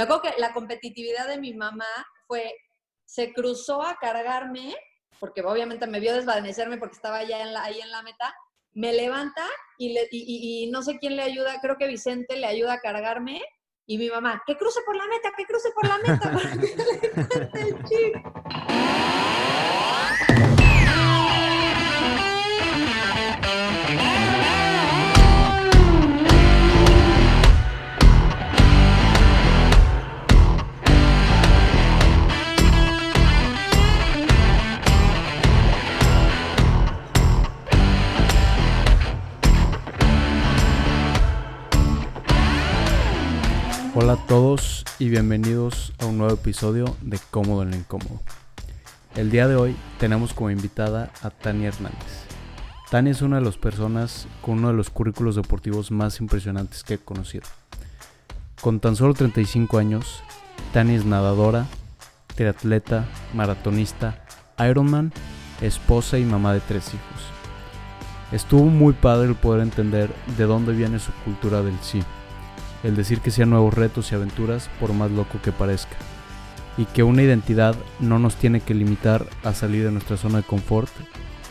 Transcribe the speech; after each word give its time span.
Me 0.00 0.04
acuerdo 0.04 0.22
que 0.22 0.40
la 0.40 0.54
competitividad 0.54 1.28
de 1.28 1.36
mi 1.36 1.52
mamá 1.52 1.84
fue, 2.26 2.54
se 3.04 3.34
cruzó 3.34 3.82
a 3.82 3.98
cargarme, 3.98 4.74
porque 5.18 5.42
obviamente 5.42 5.86
me 5.86 6.00
vio 6.00 6.14
desvanecerme 6.14 6.78
porque 6.78 6.94
estaba 6.94 7.22
ya 7.22 7.36
ahí 7.60 7.80
en 7.82 7.90
la 7.90 8.00
meta, 8.00 8.34
me 8.72 8.94
levanta 8.94 9.44
y, 9.76 10.70
no 10.72 10.80
sé 10.80 10.98
quién 10.98 11.16
le 11.16 11.22
ayuda, 11.22 11.60
creo 11.60 11.76
que 11.76 11.86
Vicente 11.86 12.36
le 12.36 12.46
ayuda 12.46 12.72
a 12.72 12.80
cargarme 12.80 13.42
y 13.84 13.98
mi 13.98 14.08
mamá, 14.08 14.42
que 14.46 14.56
cruce 14.56 14.80
por 14.86 14.96
la 14.96 15.06
meta, 15.06 15.32
que 15.36 15.44
cruce 15.44 15.68
por 15.74 15.86
la 15.86 15.98
meta, 15.98 16.32
para 16.32 16.50
que 16.50 16.76
le 17.36 17.50
cuente 17.50 18.06
el. 18.06 19.19
Hola 44.02 44.14
a 44.14 44.26
todos 44.26 44.86
y 44.98 45.10
bienvenidos 45.10 45.92
a 45.98 46.06
un 46.06 46.16
nuevo 46.16 46.32
episodio 46.32 46.96
de 47.02 47.18
Cómodo 47.30 47.64
en 47.64 47.72
lo 47.72 47.76
Incómodo. 47.76 48.22
El 49.14 49.30
día 49.30 49.46
de 49.46 49.56
hoy 49.56 49.76
tenemos 49.98 50.32
como 50.32 50.50
invitada 50.50 51.10
a 51.20 51.28
Tania 51.28 51.68
Hernández. 51.68 52.24
Tania 52.90 53.12
es 53.12 53.20
una 53.20 53.36
de 53.36 53.44
las 53.44 53.58
personas 53.58 54.26
con 54.40 54.60
uno 54.60 54.68
de 54.68 54.74
los 54.74 54.88
currículos 54.88 55.36
deportivos 55.36 55.90
más 55.90 56.18
impresionantes 56.18 56.82
que 56.82 56.94
he 56.94 56.98
conocido. 56.98 57.44
Con 58.62 58.80
tan 58.80 58.96
solo 58.96 59.12
35 59.12 59.76
años, 59.76 60.22
Tania 60.72 60.96
es 60.96 61.04
nadadora, 61.04 61.66
triatleta, 62.36 63.04
maratonista, 63.34 64.24
Ironman, 64.66 65.12
esposa 65.60 66.16
y 66.16 66.24
mamá 66.24 66.54
de 66.54 66.60
tres 66.60 66.88
hijos. 66.88 67.22
Estuvo 68.32 68.64
muy 68.64 68.94
padre 68.94 69.28
el 69.28 69.34
poder 69.34 69.60
entender 69.60 70.08
de 70.38 70.44
dónde 70.44 70.72
viene 70.72 70.98
su 71.00 71.12
cultura 71.22 71.60
del 71.60 71.78
sí 71.82 72.02
el 72.82 72.96
decir 72.96 73.20
que 73.20 73.30
sean 73.30 73.50
nuevos 73.50 73.74
retos 73.74 74.10
y 74.10 74.14
aventuras 74.14 74.70
por 74.80 74.92
más 74.92 75.10
loco 75.10 75.38
que 75.42 75.52
parezca, 75.52 75.96
y 76.76 76.84
que 76.86 77.02
una 77.02 77.22
identidad 77.22 77.74
no 77.98 78.18
nos 78.18 78.36
tiene 78.36 78.60
que 78.60 78.74
limitar 78.74 79.26
a 79.44 79.52
salir 79.52 79.84
de 79.84 79.92
nuestra 79.92 80.16
zona 80.16 80.38
de 80.38 80.44
confort 80.44 80.90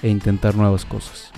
e 0.01 0.09
intentar 0.09 0.55
nuevas 0.55 0.85
cosas. 0.85 1.31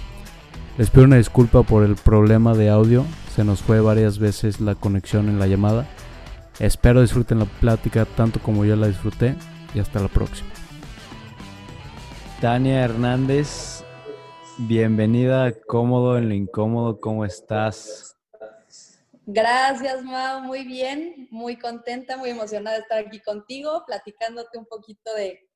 Les 0.78 0.90
pido 0.90 1.04
una 1.04 1.18
disculpa 1.18 1.64
por 1.64 1.84
el 1.84 1.96
problema 1.96 2.54
de 2.54 2.70
audio, 2.70 3.06
se 3.36 3.44
nos 3.44 3.62
fue 3.62 3.82
varias 3.82 4.20
veces 4.20 4.62
la 4.62 4.76
conexión 4.76 5.30
en 5.30 5.40
la 5.40 5.48
llamada. 5.48 5.88
Espero 6.60 7.02
disfruten 7.02 7.40
la 7.40 7.46
plática 7.46 8.06
tanto 8.06 8.40
como 8.40 8.66
yo 8.66 8.76
la 8.76 8.88
disfruté 8.88 9.36
y 9.74 9.80
hasta 9.80 10.00
la 10.00 10.08
próxima. 10.08 10.50
Tania 12.40 12.84
Hernández, 12.84 13.84
bienvenida 14.58 15.52
Cómodo 15.68 16.18
en 16.18 16.30
lo 16.30 16.36
Incómodo, 16.36 17.00
¿cómo 17.00 17.26
estás? 17.26 18.11
Gracias, 19.26 20.04
Mao. 20.04 20.42
Muy 20.42 20.64
bien, 20.64 21.28
muy 21.32 21.58
contenta, 21.58 22.18
muy 22.18 22.32
emocionada 22.32 22.78
de 22.78 22.82
estar 22.84 23.06
aquí 23.06 23.20
contigo, 23.22 23.84
platicándote 23.86 24.58
un 24.58 24.66
poquito 24.66 25.14
de 25.14 25.48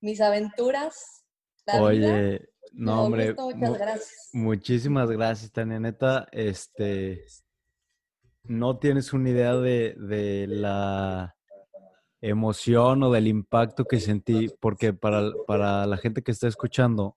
mis 0.00 0.20
aventuras. 0.20 1.24
Oye, 1.80 2.48
no, 2.72 3.04
hombre. 3.04 3.34
muchas 3.34 3.78
gracias. 3.78 4.30
Muchísimas 4.32 5.10
gracias, 5.10 5.52
Tania. 5.52 5.78
Neta, 5.78 6.26
este. 6.32 7.24
No 8.44 8.78
tienes 8.78 9.12
una 9.12 9.30
idea 9.30 9.54
de, 9.54 9.94
de 9.96 10.46
la 10.48 11.36
emoción 12.20 13.02
o 13.02 13.12
del 13.12 13.28
impacto 13.28 13.84
que 13.84 14.00
sentí, 14.00 14.48
porque 14.60 14.92
para, 14.92 15.30
para 15.46 15.86
la 15.86 15.96
gente 15.96 16.22
que 16.22 16.32
está 16.32 16.48
escuchando, 16.48 17.16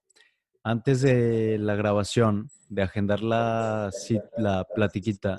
antes 0.65 1.01
de 1.01 1.59
la 1.59 1.75
grabación, 1.75 2.49
de 2.69 2.81
agendar 2.81 3.21
la, 3.21 3.91
la 4.35 4.63
platiquita, 4.63 5.37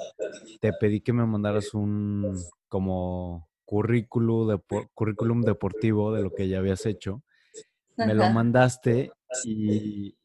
te 0.60 0.72
pedí 0.72 1.00
que 1.00 1.12
me 1.12 1.26
mandaras 1.26 1.74
un 1.74 2.38
como 2.68 3.48
currículum, 3.64 4.48
de, 4.48 4.86
currículum 4.94 5.42
deportivo 5.42 6.14
de 6.14 6.22
lo 6.22 6.32
que 6.32 6.46
ya 6.46 6.58
habías 6.58 6.86
hecho. 6.86 7.24
Me 7.96 8.14
lo 8.14 8.30
mandaste 8.30 9.10
y 9.44 10.16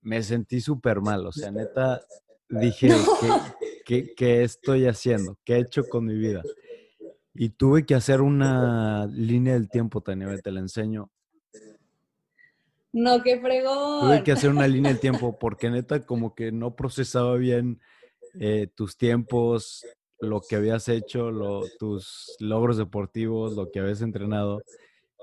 me 0.00 0.24
sentí 0.24 0.60
súper 0.60 1.02
mal. 1.02 1.24
O 1.24 1.30
sea, 1.30 1.52
neta, 1.52 2.00
dije, 2.48 2.90
¿qué, 3.86 4.12
qué 4.16 4.42
estoy 4.42 4.86
haciendo? 4.86 5.38
¿Qué 5.44 5.54
he 5.54 5.60
hecho 5.60 5.84
con 5.88 6.04
mi 6.04 6.14
vida? 6.14 6.42
Y 7.32 7.50
tuve 7.50 7.86
que 7.86 7.94
hacer 7.94 8.22
una 8.22 9.06
línea 9.06 9.52
del 9.52 9.68
tiempo, 9.68 10.00
Tania, 10.00 10.36
te 10.38 10.50
la 10.50 10.58
enseño. 10.58 11.12
No, 12.98 13.22
qué 13.22 13.38
fregón. 13.38 14.00
Tuve 14.00 14.24
que 14.24 14.32
hacer 14.32 14.50
una 14.50 14.66
línea 14.66 14.90
del 14.90 15.00
tiempo 15.00 15.38
porque 15.38 15.70
neta 15.70 16.04
como 16.04 16.34
que 16.34 16.50
no 16.50 16.74
procesaba 16.74 17.36
bien 17.36 17.80
eh, 18.40 18.66
tus 18.74 18.96
tiempos, 18.96 19.86
lo 20.20 20.40
que 20.40 20.56
habías 20.56 20.88
hecho, 20.88 21.30
tus 21.78 22.34
logros 22.40 22.76
deportivos, 22.76 23.54
lo 23.54 23.70
que 23.70 23.78
habías 23.78 24.02
entrenado. 24.02 24.62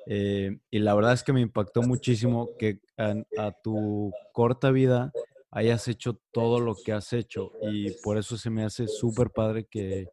Eh, 0.08 0.58
y 0.72 0.80
la 0.80 0.94
verdad 0.96 1.14
es 1.14 1.24
que 1.24 1.34
me 1.34 1.42
impactó 1.42 1.82
muchísimo 1.82 2.50
que 2.58 2.80
a, 2.98 3.52
tu 3.62 4.14
corta 4.32 4.72
vida 4.72 5.12
hayas 5.52 5.90
hecho 5.90 6.22
todo 6.32 6.62
lo 6.62 6.76
que 6.76 6.94
has 6.94 7.12
hecho 7.12 7.52
y 7.62 7.92
por 8.04 8.18
eso 8.18 8.38
se 8.38 8.50
me 8.50 8.64
hace 8.64 8.88
súper 8.88 9.32
padre 9.32 9.66
que 9.66 10.08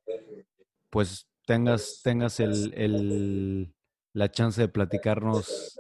pues 0.90 1.28
tengas, 1.46 2.00
tengas 2.02 2.40
el, 2.40 3.72
la 4.14 4.30
chance 4.30 4.60
de 4.60 4.68
platicarnos 4.68 5.76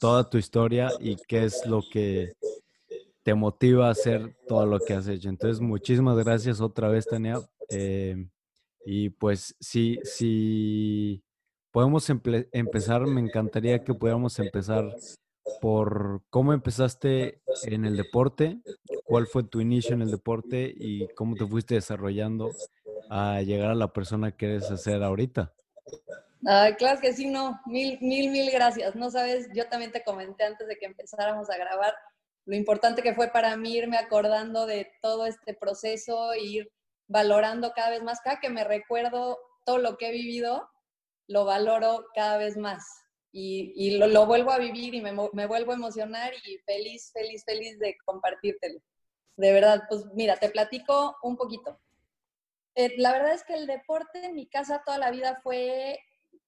toda 0.00 0.28
tu 0.28 0.38
historia 0.38 0.90
y 0.98 1.16
qué 1.28 1.44
es 1.44 1.64
lo 1.66 1.82
que 1.88 2.32
te 3.22 3.34
motiva 3.34 3.86
a 3.86 3.90
hacer 3.90 4.34
todo 4.48 4.66
lo 4.66 4.80
que 4.80 4.94
has 4.94 5.06
hecho. 5.06 5.28
Entonces, 5.28 5.60
muchísimas 5.60 6.16
gracias 6.16 6.60
otra 6.60 6.88
vez, 6.88 7.06
Tania. 7.06 7.38
Eh, 7.68 8.26
y 8.84 9.10
pues 9.10 9.54
sí, 9.60 10.00
si 10.02 11.22
podemos 11.70 12.08
empezar, 12.10 13.06
me 13.06 13.20
encantaría 13.20 13.84
que 13.84 13.94
pudiéramos 13.94 14.38
empezar 14.38 14.96
por 15.60 16.22
cómo 16.30 16.54
empezaste 16.54 17.42
en 17.64 17.84
el 17.84 17.96
deporte, 17.96 18.60
cuál 19.04 19.26
fue 19.26 19.44
tu 19.44 19.60
inicio 19.60 19.94
en 19.94 20.02
el 20.02 20.10
deporte 20.10 20.72
y 20.74 21.08
cómo 21.14 21.36
te 21.36 21.46
fuiste 21.46 21.74
desarrollando 21.74 22.50
a 23.10 23.42
llegar 23.42 23.70
a 23.70 23.74
la 23.74 23.92
persona 23.92 24.32
que 24.32 24.46
eres 24.46 24.70
hacer 24.70 25.02
ahorita. 25.02 25.52
Ay, 26.46 26.74
claro 26.74 27.00
que 27.00 27.12
sí, 27.12 27.26
no. 27.26 27.60
Mil, 27.66 27.98
mil, 28.00 28.30
mil 28.30 28.50
gracias. 28.50 28.94
No 28.94 29.10
sabes, 29.10 29.48
yo 29.54 29.68
también 29.68 29.92
te 29.92 30.02
comenté 30.02 30.44
antes 30.44 30.66
de 30.66 30.76
que 30.76 30.86
empezáramos 30.86 31.50
a 31.50 31.56
grabar 31.56 31.94
lo 32.46 32.56
importante 32.56 33.02
que 33.02 33.14
fue 33.14 33.28
para 33.28 33.56
mí 33.56 33.76
irme 33.76 33.98
acordando 33.98 34.66
de 34.66 34.90
todo 35.02 35.26
este 35.26 35.54
proceso 35.54 36.32
e 36.32 36.40
ir 36.42 36.72
valorando 37.06 37.72
cada 37.74 37.90
vez 37.90 38.02
más. 38.02 38.20
Cada 38.22 38.40
que 38.40 38.48
me 38.48 38.64
recuerdo 38.64 39.38
todo 39.64 39.78
lo 39.78 39.96
que 39.96 40.08
he 40.08 40.12
vivido, 40.12 40.68
lo 41.28 41.44
valoro 41.44 42.06
cada 42.14 42.38
vez 42.38 42.56
más. 42.56 42.84
Y, 43.32 43.72
y 43.76 43.98
lo, 43.98 44.08
lo, 44.08 44.26
vuelvo 44.26 44.50
a 44.50 44.58
vivir 44.58 44.94
y 44.94 45.00
me, 45.00 45.12
me, 45.12 45.46
vuelvo 45.46 45.72
a 45.72 45.76
emocionar 45.76 46.32
y 46.44 46.58
feliz, 46.58 47.12
feliz, 47.12 47.44
feliz 47.44 47.78
de 47.78 47.96
compartírtelo. 48.04 48.80
De 49.36 49.52
verdad, 49.52 49.84
pues 49.88 50.04
mira, 50.14 50.36
te 50.36 50.48
platico 50.48 51.16
un 51.22 51.36
poquito. 51.36 51.78
Eh, 52.74 52.94
la 52.96 53.12
verdad 53.12 53.34
es 53.34 53.44
que 53.44 53.54
el 53.54 53.66
deporte 53.66 54.24
en 54.24 54.34
mi 54.34 54.48
casa 54.48 54.82
toda 54.84 54.98
la 54.98 55.10
vida 55.10 55.38
fue 55.42 55.98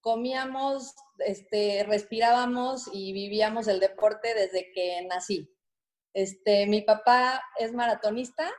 comíamos, 0.03 0.95
este, 1.21 1.85
respirábamos 1.85 2.91
y 2.93 3.13
vivíamos 3.13 3.69
el 3.69 3.81
deporte 3.81 4.35
desde 4.35 4.71
que 4.73 5.01
nací. 5.09 5.49
Este, 6.13 6.67
mi 6.67 6.83
papá 6.83 7.43
es 7.59 7.73
maratonista, 7.73 8.51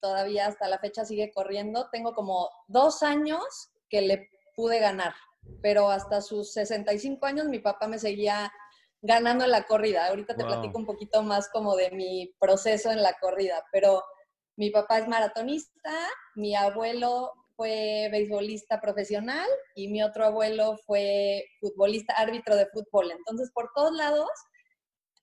todavía 0.00 0.46
hasta 0.46 0.68
la 0.68 0.78
fecha 0.78 1.04
sigue 1.04 1.32
corriendo. 1.32 1.88
Tengo 1.90 2.14
como 2.14 2.50
dos 2.66 3.02
años 3.02 3.42
que 3.88 4.02
le 4.02 4.28
pude 4.54 4.80
ganar, 4.80 5.14
pero 5.62 5.88
hasta 5.88 6.20
sus 6.20 6.52
65 6.52 7.24
años 7.24 7.46
mi 7.46 7.60
papá 7.60 7.86
me 7.86 7.98
seguía 7.98 8.52
ganando 9.00 9.44
en 9.44 9.52
la 9.52 9.64
corrida. 9.64 10.08
Ahorita 10.08 10.36
te 10.36 10.44
platico 10.44 10.76
un 10.76 10.86
poquito 10.86 11.22
más 11.22 11.48
como 11.48 11.76
de 11.76 11.92
mi 11.92 12.34
proceso 12.40 12.90
en 12.90 13.02
la 13.02 13.14
corrida, 13.14 13.64
pero 13.72 14.02
mi 14.56 14.70
papá 14.70 14.98
es 14.98 15.06
maratonista, 15.06 15.92
mi 16.34 16.56
abuelo 16.56 17.32
fue 17.58 18.08
beisbolista 18.12 18.80
profesional 18.80 19.48
y 19.74 19.88
mi 19.88 20.00
otro 20.04 20.24
abuelo 20.24 20.76
fue 20.86 21.44
futbolista, 21.60 22.14
árbitro 22.14 22.54
de 22.54 22.66
fútbol. 22.66 23.10
Entonces, 23.10 23.50
por 23.52 23.72
todos 23.74 23.92
lados, 23.92 24.30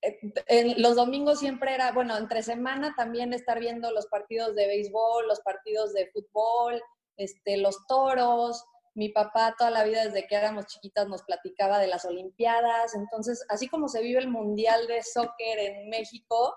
eh, 0.01 0.75
los 0.77 0.97
domingos 0.97 1.39
siempre 1.39 1.73
era, 1.73 1.93
bueno, 1.93 2.17
entre 2.17 2.43
semana 2.43 2.93
también 2.97 3.31
estar 3.31 3.57
viendo 3.61 3.89
los 3.91 4.07
partidos 4.07 4.53
de 4.53 4.67
béisbol, 4.67 5.25
los 5.27 5.39
partidos 5.39 5.93
de 5.93 6.11
fútbol, 6.11 6.83
este, 7.15 7.55
los 7.55 7.87
toros. 7.87 8.65
Mi 8.95 9.07
papá 9.07 9.55
toda 9.57 9.71
la 9.71 9.85
vida 9.85 10.03
desde 10.03 10.27
que 10.27 10.35
éramos 10.35 10.67
chiquitas 10.67 11.07
nos 11.07 11.23
platicaba 11.23 11.79
de 11.79 11.87
las 11.87 12.03
Olimpiadas. 12.03 12.95
Entonces, 12.95 13.45
así 13.47 13.69
como 13.69 13.87
se 13.87 14.01
vive 14.01 14.19
el 14.19 14.27
Mundial 14.27 14.87
de 14.87 15.01
Soccer 15.03 15.57
en 15.57 15.89
México, 15.89 16.53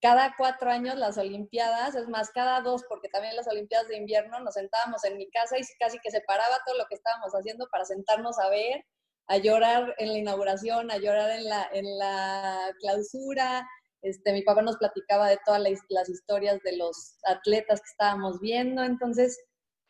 cada 0.00 0.34
cuatro 0.36 0.70
años 0.70 0.96
las 0.96 1.18
Olimpiadas, 1.18 1.94
es 1.94 2.08
más, 2.08 2.30
cada 2.30 2.60
dos, 2.62 2.84
porque 2.88 3.08
también 3.08 3.36
las 3.36 3.48
Olimpiadas 3.48 3.88
de 3.88 3.96
invierno 3.96 4.40
nos 4.40 4.54
sentábamos 4.54 5.04
en 5.04 5.18
mi 5.18 5.30
casa 5.30 5.58
y 5.58 5.62
casi 5.78 5.98
que 5.98 6.10
se 6.10 6.22
paraba 6.22 6.60
todo 6.64 6.78
lo 6.78 6.86
que 6.86 6.94
estábamos 6.94 7.32
haciendo 7.32 7.68
para 7.70 7.84
sentarnos 7.84 8.38
a 8.38 8.48
ver, 8.48 8.84
a 9.26 9.36
llorar 9.36 9.94
en 9.98 10.12
la 10.12 10.18
inauguración, 10.18 10.90
a 10.90 10.96
llorar 10.96 11.30
en 11.30 11.44
la, 11.44 11.68
en 11.72 11.98
la 11.98 12.74
clausura. 12.80 13.68
Este, 14.02 14.32
mi 14.32 14.42
papá 14.42 14.62
nos 14.62 14.78
platicaba 14.78 15.28
de 15.28 15.38
todas 15.44 15.60
las, 15.60 16.08
historias 16.08 16.60
de 16.62 16.78
los 16.78 17.18
atletas 17.26 17.80
que 17.80 17.90
estábamos 17.90 18.40
viendo, 18.40 18.82
entonces, 18.82 19.38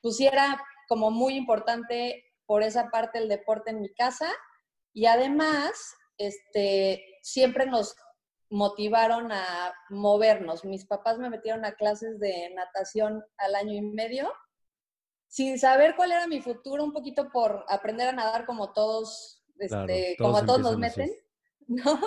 pusiera 0.03 0.61
como 0.89 1.11
muy 1.11 1.37
importante 1.37 2.25
por 2.47 2.65
esa 2.65 2.89
parte 2.89 3.19
el 3.19 3.29
deporte 3.29 3.71
en 3.71 3.81
mi 3.81 3.95
casa 3.95 4.29
y 4.93 5.07
además, 5.07 5.95
este, 6.19 7.05
siempre 7.23 7.67
nos 7.67 7.95
motivaron 8.51 9.31
a 9.31 9.73
movernos. 9.89 10.65
Mis 10.65 10.85
papás 10.85 11.19
me 11.19 11.31
metieron 11.31 11.65
a 11.65 11.77
clases 11.77 12.19
de 12.19 12.51
natación 12.55 13.25
al 13.39 13.55
año 13.55 13.73
y 13.73 13.81
medio, 13.81 14.33
sin 15.29 15.59
saber 15.59 15.95
cuál 15.95 16.11
era 16.11 16.27
mi 16.27 16.43
futuro, 16.43 16.83
un 16.83 16.93
poquito 16.93 17.31
por 17.31 17.65
aprender 17.69 18.09
a 18.09 18.13
nadar 18.13 18.45
como 18.47 18.73
todos, 18.73 19.45
este, 19.59 20.17
como 20.19 20.37
a 20.37 20.45
todos 20.45 20.61
nos 20.61 20.79
meten, 20.79 21.11
¿no? 21.69 22.01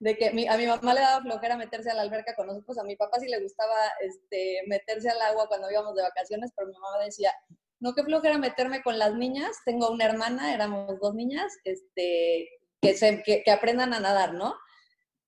De 0.00 0.16
que 0.16 0.28
a 0.28 0.56
mi 0.56 0.66
mamá 0.66 0.94
le 0.94 1.00
daba 1.00 1.22
flojera 1.22 1.56
meterse 1.58 1.90
a 1.90 1.94
la 1.94 2.02
alberca 2.02 2.34
con 2.34 2.46
nosotros, 2.46 2.78
a 2.78 2.84
mi 2.84 2.96
papá 2.96 3.20
sí 3.20 3.28
le 3.28 3.42
gustaba 3.42 3.76
este, 4.00 4.62
meterse 4.66 5.10
al 5.10 5.20
agua 5.20 5.46
cuando 5.46 5.70
íbamos 5.70 5.94
de 5.94 6.02
vacaciones, 6.02 6.52
pero 6.56 6.68
mi 6.68 6.74
mamá 6.74 7.04
decía, 7.04 7.32
no, 7.80 7.94
qué 7.94 8.02
flojera 8.02 8.38
meterme 8.38 8.82
con 8.82 8.98
las 8.98 9.14
niñas, 9.14 9.58
tengo 9.66 9.90
una 9.90 10.06
hermana, 10.06 10.54
éramos 10.54 10.98
dos 11.00 11.14
niñas, 11.14 11.52
este, 11.64 12.48
que, 12.80 12.96
se, 12.96 13.22
que 13.22 13.50
aprendan 13.50 13.92
a 13.92 14.00
nadar, 14.00 14.32
¿no? 14.32 14.54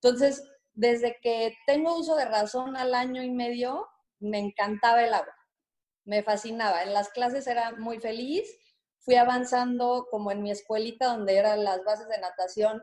Entonces, 0.00 0.42
desde 0.74 1.18
que 1.22 1.56
tengo 1.66 1.96
uso 1.96 2.16
de 2.16 2.24
razón 2.24 2.76
al 2.76 2.94
año 2.94 3.22
y 3.22 3.30
medio, 3.30 3.88
me 4.18 4.38
encantaba 4.38 5.04
el 5.04 5.14
agua, 5.14 5.34
me 6.04 6.22
fascinaba. 6.22 6.82
En 6.82 6.92
las 6.92 7.08
clases 7.10 7.46
era 7.46 7.72
muy 7.72 8.00
feliz, 8.00 8.44
fui 9.00 9.14
avanzando 9.16 10.06
como 10.10 10.32
en 10.32 10.42
mi 10.42 10.50
escuelita 10.50 11.06
donde 11.06 11.36
eran 11.36 11.64
las 11.64 11.84
bases 11.84 12.08
de 12.08 12.18
natación 12.18 12.82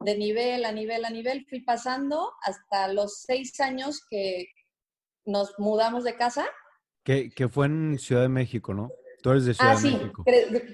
de 0.00 0.16
nivel 0.16 0.64
a 0.64 0.72
nivel 0.72 1.04
a 1.04 1.10
nivel, 1.10 1.46
fui 1.48 1.60
pasando 1.60 2.32
hasta 2.42 2.88
los 2.88 3.22
seis 3.22 3.58
años 3.60 4.06
que 4.08 4.46
nos 5.24 5.54
mudamos 5.58 6.04
de 6.04 6.16
casa. 6.16 6.46
Que, 7.02 7.30
fue 7.50 7.66
en 7.66 7.98
Ciudad 7.98 8.22
de 8.22 8.28
México, 8.28 8.74
¿no? 8.74 8.90
Tú 9.22 9.30
eres 9.30 9.46
de 9.46 9.54
Ciudad 9.54 9.76
ah, 9.76 9.80
de 9.80 9.90
México. 9.90 10.24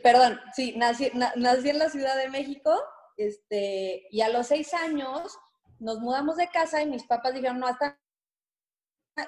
Perdón, 0.03 0.41
sí, 0.55 0.75
nací, 0.77 1.11
nací 1.15 1.69
en 1.69 1.79
la 1.79 1.89
Ciudad 1.89 2.17
de 2.17 2.31
México 2.31 2.75
este, 3.17 4.07
y 4.11 4.21
a 4.23 4.29
los 4.29 4.49
seis 4.49 4.75
años 4.75 5.39
nos 5.83 5.99
mudamos 5.99 6.37
de 6.37 6.49
casa 6.49 6.81
y 6.81 6.87
mis 6.87 7.05
papás 7.05 7.35
dijeron, 7.35 7.59
no, 7.59 7.67
hasta 7.67 7.99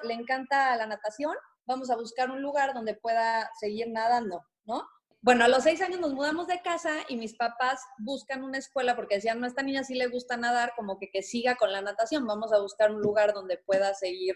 le 0.03 0.13
encanta 0.13 0.75
la 0.77 0.87
natación, 0.87 1.35
vamos 1.65 1.89
a 1.89 1.97
buscar 1.97 2.31
un 2.31 2.41
lugar 2.41 2.73
donde 2.73 2.95
pueda 2.95 3.51
seguir 3.59 3.89
nadando, 3.89 4.41
¿no? 4.63 4.87
Bueno, 5.21 5.43
a 5.43 5.47
los 5.47 5.63
seis 5.63 5.81
años 5.81 5.99
nos 5.99 6.13
mudamos 6.13 6.47
de 6.47 6.61
casa 6.61 6.91
y 7.09 7.17
mis 7.17 7.35
papás 7.35 7.81
buscan 7.97 8.43
una 8.43 8.57
escuela 8.57 8.95
porque 8.95 9.15
decían, 9.15 9.39
no, 9.39 9.47
esta 9.47 9.63
niña 9.63 9.83
sí 9.83 9.95
le 9.95 10.07
gusta 10.07 10.37
nadar, 10.37 10.73
como 10.77 10.97
que 10.97 11.09
que 11.11 11.23
siga 11.23 11.55
con 11.55 11.73
la 11.73 11.81
natación, 11.81 12.25
vamos 12.25 12.53
a 12.53 12.59
buscar 12.59 12.91
un 12.91 13.01
lugar 13.01 13.33
donde 13.33 13.57
pueda 13.57 13.93
seguir 13.93 14.35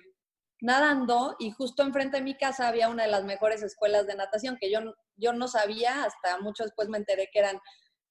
nadando 0.61 1.37
y 1.39 1.51
justo 1.51 1.83
enfrente 1.83 2.17
de 2.17 2.23
mi 2.23 2.35
casa 2.35 2.67
había 2.67 2.89
una 2.89 3.03
de 3.03 3.11
las 3.11 3.23
mejores 3.23 3.63
escuelas 3.63 4.07
de 4.07 4.15
natación 4.15 4.57
que 4.59 4.69
yo, 4.69 4.79
yo 5.15 5.31
no 5.31 5.47
sabía, 5.47 6.03
hasta 6.03 6.39
mucho 6.39 6.63
después 6.63 6.89
me 6.89 6.97
enteré 6.97 7.29
que 7.31 7.39
eran 7.39 7.59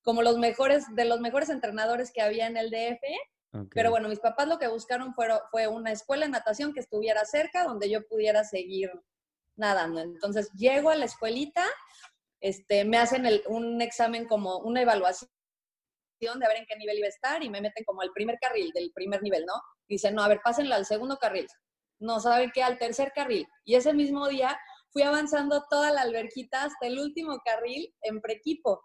como 0.02 0.22
los 0.22 0.38
mejores, 0.38 0.86
de 0.94 1.04
los 1.04 1.20
mejores 1.20 1.50
entrenadores 1.50 2.10
que 2.10 2.22
había 2.22 2.46
en 2.46 2.56
el 2.56 2.70
DF 2.70 3.02
pero 3.70 3.90
bueno, 3.90 4.08
mis 4.08 4.20
papás 4.20 4.46
lo 4.46 4.58
que 4.58 4.68
buscaron 4.68 5.14
fue, 5.14 5.28
fue 5.50 5.66
una 5.68 5.92
escuela 5.92 6.26
de 6.26 6.32
natación 6.32 6.72
que 6.72 6.80
estuviera 6.80 7.24
cerca, 7.24 7.64
donde 7.64 7.88
yo 7.88 8.06
pudiera 8.06 8.44
seguir 8.44 8.90
nadando. 9.56 10.00
Entonces 10.00 10.50
llego 10.52 10.90
a 10.90 10.96
la 10.96 11.06
escuelita, 11.06 11.64
este, 12.40 12.84
me 12.84 12.98
hacen 12.98 13.26
un 13.48 13.80
examen 13.80 14.26
como 14.26 14.58
una 14.58 14.82
evaluación 14.82 15.30
de 16.20 16.46
ver 16.46 16.56
en 16.58 16.66
qué 16.66 16.76
nivel 16.76 16.98
iba 16.98 17.06
a 17.06 17.10
estar 17.10 17.42
y 17.42 17.50
me 17.50 17.60
meten 17.60 17.84
como 17.84 18.02
al 18.02 18.12
primer 18.12 18.38
carril 18.40 18.70
del 18.72 18.92
primer 18.92 19.22
nivel, 19.22 19.44
¿no? 19.46 19.54
Dicen, 19.88 20.14
no, 20.14 20.22
a 20.22 20.28
ver, 20.28 20.40
pásenlo 20.42 20.74
al 20.74 20.84
segundo 20.84 21.16
carril. 21.16 21.46
No, 22.00 22.20
¿saben 22.20 22.50
qué? 22.52 22.62
Al 22.62 22.78
tercer 22.78 23.12
carril. 23.12 23.46
Y 23.64 23.74
ese 23.74 23.92
mismo 23.92 24.28
día 24.28 24.58
fui 24.90 25.02
avanzando 25.02 25.64
toda 25.68 25.90
la 25.92 26.02
alberquita 26.02 26.64
hasta 26.64 26.86
el 26.86 26.98
último 26.98 27.38
carril 27.44 27.94
en 28.02 28.20
preequipo. 28.20 28.82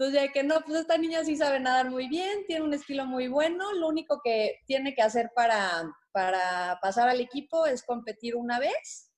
Entonces, 0.00 0.22
ya 0.22 0.32
que 0.32 0.42
no, 0.42 0.62
pues 0.62 0.80
esta 0.80 0.96
niña 0.96 1.22
sí 1.24 1.36
sabe 1.36 1.60
nadar 1.60 1.90
muy 1.90 2.08
bien, 2.08 2.46
tiene 2.46 2.64
un 2.64 2.72
estilo 2.72 3.04
muy 3.04 3.28
bueno, 3.28 3.70
lo 3.74 3.86
único 3.86 4.22
que 4.24 4.60
tiene 4.64 4.94
que 4.94 5.02
hacer 5.02 5.30
para, 5.36 5.92
para 6.10 6.78
pasar 6.80 7.10
al 7.10 7.20
equipo 7.20 7.66
es 7.66 7.82
competir 7.82 8.34
una 8.34 8.58
vez. 8.58 9.12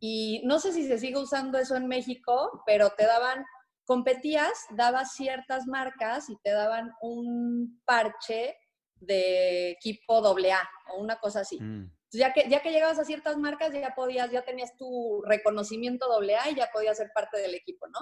Y 0.00 0.42
no 0.44 0.58
sé 0.58 0.72
si 0.72 0.88
se 0.88 0.98
sigue 0.98 1.18
usando 1.18 1.56
eso 1.56 1.76
en 1.76 1.86
México, 1.86 2.64
pero 2.66 2.90
te 2.98 3.06
daban, 3.06 3.44
competías, 3.84 4.50
dabas 4.76 5.12
ciertas 5.12 5.68
marcas 5.68 6.28
y 6.28 6.36
te 6.42 6.50
daban 6.50 6.90
un 7.00 7.80
parche 7.84 8.56
de 8.96 9.70
equipo 9.70 10.16
AA 10.16 10.68
o 10.94 11.00
una 11.00 11.14
cosa 11.20 11.42
así. 11.42 11.60
Mm. 11.60 11.92
ya 12.10 12.32
que, 12.32 12.48
ya 12.48 12.60
que 12.60 12.72
llegabas 12.72 12.98
a 12.98 13.04
ciertas 13.04 13.36
marcas, 13.36 13.72
ya 13.72 13.94
podías, 13.94 14.32
ya 14.32 14.44
tenías 14.44 14.76
tu 14.76 15.22
reconocimiento 15.28 16.06
AA 16.12 16.50
y 16.50 16.54
ya 16.56 16.70
podías 16.72 16.96
ser 16.96 17.12
parte 17.14 17.38
del 17.38 17.54
equipo, 17.54 17.86
¿no? 17.86 18.00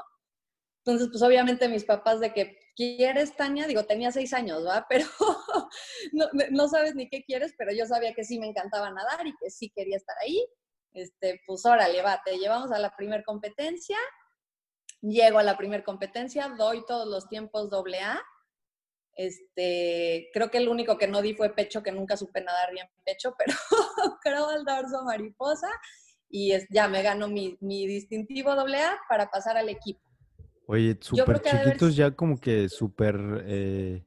Entonces, 0.85 1.09
pues 1.11 1.23
obviamente 1.23 1.69
mis 1.69 1.85
papás 1.85 2.19
de 2.19 2.33
que, 2.33 2.59
¿quieres, 2.75 3.37
Tania? 3.37 3.69
Digo, 3.69 3.85
tenía 3.85 4.11
seis 4.11 4.33
años, 4.33 4.67
¿va? 4.67 4.87
Pero 4.89 5.07
no, 6.51 6.69
sabes 6.69 6.97
ni 6.97 7.09
qué 7.09 7.23
quieres, 7.23 7.55
pero 7.57 7.73
yo 7.73 7.87
sabía 7.87 8.15
que 8.15 8.25
sí 8.25 8.41
me 8.41 8.49
encantaba 8.49 8.91
nadar 8.91 9.27
y 9.27 9.35
que 9.37 9.51
sí 9.51 9.71
quería 9.71 9.97
estar 9.97 10.17
ahí. 10.19 10.45
Este, 10.93 11.41
pues 11.47 11.65
órale, 11.65 12.03
va, 12.03 12.21
te 12.25 12.37
llevamos 12.37 12.73
a 12.73 12.81
la 12.81 12.95
primer 12.97 13.25
competencia. 13.25 13.97
Llego 15.01 15.39
a 15.39 15.45
la 15.45 15.57
primer 15.57 15.85
competencia, 15.85 16.49
doy 16.59 16.85
todos 16.85 17.07
los 17.07 17.29
tiempos 17.29 17.71
doble 17.71 18.01
A. 18.01 18.21
Este, 19.15 20.31
creo 20.33 20.51
que 20.51 20.59
el 20.59 20.69
único 20.69 20.99
que 20.99 21.07
no 21.07 21.23
di 21.23 21.35
fue 21.35 21.55
pecho, 21.55 21.83
que 21.83 21.93
nunca 21.93 22.17
supe 22.17 22.41
nadar 22.41 22.73
bien 22.73 22.89
pecho, 23.05 23.35
pero 23.39 23.55
creo 24.21 24.49
al 24.49 24.65
dorso 24.65 25.05
mariposa 25.05 25.69
y 26.29 26.53
es, 26.53 26.67
ya 26.71 26.89
me 26.89 27.03
gano 27.03 27.29
mi, 27.29 27.57
mi 27.61 27.87
distintivo 27.87 28.57
doble 28.57 28.83
A 28.83 28.99
para 29.09 29.31
pasar 29.31 29.57
al 29.57 29.69
equipo. 29.69 30.12
Oye, 30.73 30.97
súper 31.03 31.43
chiquitos 31.43 31.95
ya 31.95 32.13
como 32.13 32.41
que 32.41 32.71
súper, 32.71 33.45
eh, 33.45 34.07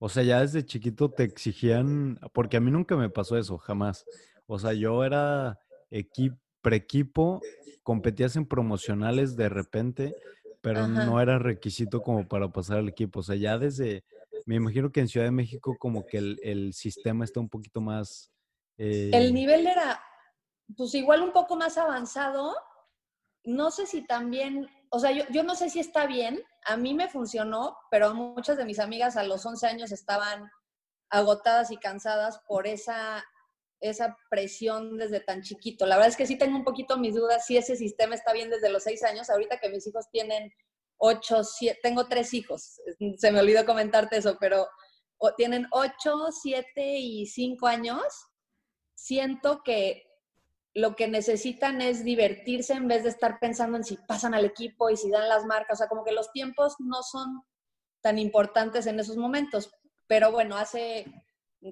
o 0.00 0.08
sea, 0.08 0.24
ya 0.24 0.40
desde 0.40 0.66
chiquito 0.66 1.08
te 1.08 1.22
exigían, 1.22 2.18
porque 2.32 2.56
a 2.56 2.60
mí 2.60 2.72
nunca 2.72 2.96
me 2.96 3.10
pasó 3.10 3.38
eso, 3.38 3.58
jamás. 3.58 4.04
O 4.46 4.58
sea, 4.58 4.72
yo 4.72 5.04
era 5.04 5.60
equipo, 5.88 6.36
pre-equipo, 6.62 7.40
competías 7.84 8.34
en 8.34 8.44
promocionales 8.44 9.36
de 9.36 9.50
repente, 9.50 10.16
pero 10.60 10.88
no 10.88 11.20
era 11.20 11.38
requisito 11.38 12.02
como 12.02 12.26
para 12.26 12.48
pasar 12.48 12.78
al 12.78 12.88
equipo. 12.88 13.20
O 13.20 13.22
sea, 13.22 13.36
ya 13.36 13.56
desde, 13.56 14.02
me 14.46 14.56
imagino 14.56 14.90
que 14.90 14.98
en 14.98 15.06
Ciudad 15.06 15.26
de 15.26 15.30
México 15.30 15.76
como 15.78 16.04
que 16.06 16.18
el, 16.18 16.74
sistema 16.74 17.24
está 17.24 17.38
un 17.38 17.48
poquito 17.48 17.80
más... 17.80 18.32
El 18.78 19.14
eh 19.14 19.32
nivel 19.32 19.64
era, 19.64 20.02
pues 20.76 20.92
igual 20.96 21.22
un 21.22 21.32
poco 21.32 21.54
más 21.54 21.78
avanzado. 21.78 22.56
No 23.44 23.70
sé 23.70 23.86
si 23.86 24.04
también 24.04 24.68
o 24.90 24.98
sea, 24.98 25.12
yo, 25.12 25.42
no 25.44 25.54
sé 25.54 25.70
si 25.70 25.78
está 25.78 26.06
bien, 26.06 26.42
a 26.64 26.76
mí 26.76 26.94
me 26.94 27.08
funcionó, 27.08 27.76
pero 27.90 28.12
muchas 28.12 28.56
de 28.56 28.64
mis 28.64 28.80
amigas 28.80 29.16
a 29.16 29.22
los 29.22 29.46
11 29.46 29.66
años 29.66 29.92
estaban 29.92 30.50
agotadas 31.10 31.70
y 31.70 31.76
cansadas 31.76 32.40
por 32.48 32.66
esa, 32.66 33.24
esa 33.80 34.16
presión 34.30 34.98
desde 34.98 35.20
tan 35.20 35.42
chiquito. 35.42 35.86
La 35.86 35.94
verdad 35.94 36.10
es 36.10 36.16
que 36.16 36.26
sí 36.26 36.36
tengo 36.36 36.56
un 36.56 36.64
poquito 36.64 36.98
mis 36.98 37.14
dudas 37.14 37.46
si 37.46 37.56
ese 37.56 37.76
sistema 37.76 38.16
está 38.16 38.32
bien 38.32 38.50
desde 38.50 38.68
los 38.68 38.82
6 38.82 39.04
años, 39.04 39.30
ahorita 39.30 39.58
que 39.58 39.70
mis 39.70 39.86
hijos 39.86 40.06
tienen 40.10 40.52
8, 40.98 41.44
7, 41.44 41.80
tengo 41.82 42.08
tres 42.08 42.34
hijos, 42.34 42.80
se 43.16 43.32
me 43.32 43.40
olvidó 43.40 43.64
comentarte 43.64 44.18
eso, 44.18 44.36
pero 44.38 44.68
tienen 45.36 45.66
8, 45.70 46.28
7 46.42 46.98
y 46.98 47.26
5 47.26 47.66
años, 47.66 48.02
siento 48.94 49.62
que 49.64 50.09
lo 50.80 50.96
que 50.96 51.08
necesitan 51.08 51.80
es 51.80 52.04
divertirse 52.04 52.72
en 52.72 52.88
vez 52.88 53.02
de 53.02 53.10
estar 53.10 53.38
pensando 53.38 53.76
en 53.76 53.84
si 53.84 53.96
pasan 53.96 54.34
al 54.34 54.44
equipo 54.44 54.90
y 54.90 54.96
si 54.96 55.10
dan 55.10 55.28
las 55.28 55.44
marcas. 55.44 55.76
O 55.76 55.78
sea, 55.78 55.88
como 55.88 56.04
que 56.04 56.12
los 56.12 56.32
tiempos 56.32 56.76
no 56.78 57.02
son 57.02 57.42
tan 58.00 58.18
importantes 58.18 58.86
en 58.86 58.98
esos 58.98 59.16
momentos. 59.16 59.70
Pero 60.06 60.32
bueno, 60.32 60.56
hace, 60.56 61.04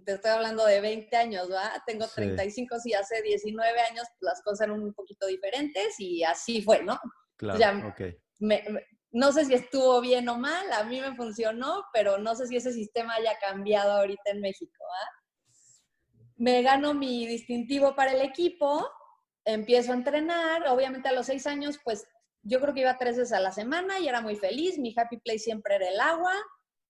te 0.04 0.12
estoy 0.12 0.30
hablando 0.30 0.64
de 0.64 0.80
20 0.80 1.16
años, 1.16 1.50
¿va? 1.50 1.72
Tengo 1.86 2.06
35, 2.06 2.78
sí, 2.80 2.94
hace 2.94 3.22
19 3.22 3.80
años 3.80 4.06
las 4.20 4.42
cosas 4.42 4.68
eran 4.68 4.80
un 4.80 4.94
poquito 4.94 5.26
diferentes 5.26 5.98
y 5.98 6.22
así 6.22 6.62
fue, 6.62 6.82
¿no? 6.82 6.98
Claro, 7.36 7.94
no 9.10 9.32
sé 9.32 9.46
si 9.46 9.54
estuvo 9.54 10.02
bien 10.02 10.28
o 10.28 10.36
mal, 10.36 10.70
a 10.70 10.84
mí 10.84 11.00
me 11.00 11.16
funcionó, 11.16 11.82
pero 11.94 12.18
no 12.18 12.34
sé 12.34 12.46
si 12.46 12.56
ese 12.56 12.74
sistema 12.74 13.14
haya 13.14 13.32
cambiado 13.40 13.92
ahorita 13.92 14.32
en 14.32 14.42
México, 14.42 14.84
¿va? 14.84 15.18
me 16.38 16.62
gano 16.62 16.94
mi 16.94 17.26
distintivo 17.26 17.94
para 17.94 18.12
el 18.12 18.22
equipo, 18.22 18.88
empiezo 19.52 19.92
a 19.92 19.96
entrenar, 19.96 20.66
obviamente 20.68 21.08
a 21.08 21.12
los 21.12 21.26
seis 21.26 21.46
años, 21.46 21.78
pues 21.82 22.06
yo 22.42 22.60
creo 22.60 22.74
que 22.74 22.80
iba 22.80 22.98
tres 22.98 23.16
veces 23.16 23.32
a 23.32 23.40
la 23.40 23.52
semana 23.52 23.98
y 23.98 24.08
era 24.08 24.20
muy 24.20 24.36
feliz, 24.36 24.78
mi 24.78 24.94
happy 24.96 25.18
place 25.18 25.40
siempre 25.40 25.76
era 25.76 25.88
el 25.88 26.00
agua, 26.00 26.34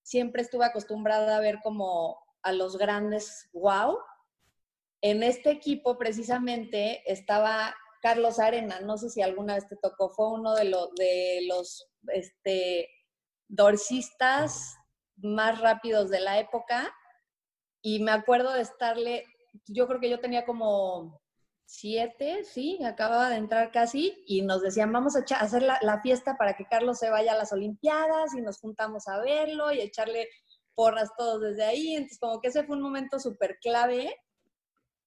siempre 0.02 0.42
estuve 0.42 0.64
acostumbrada 0.64 1.36
a 1.36 1.40
ver 1.40 1.60
como 1.62 2.18
a 2.42 2.52
los 2.52 2.76
grandes 2.76 3.48
wow, 3.52 3.98
en 5.00 5.22
este 5.22 5.50
equipo 5.50 5.96
precisamente 5.96 7.02
estaba 7.10 7.74
Carlos 8.02 8.38
Arena, 8.40 8.80
no 8.80 8.96
sé 8.96 9.10
si 9.10 9.22
alguna 9.22 9.54
vez 9.54 9.68
te 9.68 9.76
tocó, 9.76 10.10
fue 10.10 10.32
uno 10.32 10.54
de, 10.54 10.64
los 10.64 10.92
de 10.94 11.40
los 11.48 11.88
este, 12.08 12.88
dorsistas 13.48 14.76
más 15.16 15.60
rápidos 15.60 16.10
de 16.10 16.20
la 16.20 16.38
época. 16.38 16.92
Y 17.82 18.00
me 18.00 18.10
acuerdo 18.10 18.52
de 18.52 18.62
estarle, 18.62 19.24
yo 19.66 19.86
creo 19.86 20.00
que 20.00 20.10
yo 20.10 20.20
tenía 20.20 20.44
como 20.44 21.20
siete, 21.68 22.44
sí, 22.44 22.82
acababa 22.82 23.28
de 23.28 23.36
entrar 23.36 23.70
casi, 23.70 24.24
y 24.26 24.40
nos 24.40 24.62
decían, 24.62 24.90
vamos 24.90 25.16
a 25.16 25.20
hacer 25.36 25.62
la, 25.62 26.00
fiesta 26.00 26.36
para 26.38 26.56
que 26.56 26.66
Carlos 26.66 26.98
se 26.98 27.10
vaya 27.10 27.34
a 27.34 27.36
las 27.36 27.52
Olimpiadas 27.52 28.34
y 28.34 28.40
nos 28.40 28.58
juntamos 28.58 29.06
a 29.06 29.18
verlo 29.20 29.70
y 29.70 29.82
echarle 29.82 30.28
porras 30.74 31.10
todos 31.18 31.42
desde 31.42 31.64
ahí. 31.64 31.94
Entonces, 31.94 32.18
como 32.20 32.40
que 32.40 32.48
ese 32.48 32.64
fue 32.64 32.76
un 32.76 32.82
momento 32.82 33.20
súper 33.20 33.58
clave 33.60 34.16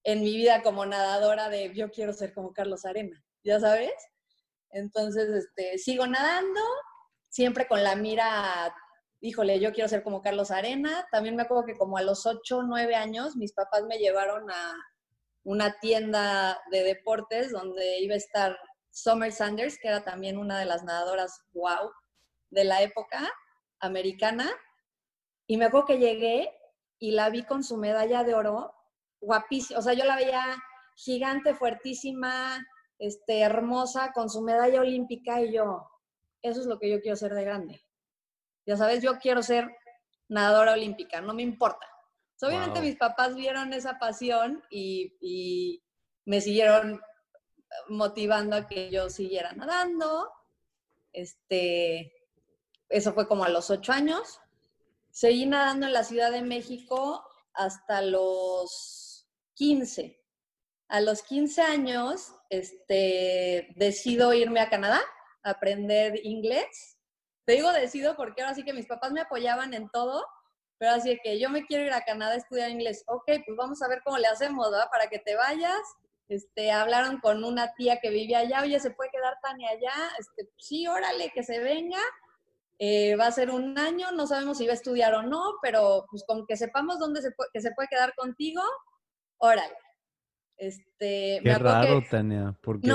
en 0.03 0.21
mi 0.21 0.35
vida 0.35 0.61
como 0.61 0.85
nadadora 0.85 1.49
de 1.49 1.73
yo 1.73 1.89
quiero 1.89 2.13
ser 2.13 2.31
como 2.31 2.53
Carlos 2.53 2.85
Arena, 2.85 3.19
¿ya 3.43 3.59
sabes? 3.59 3.93
Entonces, 4.69 5.29
este, 5.29 5.79
sigo 5.79 6.05
nadando, 6.05 6.61
siempre 7.27 7.67
con 7.67 7.83
la 7.83 7.95
mira, 7.95 8.71
híjole, 9.19 9.59
yo 9.59 9.73
quiero 9.73 9.89
ser 9.89 10.03
como 10.03 10.21
Carlos 10.21 10.51
Arena. 10.51 11.07
También 11.11 11.35
me 11.35 11.41
acuerdo 11.41 11.65
que 11.65 11.77
como 11.77 11.97
a 11.97 12.03
los 12.03 12.27
8, 12.27 12.61
9 12.67 12.93
años, 12.93 13.35
mis 13.35 13.53
papás 13.53 13.83
me 13.85 13.97
llevaron 13.97 14.51
a 14.51 14.75
una 15.43 15.79
tienda 15.79 16.61
de 16.71 16.83
deportes 16.83 17.51
donde 17.51 17.99
iba 17.99 18.13
a 18.13 18.17
estar 18.17 18.57
Summer 18.91 19.31
Sanders, 19.31 19.77
que 19.79 19.87
era 19.87 20.03
también 20.03 20.37
una 20.37 20.59
de 20.59 20.65
las 20.65 20.83
nadadoras 20.83 21.41
wow 21.53 21.91
de 22.49 22.63
la 22.63 22.81
época 22.81 23.31
americana. 23.79 24.49
Y 25.47 25.57
me 25.57 25.65
acuerdo 25.65 25.87
que 25.87 25.97
llegué 25.97 26.51
y 26.99 27.11
la 27.11 27.29
vi 27.29 27.43
con 27.43 27.63
su 27.63 27.77
medalla 27.77 28.23
de 28.23 28.35
oro, 28.35 28.73
guapísima. 29.19 29.79
O 29.79 29.81
sea, 29.81 29.93
yo 29.93 30.05
la 30.05 30.15
veía 30.15 30.45
gigante, 30.95 31.55
fuertísima, 31.55 32.65
este, 32.99 33.39
hermosa, 33.39 34.11
con 34.13 34.29
su 34.29 34.41
medalla 34.41 34.81
olímpica 34.81 35.41
y 35.41 35.53
yo, 35.53 35.89
eso 36.41 36.61
es 36.61 36.67
lo 36.67 36.77
que 36.77 36.89
yo 36.89 37.01
quiero 37.01 37.15
ser 37.15 37.33
de 37.33 37.43
grande. 37.43 37.81
Ya 38.65 38.77
sabes, 38.77 39.01
yo 39.01 39.17
quiero 39.17 39.41
ser 39.41 39.67
nadadora 40.29 40.73
olímpica, 40.73 41.19
no 41.21 41.33
me 41.33 41.41
importa. 41.41 41.87
Obviamente 42.43 42.81
mis 42.81 42.95
papás 42.95 43.35
vieron 43.35 43.73
esa 43.73 43.99
pasión 43.99 44.63
y, 44.69 45.83
me 46.23 46.39
siguieron 46.39 47.01
motivando 47.89 48.55
a 48.55 48.67
que 48.67 48.91
yo 48.91 49.09
siguiera 49.09 49.53
nadando. 49.53 50.31
Este, 51.11 52.13
eso 52.89 53.13
fue 53.13 53.27
como 53.27 53.43
a 53.43 53.49
los 53.49 53.71
ocho 53.71 53.91
años. 53.91 54.39
Seguí 55.09 55.47
nadando 55.47 55.87
en 55.87 55.93
la 55.93 56.03
Ciudad 56.03 56.31
de 56.31 56.43
México 56.43 57.25
hasta 57.53 58.03
los 58.03 59.27
15. 59.55 60.21
A 60.89 61.01
los 61.01 61.23
15 61.23 61.61
años, 61.63 62.35
este, 62.49 63.73
decido 63.75 64.33
irme 64.33 64.59
a 64.59 64.69
Canadá 64.69 65.01
aprender 65.43 66.19
inglés. 66.23 66.97
Te 67.45 67.53
digo 67.53 67.71
decido 67.71 68.15
porque 68.15 68.41
ahora 68.41 68.55
sí 68.55 68.63
que 68.63 68.73
mis 68.73 68.85
papás 68.85 69.11
me 69.11 69.21
apoyaban 69.21 69.73
en 69.73 69.89
todo, 69.89 70.25
pero 70.81 70.93
así 70.93 71.15
que 71.23 71.39
yo 71.39 71.51
me 71.51 71.63
quiero 71.67 71.83
ir 71.85 71.93
a 71.93 72.03
Canadá 72.03 72.33
a 72.33 72.37
estudiar 72.37 72.71
inglés. 72.71 73.03
Ok, 73.05 73.25
pues 73.25 73.55
vamos 73.55 73.83
a 73.83 73.87
ver 73.87 74.01
cómo 74.03 74.17
le 74.17 74.25
hacemos, 74.25 74.71
¿verdad? 74.71 74.87
Para 74.91 75.11
que 75.11 75.19
te 75.19 75.35
vayas. 75.35 75.79
Este, 76.27 76.71
hablaron 76.71 77.19
con 77.19 77.43
una 77.43 77.71
tía 77.75 77.99
que 78.01 78.09
vivía 78.09 78.39
allá, 78.39 78.63
oye, 78.63 78.79
¿se 78.79 78.89
puede 78.89 79.11
quedar 79.11 79.35
Tania 79.43 79.69
allá? 79.69 79.93
Este, 80.17 80.49
sí, 80.57 80.87
órale, 80.87 81.29
que 81.35 81.43
se 81.43 81.59
venga. 81.59 81.99
Eh, 82.79 83.15
va 83.15 83.27
a 83.27 83.31
ser 83.31 83.51
un 83.51 83.77
año, 83.77 84.11
no 84.11 84.25
sabemos 84.25 84.57
si 84.57 84.65
va 84.65 84.71
a 84.71 84.75
estudiar 84.75 85.13
o 85.13 85.21
no, 85.21 85.53
pero 85.61 86.07
pues 86.09 86.23
con 86.25 86.47
que 86.47 86.57
sepamos 86.57 86.97
dónde 86.97 87.21
se 87.21 87.29
puede, 87.29 87.51
que 87.53 87.61
se 87.61 87.73
puede 87.75 87.87
quedar 87.87 88.15
contigo, 88.15 88.63
órale. 89.37 89.75
Este, 90.57 91.41
Qué 91.43 91.55
raro, 91.59 92.03
Tania, 92.09 92.57
porque 92.59 92.91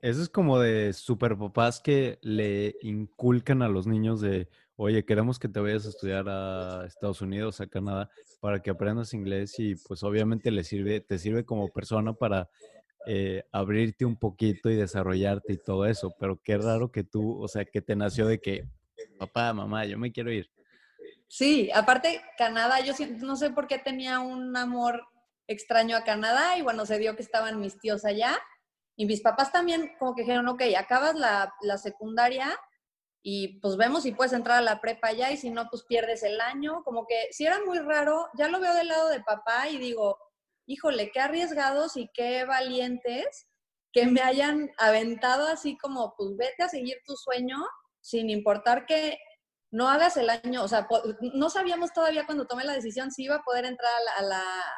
eso 0.00 0.22
es 0.22 0.30
como 0.30 0.58
de 0.58 0.94
super 0.94 1.36
papás 1.36 1.80
que 1.80 2.18
le 2.22 2.76
inculcan 2.80 3.60
a 3.60 3.68
los 3.68 3.86
niños 3.86 4.22
de, 4.22 4.48
oye, 4.76 5.04
queremos 5.04 5.38
que 5.38 5.48
te 5.48 5.60
vayas 5.60 5.86
a 5.86 5.88
estudiar 5.88 6.28
a 6.28 6.84
Estados 6.86 7.20
Unidos, 7.22 7.60
a 7.60 7.66
Canadá, 7.66 8.10
para 8.40 8.60
que 8.60 8.70
aprendas 8.70 9.14
inglés 9.14 9.58
y 9.58 9.74
pues 9.74 10.02
obviamente 10.02 10.50
le 10.50 10.64
sirve, 10.64 11.00
te 11.00 11.18
sirve 11.18 11.44
como 11.44 11.68
persona 11.72 12.12
para 12.12 12.48
eh, 13.06 13.44
abrirte 13.52 14.04
un 14.04 14.16
poquito 14.16 14.70
y 14.70 14.76
desarrollarte 14.76 15.54
y 15.54 15.58
todo 15.58 15.86
eso, 15.86 16.14
pero 16.18 16.40
qué 16.42 16.58
raro 16.58 16.90
que 16.90 17.04
tú, 17.04 17.40
o 17.40 17.48
sea, 17.48 17.64
que 17.64 17.80
te 17.80 17.96
nació 17.96 18.26
de 18.26 18.40
que, 18.40 18.68
papá, 19.18 19.52
mamá, 19.52 19.84
yo 19.86 19.98
me 19.98 20.12
quiero 20.12 20.30
ir. 20.30 20.50
Sí, 21.28 21.70
aparte 21.74 22.20
Canadá, 22.38 22.80
yo 22.80 22.92
no 23.20 23.36
sé 23.36 23.50
por 23.50 23.66
qué 23.66 23.78
tenía 23.78 24.20
un 24.20 24.56
amor 24.56 25.04
extraño 25.48 25.96
a 25.96 26.04
Canadá 26.04 26.58
y 26.58 26.62
bueno, 26.62 26.86
se 26.86 26.98
dio 26.98 27.16
que 27.16 27.22
estaban 27.22 27.60
mis 27.60 27.78
tíos 27.78 28.04
allá 28.04 28.38
y 28.96 29.06
mis 29.06 29.22
papás 29.22 29.52
también 29.52 29.92
como 29.98 30.14
que 30.14 30.22
dijeron, 30.22 30.48
ok, 30.48 30.62
acabas 30.76 31.14
la, 31.14 31.52
la 31.62 31.78
secundaria 31.78 32.58
y 33.28 33.58
pues 33.58 33.76
vemos 33.76 34.04
si 34.04 34.12
puedes 34.12 34.32
entrar 34.32 34.58
a 34.58 34.62
la 34.62 34.80
prepa 34.80 35.10
ya 35.10 35.32
y 35.32 35.36
si 35.36 35.50
no, 35.50 35.68
pues 35.68 35.82
pierdes 35.82 36.22
el 36.22 36.40
año. 36.40 36.84
Como 36.84 37.08
que 37.08 37.26
si 37.32 37.44
era 37.44 37.58
muy 37.66 37.80
raro, 37.80 38.28
ya 38.38 38.46
lo 38.46 38.60
veo 38.60 38.72
del 38.72 38.86
lado 38.86 39.08
de 39.08 39.20
papá 39.20 39.68
y 39.68 39.78
digo, 39.78 40.16
híjole, 40.64 41.10
qué 41.10 41.18
arriesgados 41.18 41.96
y 41.96 42.08
qué 42.14 42.44
valientes 42.44 43.48
que 43.92 44.06
me 44.06 44.20
hayan 44.20 44.70
aventado 44.78 45.48
así 45.48 45.76
como, 45.76 46.14
pues 46.16 46.36
vete 46.36 46.62
a 46.62 46.68
seguir 46.68 46.98
tu 47.04 47.16
sueño 47.16 47.56
sin 48.00 48.30
importar 48.30 48.86
que 48.86 49.18
no 49.72 49.88
hagas 49.88 50.16
el 50.18 50.30
año, 50.30 50.62
o 50.62 50.68
sea, 50.68 50.86
no 51.34 51.50
sabíamos 51.50 51.92
todavía 51.92 52.26
cuando 52.26 52.46
tomé 52.46 52.62
la 52.62 52.74
decisión 52.74 53.10
si 53.10 53.24
iba 53.24 53.34
a 53.34 53.42
poder 53.42 53.64
entrar 53.64 53.90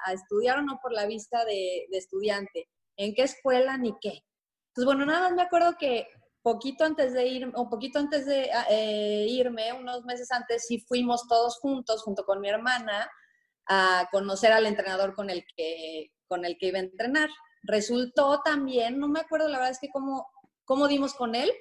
a, 0.07 0.13
estudiar 0.15 0.61
o 0.61 0.63
no 0.63 0.79
por 0.81 0.95
la 0.95 1.05
vista 1.05 1.45
de, 1.45 1.85
de 1.91 1.99
estudiante 1.99 2.67
en 2.97 3.15
qué 3.15 3.25
escuela 3.25 3.77
ni 3.77 3.93
qué. 4.01 4.23
Entonces, 4.71 4.87
bueno, 4.87 5.05
nada 5.05 5.21
más 5.29 5.33
me 5.35 5.43
acuerdo 5.43 5.77
que 5.79 6.09
poquito 6.49 6.85
antes 6.85 7.13
de 7.13 7.27
ir, 7.27 7.53
o 7.55 7.69
poquito 7.69 7.99
antes 7.99 8.25
de 8.25 8.51
ah, 8.53 8.67
eh, 8.71 9.27
irme, 9.29 9.75
unos 9.75 10.05
meses 10.05 10.31
antes, 10.33 10.67
sí 10.67 10.79
fuimos 10.89 11.29
todos 11.29 11.59
juntos, 11.59 12.03
junto 12.03 12.25
con 12.25 12.41
mi 12.41 12.49
hermana, 12.49 13.11
a 13.67 14.09
conocer 14.11 14.53
al 14.53 14.65
entrenador 14.65 15.15
con 15.15 15.29
el 15.29 15.45
que, 15.55 16.11
con 16.27 16.47
el 16.47 16.57
que 16.57 16.69
iba 16.69 16.79
a 16.79 16.83
entrenar. 16.83 17.29
Resultó 17.63 18.41
también, 18.43 18.99
no 18.99 19.09
me 19.09 19.21
acuerdo 19.21 19.49
la 19.49 19.59
verdad 19.59 19.73
es 19.73 19.79
que 19.79 19.91
cómo, 19.91 20.27
cómo 20.65 20.89
dimos 20.89 21.13
con 21.13 21.35
él, 21.35 21.53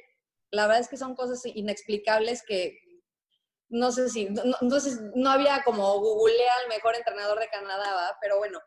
la 0.51 0.67
verdad 0.67 0.79
es 0.79 0.88
que 0.88 0.96
son 0.96 1.15
cosas 1.15 1.41
inexplicables 1.46 2.44
que 2.48 2.79
no 3.70 3.91
sé 3.91 4.10
si, 4.10 4.29
no, 4.29 4.44
no 5.15 5.29
había 5.29 5.63
como 5.65 6.00
googleé 6.00 6.50
al 6.63 6.70
mejor 6.70 6.96
entrenador 6.96 7.39
de 7.39 7.50
Canadá, 7.50 8.17
pero 8.22 8.38
bueno, 8.38 8.62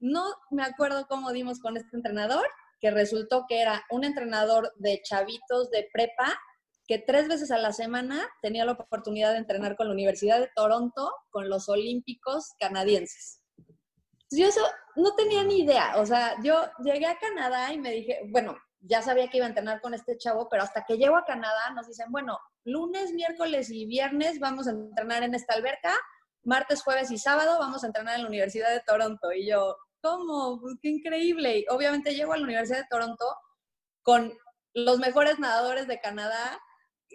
no 0.00 0.24
me 0.50 0.62
acuerdo 0.62 1.06
cómo 1.06 1.32
dimos 1.32 1.60
con 1.60 1.76
este 1.76 1.94
entrenador, 1.94 2.46
que 2.80 2.90
resultó 2.90 3.44
que 3.48 3.60
era 3.60 3.84
un 3.90 4.04
entrenador 4.04 4.72
de 4.76 5.00
chavitos 5.02 5.70
de 5.70 5.88
prepa 5.92 6.38
que 6.86 6.98
tres 6.98 7.28
veces 7.28 7.50
a 7.50 7.58
la 7.58 7.72
semana 7.72 8.28
tenía 8.42 8.64
la 8.64 8.72
oportunidad 8.72 9.32
de 9.32 9.38
entrenar 9.38 9.76
con 9.76 9.88
la 9.88 9.92
Universidad 9.92 10.38
de 10.38 10.50
Toronto, 10.54 11.12
con 11.30 11.48
los 11.48 11.68
Olímpicos 11.68 12.52
canadienses. 12.60 13.40
Yo 14.30 14.46
eso 14.46 14.60
no 14.96 15.14
tenía 15.14 15.44
ni 15.44 15.60
idea, 15.60 15.94
o 15.96 16.06
sea, 16.06 16.34
yo 16.42 16.62
llegué 16.84 17.06
a 17.06 17.18
Canadá 17.18 17.72
y 17.72 17.78
me 17.78 17.92
dije, 17.92 18.20
bueno, 18.28 18.56
ya 18.80 19.02
sabía 19.02 19.28
que 19.28 19.38
iba 19.38 19.46
a 19.46 19.48
entrenar 19.48 19.80
con 19.80 19.94
este 19.94 20.16
chavo, 20.16 20.48
pero 20.48 20.62
hasta 20.62 20.84
que 20.84 20.96
llego 20.96 21.16
a 21.16 21.24
Canadá 21.24 21.70
nos 21.74 21.86
dicen, 21.86 22.10
bueno, 22.10 22.38
lunes, 22.64 23.12
miércoles 23.12 23.70
y 23.70 23.86
viernes 23.86 24.38
vamos 24.38 24.66
a 24.66 24.72
entrenar 24.72 25.22
en 25.22 25.34
esta 25.34 25.54
alberca, 25.54 25.94
martes, 26.44 26.82
jueves 26.82 27.10
y 27.10 27.18
sábado 27.18 27.58
vamos 27.58 27.82
a 27.82 27.88
entrenar 27.88 28.16
en 28.16 28.22
la 28.22 28.28
Universidad 28.28 28.70
de 28.70 28.80
Toronto. 28.80 29.32
Y 29.32 29.48
yo, 29.48 29.76
¿cómo? 30.06 30.60
Pues, 30.60 30.76
qué 30.80 30.88
increíble. 30.88 31.58
Y 31.58 31.66
obviamente 31.68 32.14
llego 32.14 32.32
a 32.32 32.36
la 32.36 32.44
Universidad 32.44 32.78
de 32.78 32.88
Toronto 32.88 33.24
con 34.02 34.32
los 34.74 34.98
mejores 34.98 35.38
nadadores 35.38 35.86
de 35.88 36.00
Canadá, 36.00 36.60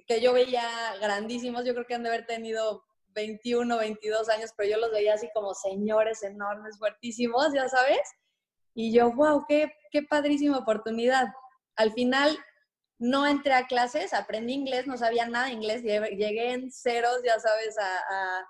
que 0.07 0.21
yo 0.21 0.33
veía 0.33 0.63
grandísimos, 0.99 1.63
yo 1.63 1.73
creo 1.73 1.85
que 1.85 1.95
han 1.95 2.03
de 2.03 2.09
haber 2.09 2.25
tenido 2.25 2.83
21, 3.09 3.77
22 3.77 4.29
años, 4.29 4.51
pero 4.57 4.69
yo 4.69 4.77
los 4.77 4.91
veía 4.91 5.13
así 5.13 5.29
como 5.33 5.53
señores 5.53 6.23
enormes, 6.23 6.77
fuertísimos, 6.77 7.53
ya 7.53 7.69
sabes. 7.69 8.01
Y 8.73 8.93
yo, 8.93 9.11
wow, 9.11 9.45
qué, 9.47 9.71
qué 9.91 10.01
padrísima 10.03 10.57
oportunidad. 10.57 11.27
Al 11.75 11.91
final 11.91 12.37
no 12.99 13.27
entré 13.27 13.53
a 13.53 13.67
clases, 13.67 14.13
aprendí 14.13 14.53
inglés, 14.53 14.87
no 14.87 14.97
sabía 14.97 15.27
nada 15.27 15.47
de 15.47 15.53
inglés, 15.53 15.81
llegué 15.83 16.53
en 16.53 16.71
ceros, 16.71 17.21
ya 17.25 17.39
sabes, 17.39 17.77
a 17.77 17.97
a, 18.09 18.47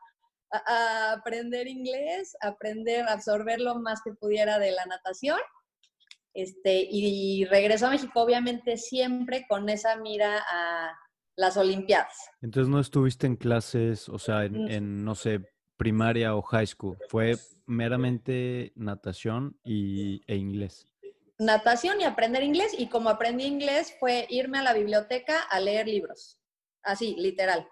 aprender 0.52 1.68
inglés, 1.68 2.36
aprender, 2.42 3.08
a 3.08 3.14
absorber 3.14 3.60
lo 3.60 3.76
más 3.76 4.02
que 4.04 4.14
pudiera 4.14 4.60
de 4.60 4.72
la 4.72 4.86
natación. 4.86 5.40
Este, 6.34 6.88
y 6.90 7.46
regresó 7.46 7.88
a 7.88 7.92
México, 7.92 8.22
obviamente, 8.22 8.78
siempre 8.78 9.46
con 9.50 9.68
esa 9.70 9.98
mira 9.98 10.44
a 10.50 10.98
las 11.36 11.58
Olimpiadas. 11.58 12.16
Entonces, 12.42 12.70
¿no 12.70 12.80
estuviste 12.80 13.28
en 13.28 13.36
clases, 13.36 14.08
o 14.10 14.20
sea, 14.20 14.46
en, 14.46 15.04
no 15.04 15.16
sé, 15.16 15.42
primaria 15.78 16.36
o 16.36 16.42
high 16.42 16.68
school? 16.68 16.98
¿Fue 17.10 17.36
meramente 17.66 18.72
natación 18.76 19.60
y, 19.64 20.22
e 20.28 20.36
inglés? 20.36 20.86
Natación 21.40 22.00
y 22.00 22.04
aprender 22.04 22.44
inglés. 22.44 22.74
Y 22.78 22.88
como 22.88 23.10
aprendí 23.10 23.46
inglés, 23.46 23.96
fue 24.00 24.28
irme 24.30 24.60
a 24.60 24.64
la 24.64 24.74
biblioteca 24.74 25.42
a 25.42 25.60
leer 25.60 25.88
libros. 25.88 26.40
Así, 26.84 27.16
literal. 27.18 27.68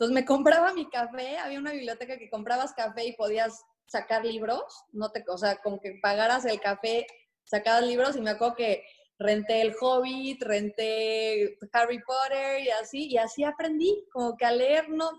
Entonces 0.00 0.14
me 0.14 0.24
compraba 0.24 0.72
mi 0.72 0.88
café, 0.88 1.36
había 1.36 1.58
una 1.58 1.72
biblioteca 1.72 2.16
que 2.16 2.30
comprabas 2.30 2.72
café 2.72 3.04
y 3.04 3.16
podías 3.16 3.66
sacar 3.84 4.24
libros, 4.24 4.62
no 4.92 5.10
te, 5.10 5.22
o 5.28 5.36
sea, 5.36 5.56
con 5.56 5.78
que 5.78 5.98
pagaras 6.00 6.46
el 6.46 6.58
café, 6.58 7.06
sacabas 7.44 7.86
libros 7.86 8.16
y 8.16 8.22
me 8.22 8.30
acuerdo 8.30 8.54
que 8.54 8.82
renté 9.18 9.60
El 9.60 9.74
Hobbit, 9.78 10.42
renté 10.42 11.58
Harry 11.74 12.00
Potter 12.02 12.62
y 12.64 12.70
así, 12.70 13.08
y 13.08 13.18
así 13.18 13.44
aprendí, 13.44 14.06
como 14.10 14.38
que 14.38 14.46
a 14.46 14.52
leer, 14.52 14.88
no, 14.88 15.10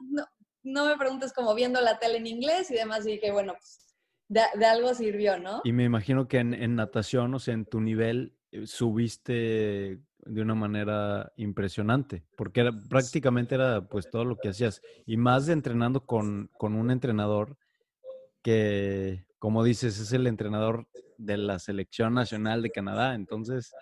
no, 0.63 0.85
me 0.87 0.97
preguntes 0.97 1.31
como 1.31 1.53
viendo 1.53 1.79
la 1.79 1.99
tele 1.99 2.17
en 2.17 2.25
inglés 2.25 2.71
y 2.71 2.73
demás, 2.73 3.05
y 3.05 3.19
que 3.19 3.29
bueno, 3.29 3.53
pues 3.53 3.85
de, 4.29 4.65
algo 4.65 4.95
sirvió, 4.95 5.37
¿no? 5.37 5.61
Y 5.63 5.73
me 5.73 5.83
imagino 5.83 6.27
que 6.27 6.39
en, 6.39 6.55
en, 6.55 6.75
natación, 6.75 7.35
o 7.35 7.39
sea, 7.39 7.53
en 7.53 7.65
tu 7.65 7.81
nivel, 7.81 8.35
eh, 8.51 8.65
subiste 8.65 9.99
de 10.25 10.41
una 10.41 10.55
manera 10.55 11.31
impresionante, 11.37 12.23
porque 12.35 12.61
era, 12.61 12.71
prácticamente 12.89 13.55
era 13.55 13.81
pues 13.81 14.09
todo 14.09 14.25
lo 14.25 14.37
que 14.37 14.49
hacías, 14.49 14.81
y 15.05 15.17
más 15.17 15.45
de 15.45 15.53
entrenando 15.53 16.05
con, 16.05 16.49
con 16.57 16.75
un 16.75 16.91
entrenador 16.91 17.57
que, 18.41 19.25
como 19.39 19.63
dices, 19.63 19.99
es 19.99 20.13
el 20.13 20.27
entrenador 20.27 20.87
de 21.17 21.37
la 21.37 21.59
selección 21.59 22.13
nacional 22.13 22.61
de 22.61 22.71
Canadá, 22.71 23.15
entonces 23.15 23.73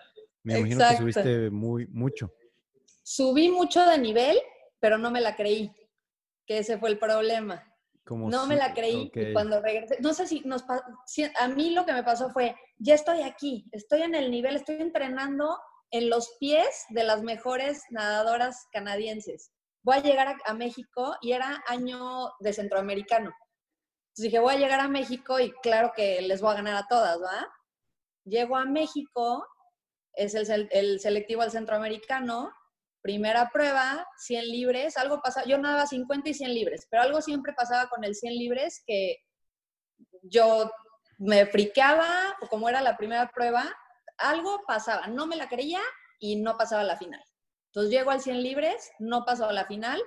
me 0.42 0.58
imagino 0.58 0.80
que 0.88 0.96
subiste 0.96 1.50
muy, 1.50 1.86
mucho. 1.88 2.32
Subí 3.02 3.50
mucho 3.50 3.84
de 3.84 3.98
nivel, 3.98 4.38
pero 4.78 4.98
no 4.98 5.10
me 5.10 5.20
la 5.20 5.36
creí, 5.36 5.70
que 6.46 6.58
ese 6.58 6.78
fue 6.78 6.90
el 6.90 6.98
problema. 6.98 7.64
no 8.06 8.46
me 8.46 8.56
la 8.56 8.72
creí 8.74 9.10
y 9.14 9.32
cuando 9.32 9.60
regresé, 9.60 9.98
no 10.00 10.14
sé 10.14 10.26
si 10.26 10.40
nos 10.40 10.64
a 11.38 11.48
mí 11.48 11.70
lo 11.70 11.84
que 11.84 11.92
me 11.92 12.02
pasó 12.02 12.30
fue, 12.30 12.56
ya 12.78 12.94
estoy 12.94 13.22
aquí, 13.22 13.66
estoy 13.72 14.02
en 14.02 14.14
el 14.14 14.30
nivel, 14.30 14.56
estoy 14.56 14.76
entrenando 14.76 15.58
en 15.90 16.10
los 16.10 16.36
pies 16.38 16.84
de 16.90 17.04
las 17.04 17.22
mejores 17.22 17.82
nadadoras 17.90 18.66
canadienses. 18.72 19.50
Voy 19.82 19.96
a 19.96 20.02
llegar 20.02 20.36
a, 20.44 20.54
México 20.54 21.16
y 21.20 21.32
era 21.32 21.62
año 21.66 22.30
de 22.40 22.52
centroamericano. 22.52 23.30
Entonces 23.30 24.24
dije, 24.24 24.38
voy 24.38 24.54
a 24.54 24.58
llegar 24.58 24.80
a 24.80 24.88
México 24.88 25.40
y 25.40 25.52
claro 25.62 25.92
que 25.96 26.20
les 26.22 26.40
voy 26.40 26.52
a 26.52 26.56
ganar 26.56 26.76
a 26.76 26.86
todas, 26.86 27.18
¿va? 27.20 27.48
Llego 28.24 28.56
a 28.56 28.66
México 28.66 29.46
es 30.14 30.34
el, 30.34 30.68
el 30.72 31.00
selectivo 31.00 31.42
al 31.42 31.50
centroamericano, 31.50 32.52
primera 33.02 33.50
prueba, 33.50 34.06
100 34.18 34.48
libres, 34.48 34.96
algo 34.96 35.20
pasaba, 35.22 35.46
yo 35.46 35.58
nadaba 35.58 35.86
50 35.86 36.28
y 36.28 36.34
100 36.34 36.54
libres, 36.54 36.86
pero 36.90 37.02
algo 37.02 37.22
siempre 37.22 37.52
pasaba 37.54 37.88
con 37.88 38.04
el 38.04 38.14
100 38.14 38.34
libres 38.34 38.82
que 38.86 39.16
yo 40.22 40.70
me 41.18 41.46
friqueaba, 41.46 42.36
como 42.50 42.68
era 42.68 42.82
la 42.82 42.96
primera 42.96 43.30
prueba, 43.30 43.64
algo 44.20 44.62
pasaba, 44.66 45.06
no 45.08 45.26
me 45.26 45.36
la 45.36 45.48
creía 45.48 45.80
y 46.18 46.36
no 46.36 46.56
pasaba 46.56 46.84
la 46.84 46.96
final. 46.96 47.22
Entonces 47.66 47.92
llego 47.92 48.10
al 48.10 48.20
100 48.20 48.42
libres, 48.42 48.90
no 48.98 49.24
paso 49.24 49.46
a 49.46 49.52
la 49.52 49.66
final, 49.66 50.02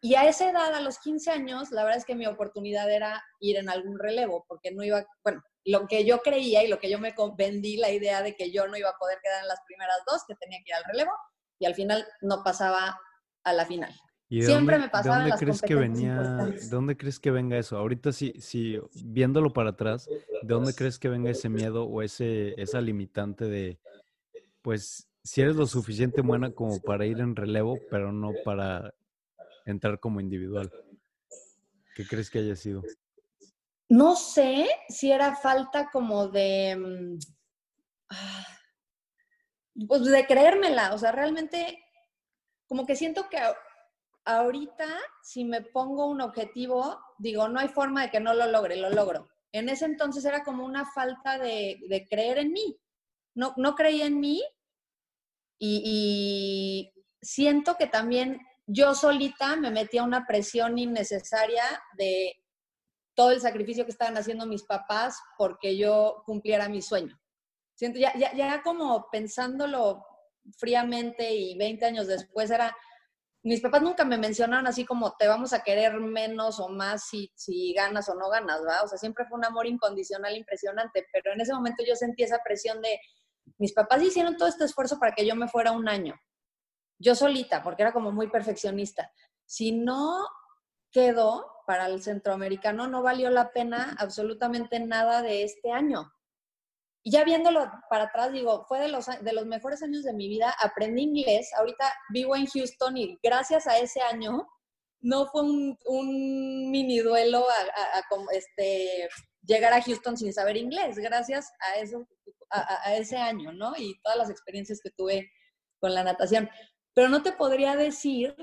y 0.00 0.16
a 0.16 0.28
esa 0.28 0.50
edad, 0.50 0.74
a 0.74 0.80
los 0.80 0.98
15 0.98 1.30
años, 1.30 1.70
la 1.70 1.82
verdad 1.82 1.98
es 1.98 2.04
que 2.04 2.14
mi 2.14 2.26
oportunidad 2.26 2.90
era 2.90 3.24
ir 3.40 3.56
en 3.56 3.70
algún 3.70 3.98
relevo, 3.98 4.44
porque 4.46 4.70
no 4.70 4.84
iba, 4.84 5.02
bueno, 5.22 5.42
lo 5.64 5.86
que 5.88 6.04
yo 6.04 6.20
creía 6.20 6.62
y 6.62 6.68
lo 6.68 6.78
que 6.78 6.90
yo 6.90 6.98
me 6.98 7.14
vendí 7.38 7.78
la 7.78 7.90
idea 7.90 8.20
de 8.20 8.36
que 8.36 8.52
yo 8.52 8.66
no 8.68 8.76
iba 8.76 8.90
a 8.90 8.98
poder 8.98 9.18
quedar 9.22 9.42
en 9.42 9.48
las 9.48 9.60
primeras 9.66 9.96
dos, 10.06 10.22
que 10.28 10.34
tenía 10.34 10.58
que 10.58 10.72
ir 10.72 10.74
al 10.74 10.84
relevo, 10.84 11.12
y 11.58 11.64
al 11.64 11.74
final 11.74 12.06
no 12.20 12.42
pasaba 12.44 13.00
a 13.44 13.52
la 13.54 13.64
final. 13.64 13.98
Siempre 14.42 14.78
me 14.78 14.88
pasaba 14.88 15.16
¿de 15.16 15.30
dónde 15.30 15.36
crees 15.44 15.62
que 15.62 15.74
venía, 15.74 16.46
¿De 16.46 16.68
dónde 16.68 16.96
crees 16.96 17.20
que 17.20 17.30
venga 17.30 17.58
eso? 17.58 17.76
Ahorita 17.76 18.12
sí, 18.12 18.34
sí, 18.38 18.78
viéndolo 18.94 19.52
para 19.52 19.70
atrás, 19.70 20.08
¿de 20.08 20.54
dónde 20.54 20.74
crees 20.74 20.98
que 20.98 21.08
venga 21.08 21.30
ese 21.30 21.48
miedo 21.48 21.84
o 21.84 22.02
ese, 22.02 22.60
esa 22.60 22.80
limitante 22.80 23.44
de, 23.44 23.78
pues, 24.62 25.08
si 25.22 25.40
eres 25.42 25.56
lo 25.56 25.66
suficiente 25.66 26.20
buena 26.20 26.50
como 26.50 26.80
para 26.80 27.06
ir 27.06 27.20
en 27.20 27.36
relevo, 27.36 27.80
pero 27.90 28.12
no 28.12 28.32
para 28.44 28.94
entrar 29.66 30.00
como 30.00 30.20
individual? 30.20 30.72
¿Qué 31.94 32.06
crees 32.06 32.30
que 32.30 32.40
haya 32.40 32.56
sido? 32.56 32.82
No 33.88 34.16
sé 34.16 34.68
si 34.88 35.12
era 35.12 35.36
falta 35.36 35.90
como 35.90 36.28
de, 36.28 36.76
mm, 36.76 37.18
ah, 38.10 38.46
pues 39.86 40.04
de 40.04 40.26
creérmela, 40.26 40.94
o 40.94 40.98
sea, 40.98 41.12
realmente 41.12 41.78
como 42.66 42.86
que 42.86 42.96
siento 42.96 43.28
que 43.28 43.38
ahorita 44.24 44.86
si 45.22 45.44
me 45.44 45.62
pongo 45.62 46.06
un 46.06 46.20
objetivo, 46.20 46.98
digo, 47.18 47.48
no 47.48 47.60
hay 47.60 47.68
forma 47.68 48.02
de 48.02 48.10
que 48.10 48.20
no 48.20 48.34
lo 48.34 48.46
logre, 48.46 48.76
lo 48.76 48.90
logro. 48.90 49.28
En 49.52 49.68
ese 49.68 49.84
entonces 49.84 50.24
era 50.24 50.42
como 50.42 50.64
una 50.64 50.84
falta 50.84 51.38
de, 51.38 52.06
creer 52.10 52.38
en 52.38 52.52
mí. 52.52 52.78
No, 53.34 53.52
no 53.56 53.74
creía 53.74 54.06
en 54.06 54.20
mí 54.20 54.42
y, 55.58 55.82
y 55.84 57.04
siento 57.20 57.76
que 57.76 57.86
también 57.86 58.40
yo 58.66 58.94
solita 58.94 59.56
me 59.56 59.70
metía 59.70 60.02
una 60.04 60.26
presión 60.26 60.78
innecesaria 60.78 61.64
de 61.96 62.36
todo 63.14 63.30
el 63.30 63.40
sacrificio 63.40 63.84
que 63.84 63.90
estaban 63.90 64.16
haciendo 64.16 64.46
mis 64.46 64.64
papás 64.64 65.20
porque 65.38 65.76
yo 65.76 66.22
cumpliera 66.26 66.68
mi 66.68 66.82
sueño. 66.82 67.18
Siento, 67.74 67.98
ya, 67.98 68.16
ya, 68.16 68.34
ya 68.34 68.62
como 68.62 69.08
pensándolo 69.10 70.04
fríamente 70.58 71.34
y 71.34 71.56
20 71.56 71.84
años 71.86 72.06
después 72.06 72.50
era, 72.50 72.76
mis 73.44 73.60
papás 73.60 73.82
nunca 73.82 74.04
me 74.04 74.16
mencionaron 74.16 74.66
así 74.66 74.86
como 74.86 75.16
te 75.16 75.28
vamos 75.28 75.52
a 75.52 75.62
querer 75.62 76.00
menos 76.00 76.58
o 76.60 76.70
más 76.70 77.04
si, 77.04 77.30
si 77.34 77.74
ganas 77.74 78.08
o 78.08 78.14
no 78.14 78.30
ganas, 78.30 78.62
¿va? 78.66 78.82
O 78.82 78.88
sea, 78.88 78.96
siempre 78.96 79.26
fue 79.26 79.36
un 79.38 79.44
amor 79.44 79.66
incondicional 79.66 80.34
impresionante, 80.34 81.06
pero 81.12 81.32
en 81.32 81.42
ese 81.42 81.52
momento 81.52 81.84
yo 81.86 81.94
sentí 81.94 82.22
esa 82.22 82.38
presión 82.42 82.80
de, 82.80 82.98
mis 83.58 83.74
papás 83.74 84.02
hicieron 84.02 84.38
todo 84.38 84.48
este 84.48 84.64
esfuerzo 84.64 84.98
para 84.98 85.12
que 85.12 85.26
yo 85.26 85.36
me 85.36 85.48
fuera 85.48 85.72
un 85.72 85.88
año, 85.88 86.18
yo 86.98 87.14
solita, 87.14 87.62
porque 87.62 87.82
era 87.82 87.92
como 87.92 88.12
muy 88.12 88.28
perfeccionista. 88.28 89.12
Si 89.44 89.72
no 89.72 90.26
quedó 90.90 91.46
para 91.66 91.86
el 91.86 92.02
centroamericano, 92.02 92.86
no 92.86 93.02
valió 93.02 93.28
la 93.28 93.52
pena 93.52 93.94
absolutamente 93.98 94.80
nada 94.80 95.20
de 95.20 95.44
este 95.44 95.70
año. 95.70 96.13
Y 97.06 97.10
ya 97.10 97.22
viéndolo 97.22 97.70
para 97.90 98.04
atrás, 98.04 98.32
digo, 98.32 98.64
fue 98.66 98.80
de 98.80 98.88
los, 98.88 99.06
de 99.06 99.32
los 99.34 99.44
mejores 99.44 99.82
años 99.82 100.04
de 100.04 100.14
mi 100.14 100.26
vida. 100.26 100.54
Aprendí 100.58 101.02
inglés. 101.02 101.50
Ahorita 101.58 101.92
vivo 102.08 102.34
en 102.34 102.46
Houston 102.46 102.96
y 102.96 103.18
gracias 103.22 103.66
a 103.66 103.76
ese 103.78 104.00
año 104.00 104.48
no 105.02 105.26
fue 105.26 105.42
un, 105.42 105.78
un 105.84 106.70
mini 106.70 107.00
duelo 107.00 107.44
este, 108.32 109.06
llegar 109.42 109.74
a 109.74 109.82
Houston 109.82 110.16
sin 110.16 110.32
saber 110.32 110.56
inglés. 110.56 110.96
Gracias 110.96 111.52
a, 111.60 111.78
eso, 111.78 112.08
a 112.48 112.96
ese 112.96 113.18
año, 113.18 113.52
¿no? 113.52 113.74
Y 113.76 114.00
todas 114.02 114.16
las 114.16 114.30
experiencias 114.30 114.80
que 114.82 114.90
tuve 114.90 115.30
con 115.78 115.92
la 115.92 116.04
natación. 116.04 116.48
Pero 116.94 117.10
no 117.10 117.22
te 117.22 117.32
podría 117.32 117.76
decir 117.76 118.34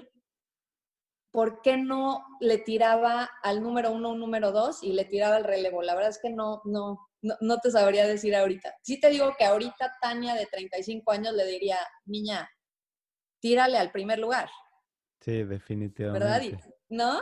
por 1.31 1.61
qué 1.61 1.77
no 1.77 2.25
le 2.39 2.57
tiraba 2.57 3.29
al 3.41 3.63
número 3.63 3.91
uno 3.91 4.11
un 4.11 4.19
número 4.19 4.51
dos 4.51 4.83
y 4.83 4.93
le 4.93 5.05
tiraba 5.05 5.37
el 5.37 5.45
relevo. 5.45 5.81
La 5.81 5.95
verdad 5.95 6.11
es 6.11 6.19
que 6.21 6.29
no, 6.29 6.61
no, 6.65 7.09
no, 7.21 7.57
te 7.59 7.71
sabría 7.71 8.05
decir 8.05 8.35
ahorita. 8.35 8.75
Sí 8.81 8.99
te 8.99 9.09
digo 9.09 9.33
que 9.37 9.45
ahorita 9.45 9.97
Tania 10.01 10.33
de 10.35 10.45
35 10.45 11.09
años 11.11 11.33
le 11.33 11.45
diría, 11.45 11.77
niña, 12.05 12.49
tírale 13.39 13.77
al 13.77 13.91
primer 13.91 14.19
lugar. 14.19 14.49
Sí, 15.21 15.43
definitivamente. 15.43 16.25
¿Verdad? 16.25 16.59
¿No? 16.89 17.21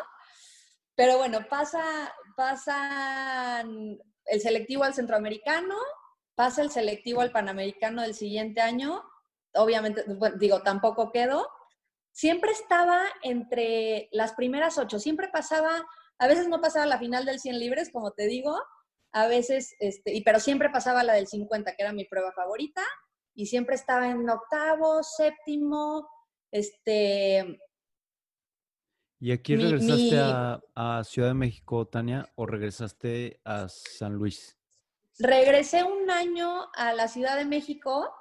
Pero 0.96 1.18
bueno, 1.18 1.46
pasa, 1.48 2.14
pasa 2.36 3.62
el 3.62 4.42
selectivo 4.42 4.84
al 4.84 4.94
centroamericano, 4.94 5.76
pasa 6.36 6.62
el 6.62 6.72
selectivo 6.72 7.22
al 7.22 7.32
panamericano 7.32 8.02
del 8.02 8.16
siguiente 8.16 8.62
año. 8.62 9.04
Obviamente, 9.54 10.04
digo, 10.38 10.62
tampoco 10.62 11.12
quedó. 11.12 11.48
Siempre 12.20 12.52
estaba 12.52 13.02
entre 13.24 14.10
las 14.12 14.34
primeras 14.34 14.78
ocho, 14.78 15.00
siempre 15.00 15.30
pasaba, 15.30 15.88
a 16.18 16.28
veces 16.28 16.50
no 16.50 16.60
pasaba 16.60 16.86
la 16.86 17.00
final 17.00 17.24
del 17.24 17.40
100 17.40 17.58
libres, 17.58 17.92
como 17.94 18.12
te 18.12 18.28
digo, 18.28 18.62
a 19.14 19.28
veces, 19.28 19.74
este, 19.80 20.14
y, 20.14 20.22
pero 20.22 20.42
siempre 20.42 20.70
pasaba 20.70 21.06
la 21.06 21.14
del 21.14 21.28
50, 21.28 21.78
que 21.78 21.82
era 21.82 21.94
mi 21.94 22.04
prueba 22.04 22.34
favorita, 22.34 22.84
y 23.34 23.46
siempre 23.46 23.76
estaba 23.76 24.10
en 24.10 24.30
octavo, 24.30 25.02
séptimo, 25.02 26.10
este... 26.52 27.58
¿Y 29.22 29.32
aquí 29.32 29.56
regresaste 29.56 30.20
A, 30.20 30.60
a, 30.76 31.04
Ciudad 31.06 31.30
de 31.30 31.36
México, 31.36 31.88
Tania, 31.88 32.30
o 32.36 32.46
regresaste 32.46 33.40
a 33.46 33.70
San 33.70 34.16
Luis? 34.16 34.60
Regresé 35.20 35.86
un 35.86 36.12
año 36.12 36.70
a 36.76 36.92
la 36.92 37.08
Ciudad 37.08 37.38
de 37.38 37.46
México 37.46 38.14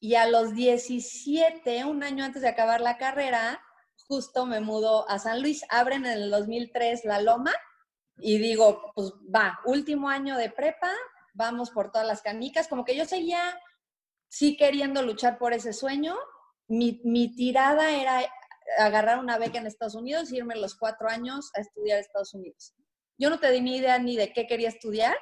y 0.00 0.14
a 0.14 0.26
los 0.28 0.54
17, 0.54 1.84
un 1.84 2.02
año 2.02 2.24
antes 2.24 2.42
de 2.42 2.48
acabar 2.48 2.80
la 2.80 2.98
carrera, 2.98 3.60
justo 4.06 4.46
me 4.46 4.60
mudo 4.60 5.08
a 5.08 5.18
San 5.18 5.42
Luis. 5.42 5.64
Abren 5.68 6.06
en 6.06 6.12
el 6.12 6.30
2003 6.30 7.04
la 7.04 7.20
Loma 7.20 7.52
y 8.18 8.38
digo, 8.38 8.92
pues 8.94 9.12
va, 9.34 9.58
último 9.64 10.08
año 10.08 10.36
de 10.36 10.50
prepa, 10.50 10.90
vamos 11.34 11.70
por 11.70 11.90
todas 11.90 12.06
las 12.06 12.22
canicas, 12.22 12.68
como 12.68 12.84
que 12.84 12.96
yo 12.96 13.04
seguía 13.04 13.60
sí 14.28 14.56
queriendo 14.56 15.02
luchar 15.02 15.38
por 15.38 15.52
ese 15.52 15.72
sueño. 15.72 16.16
Mi, 16.68 17.00
mi 17.04 17.34
tirada 17.34 17.90
era 17.90 18.20
agarrar 18.78 19.18
una 19.18 19.38
beca 19.38 19.58
en 19.58 19.66
Estados 19.66 19.94
Unidos 19.94 20.30
y 20.30 20.36
irme 20.36 20.56
los 20.56 20.76
cuatro 20.76 21.08
años 21.08 21.50
a 21.56 21.60
estudiar 21.60 21.98
Estados 21.98 22.34
Unidos. 22.34 22.74
Yo 23.18 23.30
no 23.30 23.40
te 23.40 23.50
di 23.50 23.60
ni 23.60 23.76
idea 23.76 23.98
ni 23.98 24.16
de 24.16 24.32
qué 24.32 24.46
quería 24.46 24.68
estudiar, 24.68 25.16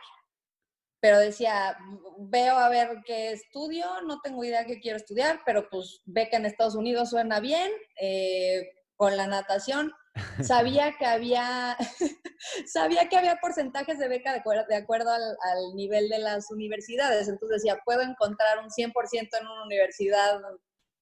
pero 1.01 1.19
decía, 1.19 1.77
veo 2.19 2.57
a 2.57 2.69
ver 2.69 3.03
qué 3.05 3.33
estudio, 3.33 3.87
no 4.07 4.21
tengo 4.21 4.45
idea 4.45 4.67
qué 4.67 4.81
quiero 4.81 4.97
estudiar, 4.97 5.41
pero 5.45 5.69
pues 5.69 6.01
beca 6.05 6.37
en 6.37 6.47
Estados 6.47 6.75
Unidos 6.75 7.11
suena 7.11 7.41
bien, 7.41 7.71
eh, 8.01 8.71
con 8.97 9.17
la 9.17 9.27
natación 9.27 9.93
sabía 10.43 10.97
que 10.99 11.07
había, 11.07 11.77
sabía 12.67 13.09
que 13.09 13.17
había 13.17 13.37
porcentajes 13.37 13.99
de 13.99 14.09
beca 14.09 14.33
de, 14.33 14.77
acuerdo, 14.77 15.11
al, 15.11 15.75
nivel 15.75 16.09
de 16.09 16.19
las 16.19 16.51
universidades. 16.51 17.29
Entonces 17.29 17.63
decía, 17.63 17.81
puedo 17.85 18.03
encontrar 18.03 18.59
un 18.59 18.71
100% 18.71 19.29
en 19.41 19.47
una 19.47 19.65
universidad. 19.65 20.41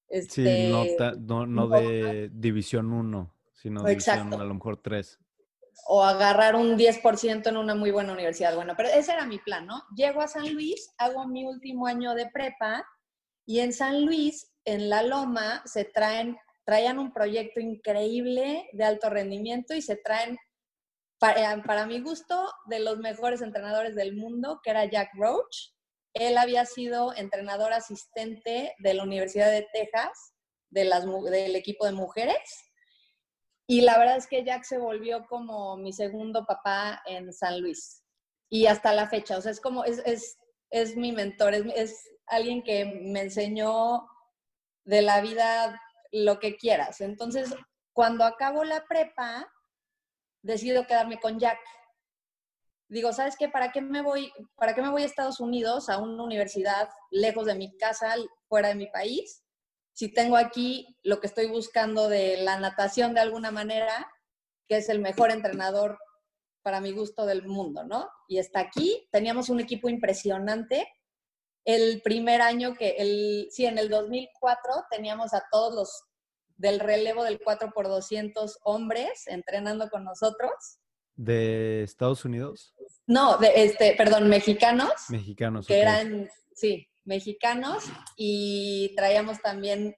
Este, 0.08 0.68
sí, 0.68 0.96
no, 1.20 1.46
no, 1.46 1.68
de 1.68 2.30
división 2.32 2.92
1, 2.92 3.34
sino 3.52 3.82
de 3.82 3.90
división 3.90 4.34
a 4.34 4.44
lo 4.44 4.54
mejor 4.54 4.80
3. 4.82 5.18
O 5.86 6.02
agarrar 6.02 6.56
un 6.56 6.76
10% 6.76 7.48
en 7.48 7.56
una 7.56 7.74
muy 7.74 7.90
buena 7.90 8.12
universidad. 8.12 8.54
Bueno, 8.54 8.74
pero 8.76 8.88
ese 8.88 9.12
era 9.12 9.26
mi 9.26 9.38
plan, 9.38 9.66
¿no? 9.66 9.82
Llego 9.96 10.20
a 10.20 10.28
San 10.28 10.52
Luis, 10.52 10.92
hago 10.98 11.26
mi 11.26 11.44
último 11.44 11.86
año 11.86 12.14
de 12.14 12.30
prepa 12.30 12.86
y 13.46 13.60
en 13.60 13.72
San 13.72 14.04
Luis, 14.04 14.52
en 14.64 14.88
La 14.88 15.02
Loma, 15.02 15.62
se 15.66 15.84
traen 15.84 16.38
traían 16.64 16.98
un 16.98 17.12
proyecto 17.12 17.60
increíble 17.60 18.68
de 18.72 18.84
alto 18.84 19.10
rendimiento 19.10 19.74
y 19.74 19.82
se 19.82 19.96
traen, 19.96 20.38
para, 21.18 21.62
para, 21.62 21.86
mi 21.86 22.00
gusto, 22.00 22.50
de 22.66 22.80
los 22.80 22.98
mejores 22.98 23.42
entrenadores 23.42 23.94
del 23.94 24.16
mundo, 24.16 24.60
que 24.62 24.70
era 24.70 24.84
Jack 24.86 25.10
Roach. 25.14 25.72
Él 26.14 26.38
había 26.38 26.64
sido 26.64 27.14
entrenador 27.14 27.72
asistente 27.72 28.74
de 28.78 28.94
la 28.94 29.02
Universidad 29.02 29.50
de 29.50 29.66
Texas, 29.72 30.34
de 30.70 30.84
las, 30.84 31.04
del 31.04 31.56
equipo 31.56 31.86
de 31.86 31.92
mujeres. 31.92 32.63
Y 33.66 33.80
la 33.80 33.98
verdad 33.98 34.16
es 34.16 34.26
que 34.26 34.44
Jack 34.44 34.64
se 34.64 34.78
volvió 34.78 35.26
como 35.26 35.76
mi 35.76 35.92
segundo 35.92 36.44
papá 36.44 37.02
en 37.06 37.32
San 37.32 37.60
Luis. 37.60 38.02
Y 38.50 38.66
hasta 38.66 38.92
la 38.92 39.08
fecha, 39.08 39.38
o 39.38 39.40
sea, 39.40 39.52
es 39.52 39.60
como, 39.60 39.84
es, 39.84 40.02
es, 40.04 40.36
es 40.70 40.96
mi 40.96 41.12
mentor, 41.12 41.54
es, 41.54 41.64
es 41.74 42.10
alguien 42.26 42.62
que 42.62 42.84
me 42.84 43.22
enseñó 43.22 44.06
de 44.84 45.02
la 45.02 45.20
vida 45.20 45.80
lo 46.12 46.38
que 46.38 46.56
quieras. 46.56 47.00
Entonces, 47.00 47.54
cuando 47.92 48.24
acabo 48.24 48.64
la 48.64 48.84
prepa, 48.86 49.50
decido 50.42 50.86
quedarme 50.86 51.18
con 51.18 51.38
Jack. 51.38 51.58
Digo, 52.88 53.12
¿sabes 53.12 53.36
qué? 53.36 53.48
¿Para 53.48 53.72
qué 53.72 53.80
me 53.80 54.02
voy, 54.02 54.30
para 54.56 54.74
qué 54.74 54.82
me 54.82 54.90
voy 54.90 55.02
a 55.02 55.06
Estados 55.06 55.40
Unidos, 55.40 55.88
a 55.88 55.98
una 55.98 56.22
universidad 56.22 56.88
lejos 57.10 57.46
de 57.46 57.54
mi 57.54 57.76
casa, 57.78 58.14
fuera 58.46 58.68
de 58.68 58.74
mi 58.74 58.86
país? 58.88 59.43
Si 59.94 60.12
tengo 60.12 60.36
aquí 60.36 60.98
lo 61.02 61.20
que 61.20 61.28
estoy 61.28 61.46
buscando 61.46 62.08
de 62.08 62.36
la 62.38 62.58
natación 62.58 63.14
de 63.14 63.20
alguna 63.20 63.50
manera, 63.50 64.06
que 64.68 64.76
es 64.76 64.88
el 64.88 64.98
mejor 64.98 65.30
entrenador 65.30 65.98
para 66.62 66.80
mi 66.80 66.92
gusto 66.92 67.26
del 67.26 67.46
mundo, 67.46 67.84
¿no? 67.84 68.10
Y 68.28 68.38
está 68.38 68.60
aquí, 68.60 69.08
teníamos 69.12 69.48
un 69.48 69.60
equipo 69.60 69.88
impresionante 69.88 70.86
el 71.64 72.02
primer 72.02 72.42
año 72.42 72.74
que, 72.74 72.96
el, 72.98 73.48
sí, 73.50 73.64
en 73.64 73.78
el 73.78 73.88
2004 73.88 74.86
teníamos 74.90 75.32
a 75.32 75.44
todos 75.50 75.74
los 75.74 76.04
del 76.56 76.78
relevo 76.78 77.24
del 77.24 77.40
4x200 77.40 78.58
hombres 78.62 79.26
entrenando 79.26 79.88
con 79.88 80.04
nosotros. 80.04 80.52
¿De 81.16 81.82
Estados 81.82 82.24
Unidos? 82.24 82.74
No, 83.06 83.38
de 83.38 83.52
este, 83.64 83.94
perdón, 83.96 84.28
mexicanos. 84.28 84.92
Mexicanos. 85.08 85.66
Que 85.66 85.80
eran, 85.80 86.28
sí, 86.54 86.86
mexicanos. 87.04 87.84
Y 88.16 88.94
traíamos 88.96 89.40
también 89.40 89.94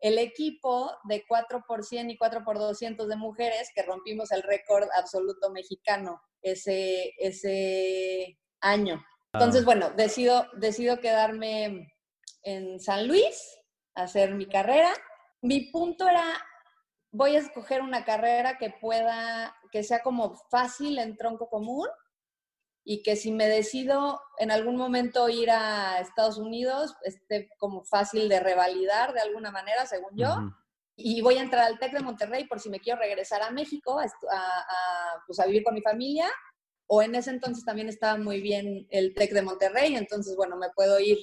el 0.00 0.18
equipo 0.18 0.90
de 1.04 1.24
4x100 1.26 2.12
y 2.12 2.18
4x200 2.18 3.06
de 3.06 3.16
mujeres 3.16 3.70
que 3.74 3.82
rompimos 3.82 4.30
el 4.30 4.42
récord 4.42 4.88
absoluto 4.96 5.50
mexicano 5.50 6.20
ese, 6.42 7.12
ese 7.18 8.38
año. 8.60 9.04
Entonces, 9.32 9.64
bueno, 9.64 9.90
decido, 9.90 10.46
decido 10.56 11.00
quedarme 11.00 11.92
en 12.42 12.80
San 12.80 13.06
Luis, 13.06 13.58
hacer 13.94 14.34
mi 14.34 14.46
carrera. 14.46 14.92
Mi 15.42 15.70
punto 15.70 16.08
era, 16.08 16.24
voy 17.12 17.36
a 17.36 17.40
escoger 17.40 17.82
una 17.82 18.04
carrera 18.04 18.56
que 18.58 18.70
pueda, 18.80 19.54
que 19.70 19.82
sea 19.82 20.02
como 20.02 20.34
fácil 20.50 20.98
en 20.98 21.16
tronco 21.16 21.48
común 21.48 21.86
y 22.90 23.02
que 23.02 23.16
si 23.16 23.32
me 23.32 23.48
decido 23.48 24.18
en 24.38 24.50
algún 24.50 24.76
momento 24.76 25.28
ir 25.28 25.50
a 25.50 26.00
Estados 26.00 26.38
Unidos, 26.38 26.96
esté 27.04 27.50
como 27.58 27.84
fácil 27.84 28.30
de 28.30 28.40
revalidar 28.40 29.12
de 29.12 29.20
alguna 29.20 29.50
manera, 29.50 29.84
según 29.84 30.16
yo. 30.16 30.34
Y 30.96 31.20
voy 31.20 31.36
a 31.36 31.42
entrar 31.42 31.66
al 31.66 31.78
TEC 31.78 31.92
de 31.92 32.00
Monterrey 32.00 32.46
por 32.46 32.60
si 32.60 32.70
me 32.70 32.80
quiero 32.80 32.98
regresar 32.98 33.42
a 33.42 33.50
México 33.50 34.00
a, 34.00 34.04
a, 34.04 35.22
pues 35.26 35.38
a 35.38 35.44
vivir 35.44 35.64
con 35.64 35.74
mi 35.74 35.82
familia 35.82 36.30
o 36.86 37.02
en 37.02 37.14
ese 37.14 37.28
entonces 37.28 37.62
también 37.62 37.90
estaba 37.90 38.16
muy 38.16 38.40
bien 38.40 38.86
el 38.88 39.12
TEC 39.12 39.34
de 39.34 39.42
Monterrey, 39.42 39.94
entonces, 39.94 40.34
bueno, 40.34 40.56
me 40.56 40.70
puedo 40.74 40.98
ir 40.98 41.18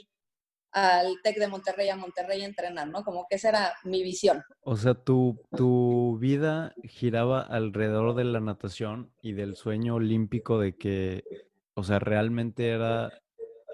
al 0.71 1.19
TEC 1.23 1.39
de 1.39 1.47
Monterrey 1.47 1.89
a 1.89 1.95
Monterrey 1.95 2.43
a 2.43 2.45
entrenar, 2.45 2.88
¿no? 2.89 3.04
Como 3.04 3.25
que 3.28 3.38
esa 3.38 3.49
era 3.49 3.73
mi 3.86 4.04
visión. 4.04 4.43
O 4.62 4.75
sea, 4.75 4.93
tu, 4.93 5.41
tu 5.58 6.19
vida 6.19 6.75
giraba 6.84 7.41
alrededor 7.41 8.13
de 8.13 8.25
la 8.25 8.39
natación 8.39 9.12
y 9.23 9.34
del 9.34 9.56
sueño 9.56 9.95
olímpico 9.95 10.60
de 10.60 10.75
que, 10.78 11.23
o 11.75 11.83
sea, 11.83 11.99
realmente 11.99 12.69
era 12.69 13.11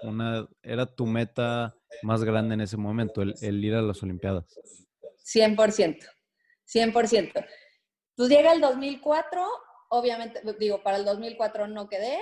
una, 0.02 0.46
era 0.62 0.86
tu 0.86 1.06
meta 1.06 1.74
más 2.02 2.22
grande 2.24 2.54
en 2.54 2.60
ese 2.60 2.76
momento, 2.76 3.22
el, 3.22 3.34
el 3.40 3.64
ir 3.64 3.74
a 3.74 3.82
las 3.82 4.02
Olimpiadas. 4.02 4.44
100%, 5.24 5.98
100%. 6.66 7.46
Pues 8.14 8.28
llega 8.28 8.52
el 8.52 8.60
2004 8.60 9.42
obviamente, 9.92 10.40
digo, 10.58 10.82
para 10.82 10.96
el 10.96 11.04
2004 11.04 11.68
no 11.68 11.86
quedé, 11.86 12.18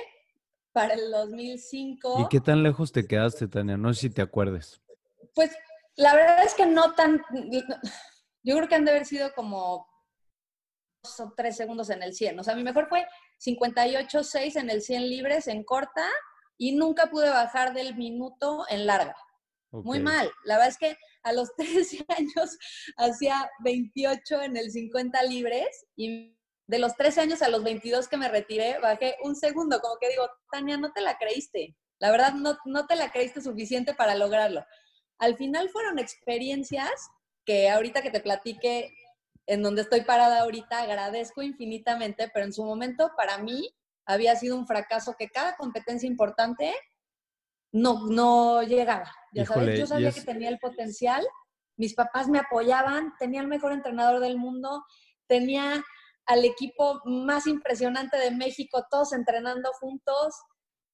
para 0.73 0.95
el 0.95 1.11
2005... 1.13 2.23
¿Y 2.23 2.29
qué 2.29 2.41
tan 2.41 2.65
lejos 2.65 2.91
te 2.91 3.07
quedaste, 3.07 3.47
Tania? 3.47 3.77
No 3.77 3.95
sé 3.95 4.01
si 4.01 4.11
te 4.11 4.23
acuerdes. 4.23 4.83
Pues 5.35 5.53
la 5.95 6.15
verdad 6.15 6.45
es 6.45 6.55
que 6.55 6.67
no 6.67 6.95
tan... 6.95 7.23
Yo 8.43 8.57
creo 8.57 8.69
que 8.69 8.75
han 8.75 8.85
de 8.85 8.91
haber 8.91 9.07
sido 9.07 9.33
como 9.35 9.87
o 11.03 11.33
tres 11.37 11.57
segundos 11.57 11.91
en 11.91 12.03
el 12.03 12.15
100. 12.15 12.39
O 12.39 12.45
sea, 12.45 12.55
mi 12.55 12.63
mejor 12.63 12.89
fue 12.89 13.07
58.6 13.45 14.57
en 14.57 14.71
el 14.71 14.83
100 14.83 15.09
libres 15.09 15.49
en 15.49 15.65
corta 15.65 16.07
y 16.59 16.73
nunca 16.73 17.07
pude 17.07 17.31
bajar 17.31 17.73
del 17.73 17.97
minuto 17.97 18.65
en 18.69 18.87
larga. 18.87 19.17
Muy 19.73 20.01
mal. 20.01 20.31
La 20.45 20.57
verdad 20.57 20.69
es 20.69 20.79
que 20.79 20.97
a 21.23 21.33
los 21.33 21.55
13 21.57 22.05
años 22.09 22.59
hacía 22.97 23.51
28 23.61 24.43
en 24.43 24.57
el 24.57 24.71
50 24.71 25.23
libres 25.25 25.87
y 25.97 26.37
de 26.67 26.79
los 26.79 26.97
13 26.97 27.23
años 27.23 27.43
a 27.43 27.49
los 27.49 27.65
22 27.65 28.07
que 28.09 28.17
me 28.17 28.29
retiré, 28.29 28.79
bajé 28.79 29.17
un 29.25 29.35
segundo, 29.35 29.81
como 29.81 29.97
que 29.99 30.09
digo, 30.09 30.29
Tania, 30.53 30.77
no 30.77 30.93
te 30.93 31.01
la 31.01 31.19
creíste. 31.19 31.77
La 31.99 32.13
verdad, 32.13 32.35
no, 32.35 32.57
no 32.65 32.87
te 32.87 32.95
la 32.95 33.11
creíste 33.11 33.41
suficiente 33.41 33.93
para 33.93 34.15
lograrlo. 34.15 34.65
Al 35.19 35.37
final 35.37 35.69
fueron 35.69 35.99
experiencias 35.99 37.11
que 37.45 37.69
ahorita 37.69 38.03
que 38.03 38.11
te 38.11 38.21
platique 38.21 38.95
en 39.51 39.65
donde 39.65 39.83
estoy 39.83 40.03
parada 40.03 40.43
ahorita, 40.43 40.81
agradezco 40.81 41.43
infinitamente, 41.43 42.31
pero 42.33 42.47
en 42.47 42.53
su 42.53 42.65
momento 42.65 43.11
para 43.17 43.39
mí 43.39 43.75
había 44.07 44.37
sido 44.37 44.57
un 44.57 44.65
fracaso 44.65 45.17
que 45.19 45.29
cada 45.29 45.57
competencia 45.57 46.07
importante 46.07 46.73
no, 47.73 48.07
no 48.07 48.63
llegaba. 48.63 49.13
Ya 49.33 49.45
sabes, 49.45 49.77
yo 49.77 49.89
sabía 49.89 50.13
que 50.13 50.21
tenía 50.21 50.51
el 50.51 50.61
potencial, 50.61 51.27
mis 51.77 51.95
papás 51.95 52.29
me 52.29 52.39
apoyaban, 52.39 53.13
tenía 53.19 53.41
el 53.41 53.49
mejor 53.49 53.73
entrenador 53.73 54.21
del 54.21 54.39
mundo, 54.39 54.85
tenía 55.27 55.83
al 56.27 56.45
equipo 56.45 57.01
más 57.05 57.49
impresionante 57.49 58.19
de 58.19 58.31
México, 58.31 58.87
todos 58.89 59.13
entrenando 59.13 59.73
juntos. 59.81 60.33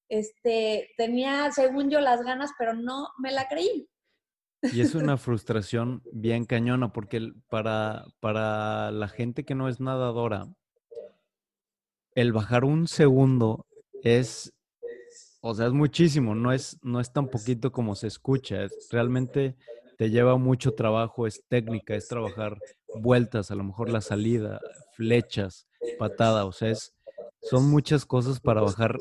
Este, 0.09 0.89
tenía, 0.97 1.51
según 1.51 1.91
yo, 1.91 2.01
las 2.01 2.23
ganas, 2.23 2.53
pero 2.57 2.73
no 2.73 3.09
me 3.19 3.31
la 3.31 3.47
creí. 3.47 3.87
Y 4.61 4.81
es 4.81 4.95
una 4.95 5.17
frustración 5.17 6.01
bien 6.11 6.45
cañona, 6.45 6.91
porque 6.91 7.33
para, 7.49 8.05
para 8.19 8.91
la 8.91 9.07
gente 9.07 9.45
que 9.45 9.55
no 9.55 9.69
es 9.69 9.79
nadadora, 9.79 10.47
el 12.15 12.33
bajar 12.33 12.65
un 12.65 12.87
segundo 12.87 13.67
es, 14.03 14.53
o 15.41 15.53
sea, 15.53 15.67
es 15.67 15.73
muchísimo, 15.73 16.33
no 16.33 16.51
es, 16.51 16.79
no 16.81 16.99
es 16.99 17.13
tan 17.13 17.27
poquito 17.27 17.71
como 17.71 17.95
se 17.95 18.07
escucha, 18.07 18.63
es, 18.63 18.89
realmente 18.91 19.55
te 19.97 20.09
lleva 20.09 20.37
mucho 20.37 20.73
trabajo, 20.73 21.27
es 21.27 21.43
técnica, 21.47 21.95
es 21.95 22.07
trabajar 22.07 22.57
vueltas, 22.95 23.51
a 23.51 23.55
lo 23.55 23.63
mejor 23.63 23.89
la 23.89 24.01
salida, 24.01 24.59
flechas, 24.93 25.67
patada, 25.99 26.45
o 26.45 26.51
sea, 26.51 26.69
es, 26.69 26.95
son 27.41 27.69
muchas 27.69 28.05
cosas 28.05 28.39
para 28.39 28.61
bajar 28.61 28.97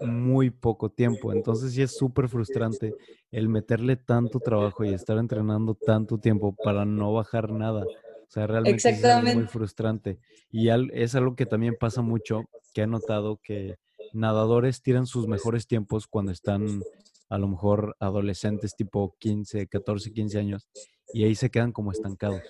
muy 0.00 0.50
poco 0.50 0.90
tiempo. 0.90 1.32
Entonces 1.32 1.72
sí 1.72 1.82
es 1.82 1.96
súper 1.96 2.28
frustrante 2.28 2.94
el 3.30 3.48
meterle 3.48 3.96
tanto 3.96 4.40
trabajo 4.40 4.84
y 4.84 4.94
estar 4.94 5.18
entrenando 5.18 5.74
tanto 5.74 6.18
tiempo 6.18 6.54
para 6.62 6.84
no 6.84 7.12
bajar 7.12 7.50
nada. 7.50 7.84
O 7.84 8.30
sea, 8.30 8.46
realmente 8.46 8.88
es 8.88 9.34
muy 9.34 9.46
frustrante. 9.46 10.18
Y 10.50 10.68
es 10.92 11.14
algo 11.14 11.34
que 11.34 11.46
también 11.46 11.76
pasa 11.78 12.02
mucho, 12.02 12.44
que 12.74 12.82
he 12.82 12.86
notado 12.86 13.40
que 13.42 13.76
nadadores 14.12 14.82
tiran 14.82 15.06
sus 15.06 15.26
mejores 15.26 15.66
tiempos 15.66 16.06
cuando 16.06 16.32
están 16.32 16.82
a 17.28 17.38
lo 17.38 17.48
mejor 17.48 17.96
adolescentes 18.00 18.74
tipo 18.74 19.14
15, 19.18 19.66
14, 19.66 20.12
15 20.12 20.38
años 20.38 20.68
y 21.12 21.24
ahí 21.24 21.34
se 21.34 21.50
quedan 21.50 21.72
como 21.72 21.92
estancados. 21.92 22.42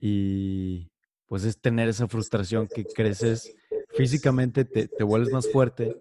Y 0.00 0.90
pues 1.26 1.44
es 1.44 1.60
tener 1.60 1.88
esa 1.88 2.08
frustración 2.08 2.66
que 2.66 2.84
creces 2.84 3.54
físicamente, 3.94 4.64
te, 4.64 4.88
te 4.88 5.04
vuelves 5.04 5.32
más 5.32 5.50
fuerte. 5.50 5.96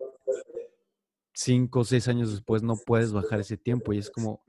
Cinco 1.33 1.81
o 1.81 1.83
seis 1.85 2.07
años 2.07 2.31
después 2.31 2.63
no 2.63 2.75
puedes 2.75 3.13
bajar 3.13 3.39
ese 3.39 3.55
tiempo 3.55 3.93
y 3.93 3.99
es 3.99 4.09
como, 4.09 4.43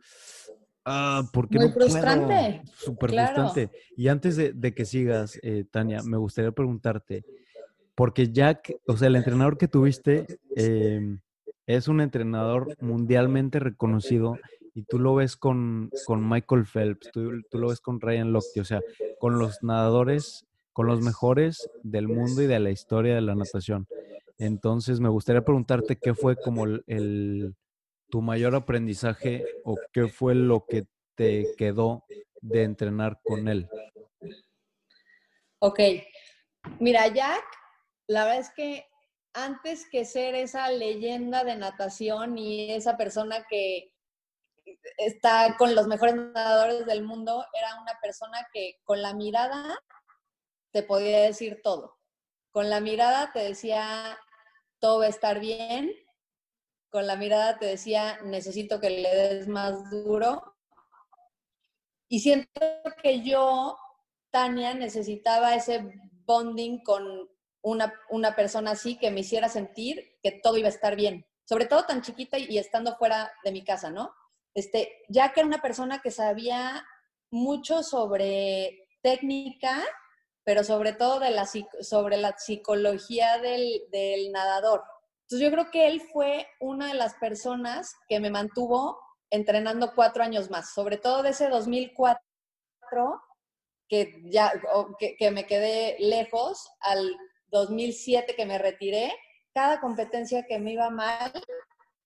Ah, 0.84 1.22
porque 1.32 1.58
Muy 1.58 1.68
no 1.68 1.74
frustrante. 1.74 2.62
Súper 2.74 3.10
frustrante. 3.10 3.70
Y 3.96 4.08
antes 4.08 4.36
de, 4.36 4.74
que 4.74 4.84
sigas, 4.84 5.38
eh, 5.42 5.64
Tania, 5.70 6.02
me 6.02 6.16
gustaría 6.16 6.52
preguntarte, 6.52 7.24
porque 7.94 8.32
Jack, 8.32 8.74
o 8.86 8.96
sea, 8.96 9.08
el 9.08 9.16
entrenador 9.16 9.58
que 9.58 9.68
tuviste 9.68 10.26
em, 10.56 11.20
es 11.66 11.86
un 11.88 12.00
entrenador 12.00 12.74
mundialmente 12.80 13.58
reconocido 13.58 14.38
y 14.74 14.84
tú 14.84 14.98
lo 14.98 15.14
ves 15.14 15.36
con, 15.36 15.90
con 16.06 16.26
Michael 16.26 16.64
Phelps, 16.64 17.10
tú, 17.12 17.42
tú, 17.50 17.58
lo 17.58 17.68
ves 17.68 17.80
con 17.80 18.00
Ryan 18.00 18.32
Lochte, 18.32 18.60
o 18.60 18.64
sea, 18.64 18.80
con 19.18 19.38
los 19.38 19.62
nadadores, 19.62 20.46
con 20.72 20.86
los 20.86 21.00
mejores 21.00 21.68
del 21.82 22.08
mundo 22.08 22.42
y 22.42 22.46
de 22.46 22.60
la 22.60 22.70
historia 22.70 23.14
de 23.14 23.20
la 23.20 23.34
natación. 23.34 23.86
Entonces, 24.38 25.00
me 25.00 25.08
gustaría 25.08 25.44
preguntarte 25.44 25.96
qué 25.96 26.14
fue 26.14 26.36
como 26.36 26.64
el, 26.64 27.54
tu 28.08 28.22
mayor 28.22 28.54
aprendizaje 28.54 29.44
o 29.64 29.76
qué 29.92 30.08
fue 30.08 30.34
lo 30.34 30.64
que 30.66 30.86
te 31.14 31.46
quedó 31.56 32.04
de 32.40 32.62
entrenar 32.62 33.20
con 33.22 33.48
él. 33.48 33.68
Ok, 35.58 35.80
mira, 36.78 37.06
Jack, 37.08 37.44
la 38.06 38.24
verdad 38.24 38.40
es 38.40 38.50
que 38.50 38.86
antes 39.34 39.88
que 39.90 40.04
ser 40.04 40.34
esa 40.34 40.70
leyenda 40.70 41.44
de 41.44 41.56
natación 41.56 42.38
y 42.38 42.72
esa 42.72 42.96
persona 42.96 43.46
que 43.48 43.92
está 44.96 45.56
con 45.58 45.74
los 45.74 45.86
mejores 45.86 46.16
nadadores 46.16 46.86
del 46.86 47.02
mundo, 47.02 47.44
era 47.52 47.80
una 47.80 47.98
persona 48.00 48.46
que 48.52 48.78
con 48.84 49.02
la 49.02 49.14
mirada 49.14 49.78
te 50.72 50.82
podía 50.82 51.20
decir 51.20 51.60
todo. 51.62 51.98
Con 52.50 52.70
la 52.70 52.80
mirada 52.80 53.32
te 53.32 53.40
decía, 53.40 54.18
todo 54.78 55.00
va 55.00 55.06
a 55.06 55.08
estar 55.08 55.40
bien. 55.40 55.92
Con 56.90 57.06
la 57.06 57.16
mirada 57.16 57.58
te 57.58 57.66
decía, 57.66 58.18
necesito 58.24 58.80
que 58.80 58.90
le 58.90 59.14
des 59.14 59.48
más 59.48 59.90
duro. 59.90 60.56
Y 62.08 62.20
siento 62.20 62.60
que 63.02 63.22
yo, 63.22 63.76
Tania, 64.30 64.74
necesitaba 64.74 65.54
ese 65.54 65.92
bonding 66.26 66.82
con 66.82 67.28
una, 67.62 67.94
una 68.10 68.34
persona 68.34 68.72
así 68.72 68.98
que 68.98 69.10
me 69.10 69.20
hiciera 69.20 69.48
sentir 69.48 70.18
que 70.22 70.32
todo 70.32 70.56
iba 70.56 70.66
a 70.66 70.72
estar 70.72 70.96
bien. 70.96 71.26
Sobre 71.44 71.66
todo 71.66 71.84
tan 71.84 72.02
chiquita 72.02 72.38
y 72.38 72.58
estando 72.58 72.96
fuera 72.96 73.32
de 73.44 73.52
mi 73.52 73.64
casa, 73.64 73.90
¿no? 73.90 74.12
Este, 74.54 75.02
ya 75.08 75.32
que 75.32 75.40
era 75.40 75.46
una 75.46 75.62
persona 75.62 76.00
que 76.00 76.10
sabía 76.10 76.84
mucho 77.30 77.82
sobre 77.82 78.88
técnica, 79.02 79.82
pero 80.44 80.64
sobre 80.64 80.92
todo 80.92 81.20
de 81.20 81.30
la, 81.30 81.46
sobre 81.46 82.16
la 82.16 82.36
psicología 82.36 83.38
del, 83.38 84.32
nadador. 84.32 84.82
Entonces 85.22 85.48
yo 85.48 85.52
creo 85.52 85.70
que 85.70 85.88
él 85.88 86.00
fue 86.12 86.46
una 86.60 86.88
de 86.88 86.94
las 86.94 87.14
personas 87.14 87.94
que 88.08 88.20
me 88.20 88.30
mantuvo 88.30 88.98
entrenando 89.30 89.92
cuatro 89.94 90.22
años 90.24 90.50
más, 90.50 90.72
sobre 90.72 90.96
todo 90.96 91.22
de 91.22 91.30
ese 91.30 91.48
2004 91.48 92.20
que 93.88 94.22
ya 94.24 94.52
que, 94.98 95.30
me 95.30 95.46
quedé 95.46 95.96
lejos 95.98 96.68
al 96.80 97.16
2007 97.48 98.34
que 98.34 98.46
me 98.46 98.58
retiré, 98.58 99.12
cada 99.52 99.80
competencia 99.80 100.46
que 100.48 100.58
me 100.58 100.72
iba 100.72 100.90
mal, 100.90 101.32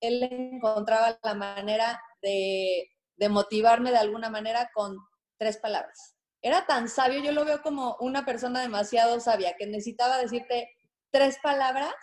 él 0.01 0.23
encontraba 0.23 1.19
la 1.23 1.35
manera 1.35 2.03
de 2.23 2.89
motivarme 3.29 3.91
de 3.91 3.99
alguna 3.99 4.31
manera 4.31 4.71
con 4.75 4.97
tres 5.39 5.59
palabras. 5.59 6.15
Era 6.45 6.67
tan 6.67 6.91
sabio, 6.91 7.23
yo 7.23 7.33
lo 7.33 7.47
veo 7.47 7.63
como 7.63 7.97
una 8.01 8.27
persona 8.27 8.61
demasiado 8.61 9.19
sabia, 9.19 9.57
que 9.57 9.67
necesitaba 9.67 10.19
decirte 10.19 10.77
tres 11.11 11.39
palabras 11.43 11.95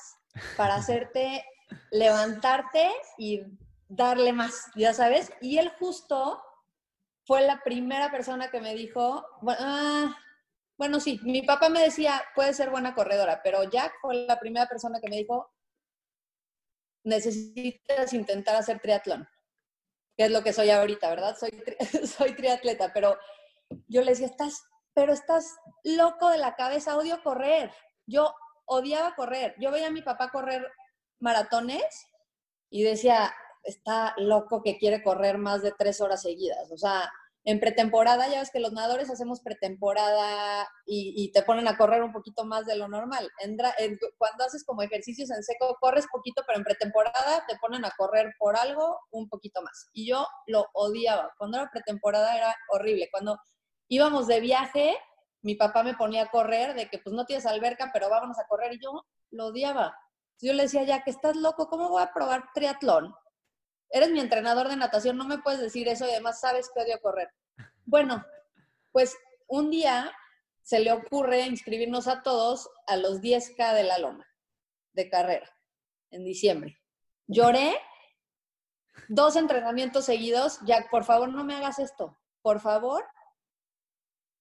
para 0.58 0.76
hacerte 0.78 1.46
levantarte 1.92 2.90
y 3.20 3.44
darle 3.88 4.34
más, 4.34 4.72
ya 4.76 4.96
sabes. 4.96 5.32
Y 5.42 5.60
él 5.60 5.72
justo 5.78 6.42
fue 7.28 7.42
la 7.42 7.62
primera 7.64 8.10
persona 8.10 8.50
que 8.50 8.60
me 8.60 8.74
dijo, 8.74 9.24
ah, 9.48 10.18
bueno, 10.76 11.00
sí, 11.00 11.20
mi 11.22 11.44
papá 11.44 11.70
me 11.70 11.84
decía, 11.84 12.20
puede 12.34 12.56
ser 12.56 12.72
buena 12.72 12.96
corredora, 12.96 13.42
pero 13.44 13.70
Jack 13.70 13.94
fue 14.02 14.26
la 14.26 14.40
primera 14.40 14.66
persona 14.66 15.00
que 15.00 15.08
me 15.08 15.18
dijo, 15.18 15.52
necesitas 17.04 18.12
intentar 18.14 18.56
hacer 18.56 18.80
triatlón, 18.80 19.30
que 20.18 20.26
es 20.26 20.32
lo 20.32 20.42
que 20.42 20.52
soy 20.52 20.72
ahorita, 20.72 21.12
¿verdad? 21.12 21.38
Soy, 21.38 21.52
soy 22.08 22.34
triatleta, 22.34 22.92
pero 22.92 23.20
yo 23.88 24.02
le 24.02 24.12
decía, 24.12 24.28
estás, 24.28 24.64
pero 24.94 25.14
estás 25.14 25.56
loco 25.84 26.30
de 26.30 26.38
la 26.38 26.56
cabeza, 26.56 26.98
odio 26.98 27.22
correr. 27.24 27.72
Yo 28.06 28.34
odiaba 28.66 29.16
correr. 29.16 29.56
Yo 29.60 29.72
veía 29.72 29.88
a 29.88 29.92
mi 29.92 30.02
papá 30.02 30.32
correr 30.32 30.68
maratones 31.20 32.08
y 32.70 32.84
decía, 32.84 33.34
está 33.64 34.14
loco 34.18 34.62
que 34.64 34.78
quiere 34.78 35.04
correr 35.04 35.38
más 35.38 35.62
de 35.62 35.74
tres 35.78 36.02
horas 36.02 36.22
seguidas. 36.22 36.72
O 36.72 36.78
sea, 36.78 37.12
en 37.44 37.60
pretemporada, 37.60 38.28
ya 38.30 38.40
ves 38.40 38.52
que 38.52 38.60
los 38.60 38.72
nadadores 38.72 39.10
hacemos 39.10 39.42
pretemporada 39.42 40.70
y, 40.86 41.32
te 41.32 41.42
ponen 41.42 41.68
a 41.68 41.76
correr 41.76 42.04
un 42.04 42.12
poquito 42.12 42.46
más 42.46 42.66
de 42.66 42.76
lo 42.76 42.88
normal. 42.88 43.30
cuando 44.18 44.44
haces 44.44 44.64
como 44.64 44.84
ejercicios 44.84 45.32
en 45.32 45.44
seco, 45.44 45.76
corres 45.80 46.06
poquito, 46.12 46.44
pero 46.46 46.60
en 46.60 46.64
pretemporada 46.64 47.44
te 47.48 47.58
ponen 47.58 47.84
a 47.84 47.92
correr 47.98 48.34
por 48.38 48.56
algo 48.56 49.00
un 49.10 49.28
poquito 49.28 49.62
más. 49.64 49.90
Y 49.92 50.08
yo 50.08 50.28
lo 50.46 50.68
odiaba. 50.74 51.34
Cuando 51.38 51.58
era 51.58 51.70
pretemporada 51.72 52.38
era 52.38 52.56
horrible. 52.70 53.10
Cuando 53.12 53.40
íbamos 53.92 54.28
de 54.28 54.40
viaje, 54.40 54.98
mi 55.42 55.56
papá 55.56 55.84
me 55.84 55.96
ponía 55.96 56.24
a 56.24 56.30
correr 56.30 56.76
de 56.76 56.90
que 56.90 57.00
pues 57.00 57.14
no 57.14 57.26
tienes 57.26 57.46
alberca, 57.46 57.90
pero 57.94 58.10
vámonos 58.10 58.40
a 58.40 58.48
correr. 58.48 58.74
Y 58.74 58.80
yo 58.80 59.06
lo 59.32 59.48
odiaba. 59.48 59.98
Yo 60.40 60.54
le 60.54 60.64
decía, 60.64 60.84
ya 60.84 61.04
que 61.04 61.12
estás 61.12 61.36
loco, 61.36 61.68
¿cómo 61.68 61.90
voy 61.90 62.02
a 62.02 62.14
probar 62.14 62.50
triatlón? 62.54 63.14
eres 63.92 64.10
mi 64.12 64.20
entrenador 64.20 64.70
de 64.70 64.78
natación, 64.78 65.18
no 65.18 65.26
me 65.26 65.40
puedes 65.40 65.60
decir 65.60 65.88
eso 65.88 66.06
y 66.08 66.12
además 66.12 66.40
sabes 66.40 66.72
que 66.74 66.82
odio 66.82 67.00
correr. 67.02 67.30
Bueno, 67.86 68.26
pues 68.92 69.18
un 69.48 69.70
día 69.70 70.12
se 70.62 70.80
le 70.80 70.92
ocurre 70.92 71.42
inscribirnos 71.42 72.08
a 72.08 72.24
todos 72.24 72.70
a 72.88 72.96
los 72.96 73.20
10K 73.20 73.74
de 73.74 73.84
la 73.84 73.98
loma 74.00 74.26
de 74.94 75.10
carrera 75.10 75.50
en 76.10 76.24
diciembre. 76.24 76.80
Lloré 77.28 77.78
dos 79.10 79.36
entrenamientos 79.36 80.06
seguidos. 80.06 80.60
Jack, 80.66 80.90
por 80.90 81.04
favor, 81.04 81.30
no 81.30 81.44
me 81.44 81.56
hagas 81.56 81.80
esto. 81.80 82.18
Por 82.42 82.60
favor, 82.60 83.06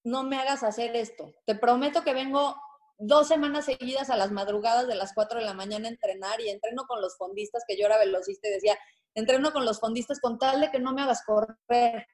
no 0.04 0.24
me 0.24 0.36
hagas 0.36 0.62
hacer 0.62 0.96
esto. 0.96 1.32
Te 1.46 1.54
prometo 1.54 2.02
que 2.02 2.14
vengo 2.14 2.56
dos 2.98 3.28
semanas 3.28 3.64
seguidas 3.64 4.10
a 4.10 4.16
las 4.16 4.30
madrugadas 4.30 4.86
de 4.86 4.94
las 4.94 5.14
4 5.14 5.40
de 5.40 5.46
la 5.46 5.54
mañana 5.54 5.88
a 5.88 5.90
entrenar 5.90 6.40
y 6.40 6.50
entreno 6.50 6.86
con 6.86 7.00
los 7.00 7.16
fondistas, 7.16 7.64
que 7.66 7.78
yo 7.78 7.86
era 7.86 7.98
velocista 7.98 8.48
y 8.48 8.52
decía, 8.52 8.78
entreno 9.14 9.52
con 9.52 9.64
los 9.64 9.80
fondistas 9.80 10.20
con 10.20 10.38
tal 10.38 10.60
de 10.60 10.70
que 10.70 10.78
no 10.78 10.92
me 10.92 11.02
hagas 11.02 11.22
correr. 11.24 12.06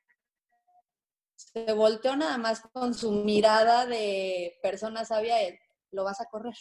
Se 1.35 1.72
volteó 1.72 2.16
nada 2.16 2.38
más 2.38 2.61
con 2.72 2.94
su 2.94 3.11
mirada 3.12 3.85
de 3.85 4.59
persona 4.62 5.05
sabia, 5.05 5.42
él, 5.42 5.59
lo 5.90 6.05
vas 6.05 6.20
a 6.20 6.27
correr. 6.27 6.55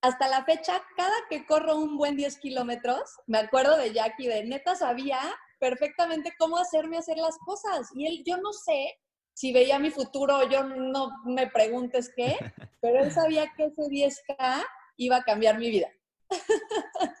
Hasta 0.00 0.28
la 0.28 0.44
fecha, 0.44 0.80
cada 0.96 1.16
que 1.28 1.44
corro 1.44 1.76
un 1.76 1.98
buen 1.98 2.16
10 2.16 2.38
kilómetros, 2.38 3.02
me 3.26 3.38
acuerdo 3.38 3.76
de 3.76 3.92
Jackie, 3.92 4.28
de 4.28 4.44
neta 4.44 4.74
sabía 4.74 5.20
perfectamente 5.58 6.32
cómo 6.38 6.56
hacerme 6.56 6.96
hacer 6.96 7.18
las 7.18 7.36
cosas. 7.44 7.88
Y 7.94 8.06
él, 8.06 8.22
yo 8.24 8.38
no 8.38 8.52
sé 8.52 8.96
si 9.40 9.52
veía 9.52 9.78
mi 9.78 9.90
futuro, 9.90 10.46
yo 10.50 10.64
no 10.64 11.08
me 11.24 11.46
preguntes 11.46 12.12
qué, 12.14 12.36
pero 12.82 13.02
él 13.02 13.10
sabía 13.10 13.50
que 13.56 13.64
ese 13.64 13.82
10K 13.84 14.62
iba 14.98 15.16
a 15.16 15.22
cambiar 15.22 15.58
mi 15.58 15.70
vida. 15.70 15.88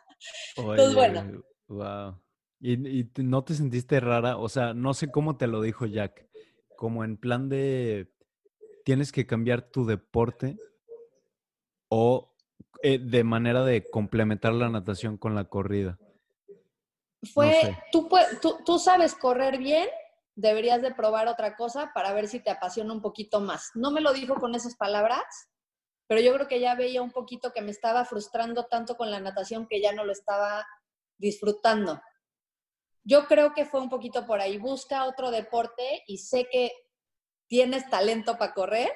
Entonces, 0.56 0.94
bueno. 0.94 1.42
Wow. 1.68 2.20
¿Y, 2.60 3.10
no 3.16 3.42
te 3.42 3.54
sentiste 3.54 4.00
rara? 4.00 4.36
O 4.36 4.50
sea, 4.50 4.74
no 4.74 4.92
sé 4.92 5.10
cómo 5.10 5.38
te 5.38 5.46
lo 5.46 5.62
dijo 5.62 5.86
Jack. 5.86 6.28
Como 6.76 7.04
en 7.04 7.16
plan 7.16 7.48
de, 7.48 8.12
tienes 8.84 9.12
que 9.12 9.26
cambiar 9.26 9.62
tu 9.70 9.86
deporte 9.86 10.58
o 11.88 12.34
eh, 12.82 12.98
de 12.98 13.24
manera 13.24 13.64
de 13.64 13.82
complementar 13.88 14.52
la 14.52 14.68
natación 14.68 15.16
con 15.16 15.34
la 15.34 15.44
corrida. 15.44 15.98
Fue, 17.32 17.78
tú, 17.92 18.10
tú, 18.42 18.58
tú 18.66 18.78
sabes 18.78 19.14
correr 19.14 19.56
bien, 19.56 19.88
deberías 20.34 20.82
de 20.82 20.94
probar 20.94 21.28
otra 21.28 21.56
cosa 21.56 21.92
para 21.94 22.12
ver 22.12 22.28
si 22.28 22.40
te 22.40 22.50
apasiona 22.50 22.92
un 22.92 23.02
poquito 23.02 23.40
más. 23.40 23.70
No 23.74 23.90
me 23.90 24.00
lo 24.00 24.12
dijo 24.12 24.34
con 24.36 24.54
esas 24.54 24.76
palabras, 24.76 25.24
pero 26.06 26.20
yo 26.20 26.34
creo 26.34 26.48
que 26.48 26.60
ya 26.60 26.74
veía 26.74 27.02
un 27.02 27.12
poquito 27.12 27.52
que 27.52 27.62
me 27.62 27.70
estaba 27.70 28.04
frustrando 28.04 28.66
tanto 28.66 28.96
con 28.96 29.10
la 29.10 29.20
natación 29.20 29.66
que 29.68 29.80
ya 29.80 29.92
no 29.92 30.04
lo 30.04 30.12
estaba 30.12 30.66
disfrutando. 31.18 32.00
Yo 33.04 33.26
creo 33.26 33.54
que 33.54 33.64
fue 33.64 33.80
un 33.80 33.88
poquito 33.88 34.26
por 34.26 34.40
ahí. 34.40 34.58
Busca 34.58 35.04
otro 35.04 35.30
deporte 35.30 36.02
y 36.06 36.18
sé 36.18 36.48
que 36.50 36.72
tienes 37.48 37.88
talento 37.90 38.38
para 38.38 38.54
correr. 38.54 38.92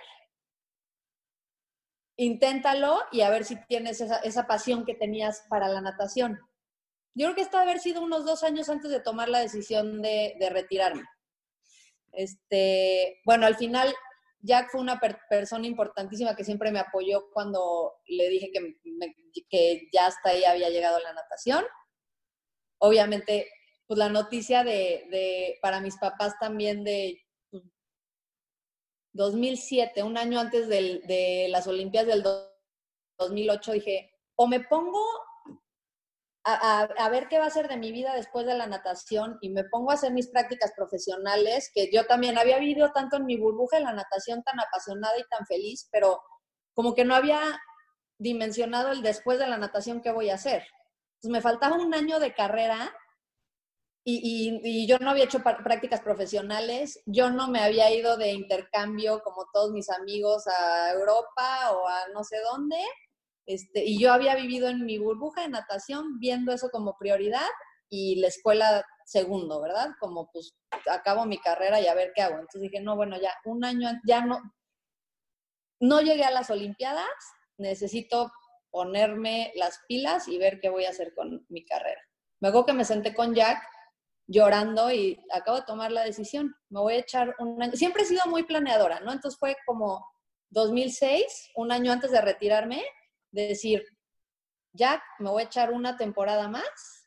Inténtalo 2.16 3.01
y 3.11 3.23
a 3.23 3.31
ver 3.31 3.44
si 3.44 3.57
tienes 3.66 4.01
esa, 4.01 4.47
pasión 4.47 4.85
que 4.85 4.94
tenías 4.94 5.44
para 5.49 5.68
la 5.68 5.81
natación. 5.81 6.38
Yo 7.16 7.27
creo 7.27 7.35
que 7.35 7.42
esto 7.42 7.59
haber 7.59 7.81
sido 7.81 8.03
unos 8.03 8.25
dos 8.25 8.44
años 8.44 8.68
antes 8.68 8.90
de 8.90 9.01
tomar 9.01 9.29
la 9.29 9.40
decisión 9.40 10.03
de, 10.03 10.37
retirarme. 10.51 11.05
Este, 12.16 13.20
bueno, 13.24 13.46
al 13.46 13.57
final 13.57 13.94
Jack 14.40 14.70
fue 14.70 14.81
una 14.81 15.00
persona 15.29 15.66
importantísima 15.66 16.37
que 16.37 16.44
siempre 16.44 16.70
me 16.70 16.81
apoyó 16.81 17.31
cuando 17.33 17.94
le 18.07 18.29
dije 18.29 18.50
que, 18.53 18.77
que 19.48 19.88
ya 19.92 20.07
hasta 20.07 20.31
ahí 20.31 20.44
había 20.44 20.70
llegado 20.70 20.98
la 21.00 21.12
natación. 21.12 21.64
Obviamente 22.79 23.48
pues 23.87 23.98
la 23.98 24.09
noticia 24.09 24.64
de, 24.64 25.07
de 25.11 25.59
para 25.61 25.81
mis 25.81 25.96
papás 25.96 26.35
también 26.40 26.85
de 26.85 27.20
2007, 29.12 29.92
pues, 29.94 30.07
un 30.07 30.18
año 30.18 30.40
antes 30.40 30.68
del, 30.68 31.03
de 31.07 31.46
las 31.50 31.66
Olimpiadas 31.66 32.09
del 32.09 32.22
2008, 33.18 33.72
dije, 33.72 34.12
o 34.37 34.46
me 34.46 34.61
pongo 34.61 35.00
a, 36.44 37.09
ver 37.09 37.28
qué 37.28 37.38
va 37.38 37.46
a 37.46 37.50
ser 37.50 37.68
de 37.68 37.78
mi 37.78 37.90
vida 37.90 38.14
después 38.14 38.44
de 38.44 38.54
la 38.54 38.66
natación 38.66 39.38
y 39.40 39.48
me 39.48 39.64
pongo 39.64 39.90
a 39.90 39.94
hacer 39.94 40.12
mis 40.12 40.28
prácticas 40.28 40.72
profesionales, 40.76 41.70
que 41.74 41.90
yo 41.90 42.07
también 42.07 42.37
había 42.37 42.59
vivido 42.59 42.92
tanto 42.92 43.16
en 43.16 43.24
mi 43.24 43.37
burbuja 43.37 43.78
en 43.78 43.85
la 43.85 43.94
natación 43.94 44.42
tan 44.42 44.61
apasionada 44.61 45.18
y 45.18 45.24
tan 45.24 45.46
feliz, 45.46 45.88
pero 45.90 46.20
como 46.74 46.94
que 46.94 47.04
no 47.04 47.14
había 47.14 47.40
dimensionado 48.18 48.92
el 48.92 49.02
después 49.02 49.38
de 49.38 49.46
la 49.46 49.57
natación 49.57 50.02
qué 50.02 50.12
voy 50.12 50.30
a 50.30 50.35
hacer. 50.35 50.66
Entonces 51.14 51.30
me 51.30 51.40
faltaba 51.40 51.76
un 51.76 51.94
año 51.94 52.20
de 52.20 52.35
carrera 52.35 52.94
y, 54.07 54.61
y, 54.62 54.87
yo 54.87 54.98
no 54.98 55.11
había 55.11 55.24
hecho 55.24 55.42
prácticas 55.42 56.02
profesionales, 56.02 57.02
yo 57.07 57.30
no 57.30 57.48
me 57.48 57.61
había 57.61 57.90
ido 57.90 58.18
de 58.18 58.33
intercambio 58.33 59.22
como 59.22 59.46
todos 59.50 59.70
mis 59.70 59.88
amigos 59.88 60.46
a 60.46 60.92
Europa 60.92 61.72
o 61.72 61.88
a 61.88 62.09
no 62.12 62.22
sé 62.22 62.37
dónde, 62.42 62.76
este, 63.46 63.85
y 63.85 63.98
yo 63.98 64.12
había 64.12 64.35
vivido 64.37 64.68
en 64.68 64.85
mi 64.85 64.98
burbuja 64.98 65.42
de 65.42 65.48
natación 65.48 66.18
viendo 66.18 66.52
eso 66.52 66.70
como 66.70 66.96
prioridad 66.98 67.48
y 67.88 68.16
la 68.16 68.28
escuela 68.28 68.85
segundo, 69.04 69.61
¿verdad? 69.61 69.90
Como 70.00 70.30
pues 70.33 70.54
acabo 70.90 71.26
mi 71.26 71.38
carrera 71.38 71.80
y 71.80 71.87
a 71.87 71.94
ver 71.94 72.12
qué 72.14 72.22
hago. 72.22 72.35
Entonces 72.35 72.62
dije, 72.62 72.80
no, 72.80 72.96
bueno, 72.96 73.20
ya 73.20 73.33
un 73.44 73.64
año, 73.64 73.90
ya 74.07 74.24
no, 74.24 74.40
no 75.80 76.00
llegué 76.00 76.24
a 76.24 76.30
las 76.30 76.50
Olimpiadas, 76.50 77.07
necesito 77.59 78.33
ponerme 78.70 79.52
las 79.54 79.78
pilas 79.87 80.26
y 80.28 80.38
ver 80.38 80.59
qué 80.61 80.68
voy 80.68 80.87
a 80.87 80.90
hacer 80.90 81.14
con 81.14 81.44
mi 81.48 81.64
carrera. 81.64 82.00
Me 82.40 82.48
acuerdo 82.48 82.66
que 82.66 82.72
me 82.72 82.85
senté 82.85 83.14
con 83.14 83.35
Jack 83.35 83.62
llorando 84.26 84.90
y 84.90 85.20
acabo 85.33 85.59
de 85.59 85.66
tomar 85.66 85.92
la 85.92 86.02
decisión. 86.02 86.54
Me 86.70 86.80
voy 86.80 86.94
a 86.94 86.98
echar 86.98 87.35
un 87.38 87.62
año. 87.62 87.72
Siempre 87.74 88.02
he 88.02 88.07
sido 88.07 88.26
muy 88.26 88.42
planeadora, 88.44 89.00
¿no? 89.00 89.12
Entonces 89.12 89.38
fue 89.38 89.57
como 89.66 90.04
2006, 90.50 91.52
un 91.57 91.72
año 91.72 91.92
antes 91.92 92.11
de 92.11 92.20
retirarme, 92.20 92.83
decir, 93.35 93.85
Jack, 94.73 95.03
me 95.18 95.31
voy 95.31 95.42
a 95.42 95.47
echar 95.47 95.73
una 95.73 95.97
temporada 95.97 96.49
más 96.49 97.05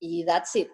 y 0.00 0.24
that's 0.24 0.56
it. 0.56 0.70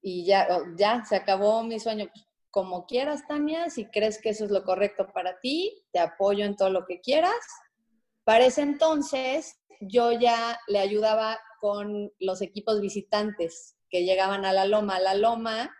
Y 0.00 0.24
ya, 0.24 0.48
ya 0.76 1.04
se 1.04 1.16
acabó 1.16 1.62
mi 1.62 1.78
sueño. 1.78 2.08
Como 2.50 2.86
quieras, 2.86 3.26
Tania, 3.28 3.68
si 3.68 3.84
crees 3.86 4.20
que 4.20 4.30
eso 4.30 4.46
es 4.46 4.50
lo 4.50 4.64
correcto 4.64 5.06
para 5.12 5.38
ti, 5.40 5.84
te 5.92 5.98
apoyo 5.98 6.46
en 6.46 6.56
todo 6.56 6.70
lo 6.70 6.86
que 6.86 7.00
quieras. 7.00 7.38
Para 8.24 8.46
ese 8.46 8.62
entonces, 8.62 9.60
yo 9.80 10.12
ya 10.12 10.58
le 10.66 10.78
ayudaba 10.78 11.38
con 11.60 12.10
los 12.18 12.40
equipos 12.40 12.80
visitantes 12.80 13.76
que 13.90 14.04
llegaban 14.04 14.46
a 14.46 14.52
la 14.54 14.64
Loma. 14.64 14.98
La 14.98 15.14
Loma, 15.14 15.74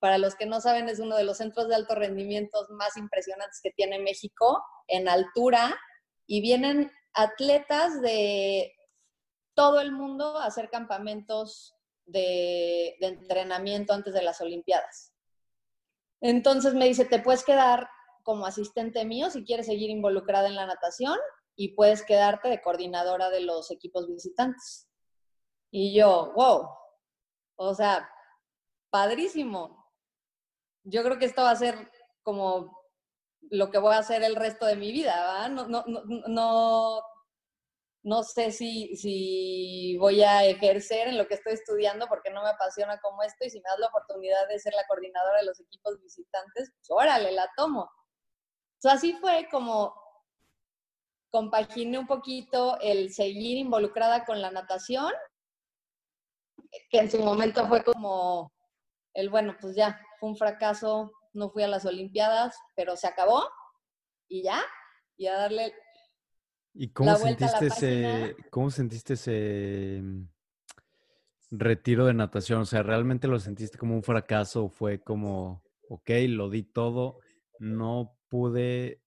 para 0.00 0.18
los 0.18 0.34
que 0.34 0.46
no 0.46 0.60
saben, 0.60 0.88
es 0.88 0.98
uno 0.98 1.16
de 1.16 1.24
los 1.24 1.36
centros 1.36 1.68
de 1.68 1.76
alto 1.76 1.94
rendimiento 1.94 2.66
más 2.70 2.96
impresionantes 2.96 3.60
que 3.62 3.70
tiene 3.70 4.00
México 4.00 4.64
en 4.88 5.08
altura 5.08 5.78
y 6.26 6.40
vienen 6.40 6.90
atletas 7.12 8.00
de 8.00 8.72
todo 9.54 9.80
el 9.80 9.92
mundo 9.92 10.38
a 10.38 10.46
hacer 10.46 10.68
campamentos 10.68 11.74
de, 12.06 12.96
entrenamiento 13.00 13.92
antes 13.92 14.14
de 14.14 14.22
las 14.22 14.40
Olimpiadas. 14.40 15.12
Entonces 16.20 16.74
me 16.74 16.86
dice, 16.86 17.04
te 17.04 17.20
puedes 17.20 17.44
quedar 17.44 17.88
como 18.22 18.46
asistente 18.46 19.04
mío 19.04 19.30
si 19.30 19.44
quieres 19.44 19.66
seguir 19.66 19.90
involucrada 19.90 20.48
en 20.48 20.56
la 20.56 20.66
natación 20.66 21.18
y 21.56 21.74
puedes 21.74 22.02
quedarte 22.02 22.48
de 22.48 22.60
coordinadora 22.60 23.30
de 23.30 23.42
los 23.42 23.70
equipos 23.70 24.08
visitantes. 24.08 24.88
Y 25.70 25.94
yo, 25.94 26.32
wow, 26.34 26.68
o 27.56 27.74
sea, 27.74 28.08
padrísimo. 28.90 29.92
Yo 30.84 31.02
creo 31.02 31.18
que 31.18 31.26
esto 31.26 31.42
va 31.42 31.50
a 31.50 31.56
ser 31.56 31.90
como 32.22 32.83
lo 33.50 33.70
que 33.70 33.78
voy 33.78 33.94
a 33.94 33.98
hacer 33.98 34.22
el 34.22 34.36
resto 34.36 34.66
de 34.66 34.76
mi 34.76 34.92
vida, 34.92 35.14
¿verdad? 35.14 35.50
No, 35.50 35.66
no, 35.68 35.84
no, 36.26 37.02
no, 38.02 38.22
sé 38.22 38.50
si, 38.50 38.96
si 38.96 39.96
voy 39.98 40.22
a 40.22 40.44
ejercer 40.44 41.08
en 41.08 41.18
lo 41.18 41.26
que 41.26 41.34
estoy 41.34 41.54
estudiando 41.54 42.06
porque 42.08 42.30
no 42.30 42.42
me 42.42 42.50
apasiona 42.50 42.98
como 43.00 43.22
esto 43.22 43.44
y 43.44 43.50
si 43.50 43.58
me 43.58 43.68
das 43.70 43.78
la 43.78 43.88
oportunidad 43.88 44.48
de 44.48 44.58
ser 44.58 44.74
la 44.74 44.86
coordinadora 44.86 45.38
de 45.38 45.46
los 45.46 45.60
equipos 45.60 46.00
visitantes, 46.00 46.72
pues 46.76 46.90
órale, 46.90 47.32
la 47.32 47.50
tomo. 47.56 47.90
Entonces 48.76 48.98
así 48.98 49.12
fue 49.20 49.48
como 49.50 49.94
compaginé 51.30 51.98
un 51.98 52.06
poquito 52.06 52.78
el 52.80 53.12
seguir 53.12 53.58
involucrada 53.58 54.24
con 54.24 54.40
la 54.40 54.50
natación 54.50 55.12
que 56.90 56.98
en 56.98 57.10
su 57.10 57.18
momento 57.18 57.66
fue 57.66 57.82
como 57.82 58.52
el, 59.14 59.30
bueno, 59.30 59.56
pues 59.60 59.76
ya, 59.76 60.00
fue 60.18 60.30
un 60.30 60.36
fracaso, 60.36 61.12
no 61.34 61.50
fui 61.50 61.62
a 61.62 61.68
las 61.68 61.84
Olimpiadas, 61.84 62.56
pero 62.74 62.96
se 62.96 63.06
acabó 63.06 63.44
y 64.28 64.42
ya, 64.42 64.62
y 65.16 65.26
a 65.26 65.34
darle 65.34 65.74
¿Y 66.76 66.88
cómo 66.88 67.14
sentiste 67.14 67.66
ese, 67.68 68.36
cómo 68.50 68.68
sentiste 68.68 69.14
ese 69.14 70.00
mm, 70.02 70.28
retiro 71.52 72.06
de 72.06 72.14
natación? 72.14 72.62
O 72.62 72.64
sea, 72.64 72.82
¿realmente 72.82 73.28
lo 73.28 73.38
sentiste 73.38 73.78
como 73.78 73.94
un 73.94 74.02
fracaso? 74.02 74.68
¿Fue 74.68 75.00
como, 75.00 75.62
ok, 75.88 76.10
lo 76.28 76.50
di 76.50 76.64
todo, 76.64 77.20
no 77.60 78.18
pude 78.28 79.00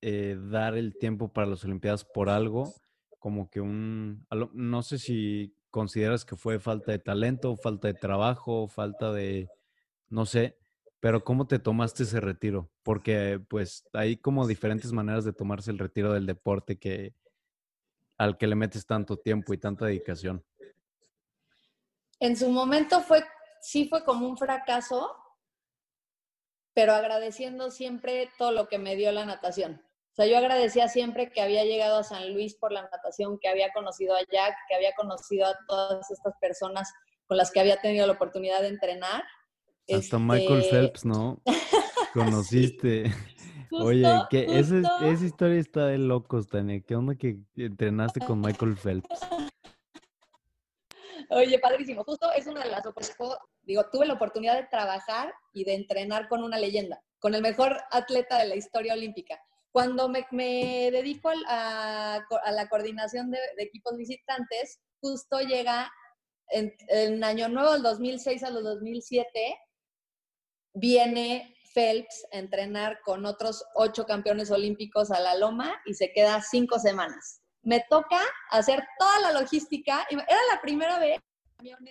eh, 0.00 0.38
dar 0.50 0.74
el 0.74 0.96
tiempo 0.96 1.30
para 1.30 1.46
las 1.46 1.62
Olimpiadas 1.64 2.06
por 2.06 2.30
algo? 2.30 2.72
Como 3.18 3.50
que 3.50 3.60
un, 3.60 4.26
no 4.54 4.82
sé 4.82 4.98
si 4.98 5.54
consideras 5.68 6.24
que 6.24 6.36
fue 6.36 6.58
falta 6.58 6.90
de 6.90 6.98
talento, 6.98 7.54
falta 7.56 7.88
de 7.88 7.94
trabajo, 7.94 8.66
falta 8.66 9.12
de, 9.12 9.50
no 10.08 10.24
sé, 10.24 10.58
pero 11.02 11.24
¿cómo 11.24 11.48
te 11.48 11.58
tomaste 11.58 12.04
ese 12.04 12.20
retiro? 12.20 12.70
Porque 12.84 13.40
pues 13.50 13.84
hay 13.92 14.18
como 14.18 14.46
diferentes 14.46 14.92
maneras 14.92 15.24
de 15.24 15.32
tomarse 15.32 15.72
el 15.72 15.80
retiro 15.80 16.12
del 16.12 16.26
deporte 16.26 16.78
que 16.78 17.12
al 18.18 18.38
que 18.38 18.46
le 18.46 18.54
metes 18.54 18.86
tanto 18.86 19.18
tiempo 19.18 19.52
y 19.52 19.58
tanta 19.58 19.86
dedicación. 19.86 20.44
En 22.20 22.36
su 22.36 22.48
momento 22.50 23.00
fue, 23.00 23.24
sí 23.60 23.88
fue 23.88 24.04
como 24.04 24.28
un 24.28 24.38
fracaso, 24.38 25.12
pero 26.72 26.92
agradeciendo 26.92 27.72
siempre 27.72 28.30
todo 28.38 28.52
lo 28.52 28.68
que 28.68 28.78
me 28.78 28.94
dio 28.94 29.10
la 29.10 29.26
natación. 29.26 29.82
O 30.12 30.14
sea, 30.14 30.26
yo 30.26 30.38
agradecía 30.38 30.86
siempre 30.86 31.32
que 31.32 31.40
había 31.40 31.64
llegado 31.64 31.98
a 31.98 32.04
San 32.04 32.32
Luis 32.32 32.54
por 32.54 32.70
la 32.70 32.82
natación, 32.82 33.40
que 33.40 33.48
había 33.48 33.72
conocido 33.72 34.14
a 34.14 34.20
Jack, 34.20 34.54
que 34.68 34.76
había 34.76 34.94
conocido 34.94 35.46
a 35.48 35.58
todas 35.66 36.08
estas 36.12 36.34
personas 36.40 36.92
con 37.26 37.36
las 37.36 37.50
que 37.50 37.58
había 37.58 37.80
tenido 37.80 38.06
la 38.06 38.12
oportunidad 38.12 38.60
de 38.60 38.68
entrenar. 38.68 39.24
Hasta 39.88 40.18
Michael 40.18 40.60
este 40.60 40.70
Phelps, 40.70 41.04
¿no? 41.04 41.40
Conociste. 42.14 43.04
Oye, 43.80 44.06
que 44.28 44.58
esa, 44.58 44.80
esa, 45.00 45.24
historia 45.24 45.58
está 45.58 45.86
de 45.86 45.98
locos, 45.98 46.48
Tania. 46.48 46.82
¿Qué 46.86 46.94
onda 46.94 47.14
que 47.14 47.38
entrenaste 47.56 48.20
con 48.20 48.40
Michael 48.40 48.76
Phelps? 48.76 49.08
Oye, 51.30 51.58
padrísimo. 51.58 52.04
Justo 52.04 52.30
es 52.32 52.46
una 52.46 52.62
de 52.62 52.70
las 52.70 52.82
digo, 53.62 53.86
tuve 53.90 54.06
la 54.06 54.14
oportunidad 54.14 54.56
de 54.56 54.68
trabajar 54.68 55.32
y 55.54 55.64
de 55.64 55.74
entrenar 55.74 56.28
con 56.28 56.44
una 56.44 56.58
leyenda, 56.58 57.02
con 57.18 57.34
el 57.34 57.40
mejor 57.40 57.80
atleta 57.90 58.38
de 58.38 58.48
la 58.48 58.56
historia 58.56 58.92
olímpica. 58.92 59.40
Cuando 59.70 60.10
me, 60.10 60.90
dedico 60.90 61.30
a, 61.48 62.20
la 62.52 62.68
coordinación 62.68 63.30
de, 63.30 63.38
equipos 63.56 63.96
visitantes, 63.96 64.80
justo 65.00 65.40
llega 65.40 65.90
en, 66.48 66.74
en, 66.88 67.24
Año 67.24 67.48
Nuevo 67.48 67.72
del 67.72 67.82
2006 67.82 68.42
a 68.42 68.50
los 68.50 68.62
2007, 68.62 69.56
viene 70.74 71.56
Phelps 71.74 72.26
a 72.32 72.38
entrenar 72.38 73.00
con 73.04 73.24
otros 73.26 73.64
ocho 73.74 74.04
campeones 74.04 74.50
olímpicos 74.50 75.10
a 75.10 75.20
la 75.20 75.34
Loma 75.34 75.80
y 75.86 75.94
se 75.94 76.12
queda 76.12 76.42
cinco 76.42 76.78
semanas. 76.78 77.40
Me 77.62 77.84
toca 77.88 78.20
hacer 78.50 78.84
toda 78.98 79.20
la 79.20 79.40
logística. 79.40 80.06
Era 80.10 80.40
la 80.52 80.60
primera 80.60 80.98
vez 80.98 81.20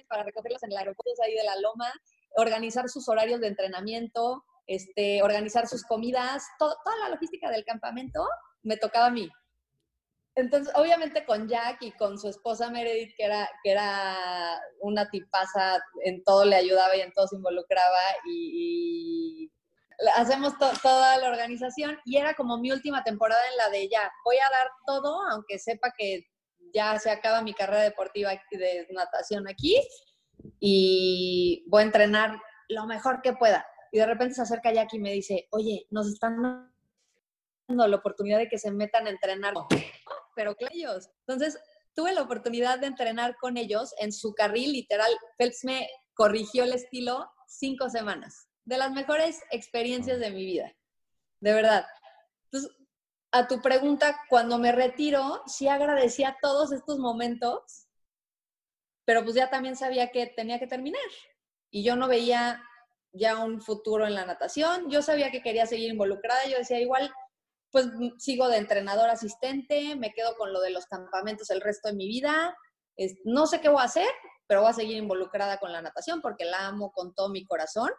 para 0.08 0.24
recogerlos 0.24 0.64
en 0.64 0.72
el 0.72 0.78
aeropuerto 0.78 1.24
ahí 1.24 1.34
de 1.34 1.44
la 1.44 1.56
Loma, 1.58 1.92
organizar 2.36 2.90
sus 2.90 3.08
horarios 3.08 3.40
de 3.40 3.48
entrenamiento, 3.48 4.44
este, 4.68 5.24
organizar 5.24 5.68
sus 5.68 5.84
comidas, 5.84 6.44
toda 6.60 6.76
la 7.02 7.10
logística 7.10 7.50
del 7.50 7.64
campamento 7.64 8.28
me 8.64 8.78
tocaba 8.78 9.08
a 9.08 9.12
mí. 9.12 9.30
Entonces, 10.36 10.74
obviamente 10.76 11.26
con 11.26 11.48
Jack 11.48 11.82
y 11.82 11.92
con 11.92 12.18
su 12.18 12.30
esposa 12.30 12.70
Meredith, 12.70 13.14
que 13.18 13.26
era, 13.26 13.50
que 13.64 13.72
era 13.72 14.62
una 14.80 15.10
tipaza, 15.10 15.82
en 16.06 16.24
todo 16.24 16.46
le 16.46 16.56
ayudaba 16.56 16.96
y 16.96 17.02
en 17.02 17.12
todo 17.12 17.28
se 17.28 17.36
involucraba 17.36 18.00
y, 18.26 19.52
hacemos 20.16 20.54
toda 20.82 21.18
la 21.18 21.30
organización 21.30 21.96
y 22.06 22.18
era 22.18 22.34
como 22.34 22.58
mi 22.58 22.72
última 22.72 23.04
temporada 23.04 23.42
en 23.52 23.58
la 23.58 23.70
de 23.70 23.88
ya, 23.88 24.12
voy 24.26 24.36
a 24.38 24.50
dar 24.50 24.72
todo, 24.88 25.22
aunque 25.30 25.60
sepa 25.60 25.94
que 25.96 26.26
ya 26.74 26.98
se 26.98 27.12
acaba 27.12 27.44
mi 27.44 27.54
carrera 27.54 27.84
deportiva 27.84 28.32
de 28.50 28.88
natación 28.90 29.48
aquí 29.48 29.80
y 30.60 31.64
voy 31.68 31.84
a 31.84 31.86
entrenar 31.86 32.42
lo 32.70 32.88
mejor 32.88 33.22
que 33.22 33.34
pueda. 33.34 33.66
Y 33.92 34.00
de 34.00 34.06
repente 34.06 34.36
se 34.36 34.42
acerca 34.42 34.74
Jackie 34.74 34.98
y 34.98 35.02
me 35.02 35.12
dice, 35.12 35.48
oye, 35.52 35.86
nos 35.90 36.08
están 36.08 36.72
dando 37.68 37.88
la 37.88 37.98
oportunidad 37.98 38.40
de 38.40 38.48
que 38.48 38.58
se 38.58 38.72
metan 38.72 39.06
a 39.08 39.10
entrenar. 39.10 39.54
Pero 40.36 40.56
claro, 40.56 41.00
entonces 41.28 41.58
tuve 41.94 42.14
la 42.14 42.22
oportunidad 42.22 42.80
de 42.80 42.88
entrenar 42.88 43.36
con 43.38 43.58
ellos 43.58 43.94
en 44.00 44.12
su 44.12 44.34
carril, 44.34 44.74
literal. 44.74 45.12
Phelps 45.38 45.64
me 45.64 45.90
corrigió 46.14 46.64
el 46.64 46.74
estilo 46.74 47.30
cinco 47.48 47.90
semanas. 47.90 48.48
De 48.64 48.78
las 48.78 48.92
mejores 48.92 49.42
experiencias 49.52 50.20
de 50.20 50.32
mi 50.32 50.46
vida, 50.46 50.72
de 51.40 51.54
verdad. 51.54 51.86
Entonces, 52.46 52.72
a 53.32 53.48
tu 53.48 53.62
pregunta, 53.62 54.20
cuando 54.30 54.58
me 54.60 54.72
retiro, 54.72 55.42
sí 55.48 55.68
agradecía 55.68 56.38
todos 56.42 56.72
estos 56.72 57.00
momentos, 57.00 57.88
pero 59.06 59.24
pues 59.24 59.36
ya 59.36 59.50
también 59.50 59.76
sabía 59.76 60.12
que 60.12 60.28
tenía 60.28 60.60
que 60.60 60.68
terminar. 60.68 61.02
Y 61.72 61.84
yo 61.84 61.96
no 61.96 62.08
veía 62.08 62.62
ya 63.14 63.44
un 63.44 63.62
futuro 63.62 64.06
en 64.06 64.16
la 64.16 64.26
natación. 64.26 64.90
Yo 64.90 65.02
sabía 65.02 65.32
que 65.32 65.42
quería 65.42 65.66
seguir 65.66 65.90
involucrada. 65.90 66.46
Yo 66.46 66.58
decía, 66.58 66.80
igual, 66.80 67.12
pues 67.72 67.88
sigo 68.18 68.48
de 68.50 68.58
entrenador 68.58 69.10
asistente, 69.10 69.96
me 69.96 70.12
quedo 70.12 70.36
con 70.36 70.52
lo 70.52 70.62
de 70.62 70.72
los 70.72 70.86
campamentos 70.86 71.50
el 71.50 71.62
resto 71.62 71.90
de 71.90 71.96
mi 71.96 72.08
vida. 72.08 72.56
no 73.26 73.48
sé 73.48 73.62
qué 73.62 73.70
voy 73.70 73.82
a 73.82 73.86
hacer, 73.86 74.10
pero 74.48 74.62
voy 74.62 74.70
a 74.70 74.74
seguir 74.74 74.98
involucrada 74.98 75.58
con 75.58 75.72
la 75.72 75.82
natación 75.82 76.22
porque 76.22 76.46
la 76.46 76.68
amo 76.68 76.92
con 76.92 77.14
todo 77.16 77.30
mi 77.30 77.46
corazón. 77.46 77.90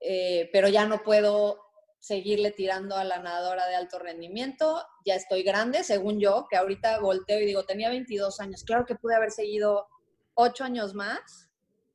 Eh, 0.00 0.48
pero 0.52 0.68
ya 0.68 0.86
no 0.86 1.02
puedo 1.02 1.60
seguirle 1.98 2.50
tirando 2.50 2.96
a 2.96 3.04
la 3.04 3.18
nadadora 3.18 3.66
de 3.66 3.74
alto 3.74 3.98
rendimiento. 3.98 4.86
Ya 5.04 5.14
estoy 5.14 5.42
grande, 5.42 5.84
según 5.84 6.18
yo, 6.18 6.46
que 6.48 6.56
ahorita 6.56 7.00
volteo 7.00 7.40
y 7.40 7.46
digo, 7.46 7.64
tenía 7.64 7.90
22 7.90 8.40
años. 8.40 8.64
Claro 8.64 8.86
que 8.86 8.94
pude 8.94 9.14
haber 9.14 9.30
seguido 9.30 9.86
8 10.34 10.64
años 10.64 10.94
más 10.94 11.50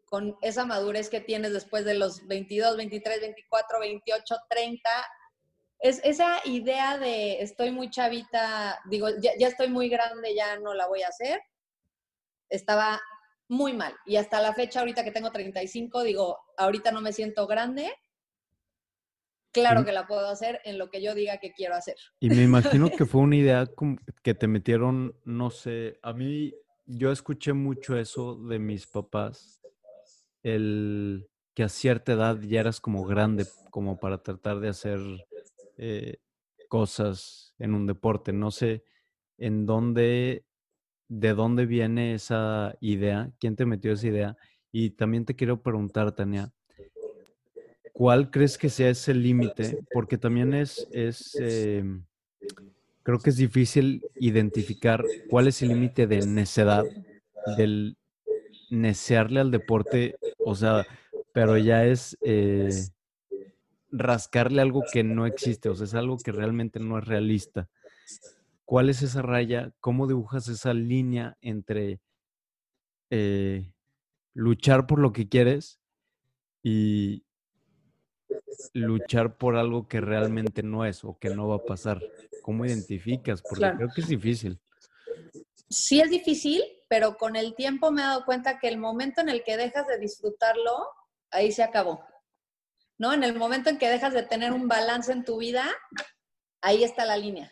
con 0.06 0.38
esa 0.42 0.66
madurez 0.66 1.10
que 1.10 1.20
tienes 1.20 1.52
después 1.52 1.84
de 1.84 1.96
los 1.96 2.26
22, 2.28 2.78
23, 2.78 3.22
24, 3.22 3.80
28, 3.80 4.36
30. 4.50 4.90
Es 5.80 6.02
esa 6.04 6.40
idea 6.46 6.98
de 6.98 7.42
estoy 7.42 7.72
muy 7.72 7.90
chavita, 7.90 8.80
digo, 8.90 9.08
ya, 9.20 9.32
ya 9.38 9.48
estoy 9.48 9.70
muy 9.70 9.90
grande, 9.90 10.34
ya 10.36 10.58
no 10.60 10.74
la 10.74 10.88
voy 10.88 11.04
a 11.04 11.10
hacer, 11.10 11.42
estaba 12.50 13.02
muy 13.48 13.74
mal. 13.74 13.94
Y 14.06 14.16
hasta 14.16 14.42
la 14.42 14.54
fecha, 14.54 14.80
ahorita 14.80 15.04
que 15.04 15.12
tengo 15.12 15.32
35, 15.32 16.04
digo, 16.04 16.40
ahorita 16.58 16.92
no 16.92 17.02
me 17.02 17.14
siento 17.14 17.46
grande, 17.48 17.92
claro 19.52 19.86
que 19.86 19.92
la 19.92 20.08
puedo 20.08 20.28
hacer 20.28 20.62
en 20.66 20.78
lo 20.78 20.90
que 20.90 21.02
yo 21.02 21.16
diga 21.16 21.38
que 21.40 21.52
quiero 21.54 21.76
hacer. 21.76 21.96
Y 22.20 22.30
me 22.30 22.44
imagino 22.44 22.90
que 22.98 23.06
fue 23.06 23.22
una 23.22 23.36
idea 23.36 23.68
que 24.24 24.34
te 24.34 24.48
metieron, 24.48 25.16
no 25.24 25.50
sé, 25.50 26.00
a 26.02 26.14
mí 26.14 26.54
yo 26.86 27.12
escuché 27.12 27.54
mucho 27.54 27.98
eso 27.98 28.36
de 28.36 28.60
mis 28.60 28.88
papás, 28.88 29.62
el 30.44 31.28
que 31.54 31.64
a 31.64 31.70
cierta 31.70 32.14
edad 32.14 32.40
ya 32.42 32.60
eras 32.60 32.82
como 32.82 33.06
grande 33.06 33.48
como 33.72 33.98
para 33.98 34.22
tratar 34.22 34.60
de 34.60 34.70
hacer 34.70 35.00
eh, 35.78 36.18
cosas 36.68 37.54
en 37.60 37.74
un 37.74 37.86
deporte. 37.86 38.34
No 38.34 38.52
sé 38.52 38.84
en 39.38 39.66
dónde, 39.66 40.46
de 41.08 41.34
dónde 41.34 41.66
viene 41.66 42.14
esa 42.14 42.76
idea, 42.80 43.32
quién 43.40 43.56
te 43.56 43.66
metió 43.66 43.94
esa 43.94 44.08
idea. 44.08 44.38
Y 44.72 44.92
también 44.92 45.26
te 45.26 45.36
quiero 45.36 45.62
preguntar, 45.62 46.12
Tania, 46.14 46.52
¿cuál 47.94 48.30
crees 48.30 48.58
que 48.58 48.70
sea 48.70 48.90
ese 48.90 49.14
límite? 49.14 49.80
Porque 49.94 50.18
también 50.18 50.54
es, 50.54 50.88
es 50.92 51.36
em, 51.40 52.04
creo 53.04 53.20
que 53.20 53.30
es 53.30 53.38
difícil 53.38 54.04
identificar 54.16 55.04
cuál 55.30 55.48
es 55.48 55.62
el 55.62 55.70
límite 55.70 56.08
de 56.08 56.26
necedad, 56.26 56.84
del 57.58 57.98
necearle 58.70 59.40
al 59.40 59.52
deporte, 59.52 60.16
o 60.40 60.56
sea, 60.56 60.86
pero 61.32 61.58
ya 61.58 61.86
es 61.86 62.18
eh, 62.22 62.70
rascarle 63.98 64.62
algo 64.62 64.84
que 64.92 65.04
no 65.04 65.26
existe, 65.26 65.70
o 65.70 65.76
sea, 65.76 65.86
es 65.86 65.94
algo 65.94 66.18
que 66.18 66.32
realmente 66.32 66.80
no 66.80 66.98
es 67.00 67.06
realista. 67.06 67.70
¿Cuál 68.66 68.90
es 68.90 69.02
esa 69.02 69.22
raya? 69.22 69.72
¿Cómo 69.80 70.08
dibujas 70.08 70.48
esa 70.48 70.74
línea 70.74 71.38
entre 71.42 72.02
eh, 73.10 73.72
luchar 74.34 74.88
por 74.88 75.00
lo 75.00 75.14
que 75.14 75.30
quieres 75.30 75.80
y, 76.64 77.24
luchar 78.74 79.38
por 79.38 79.56
algo 79.56 79.88
que 79.88 80.02
realmente 80.02 80.64
no 80.64 80.86
es 80.86 81.04
o 81.04 81.18
que 81.20 81.30
no 81.30 81.48
va 81.48 81.58
a 81.58 81.66
pasar? 81.66 82.02
¿Cómo 82.42 82.66
identificas? 82.66 83.42
Porque 83.42 83.72
creo 83.78 83.90
que 83.94 84.02
es 84.02 84.08
difícil. 84.08 84.60
Sí 85.70 86.02
es 86.02 86.10
difícil, 86.10 86.64
pero 86.88 87.18
con 87.18 87.36
el 87.36 87.56
tiempo 87.56 87.92
me 87.92 88.02
he 88.02 88.06
dado 88.06 88.26
cuenta 88.26 88.60
que 88.60 88.68
el 88.68 88.78
momento 88.78 89.22
en 89.22 89.30
el 89.30 89.44
que 89.44 89.58
dejas 89.58 89.88
de 89.88 90.00
disfrutarlo, 90.00 90.88
ahí 91.32 91.52
se 91.52 91.64
acabó. 91.64 92.04
¿No? 92.98 93.14
En 93.14 93.24
el 93.24 93.36
momento 93.36 93.70
en 93.70 93.78
que 93.78 93.90
dejas 93.90 94.14
de 94.14 94.24
tener 94.24 94.54
un 94.54 94.68
balance 94.68 95.12
en 95.12 95.26
tu 95.26 95.38
vida, 95.38 95.66
ahí 96.62 96.84
está 96.84 97.06
la 97.06 97.18
línea. 97.18 97.52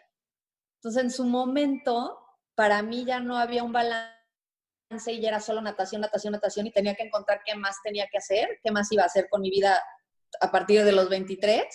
Entonces, 0.78 1.04
en 1.04 1.12
su 1.12 1.26
momento, 1.26 2.20
para 2.56 2.82
mí 2.82 3.06
ya 3.06 3.20
no 3.20 3.38
había 3.38 3.64
un 3.64 3.74
balance 3.74 4.14
y 5.08 5.22
ya 5.22 5.30
era 5.30 5.40
solo 5.40 5.62
natación, 5.62 6.02
natación, 6.02 6.34
natación 6.34 6.68
y 6.68 6.72
tenía 6.72 6.96
que 6.96 7.04
encontrar 7.04 7.42
qué 7.46 7.56
más 7.56 7.78
tenía 7.84 8.08
que 8.12 8.18
hacer, 8.18 8.60
qué 8.64 8.72
más 8.72 8.92
iba 8.92 9.04
a 9.04 9.08
hacer 9.08 9.28
con 9.30 9.42
mi 9.42 9.50
vida 9.50 9.82
a 10.40 10.52
partir 10.52 10.84
de 10.84 10.92
los 10.92 11.10
23 11.10 11.66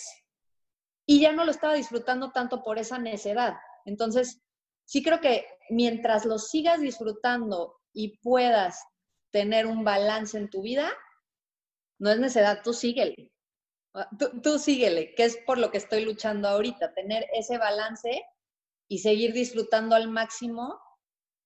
y 1.05 1.19
ya 1.21 1.31
no 1.31 1.43
lo 1.43 1.51
estaba 1.51 1.73
disfrutando 1.73 2.31
tanto 2.31 2.63
por 2.63 2.77
esa 2.77 2.99
necedad. 2.99 3.55
Entonces, 3.85 4.41
sí 4.85 5.01
creo 5.01 5.19
que 5.19 5.45
mientras 5.69 6.25
lo 6.25 6.37
sigas 6.37 6.81
disfrutando 6.81 7.79
y 7.93 8.19
puedas 8.19 8.83
tener 9.31 9.65
un 9.65 9.83
balance 9.83 10.37
en 10.37 10.49
tu 10.49 10.61
vida, 10.61 10.91
no 11.99 12.11
es 12.11 12.19
necedad, 12.19 12.61
tú 12.63 12.73
síguele. 12.73 13.31
Ah, 13.99 14.09
tú, 14.17 14.41
tú 14.41 14.57
síguele, 14.57 15.13
que 15.13 15.25
es 15.25 15.37
por 15.45 15.57
lo 15.57 15.71
que 15.71 15.77
estoy 15.77 16.05
luchando 16.05 16.47
ahorita, 16.47 16.93
tener 16.93 17.27
ese 17.33 17.57
balance 17.57 18.23
y 18.87 18.99
seguir 18.99 19.33
disfrutando 19.33 19.93
al 19.95 20.07
máximo 20.07 20.79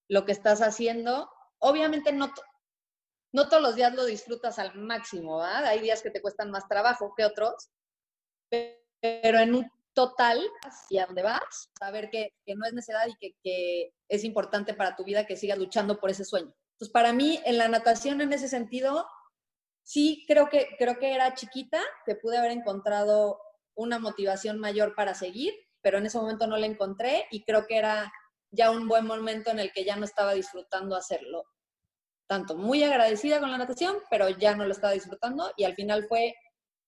lo 0.07 0.23
que 0.23 0.33
estás 0.33 0.61
haciendo. 0.61 1.31
Obviamente 1.57 2.13
no, 2.13 2.31
no 3.33 3.49
todos 3.49 3.63
los 3.63 3.75
días 3.75 3.95
lo 3.95 4.05
disfrutas 4.05 4.59
al 4.59 4.75
máximo, 4.75 5.39
¿verdad? 5.39 5.65
Hay 5.65 5.79
días 5.79 6.03
que 6.03 6.11
te 6.11 6.21
cuestan 6.21 6.51
más 6.51 6.67
trabajo 6.67 7.13
que 7.17 7.25
otros, 7.25 7.71
pero 8.49 9.39
en 9.39 9.55
un 9.55 9.71
total, 9.93 10.39
hacia 10.61 11.07
dónde 11.07 11.23
vas, 11.23 11.71
saber 11.79 12.11
que, 12.11 12.35
que 12.45 12.55
no 12.55 12.65
es 12.67 12.73
necesidad 12.73 13.07
y 13.07 13.15
que, 13.15 13.35
que, 13.43 13.93
es 14.09 14.23
importante 14.23 14.75
para 14.75 14.95
tu 14.95 15.03
vida 15.03 15.25
que 15.25 15.37
sigas 15.37 15.57
luchando 15.57 15.99
por 15.99 16.11
ese 16.11 16.23
sueño. 16.23 16.53
Entonces, 16.73 16.91
para 16.91 17.13
mí, 17.13 17.41
en 17.45 17.57
la 17.57 17.67
natación, 17.67 18.21
en 18.21 18.31
ese 18.31 18.47
sentido, 18.47 19.07
sí 19.83 20.25
creo 20.27 20.49
que, 20.49 20.69
creo 20.77 20.97
que 20.97 21.13
era 21.13 21.33
chiquita, 21.35 21.81
que 22.05 22.15
pude 22.15 22.37
haber 22.37 22.51
encontrado 22.51 23.39
una 23.75 23.99
motivación 23.99 24.59
mayor 24.59 24.95
para 24.95 25.13
seguir, 25.13 25.53
pero 25.81 25.97
en 25.97 26.05
ese 26.05 26.17
momento 26.17 26.47
no 26.47 26.57
la 26.57 26.65
encontré 26.65 27.27
y 27.31 27.43
creo 27.43 27.67
que 27.67 27.77
era 27.77 28.11
ya 28.51 28.71
un 28.71 28.87
buen 28.87 29.05
momento 29.05 29.51
en 29.51 29.59
el 29.59 29.71
que 29.71 29.83
ya 29.83 29.95
no 29.95 30.05
estaba 30.05 30.33
disfrutando 30.33 30.95
hacerlo 30.95 31.45
tanto 32.27 32.55
muy 32.55 32.83
agradecida 32.83 33.39
con 33.39 33.51
la 33.51 33.57
natación, 33.57 33.97
pero 34.09 34.29
ya 34.29 34.55
no 34.55 34.65
lo 34.65 34.71
estaba 34.71 34.93
disfrutando 34.93 35.51
y 35.57 35.65
al 35.65 35.75
final 35.75 36.05
fue, 36.07 36.35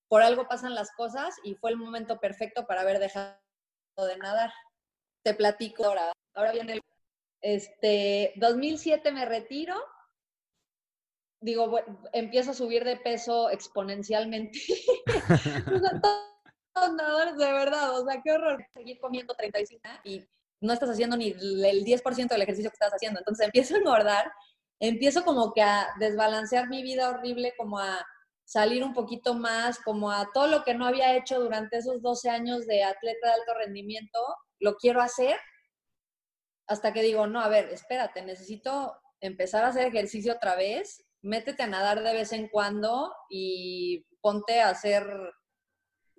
por 0.08 0.22
algo 0.22 0.48
pasan 0.48 0.76
las 0.76 0.91
cosas 0.93 1.36
y 1.43 1.56
fue 1.56 1.72
el 1.72 1.78
momento 1.78 2.20
perfecto 2.20 2.66
para 2.66 2.82
haber 2.82 3.00
dejado 3.00 3.38
de 3.98 4.18
nadar. 4.18 4.52
Te 5.24 5.34
platico 5.34 5.86
ahora. 5.86 6.12
Ahora 6.34 6.52
viene 6.52 6.74
el... 6.74 6.82
Este, 7.41 8.34
2007 8.38 9.12
me 9.12 9.26
retiro. 9.26 9.76
Digo, 11.46 11.70
bueno, 11.70 12.00
empiezo 12.12 12.52
a 12.52 12.56
subir 12.56 12.84
de 12.84 12.98
peso 12.98 13.50
exponencialmente. 13.52 14.60
nadadores 16.76 17.38
de 17.38 17.54
verdad, 17.54 18.00
o 18.00 18.06
sea, 18.06 18.22
qué 18.24 18.32
horror. 18.32 18.66
Seguir 18.74 19.00
comiendo 19.00 19.34
35 19.36 19.82
y 20.04 20.26
no 20.60 20.74
estás 20.74 20.89
haciendo 20.89 21.16
ni 21.18 21.30
el 21.30 21.86
10% 21.86 22.30
del 22.30 22.41
ejercicio 22.41 22.72
que 22.72 22.76
estás 22.76 22.93
haciendo. 22.93 23.20
Entonces 23.20 23.46
empiezo 23.46 23.76
a 23.76 23.78
engordar 23.78 24.32
empiezo 24.80 25.24
como 25.24 25.54
que 25.54 25.62
a 25.62 25.88
desbalancear 26.00 26.68
mi 26.70 26.84
vida 26.84 27.10
horrible, 27.10 27.54
como 27.58 27.80
a 27.80 28.06
salir 28.43 28.84
un 28.84 28.93
poquito 28.93 29.34
más, 29.34 29.80
como 29.80 30.12
a 30.12 30.30
todo 30.34 30.48
lo 30.48 30.64
que 30.64 30.76
no 30.76 30.86
había 30.86 31.16
hecho 31.16 31.39
durante 31.39 31.78
esos 31.78 32.02
12 32.02 32.30
años 32.30 32.68
de 32.68 32.84
atleta 32.84 33.28
de 33.28 33.34
alto 33.34 33.54
rendimiento, 33.56 34.20
lo 34.60 34.76
quiero 34.76 35.02
hacer, 35.02 35.38
hasta 36.68 36.93
que 36.93 37.02
digo, 37.02 37.28
no, 37.28 37.41
a 37.41 37.48
ver, 37.48 37.70
espérate, 37.70 38.22
necesito 38.22 39.00
empezar 39.20 39.64
a 39.64 39.70
hacer 39.70 39.88
ejercicio 39.88 40.34
otra 40.34 40.56
vez, 40.56 41.05
métete 41.26 41.64
a 41.64 41.68
nadar 41.68 42.04
de 42.04 42.14
vez 42.14 42.32
en 42.32 42.48
cuando 42.48 43.14
y 43.30 44.06
ponte 44.22 44.62
a 44.62 44.70
hacer 44.70 45.08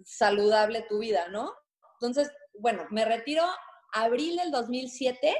saludable 0.05 0.83
tu 0.89 0.99
vida, 0.99 1.29
¿no? 1.29 1.53
Entonces, 1.95 2.31
bueno, 2.59 2.87
me 2.91 3.05
retiro 3.05 3.45
abril 3.93 4.37
del 4.37 4.51
2007 4.51 5.37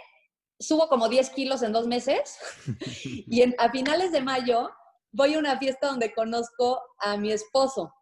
subo 0.59 0.89
como 0.89 1.09
10 1.09 1.31
kilos 1.31 1.63
en 1.63 1.73
dos 1.73 1.87
meses 1.87 2.39
y 3.05 3.43
a 3.59 3.71
finales 3.71 4.13
de 4.13 4.23
mayo 4.23 4.71
voy 5.13 5.35
a 5.35 5.39
una 5.39 5.59
fiesta 5.59 5.89
donde 5.89 6.15
conozco 6.15 6.81
a 6.99 7.17
mi 7.17 7.33
esposo. 7.33 7.93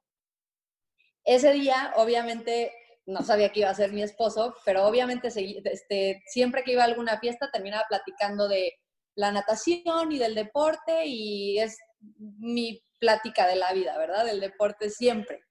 Ese 1.24 1.52
día, 1.52 1.92
obviamente, 1.96 2.72
no 3.06 3.22
sabía 3.22 3.50
que 3.50 3.60
iba 3.60 3.70
a 3.70 3.74
ser 3.74 3.92
mi 3.92 4.02
esposo, 4.02 4.54
pero 4.64 4.86
obviamente 4.86 5.28
este, 5.28 6.22
siempre 6.26 6.62
que 6.62 6.72
iba 6.72 6.82
a 6.82 6.86
alguna 6.86 7.18
fiesta 7.18 7.50
terminaba 7.50 7.84
platicando 7.88 8.48
de 8.48 8.72
la 9.16 9.32
natación 9.32 10.12
y 10.12 10.18
del 10.18 10.34
deporte 10.34 11.06
y 11.06 11.58
es 11.58 11.76
mi 12.00 12.82
plática 12.98 13.46
de 13.46 13.56
la 13.56 13.72
vida, 13.72 13.96
¿verdad? 13.98 14.24
Del 14.24 14.40
deporte 14.40 14.90
siempre. 14.90 15.44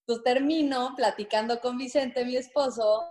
Entonces 0.00 0.24
termino 0.24 0.94
platicando 0.96 1.60
con 1.60 1.78
Vicente, 1.78 2.24
mi 2.24 2.36
esposo, 2.36 3.04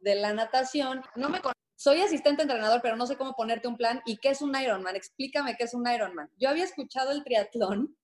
de 0.00 0.14
la 0.16 0.32
natación. 0.32 1.02
No 1.14 1.28
me 1.28 1.40
soy 1.76 2.00
asistente 2.02 2.42
entrenador, 2.42 2.80
pero 2.82 2.96
no 2.96 3.06
sé 3.06 3.16
cómo 3.16 3.32
ponerte 3.34 3.68
un 3.68 3.76
plan. 3.76 4.02
¿Y 4.04 4.18
qué 4.18 4.30
es 4.30 4.42
un 4.42 4.54
Ironman? 4.54 4.96
Explícame 4.96 5.56
qué 5.56 5.64
es 5.64 5.74
un 5.74 5.88
Ironman. 5.88 6.30
Yo 6.36 6.48
había 6.48 6.64
escuchado 6.64 7.10
el 7.10 7.24
triatlón 7.24 7.96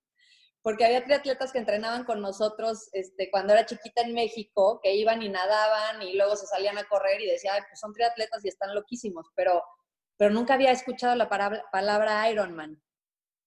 porque 0.63 0.85
había 0.85 1.05
triatletas 1.05 1.53
que 1.53 1.59
entrenaban 1.59 2.05
con 2.05 2.21
nosotros 2.21 2.89
este, 2.93 3.31
cuando 3.31 3.53
era 3.53 3.67
chiquita 3.67 4.03
en 4.03 4.15
México, 4.15 4.81
que 4.83 4.97
iban 4.97 5.23
y 5.23 5.29
nadaban 5.29 6.03
y 6.03 6.15
luego 6.15 6.35
se 6.35 6.47
salían 6.47 6.77
a 6.77 6.89
correr 6.89 7.21
y 7.21 7.27
decía, 7.27 7.53
pues 7.69 7.79
son 7.79 7.93
triatletas 7.93 8.45
y 8.45 8.49
están 8.49 8.75
loquísimos, 8.75 9.27
pero, 9.37 9.63
pero 10.17 10.33
nunca 10.33 10.55
había 10.55 10.73
escuchado 10.73 11.14
la 11.14 11.29
palabra, 11.29 11.64
palabra 11.71 12.31
Ironman. 12.31 12.83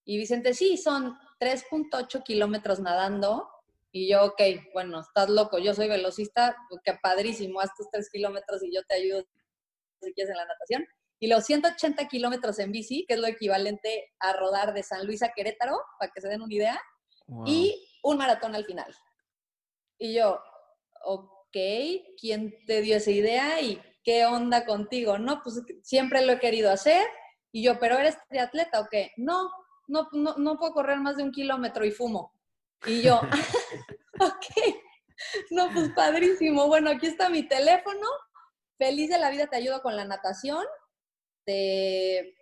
Y 0.06 0.18
Vicente, 0.18 0.54
sí, 0.54 0.78
son 0.78 1.18
3.8 1.40 2.24
kilómetros 2.24 2.80
nadando. 2.80 3.50
Y 3.92 4.10
yo, 4.10 4.26
ok, 4.26 4.42
bueno, 4.74 5.02
estás 5.02 5.30
loco, 5.30 5.58
yo 5.58 5.74
soy 5.74 5.88
velocista, 5.88 6.56
pues, 6.70 6.82
qué 6.84 6.94
padrísimo, 7.02 7.60
haz 7.60 7.70
tus 7.76 7.90
3 7.92 8.10
kilómetros 8.12 8.64
y 8.64 8.74
yo 8.74 8.84
te 8.88 8.96
ayudo 8.96 9.24
si 10.02 10.14
quieres 10.14 10.32
en 10.32 10.38
la 10.38 10.46
natación. 10.46 10.86
Y 11.20 11.28
los 11.28 11.46
180 11.46 12.08
kilómetros 12.08 12.60
en 12.60 12.72
bici, 12.72 13.06
que 13.08 13.16
es 13.16 13.20
lo 13.20 13.28
equivalente 13.28 14.14
a 14.20 14.34
rodar 14.34 14.74
de 14.74 14.84
San 14.84 15.06
Luis 15.06 15.22
a 15.22 15.34
Querétaro, 15.34 15.78
para 16.00 16.12
que 16.12 16.22
se 16.22 16.30
den 16.30 16.42
una 16.42 16.54
idea, 16.54 16.82
y 17.46 17.88
un 18.04 18.18
maratón 18.18 18.56
al 18.56 18.66
final. 18.66 18.96
Y 19.98 20.14
yo, 20.14 20.40
ok, 21.04 21.58
¿quién 22.20 22.56
te 22.66 22.82
dio 22.82 22.98
esa 22.98 23.12
idea 23.12 23.62
y 23.62 23.82
qué 24.10 24.26
onda 24.26 24.66
contigo? 24.66 25.20
No, 25.20 25.40
pues 25.44 25.62
siempre 25.84 26.26
lo 26.26 26.34
he 26.34 26.40
querido 26.40 26.72
hacer. 26.72 27.06
Y 27.52 27.62
yo, 27.62 27.78
¿pero 27.80 27.96
eres 28.00 28.18
triatleta 28.28 28.80
o 28.80 28.88
qué? 28.90 29.12
No, 29.18 29.52
no, 29.88 30.08
no, 30.14 30.36
no 30.36 30.58
puedo 30.58 30.74
correr 30.74 30.98
más 31.00 31.18
de 31.18 31.24
un 31.24 31.32
kilómetro 31.32 31.86
y 31.86 31.92
fumo. 31.92 32.34
Y 32.88 33.04
yo, 33.04 33.22
ok, 34.20 34.46
no, 35.52 35.72
pues 35.72 35.92
padrísimo. 35.96 36.66
Bueno, 36.66 36.90
aquí 36.90 37.06
está 37.06 37.30
mi 37.30 37.48
teléfono. 37.48 38.08
Feliz 38.80 39.12
de 39.12 39.20
la 39.20 39.30
vida, 39.30 39.46
te 39.46 39.58
ayudo 39.58 39.84
con 39.84 39.96
la 39.96 40.06
natación. 40.06 40.66
Te... 41.46 42.36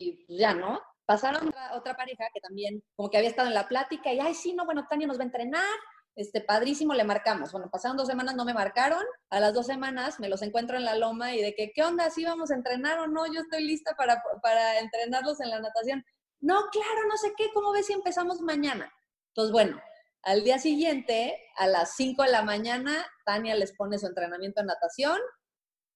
Y 0.00 0.12
pues 0.12 0.38
ya, 0.38 0.54
¿no? 0.54 0.80
pasaron 1.04 1.52
otra, 1.74 1.94
pareja 1.94 2.24
que 2.32 2.40
también 2.40 2.82
como 2.96 3.10
que 3.10 3.18
había 3.18 3.28
estado 3.28 3.48
en 3.48 3.54
la 3.54 3.68
plática 3.68 4.10
y, 4.14 4.20
ay, 4.20 4.34
sí, 4.34 4.54
no, 4.54 4.64
bueno, 4.64 4.86
Tania 4.88 5.06
nos 5.06 5.18
va 5.18 5.24
a 5.24 5.26
entrenar, 5.26 5.78
este, 6.14 6.40
padrísimo, 6.40 6.94
le 6.94 7.04
marcamos. 7.04 7.52
Bueno, 7.52 7.70
pasaron 7.70 7.96
dos 7.96 8.08
semanas, 8.08 8.34
no 8.34 8.44
me 8.44 8.54
marcaron, 8.54 9.02
a 9.30 9.40
las 9.40 9.54
dos 9.54 9.66
semanas 9.66 10.20
me 10.20 10.28
los 10.28 10.42
encuentro 10.42 10.76
en 10.76 10.84
la 10.84 10.96
loma 10.96 11.34
y 11.34 11.42
de 11.42 11.54
que, 11.54 11.72
¿qué 11.72 11.82
onda? 11.82 12.10
¿Sí 12.10 12.24
vamos 12.24 12.50
a 12.50 12.54
entrenar 12.54 12.98
o 12.98 13.06
no? 13.06 13.26
Yo 13.26 13.40
estoy 13.40 13.64
lista 13.64 13.94
para, 13.96 14.22
para 14.42 14.78
entrenarlos 14.78 15.40
en 15.40 15.50
la 15.50 15.60
natación. 15.60 16.04
No, 16.40 16.68
claro, 16.70 17.08
no 17.08 17.16
sé 17.16 17.32
qué, 17.36 17.50
¿cómo 17.54 17.72
ves 17.72 17.86
si 17.86 17.92
empezamos 17.92 18.40
mañana? 18.40 18.92
Entonces, 19.28 19.52
bueno, 19.52 19.80
al 20.22 20.44
día 20.44 20.58
siguiente, 20.58 21.36
a 21.56 21.66
las 21.66 21.96
5 21.96 22.22
de 22.22 22.30
la 22.30 22.42
mañana, 22.42 23.06
Tania 23.24 23.54
les 23.54 23.72
pone 23.72 23.98
su 23.98 24.06
entrenamiento 24.06 24.60
en 24.60 24.66
natación 24.66 25.18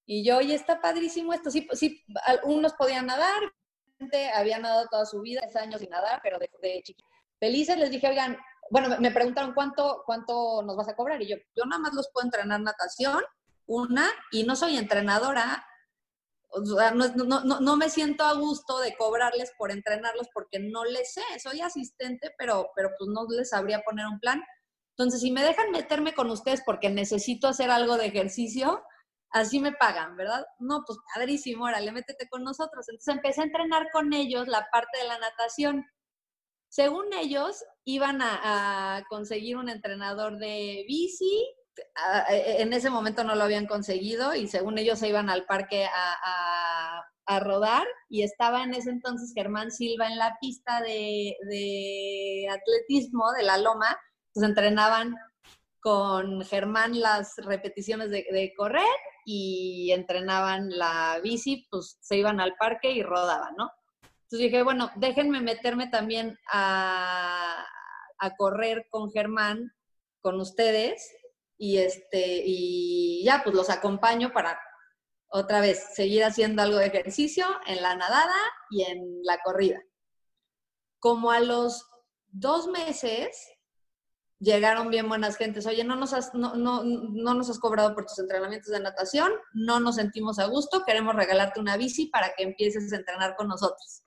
y 0.05 0.23
yo, 0.23 0.37
oye, 0.37 0.55
está 0.55 0.81
padrísimo 0.81 1.33
esto. 1.33 1.51
Sí, 1.51 1.67
sí, 1.73 2.03
algunos 2.25 2.73
podían 2.73 3.05
nadar, 3.05 3.41
había 4.35 4.57
nadado 4.59 4.87
toda 4.89 5.05
su 5.05 5.21
vida, 5.21 5.41
10 5.41 5.55
años 5.57 5.81
sin 5.81 5.89
nadar, 5.89 6.19
pero 6.23 6.39
de, 6.39 6.49
de 6.61 6.83
Felices 7.39 7.77
les 7.77 7.91
dije, 7.91 8.07
oigan, 8.07 8.37
bueno, 8.69 8.95
me 8.99 9.11
preguntaron 9.11 9.53
cuánto, 9.53 10.03
cuánto 10.05 10.61
nos 10.63 10.75
vas 10.75 10.89
a 10.89 10.95
cobrar 10.95 11.21
y 11.21 11.29
yo, 11.29 11.37
yo 11.55 11.65
nada 11.65 11.81
más 11.81 11.93
los 11.93 12.09
puedo 12.11 12.25
entrenar 12.25 12.59
natación, 12.61 13.23
una, 13.65 14.07
y 14.31 14.43
no 14.43 14.55
soy 14.55 14.77
entrenadora, 14.77 15.65
o 16.49 16.65
sea, 16.65 16.91
no, 16.91 17.07
no, 17.09 17.41
no, 17.43 17.59
no, 17.59 17.77
me 17.77 17.89
siento 17.89 18.23
a 18.23 18.33
gusto 18.33 18.79
de 18.79 18.95
cobrarles 18.95 19.51
por 19.57 19.71
entrenarlos 19.71 20.29
porque 20.33 20.59
no 20.59 20.85
les 20.85 21.13
sé, 21.13 21.21
soy 21.41 21.61
asistente, 21.61 22.33
pero, 22.37 22.69
pero 22.75 22.89
pues 22.97 23.09
no 23.09 23.25
les 23.29 23.49
sabría 23.49 23.81
poner 23.81 24.05
un 24.07 24.19
plan. 24.19 24.41
Entonces, 24.97 25.21
si 25.21 25.31
me 25.31 25.43
dejan 25.43 25.71
meterme 25.71 26.13
con 26.13 26.31
ustedes 26.31 26.63
porque 26.65 26.89
necesito 26.89 27.47
hacer 27.47 27.69
algo 27.69 27.97
de 27.97 28.07
ejercicio, 28.07 28.81
así 29.31 29.59
me 29.59 29.73
pagan, 29.73 30.15
¿verdad? 30.15 30.45
No, 30.59 30.83
pues 30.85 30.97
padrísimo, 31.13 31.65
órale, 31.65 31.91
métete 31.91 32.27
con 32.29 32.43
nosotros. 32.43 32.87
Entonces 32.89 33.15
empecé 33.15 33.41
a 33.41 33.45
entrenar 33.45 33.87
con 33.91 34.13
ellos 34.13 34.47
la 34.47 34.67
parte 34.71 34.99
de 34.99 35.07
la 35.07 35.19
natación. 35.19 35.85
Según 36.69 37.13
ellos, 37.13 37.63
iban 37.85 38.19
a, 38.21 39.03
conseguir 39.09 39.57
un 39.57 39.69
entrenador 39.69 40.37
de 40.37 40.85
bici. 40.87 41.45
E, 42.29 42.61
en 42.61 42.73
ese 42.73 42.89
momento 42.89 43.23
no 43.23 43.35
lo 43.35 43.43
habían 43.43 43.67
conseguido 43.67 44.33
y 44.33 44.47
según 44.47 44.77
ellos 44.77 44.99
se 44.99 45.09
iban 45.09 45.29
al 45.29 45.45
parque 45.45 45.85
a, 45.85 47.03
rodar 47.41 47.85
y 48.09 48.23
estaba 48.23 48.63
en 48.63 48.73
ese 48.73 48.89
entonces 48.89 49.33
Germán 49.35 49.69
Silva 49.69 50.07
en 50.07 50.17
la 50.17 50.37
pista 50.39 50.81
de, 50.81 51.35
de 51.49 52.47
atletismo 52.49 53.33
de 53.33 53.43
la 53.43 53.57
Loma. 53.57 53.97
Pues 54.33 54.47
entrenaban 54.47 55.13
con 55.87 56.43
Germán 56.43 56.99
las 56.99 57.37
repeticiones 57.37 58.09
de, 58.09 58.53
correr 58.57 58.83
y 59.25 59.91
entrenaban 59.93 60.69
la 60.69 61.19
bici, 61.23 61.65
pues 61.69 61.97
se 62.01 62.17
iban 62.17 62.41
al 62.41 62.55
parque 62.55 62.91
y 62.91 63.03
rodaban, 63.03 63.55
¿no? 63.55 63.71
Entonces 64.27 64.51
dije, 64.51 64.61
bueno, 64.61 64.91
déjenme 64.97 65.39
meterme 65.39 65.87
también 65.87 66.37
a, 66.51 67.65
correr 68.37 68.85
con 68.89 69.09
Germán, 69.09 69.71
con 70.19 70.41
ustedes, 70.41 71.15
y 71.57 71.77
este, 71.77 72.43
y 72.45 73.23
ya, 73.23 73.41
pues 73.41 73.55
los 73.55 73.69
acompaño 73.69 74.33
para 74.33 74.59
otra 75.29 75.61
vez 75.61 75.95
seguir 75.95 76.25
haciendo 76.25 76.61
algo 76.61 76.77
de 76.77 76.87
ejercicio 76.87 77.45
en 77.67 77.81
la 77.81 77.95
nadada 77.95 78.35
y 78.69 78.83
en 78.83 78.99
la 79.23 79.39
corrida. 79.45 79.81
Como 80.99 81.31
a 81.31 81.39
los 81.39 81.87
dos 82.27 82.67
meses, 82.67 83.47
llegaron 84.39 84.89
bien 84.89 85.09
buenas 85.09 85.37
gentes, 85.37 85.65
oye, 85.65 85.83
no 85.83 85.95
nos, 85.95 86.13
has, 86.13 86.33
no, 86.33 86.55
no, 86.55 86.83
no 86.83 87.33
nos 87.33 87.49
has 87.49 87.59
cobrado 87.59 87.95
por 87.95 88.05
tus 88.05 88.19
entrenamientos 88.19 88.71
de 88.71 88.79
natación, 88.79 89.31
no 89.53 89.79
nos 89.79 89.95
sentimos 89.95 90.37
a 90.39 90.45
gusto, 90.45 90.83
queremos 90.85 91.15
regalarte 91.15 91.59
una 91.59 91.77
bici 91.77 92.07
para 92.07 92.33
que 92.35 92.43
empieces 92.43 92.91
a 92.93 92.97
entrenar 92.97 93.35
con 93.35 93.47
nosotros. 93.47 94.03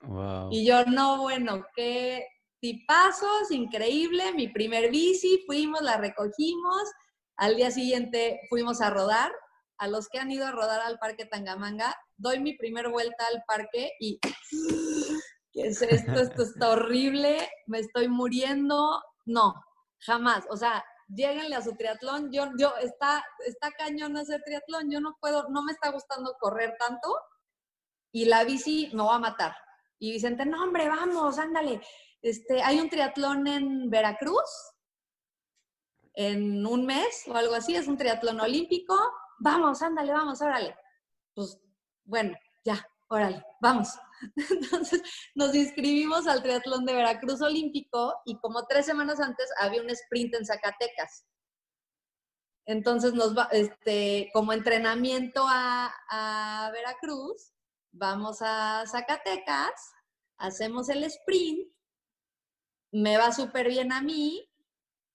Y 0.49 0.65
yo, 0.65 0.85
no, 0.85 1.21
bueno, 1.21 1.65
qué 1.75 2.25
tipazos, 2.59 3.51
increíble, 3.51 4.33
mi 4.33 4.47
primer 4.47 4.89
bici, 4.89 5.43
fuimos, 5.45 5.81
la 5.81 5.97
recogimos, 5.97 6.83
al 7.35 7.55
día 7.55 7.71
siguiente 7.71 8.39
fuimos 8.49 8.81
a 8.81 8.89
rodar, 8.89 9.31
a 9.77 9.87
los 9.87 10.07
que 10.09 10.19
han 10.19 10.31
ido 10.31 10.45
a 10.45 10.51
rodar 10.51 10.79
al 10.81 10.99
Parque 10.99 11.25
Tangamanga, 11.25 11.95
doy 12.15 12.39
mi 12.39 12.55
primer 12.55 12.89
vuelta 12.89 13.25
al 13.27 13.43
parque 13.47 13.91
y... 13.99 14.19
¿Qué 15.53 15.67
es 15.67 15.81
esto? 15.81 16.13
Esto 16.13 16.43
está 16.43 16.69
horrible, 16.69 17.49
me 17.67 17.79
estoy 17.79 18.07
muriendo. 18.07 19.01
No, 19.25 19.53
jamás. 20.01 20.45
O 20.49 20.57
sea, 20.57 20.83
lléguenle 21.07 21.55
a 21.55 21.61
su 21.61 21.75
triatlón. 21.75 22.31
Yo, 22.31 22.47
yo, 22.57 22.75
está, 22.77 23.23
está 23.45 23.71
cañón 23.71 24.17
hacer 24.17 24.41
triatlón. 24.43 24.91
Yo 24.91 24.99
no 24.99 25.17
puedo, 25.19 25.49
no 25.49 25.63
me 25.63 25.71
está 25.71 25.91
gustando 25.91 26.35
correr 26.39 26.75
tanto 26.77 27.15
y 28.11 28.25
la 28.25 28.43
bici 28.43 28.89
me 28.93 29.03
va 29.03 29.15
a 29.15 29.19
matar. 29.19 29.55
Y 29.99 30.11
Vicente, 30.11 30.45
no, 30.45 30.63
hombre, 30.63 30.87
vamos, 30.89 31.37
ándale. 31.37 31.81
Este, 32.21 32.61
hay 32.61 32.79
un 32.79 32.89
triatlón 32.89 33.47
en 33.47 33.89
Veracruz 33.89 34.73
en 36.13 36.65
un 36.65 36.85
mes 36.85 37.23
o 37.27 37.35
algo 37.35 37.55
así, 37.55 37.75
es 37.75 37.87
un 37.87 37.97
triatlón 37.97 38.39
olímpico. 38.39 38.95
Vamos, 39.39 39.81
ándale, 39.81 40.11
vamos, 40.11 40.41
órale. 40.41 40.75
Pues 41.33 41.59
bueno, 42.03 42.37
ya, 42.63 42.85
órale, 43.07 43.45
vamos. 43.61 43.89
Entonces 44.49 45.01
nos 45.35 45.55
inscribimos 45.55 46.27
al 46.27 46.43
triatlón 46.43 46.85
de 46.85 46.93
Veracruz 46.93 47.41
Olímpico 47.41 48.21
y 48.25 48.37
como 48.39 48.65
tres 48.67 48.85
semanas 48.85 49.19
antes 49.19 49.49
había 49.59 49.81
un 49.81 49.89
sprint 49.89 50.35
en 50.35 50.45
Zacatecas. 50.45 51.25
Entonces 52.65 53.13
nos 53.13 53.35
va, 53.35 53.47
este, 53.51 54.29
como 54.33 54.53
entrenamiento 54.53 55.45
a, 55.47 55.91
a 56.09 56.71
Veracruz, 56.71 57.53
vamos 57.91 58.37
a 58.41 58.83
Zacatecas, 58.85 59.93
hacemos 60.37 60.89
el 60.89 61.03
sprint, 61.03 61.71
me 62.91 63.17
va 63.17 63.31
súper 63.31 63.69
bien 63.69 63.91
a 63.91 64.01
mí, 64.01 64.47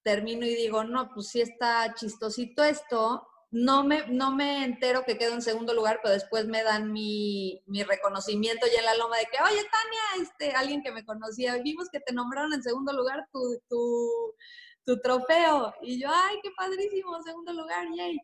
termino 0.02 0.44
y 0.44 0.54
digo, 0.54 0.84
no, 0.84 1.10
pues 1.14 1.28
sí 1.28 1.40
está 1.40 1.94
chistosito 1.94 2.64
esto, 2.64 3.26
no 3.50 3.84
me, 3.84 4.06
no 4.08 4.34
me 4.34 4.64
entero 4.64 5.04
que 5.04 5.16
quedo 5.18 5.34
en 5.34 5.42
segundo 5.42 5.72
lugar, 5.72 6.00
pero 6.02 6.14
después 6.14 6.46
me 6.46 6.62
dan 6.62 6.92
mi, 6.92 7.62
reconocimiento 7.86 8.66
ya 8.66 8.80
en 8.80 8.84
la 8.86 8.96
loma 8.96 9.18
de 9.18 9.24
que, 9.26 9.38
oye, 9.42 9.62
Tania, 9.62 10.28
este, 10.28 10.52
alguien 10.52 10.82
que 10.82 10.92
me 10.92 11.04
conocía, 11.04 11.56
vimos 11.62 11.88
que 11.90 12.00
te 12.00 12.12
nombraron 12.12 12.52
en 12.52 12.62
segundo 12.62 12.92
lugar 12.92 13.26
tu, 13.32 13.60
tu, 13.68 15.00
trofeo. 15.02 15.74
Y 15.82 16.00
yo, 16.00 16.08
ay, 16.10 16.36
qué 16.42 16.50
padrísimo, 16.56 17.20
segundo 17.22 17.52
lugar, 17.52 17.86
yay. 17.96 18.18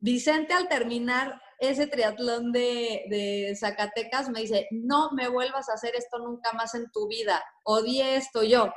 Vicente 0.00 0.52
al 0.52 0.68
terminar 0.68 1.40
ese 1.60 1.86
triatlón 1.86 2.50
de, 2.50 3.04
de, 3.08 3.54
Zacatecas 3.56 4.28
me 4.30 4.40
dice, 4.40 4.66
no 4.72 5.12
me 5.12 5.28
vuelvas 5.28 5.68
a 5.68 5.74
hacer 5.74 5.94
esto 5.94 6.18
nunca 6.18 6.52
más 6.54 6.74
en 6.74 6.90
tu 6.90 7.06
vida, 7.06 7.42
odié 7.64 8.16
esto 8.16 8.42
yo 8.42 8.72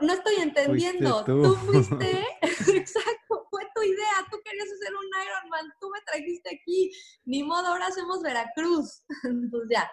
no 0.00 0.12
estoy 0.12 0.36
entendiendo. 0.36 1.24
tú. 1.24 1.54
fuiste, 1.56 2.24
exacto, 2.74 3.41
idea, 3.84 4.26
tú 4.30 4.40
querías 4.44 4.66
hacer 4.66 4.94
un 4.94 5.06
Ironman, 5.24 5.72
tú 5.80 5.90
me 5.90 6.00
trajiste 6.02 6.58
aquí, 6.60 6.92
ni 7.24 7.42
modo, 7.42 7.68
ahora 7.68 7.86
hacemos 7.86 8.22
Veracruz. 8.22 9.04
Entonces 9.24 9.68
ya, 9.70 9.90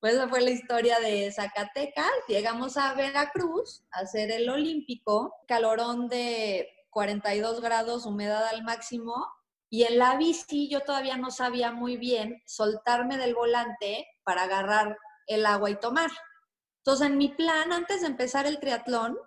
pues 0.00 0.14
esa 0.14 0.28
fue 0.28 0.40
la 0.40 0.50
historia 0.50 0.98
de 0.98 1.30
Zacatecas. 1.30 2.10
Llegamos 2.26 2.76
a 2.76 2.94
Veracruz 2.94 3.84
a 3.92 4.00
hacer 4.00 4.30
el 4.30 4.48
Olímpico, 4.48 5.34
calorón 5.46 6.08
de 6.08 6.68
42 6.90 7.60
grados, 7.60 8.06
humedad 8.06 8.46
al 8.46 8.62
máximo. 8.62 9.26
Y 9.68 9.84
en 9.84 9.98
la 9.98 10.16
bici 10.16 10.68
yo 10.68 10.80
todavía 10.80 11.16
no 11.16 11.30
sabía 11.30 11.70
muy 11.70 11.96
bien 11.96 12.42
soltarme 12.46 13.18
del 13.18 13.34
volante 13.34 14.06
para 14.24 14.44
agarrar 14.44 14.98
el 15.26 15.46
agua 15.46 15.70
y 15.70 15.78
tomar. 15.78 16.10
Entonces, 16.78 17.06
en 17.06 17.18
mi 17.18 17.28
plan, 17.28 17.72
antes 17.72 18.00
de 18.00 18.06
empezar 18.06 18.46
el 18.46 18.58
triatlón, 18.58 19.18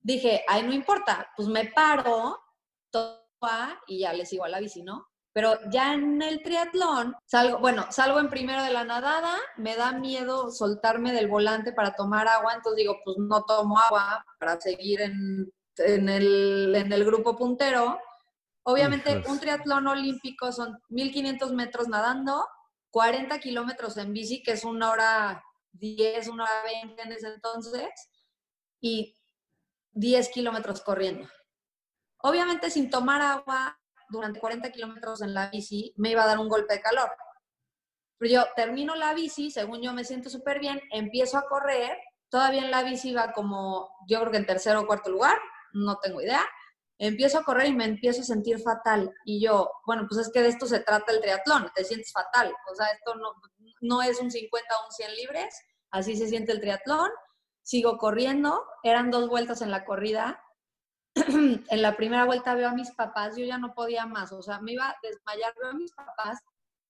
dije, 0.00 0.44
ay, 0.46 0.62
no 0.62 0.72
importa, 0.72 1.30
pues 1.36 1.48
me 1.48 1.66
paro, 1.66 2.40
y 3.86 4.00
ya 4.00 4.12
les 4.12 4.28
sigo 4.28 4.44
a 4.44 4.48
la 4.48 4.60
bici, 4.60 4.82
¿no? 4.82 5.06
Pero 5.32 5.54
ya 5.70 5.94
en 5.94 6.20
el 6.22 6.42
triatlón, 6.42 7.14
salgo, 7.26 7.58
bueno, 7.58 7.86
salgo 7.90 8.18
en 8.18 8.28
primero 8.28 8.62
de 8.62 8.72
la 8.72 8.84
nadada, 8.84 9.36
me 9.56 9.76
da 9.76 9.92
miedo 9.92 10.50
soltarme 10.50 11.12
del 11.12 11.28
volante 11.28 11.72
para 11.72 11.94
tomar 11.94 12.26
agua, 12.26 12.54
entonces 12.54 12.78
digo, 12.78 12.96
pues 13.04 13.18
no 13.18 13.44
tomo 13.44 13.78
agua 13.78 14.24
para 14.40 14.60
seguir 14.60 15.00
en, 15.00 15.52
el, 15.76 16.74
en 16.74 16.92
el 16.92 17.04
grupo 17.04 17.36
puntero. 17.36 18.00
Obviamente, 18.64 19.22
un 19.28 19.38
triatlón 19.38 19.86
olímpico 19.86 20.50
son 20.50 20.78
1500 20.88 21.52
metros 21.52 21.88
nadando, 21.88 22.44
40 22.90 23.38
kilómetros 23.38 23.96
en 23.98 24.12
bici, 24.12 24.42
que 24.42 24.52
es 24.52 24.64
una 24.64 24.90
hora 24.90 25.44
10, 25.72 26.28
una 26.28 26.44
hora 26.44 26.62
20 26.82 27.02
en 27.02 27.12
ese 27.12 27.28
entonces, 27.28 27.88
y 28.80 29.14
10 29.92 30.28
kilómetros 30.30 30.80
corriendo. 30.80 31.28
Obviamente, 32.22 32.70
sin 32.70 32.90
tomar 32.90 33.22
agua, 33.22 33.78
durante 34.08 34.40
40 34.40 34.70
kilómetros 34.70 35.22
en 35.22 35.34
la 35.34 35.50
bici, 35.50 35.92
me 35.96 36.10
iba 36.10 36.22
a 36.22 36.26
dar 36.26 36.38
un 36.38 36.48
golpe 36.48 36.74
de 36.74 36.80
calor. 36.80 37.10
Pero 38.18 38.32
yo 38.32 38.46
termino 38.56 38.94
la 38.96 39.14
bici, 39.14 39.50
según 39.50 39.80
yo 39.80 39.92
me 39.92 40.04
siento 40.04 40.28
súper 40.28 40.58
bien, 40.58 40.80
empiezo 40.90 41.38
a 41.38 41.46
correr, 41.46 41.96
todavía 42.28 42.62
en 42.62 42.70
la 42.70 42.82
bici 42.82 43.10
iba 43.10 43.32
como, 43.32 43.90
yo 44.08 44.18
creo 44.20 44.32
que 44.32 44.38
en 44.38 44.46
tercero 44.46 44.80
o 44.80 44.86
cuarto 44.86 45.10
lugar, 45.10 45.38
no 45.72 45.98
tengo 45.98 46.20
idea. 46.20 46.44
Empiezo 47.00 47.38
a 47.38 47.44
correr 47.44 47.68
y 47.68 47.76
me 47.76 47.84
empiezo 47.84 48.22
a 48.22 48.24
sentir 48.24 48.58
fatal. 48.58 49.14
Y 49.24 49.40
yo, 49.40 49.70
bueno, 49.86 50.06
pues 50.08 50.26
es 50.26 50.32
que 50.32 50.42
de 50.42 50.48
esto 50.48 50.66
se 50.66 50.80
trata 50.80 51.12
el 51.12 51.20
triatlón, 51.20 51.70
te 51.74 51.84
sientes 51.84 52.12
fatal. 52.12 52.52
O 52.72 52.74
sea, 52.74 52.86
esto 52.88 53.14
no, 53.14 53.34
no 53.82 54.02
es 54.02 54.20
un 54.20 54.32
50 54.32 54.74
o 54.74 54.86
un 54.86 54.92
100 54.92 55.14
libres, 55.14 55.60
así 55.92 56.16
se 56.16 56.26
siente 56.26 56.50
el 56.50 56.60
triatlón. 56.60 57.10
Sigo 57.62 57.98
corriendo, 57.98 58.64
eran 58.82 59.12
dos 59.12 59.28
vueltas 59.28 59.62
en 59.62 59.70
la 59.70 59.84
corrida 59.84 60.42
en 61.70 61.82
la 61.82 61.96
primera 61.96 62.24
vuelta 62.24 62.54
veo 62.54 62.68
a 62.68 62.74
mis 62.74 62.90
papás, 62.92 63.36
yo 63.36 63.44
ya 63.44 63.58
no 63.58 63.74
podía 63.74 64.06
más, 64.06 64.32
o 64.32 64.42
sea, 64.42 64.60
me 64.60 64.72
iba 64.72 64.88
a 64.88 64.96
desmayar, 65.02 65.54
veo 65.60 65.70
a 65.70 65.74
mis 65.74 65.92
papás 65.92 66.40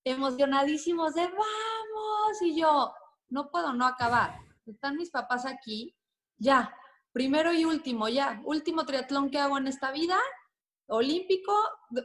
emocionadísimos 0.05 1.15
de 1.15 1.27
vamos, 1.27 2.43
y 2.43 2.59
yo, 2.59 2.95
no 3.29 3.51
puedo 3.51 3.73
no 3.73 3.87
acabar, 3.87 4.41
están 4.67 4.97
mis 4.97 5.11
papás 5.11 5.45
aquí, 5.47 5.95
ya, 6.37 6.75
primero 7.13 7.53
y 7.53 7.65
último, 7.65 8.09
ya, 8.09 8.41
último 8.45 8.85
triatlón 8.87 9.31
que 9.31 9.39
hago 9.39 9.59
en 9.59 9.67
esta 9.67 9.91
vida, 9.91 10.19
olímpico, 10.89 11.55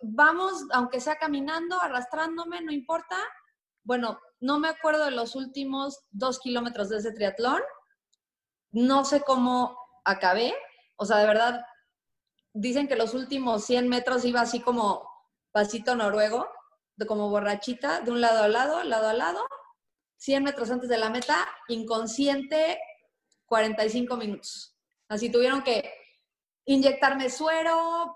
vamos, 0.01 0.65
aunque 0.73 0.99
sea 0.99 1.15
caminando, 1.15 1.81
arrastrándome, 1.81 2.61
no 2.61 2.71
importa. 2.71 3.17
Bueno, 3.83 4.19
no 4.39 4.59
me 4.59 4.67
acuerdo 4.67 5.05
de 5.05 5.11
los 5.11 5.35
últimos 5.35 6.05
dos 6.11 6.39
kilómetros 6.39 6.89
de 6.89 6.97
ese 6.97 7.13
triatlón, 7.13 7.61
no 8.71 9.05
sé 9.05 9.21
cómo 9.21 9.77
acabé, 10.03 10.53
o 10.95 11.05
sea, 11.05 11.17
de 11.17 11.27
verdad, 11.27 11.65
dicen 12.53 12.87
que 12.87 12.95
los 12.95 13.13
últimos 13.13 13.65
100 13.65 13.89
metros 13.89 14.25
iba 14.25 14.41
así 14.41 14.61
como 14.61 15.07
pasito 15.51 15.95
noruego, 15.95 16.47
de 16.95 17.05
como 17.05 17.29
borrachita, 17.29 18.01
de 18.01 18.11
un 18.11 18.21
lado 18.21 18.43
a 18.43 18.47
lado, 18.47 18.83
lado 18.83 19.09
a 19.09 19.13
lado. 19.13 19.45
100 20.17 20.43
metros 20.43 20.71
antes 20.71 20.87
de 20.87 20.97
la 20.97 21.09
meta, 21.09 21.35
inconsciente, 21.67 22.79
45 23.45 24.15
minutos. 24.15 24.75
Así 25.09 25.29
tuvieron 25.29 25.63
que 25.63 25.93
inyectarme 26.65 27.29
suero, 27.29 28.15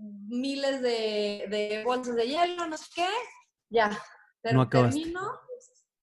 miles 0.00 0.82
de, 0.82 1.46
de 1.48 1.82
bolsas 1.84 2.16
de 2.16 2.26
hielo, 2.26 2.66
no 2.66 2.76
sé 2.76 2.86
qué. 2.94 3.08
Ya, 3.70 3.90
no 4.52 4.68
termino. 4.68 5.40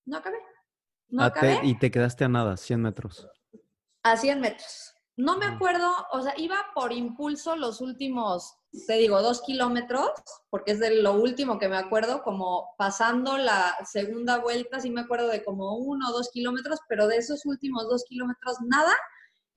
No 0.05 0.17
acabé. 0.17 0.37
No 1.09 1.23
acabé. 1.23 1.59
y 1.63 1.77
te 1.77 1.91
quedaste 1.91 2.23
a 2.23 2.29
nada, 2.29 2.55
100 2.55 2.81
metros. 2.81 3.27
A 4.03 4.15
100 4.15 4.39
metros. 4.39 4.90
No 5.21 5.37
me 5.37 5.45
acuerdo, 5.45 5.87
o 6.13 6.23
sea, 6.23 6.33
iba 6.35 6.65
por 6.73 6.91
impulso 6.91 7.55
los 7.55 7.79
últimos, 7.79 8.55
te 8.87 8.93
digo, 8.93 9.21
dos 9.21 9.43
kilómetros, 9.43 10.09
porque 10.49 10.71
es 10.71 10.79
de 10.79 10.95
lo 10.95 11.13
último 11.13 11.59
que 11.59 11.69
me 11.69 11.77
acuerdo, 11.77 12.23
como 12.23 12.73
pasando 12.75 13.37
la 13.37 13.77
segunda 13.85 14.39
vuelta, 14.39 14.79
sí 14.79 14.89
me 14.89 15.01
acuerdo 15.01 15.27
de 15.27 15.43
como 15.43 15.75
uno 15.75 16.09
o 16.09 16.11
dos 16.11 16.31
kilómetros, 16.31 16.79
pero 16.89 17.07
de 17.07 17.17
esos 17.17 17.45
últimos 17.45 17.87
dos 17.87 18.03
kilómetros 18.05 18.57
nada, 18.65 18.95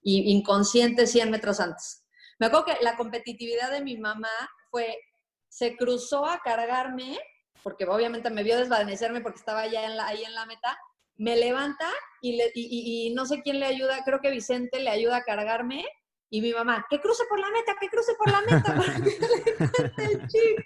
y 0.03 0.31
inconsciente 0.37 1.07
100 1.07 1.31
metros 1.31 1.61
antes. 1.61 2.05
Me 2.39 2.47
acuerdo 2.47 2.67
que 2.67 2.85
la 2.85 2.99
competitividad 2.99 3.71
de 3.71 3.81
mi 3.81 3.97
mamá 3.97 4.29
fue, 4.71 4.99
se 5.49 5.79
cruzó 5.79 6.27
a 6.27 6.41
cargarme, 6.41 7.19
porque 7.63 7.87
obviamente 7.87 8.29
me 8.29 8.43
vio 8.43 8.59
desvanecerme 8.59 9.23
porque 9.23 9.39
estaba 9.39 9.67
ya 9.67 9.87
en 9.87 9.97
la, 9.97 10.09
ahí 10.09 10.25
en 10.25 10.35
la 10.35 10.45
meta, 10.45 10.77
me 11.17 11.37
levanta 11.37 11.89
y, 12.21 12.41
y, 12.55 13.15
no 13.15 13.27
sé 13.27 13.43
quién 13.43 13.61
le 13.61 13.67
ayuda, 13.67 14.03
creo 14.05 14.21
que 14.21 14.31
Vicente 14.31 14.81
le 14.81 14.91
ayuda 14.91 15.19
a 15.19 15.25
cargarme 15.25 15.85
y 16.31 16.41
mi 16.41 16.53
mamá, 16.53 16.85
que 16.91 17.01
cruce 17.01 17.23
por 17.29 17.39
la 17.39 17.49
meta, 17.51 17.77
que 17.81 17.89
cruce 17.89 18.13
por 18.19 18.29
la 18.29 18.41
meta, 18.41 18.75
para 18.77 19.95
que 19.95 20.05
el 20.05 20.27
chip. 20.27 20.59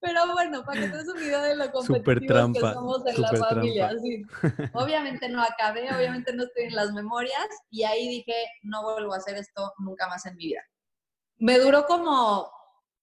Pero 0.00 0.32
bueno, 0.32 0.64
para 0.64 0.80
que 0.80 0.88
te 0.88 0.96
des 0.96 1.08
un 1.08 1.20
video 1.20 1.40
de 1.42 1.54
lo 1.54 1.70
competitivos 1.70 2.52
que 2.52 2.60
somos 2.60 3.06
en 3.06 3.22
la 3.22 3.28
familia. 3.28 3.90
Obviamente 4.74 5.28
no 5.28 5.42
acabé, 5.42 5.94
obviamente 5.94 6.32
no 6.32 6.42
estoy 6.42 6.64
en 6.64 6.74
las 6.74 6.92
memorias 6.92 7.48
y 7.70 7.84
ahí 7.84 8.08
dije, 8.08 8.34
no 8.62 8.82
vuelvo 8.82 9.14
a 9.14 9.18
hacer 9.18 9.36
esto 9.36 9.72
nunca 9.78 10.08
más 10.08 10.26
en 10.26 10.34
mi 10.34 10.46
vida. 10.46 10.62
Me 11.36 11.60
duró 11.60 11.86
como 11.86 12.50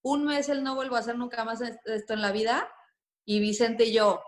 un 0.02 0.26
mes 0.26 0.50
el 0.50 0.64
no 0.64 0.76
vuelvo 0.76 0.98
a 0.98 1.00
hacer 1.00 1.18
nunca 1.18 1.46
más 1.46 1.62
esto 1.62 2.14
en 2.14 2.22
la 2.22 2.34
vida 2.34 2.68
y 3.24 3.40
Vicente 3.40 3.86
y 3.86 3.94
yo, 3.94 4.22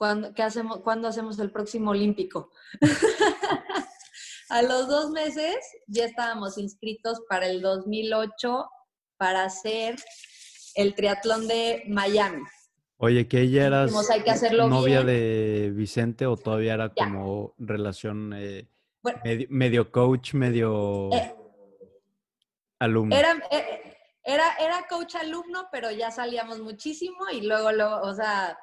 ¿Cuándo, 0.00 0.32
hacemos, 0.38 0.78
¿cuándo 0.78 1.08
hacemos 1.08 1.38
el 1.40 1.50
próximo 1.50 1.90
olímpico? 1.90 2.50
a 4.48 4.62
los 4.62 4.88
dos 4.88 5.10
meses 5.10 5.56
ya 5.88 6.06
estábamos 6.06 6.56
inscritos 6.56 7.20
para 7.28 7.46
el 7.46 7.60
2008 7.60 8.66
para 9.18 9.44
hacer 9.44 9.96
el 10.74 10.94
triatlón 10.94 11.46
de 11.48 11.82
Miami. 11.86 12.42
Oye, 12.96 13.28
que 13.28 13.42
ella 13.42 13.66
era 13.66 13.86
novia 14.66 15.02
de 15.02 15.70
Vicente 15.74 16.24
o 16.24 16.34
todavía 16.38 16.72
era 16.72 16.94
como 16.94 17.52
relación 17.58 18.32
eh, 18.34 18.70
medio, 19.50 19.92
coach, 19.92 20.32
medio 20.32 21.12
eh, 21.12 21.36
alumno. 22.78 23.14
Era, 23.14 23.38
eh, 23.50 23.98
era, 24.24 24.54
era 24.58 24.86
coach 24.88 25.16
alumno, 25.16 25.68
pero 25.70 25.90
ya 25.90 26.10
salíamos 26.10 26.58
muchísimo 26.60 27.28
y 27.30 27.42
luego, 27.42 27.70
luego 27.72 28.00
o 28.00 28.14
sea, 28.14 28.56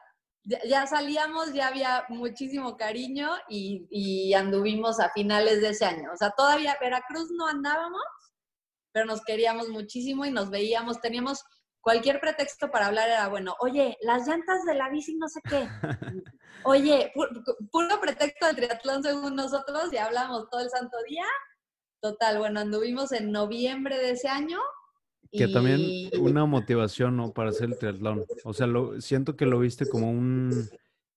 ya, 0.65 0.87
salíamos, 0.87 1.53
ya 1.53 1.67
había 1.67 2.05
muchísimo 2.09 2.77
cariño 2.77 3.29
y, 3.49 4.33
anduvimos 4.33 4.99
a 4.99 5.09
finales 5.09 5.61
de 5.61 5.69
ese 5.69 5.85
año. 5.85 6.11
O 6.13 6.17
sea, 6.17 6.31
todavía 6.31 6.77
Veracruz 6.79 7.29
no 7.31 7.47
andábamos, 7.47 8.03
pero 8.91 9.05
nos 9.05 9.23
queríamos 9.23 9.69
muchísimo 9.69 10.25
y 10.25 10.31
nos 10.31 10.49
veíamos, 10.49 11.01
teníamos 11.01 11.43
cualquier 11.81 12.19
pretexto 12.19 12.69
para 12.69 12.87
hablar 12.87 13.09
era 13.09 13.27
bueno, 13.27 13.55
oye, 13.59 13.97
las 14.01 14.27
llantas 14.27 14.63
de 14.65 14.75
la 14.75 14.89
bici 14.89 15.15
no 15.15 15.27
sé 15.27 15.39
qué. 15.47 15.67
Oye, 16.63 17.13
puro 17.71 18.01
pretexto 18.01 18.47
de 18.47 18.53
triatlón 18.55 19.01
según 19.01 19.35
nosotros 19.35 19.93
y 19.93 19.97
hablamos 19.97 20.49
todo 20.49 20.59
el 20.59 20.69
santo 20.69 20.97
día. 21.07 21.23
Total, 22.01 22.39
bueno, 22.39 22.59
anduvimos 22.59 23.11
en 23.13 23.31
noviembre 23.31 23.97
de 23.97 24.11
ese 24.11 24.27
año 24.27 24.59
que 25.31 25.47
también 25.47 25.81
una 26.19 26.45
motivación, 26.45 27.17
¿no? 27.17 27.33
Para 27.33 27.49
hacer 27.49 27.69
el 27.69 27.77
triatlón. 27.77 28.25
O 28.43 28.53
sea, 28.53 28.67
lo, 28.67 28.99
siento 29.01 29.35
que 29.35 29.45
lo 29.45 29.59
viste 29.59 29.87
como 29.87 30.11
un 30.11 30.69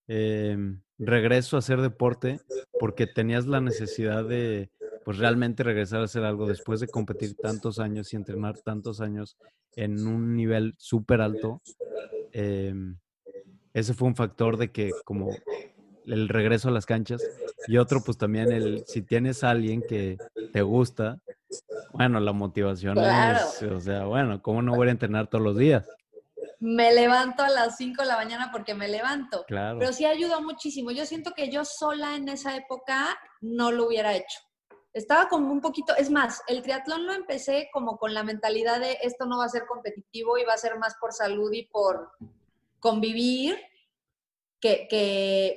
em, 0.08 0.80
regreso 0.98 1.56
a 1.56 1.60
hacer 1.60 1.80
deporte 1.80 2.40
porque 2.78 3.06
tenías 3.06 3.46
la 3.46 3.60
necesidad 3.60 4.24
de, 4.24 4.70
pues, 5.04 5.18
realmente 5.18 5.62
regresar 5.62 6.00
a 6.00 6.04
hacer 6.04 6.24
algo 6.24 6.46
después 6.46 6.80
de 6.80 6.88
competir 6.88 7.34
tantos 7.36 7.78
años 7.78 8.12
y 8.12 8.16
entrenar 8.16 8.58
tantos 8.58 9.00
años 9.00 9.36
en 9.76 10.06
un 10.06 10.36
nivel 10.36 10.74
súper 10.78 11.20
alto. 11.20 11.60
Em, 12.32 12.96
ese 13.72 13.94
fue 13.94 14.08
un 14.08 14.16
factor 14.16 14.56
de 14.56 14.72
que 14.72 14.90
como 15.04 15.30
el 16.10 16.28
regreso 16.28 16.68
a 16.68 16.72
las 16.72 16.86
canchas 16.86 17.22
y 17.66 17.78
otro 17.78 18.02
pues 18.02 18.18
también 18.18 18.52
el 18.52 18.84
si 18.86 19.02
tienes 19.02 19.44
a 19.44 19.50
alguien 19.50 19.82
que 19.82 20.18
te 20.52 20.62
gusta 20.62 21.20
bueno, 21.92 22.20
la 22.20 22.32
motivación 22.32 22.98
es, 22.98 23.62
o 23.62 23.80
sea, 23.80 24.04
bueno, 24.04 24.40
¿cómo 24.42 24.62
no 24.62 24.74
voy 24.74 24.88
a 24.88 24.92
entrenar 24.92 25.26
todos 25.26 25.44
los 25.44 25.56
días? 25.56 25.88
Me 26.60 26.92
levanto 26.94 27.42
a 27.42 27.48
las 27.48 27.76
5 27.76 28.02
de 28.02 28.08
la 28.08 28.16
mañana 28.16 28.50
porque 28.52 28.74
me 28.74 28.88
levanto. 28.88 29.44
Claro. 29.46 29.78
Pero 29.78 29.92
sí 29.92 30.04
ayudó 30.04 30.40
muchísimo. 30.42 30.90
Yo 30.90 31.06
siento 31.06 31.32
que 31.32 31.50
yo 31.50 31.64
sola 31.64 32.16
en 32.16 32.28
esa 32.28 32.54
época 32.56 33.18
no 33.40 33.72
lo 33.72 33.86
hubiera 33.86 34.14
hecho. 34.14 34.40
Estaba 34.92 35.28
como 35.28 35.50
un 35.52 35.60
poquito, 35.60 35.96
es 35.96 36.10
más, 36.10 36.42
el 36.48 36.62
triatlón 36.62 37.06
lo 37.06 37.12
empecé 37.12 37.70
como 37.72 37.96
con 37.96 38.12
la 38.12 38.24
mentalidad 38.24 38.80
de 38.80 38.98
esto 39.02 39.24
no 39.24 39.38
va 39.38 39.44
a 39.44 39.48
ser 39.48 39.64
competitivo 39.66 40.36
y 40.36 40.44
va 40.44 40.54
a 40.54 40.58
ser 40.58 40.78
más 40.78 40.96
por 41.00 41.12
salud 41.12 41.52
y 41.52 41.66
por 41.66 42.10
convivir 42.80 43.56
que, 44.60 44.86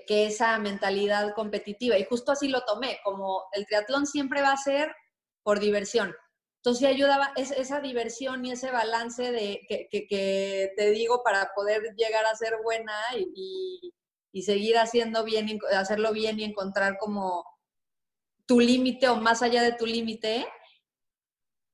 que, 0.08 0.26
esa 0.26 0.58
mentalidad 0.60 1.34
competitiva. 1.36 1.98
Y 1.98 2.06
justo 2.06 2.32
así 2.32 2.48
lo 2.48 2.62
tomé, 2.66 3.00
como 3.04 3.44
el 3.52 3.66
triatlón 3.66 4.08
siempre 4.08 4.42
va 4.42 4.52
a 4.52 4.58
ser 4.58 4.96
por 5.44 5.60
diversión. 5.60 6.16
Entonces 6.58 6.88
ayudaba 6.88 7.34
es, 7.36 7.52
esa 7.52 7.82
diversión 7.82 8.46
y 8.46 8.52
ese 8.52 8.72
balance 8.72 9.32
de 9.32 9.62
que, 9.68 9.88
que, 9.90 10.72
te 10.78 10.92
digo 10.92 11.22
para 11.24 11.52
poder 11.54 11.82
llegar 11.98 12.26
a 12.26 12.36
ser 12.36 12.54
buena 12.64 12.94
y, 13.18 13.92
y, 14.32 14.42
seguir 14.44 14.78
haciendo 14.78 15.24
bien, 15.26 15.60
hacerlo 15.74 16.14
bien 16.14 16.40
y 16.40 16.46
encontrar 16.46 16.98
como 16.98 17.46
tu 18.46 18.60
límite 18.60 19.10
o 19.10 19.18
más 19.18 19.42
allá 19.42 19.62
de 19.62 19.74
tu 19.74 19.86
límite, 19.86 20.48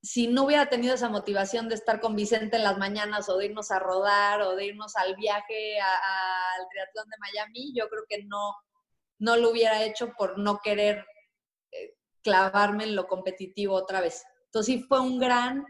si 0.02 0.28
no 0.28 0.43
hubiera 0.45 0.70
tenido 0.70 0.95
esa 0.95 1.10
motivación 1.10 1.68
de 1.68 1.76
estar 1.76 2.00
con 2.00 2.16
Vicente 2.16 2.56
en 2.56 2.64
las 2.64 2.78
mañanas 2.78 3.28
o 3.28 3.38
de 3.38 3.47
irnos 3.47 3.70
a 3.72 3.80
rodar 3.80 4.41
o 4.41 4.56
de 4.56 4.68
irnos 4.68 4.95
al 4.95 5.16
viaje 5.16 5.80
al 5.80 6.68
triatlón 6.70 7.10
de 7.10 7.18
Miami, 7.20 7.74
yo 7.76 7.89
creo 7.89 8.04
que 8.08 8.24
no, 8.24 8.56
no 9.20 9.36
lo 9.36 9.52
hubiera 9.52 9.84
hecho 9.84 10.14
por 10.18 10.39
no 10.39 10.60
querer 10.64 11.06
eh, 11.72 11.95
clavarme 12.22 12.86
en 12.86 12.95
lo 12.95 13.08
competitivo 13.08 13.76
otra 13.76 14.00
vez. 14.00 14.24
Entonces 14.45 14.76
sí 14.76 14.84
fue 14.84 15.02
un 15.02 15.20
gran, 15.20 15.66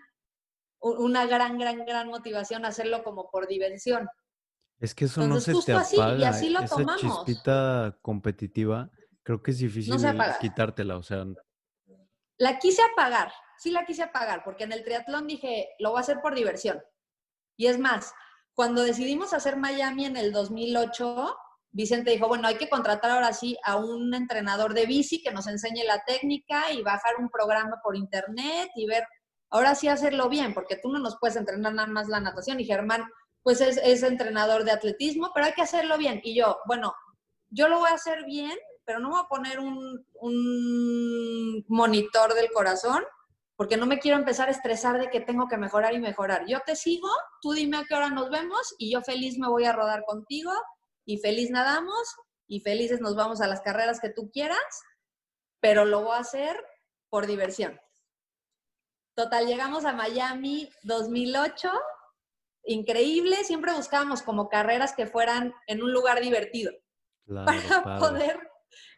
una 0.79 1.25
gran, 1.25 1.57
gran, 1.57 1.85
gran 1.85 2.07
motivación 2.07 2.65
hacerlo 2.65 3.03
como 3.03 3.29
por 3.31 3.47
diversión. 3.47 4.07
Es 4.79 4.95
que 4.95 5.05
eso 5.05 5.25
no 5.27 5.39
se 5.41 5.53
te 5.65 5.73
apaga. 5.73 6.17
y 6.17 6.23
así 6.23 6.49
lo 6.49 6.61
Esa 6.61 6.75
tomamos. 6.77 7.01
chispita 7.01 7.97
competitiva, 8.01 8.89
creo 9.23 9.41
que 9.41 9.51
es 9.51 9.57
difícil 9.57 9.95
quitártela, 10.39 10.97
o 10.97 11.03
sea. 11.03 11.25
La 12.37 12.57
quise 12.59 12.81
apagar, 12.81 13.33
sí 13.59 13.71
la 13.71 13.85
quise 13.85 14.03
apagar, 14.03 14.43
porque 14.43 14.63
en 14.63 14.71
el 14.71 14.83
triatlón 14.83 15.27
dije, 15.27 15.69
lo 15.79 15.91
voy 15.91 15.99
a 15.99 16.01
hacer 16.01 16.19
por 16.21 16.33
diversión. 16.33 16.81
Y 17.57 17.67
es 17.67 17.77
más, 17.77 18.13
cuando 18.53 18.83
decidimos 18.83 19.33
hacer 19.33 19.57
Miami 19.57 20.05
en 20.05 20.17
el 20.17 20.31
2008, 20.31 21.37
Vicente 21.71 22.11
dijo, 22.11 22.27
bueno, 22.27 22.47
hay 22.47 22.57
que 22.57 22.69
contratar 22.69 23.11
ahora 23.11 23.33
sí 23.33 23.57
a 23.63 23.75
un 23.75 24.13
entrenador 24.13 24.73
de 24.73 24.85
bici 24.85 25.21
que 25.21 25.31
nos 25.31 25.47
enseñe 25.47 25.83
la 25.85 26.03
técnica 26.05 26.71
y 26.71 26.81
bajar 26.81 27.15
un 27.19 27.29
programa 27.29 27.79
por 27.83 27.95
internet 27.95 28.69
y 28.75 28.87
ver, 28.87 29.05
ahora 29.49 29.75
sí 29.75 29.87
hacerlo 29.87 30.29
bien, 30.29 30.53
porque 30.53 30.77
tú 30.77 30.89
no 30.89 30.99
nos 30.99 31.17
puedes 31.19 31.35
entrenar 31.35 31.73
nada 31.73 31.87
más 31.87 32.07
la 32.07 32.19
natación. 32.19 32.59
Y 32.59 32.65
Germán, 32.65 33.03
pues 33.43 33.61
es, 33.61 33.77
es 33.83 34.03
entrenador 34.03 34.63
de 34.63 34.71
atletismo, 34.71 35.31
pero 35.33 35.45
hay 35.45 35.53
que 35.53 35.61
hacerlo 35.61 35.97
bien. 35.97 36.21
Y 36.23 36.35
yo, 36.35 36.57
bueno, 36.65 36.93
yo 37.49 37.67
lo 37.67 37.79
voy 37.79 37.89
a 37.89 37.95
hacer 37.95 38.25
bien, 38.25 38.57
pero 38.85 38.99
no 38.99 39.09
voy 39.09 39.21
a 39.23 39.27
poner 39.27 39.59
un, 39.59 40.05
un 40.21 41.65
monitor 41.67 42.33
del 42.33 42.51
corazón 42.51 43.03
porque 43.59 43.75
no 43.75 43.85
me 43.85 43.99
quiero 43.99 44.17
empezar 44.17 44.47
a 44.47 44.51
estresar 44.51 44.97
de 44.97 45.09
que 45.09 45.19
tengo 45.19 45.49
que 45.49 45.57
mejorar 45.57 45.93
y 45.93 45.99
mejorar. 45.99 46.45
Yo 46.47 46.61
te 46.65 46.77
sigo, 46.77 47.09
tú 47.41 47.51
dime 47.51 47.75
a 47.75 47.83
qué 47.83 47.93
hora 47.93 48.09
nos 48.09 48.29
vemos 48.29 48.73
y 48.77 48.89
yo 48.89 49.01
feliz 49.01 49.37
me 49.37 49.49
voy 49.49 49.65
a 49.65 49.73
rodar 49.73 50.05
contigo 50.05 50.53
y 51.05 51.17
feliz 51.17 51.49
nadamos 51.49 52.15
y 52.47 52.61
felices 52.61 53.01
nos 53.01 53.17
vamos 53.17 53.41
a 53.41 53.47
las 53.47 53.59
carreras 53.59 53.99
que 53.99 54.11
tú 54.11 54.31
quieras, 54.31 54.57
pero 55.59 55.83
lo 55.83 56.03
voy 56.03 56.15
a 56.15 56.21
hacer 56.21 56.55
por 57.09 57.27
diversión. 57.27 57.77
Total, 59.13 59.45
llegamos 59.45 59.83
a 59.83 59.91
Miami 59.91 60.69
2008, 60.83 61.69
increíble, 62.63 63.43
siempre 63.43 63.73
buscábamos 63.73 64.21
como 64.21 64.47
carreras 64.47 64.95
que 64.95 65.05
fueran 65.05 65.53
en 65.67 65.83
un 65.83 65.91
lugar 65.91 66.21
divertido 66.21 66.71
para 67.27 67.99
poder, 67.99 68.39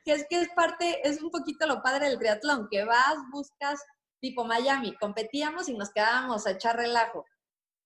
que 0.06 0.12
es 0.12 0.28
que 0.30 0.40
es 0.40 0.50
parte, 0.50 1.02
es 1.04 1.20
un 1.20 1.32
poquito 1.32 1.66
lo 1.66 1.82
padre 1.82 2.10
del 2.10 2.20
triatlón, 2.20 2.68
que 2.70 2.86
vas, 2.86 3.16
buscas 3.32 3.84
tipo 4.22 4.46
Miami, 4.46 4.96
competíamos 4.96 5.68
y 5.68 5.74
nos 5.74 5.90
quedábamos 5.90 6.48
a 6.48 6.52
echar 6.52 6.78
relajo. 6.78 7.26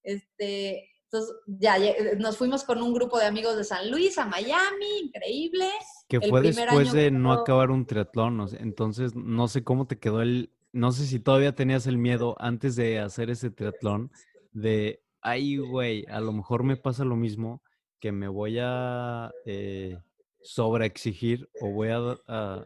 Este, 0.03 0.91
entonces, 1.05 1.35
ya 1.47 1.77
nos 2.17 2.37
fuimos 2.37 2.63
con 2.63 2.81
un 2.81 2.93
grupo 2.93 3.17
de 3.17 3.25
amigos 3.25 3.55
de 3.57 3.63
San 3.63 3.89
Luis 3.89 4.17
a 4.17 4.25
Miami, 4.25 4.99
increíble. 5.03 5.69
Que 6.07 6.19
fue 6.19 6.41
después 6.41 6.91
de 6.91 7.09
no 7.09 7.31
acabar 7.31 7.71
un 7.71 7.85
triatlón, 7.85 8.47
entonces 8.59 9.15
no 9.15 9.47
sé 9.47 9.63
cómo 9.63 9.87
te 9.87 9.97
quedó 9.97 10.21
el, 10.21 10.51
no 10.73 10.91
sé 10.91 11.05
si 11.05 11.19
todavía 11.19 11.55
tenías 11.55 11.87
el 11.87 11.97
miedo 11.97 12.35
antes 12.37 12.75
de 12.75 12.99
hacer 12.99 13.29
ese 13.29 13.49
triatlón 13.49 14.11
de, 14.51 15.01
ay, 15.21 15.57
güey, 15.57 16.05
a 16.09 16.19
lo 16.19 16.33
mejor 16.33 16.63
me 16.63 16.75
pasa 16.75 17.05
lo 17.05 17.15
mismo, 17.15 17.63
que 17.99 18.11
me 18.11 18.27
voy 18.27 18.57
a 18.61 19.31
eh, 19.45 19.97
sobreexigir 20.41 21.49
o 21.61 21.71
voy 21.71 21.89
a 21.89 22.65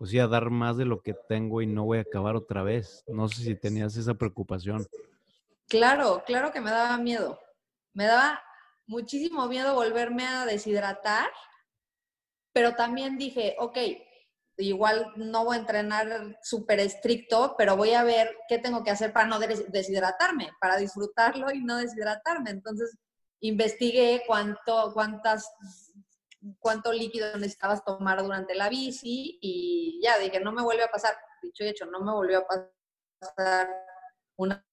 pues 0.00 0.14
a 0.14 0.26
dar 0.26 0.48
más 0.48 0.78
de 0.78 0.86
lo 0.86 1.02
que 1.02 1.12
tengo 1.12 1.60
y 1.60 1.66
no 1.66 1.84
voy 1.84 1.98
a 1.98 2.00
acabar 2.00 2.34
otra 2.34 2.62
vez. 2.62 3.04
No 3.06 3.28
sé 3.28 3.42
si 3.42 3.54
tenías 3.54 3.98
esa 3.98 4.14
preocupación. 4.14 4.86
Claro, 5.68 6.22
claro 6.24 6.50
que 6.52 6.62
me 6.62 6.70
daba 6.70 6.96
miedo. 6.96 7.38
Me 7.92 8.06
daba 8.06 8.42
muchísimo 8.86 9.46
miedo 9.46 9.74
volverme 9.74 10.26
a 10.26 10.46
deshidratar, 10.46 11.28
pero 12.54 12.74
también 12.74 13.18
dije, 13.18 13.56
ok, 13.58 13.76
igual 14.56 15.12
no 15.16 15.44
voy 15.44 15.58
a 15.58 15.60
entrenar 15.60 16.38
súper 16.42 16.80
estricto, 16.80 17.54
pero 17.58 17.76
voy 17.76 17.92
a 17.92 18.02
ver 18.02 18.34
qué 18.48 18.56
tengo 18.56 18.82
que 18.82 18.92
hacer 18.92 19.12
para 19.12 19.26
no 19.26 19.38
deshidratarme, 19.38 20.50
para 20.62 20.78
disfrutarlo 20.78 21.52
y 21.52 21.60
no 21.62 21.76
deshidratarme. 21.76 22.48
Entonces, 22.48 22.96
investigué 23.40 24.22
cuánto, 24.26 24.92
cuántas 24.94 25.46
cuánto 26.58 26.92
líquido 26.92 27.36
necesitabas 27.36 27.84
tomar 27.84 28.22
durante 28.22 28.54
la 28.54 28.68
bici 28.68 29.38
y 29.40 30.00
ya 30.02 30.18
dije, 30.18 30.40
no 30.40 30.52
me 30.52 30.62
vuelve 30.62 30.84
a 30.84 30.90
pasar, 30.90 31.16
dicho 31.42 31.64
y 31.64 31.68
hecho, 31.68 31.86
no 31.86 32.00
me 32.00 32.12
volvió 32.12 32.38
a 32.38 32.46
pasar 32.46 33.68
una... 34.36 34.64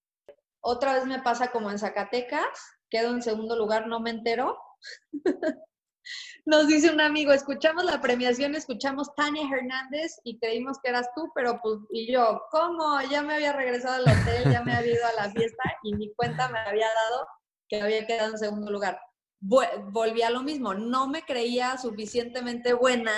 Otra 0.62 0.94
vez 0.94 1.06
me 1.06 1.22
pasa 1.22 1.52
como 1.52 1.72
en 1.72 1.80
Zacatecas, 1.80 2.60
quedo 2.90 3.12
en 3.12 3.22
segundo 3.22 3.56
lugar, 3.56 3.88
no 3.88 4.00
me 4.00 4.10
entero. 4.10 4.58
Nos 6.46 6.68
dice 6.68 6.90
un 6.90 7.02
amigo, 7.02 7.34
escuchamos 7.34 7.84
la 7.84 8.00
premiación, 8.00 8.56
escuchamos 8.56 9.14
Tania 9.16 9.44
Hernández 9.44 10.20
y 10.24 10.40
creímos 10.40 10.78
que 10.82 10.90
eras 10.90 11.10
tú, 11.14 11.30
pero 11.36 11.60
pues, 11.62 11.80
y 11.92 12.12
yo, 12.12 12.42
¿cómo? 12.50 13.02
Ya 13.12 13.22
me 13.22 13.36
había 13.36 13.52
regresado 13.52 13.96
al 13.96 14.04
hotel, 14.04 14.52
ya 14.52 14.64
me 14.64 14.74
había 14.74 14.94
ido 14.94 15.06
a 15.06 15.24
la 15.24 15.32
fiesta 15.32 15.64
y 15.84 15.96
mi 15.96 16.14
cuenta 16.14 16.48
me 16.48 16.60
había 16.60 16.88
dado 16.88 17.28
que 17.68 17.82
había 17.82 18.08
quedado 18.08 18.32
en 18.32 18.38
segundo 18.38 18.72
lugar 18.72 18.98
volví 19.40 20.22
a 20.22 20.30
lo 20.30 20.44
mismo, 20.44 20.74
no 20.74 21.08
me 21.08 21.22
creía 21.22 21.78
suficientemente 21.78 22.74
buena 22.74 23.14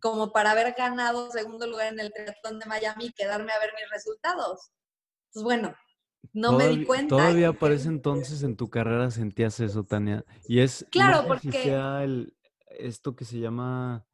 como 0.00 0.32
para 0.32 0.50
haber 0.50 0.74
ganado 0.76 1.30
segundo 1.30 1.66
lugar 1.66 1.92
en 1.92 2.00
el 2.00 2.12
triatlón 2.12 2.58
de 2.58 2.66
Miami 2.66 3.06
y 3.06 3.12
quedarme 3.12 3.52
a 3.52 3.58
ver 3.58 3.70
mis 3.74 3.90
resultados. 3.90 4.70
Pues 5.32 5.42
bueno, 5.42 5.74
no 6.32 6.52
me 6.52 6.68
di 6.68 6.84
cuenta. 6.84 7.16
Todavía 7.16 7.48
aparece 7.48 7.88
entonces 7.88 8.42
en 8.42 8.56
tu 8.56 8.68
carrera 8.68 9.10
sentías 9.10 9.58
eso, 9.60 9.84
Tania. 9.84 10.24
Y 10.46 10.60
es 10.60 10.86
claro, 10.90 11.26
porque 11.26 11.50
sea 11.50 12.04
el, 12.04 12.34
esto 12.78 13.16
que 13.16 13.24
se 13.24 13.38
llama, 13.38 14.06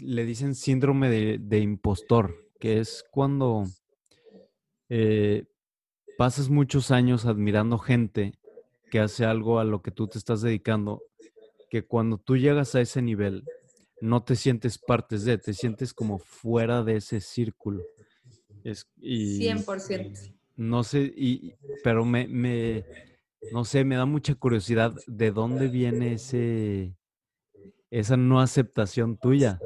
le 0.00 0.24
dicen 0.24 0.54
síndrome 0.54 1.08
de, 1.08 1.58
impostor, 1.58 2.48
que 2.58 2.78
es 2.78 3.04
cuando 3.10 3.64
eh, 4.88 5.46
pasas 6.16 6.48
muchos 6.48 6.90
años 6.90 7.26
admirando 7.26 7.78
gente 7.78 8.38
que 8.90 9.00
hace 9.00 9.24
algo 9.24 9.58
a 9.58 9.64
lo 9.64 9.80
que 9.82 9.90
tú 9.90 10.08
te 10.08 10.18
estás 10.18 10.42
dedicando, 10.42 11.02
que 11.70 11.86
cuando 11.86 12.18
tú 12.18 12.36
llegas 12.36 12.74
a 12.74 12.80
ese 12.80 13.00
nivel, 13.00 13.44
no 14.00 14.22
te 14.22 14.36
sientes 14.36 14.78
parte 14.78 15.18
de, 15.18 15.38
te 15.38 15.54
sientes 15.54 15.94
como 15.94 16.18
fuera 16.18 16.82
de 16.82 16.96
ese 16.96 17.20
círculo. 17.20 17.82
Es, 18.64 18.90
y, 18.96 19.38
100%. 19.40 20.34
No 20.56 20.84
sé, 20.84 21.12
y, 21.16 21.54
pero 21.82 22.04
me, 22.04 22.26
me, 22.28 22.84
no 23.52 23.64
sé, 23.64 23.84
me 23.84 23.96
da 23.96 24.04
mucha 24.04 24.34
curiosidad 24.34 24.92
de 25.06 25.30
dónde 25.30 25.68
viene 25.68 26.14
ese, 26.14 26.94
esa 27.90 28.16
no 28.16 28.40
aceptación 28.40 29.16
tuya. 29.16 29.58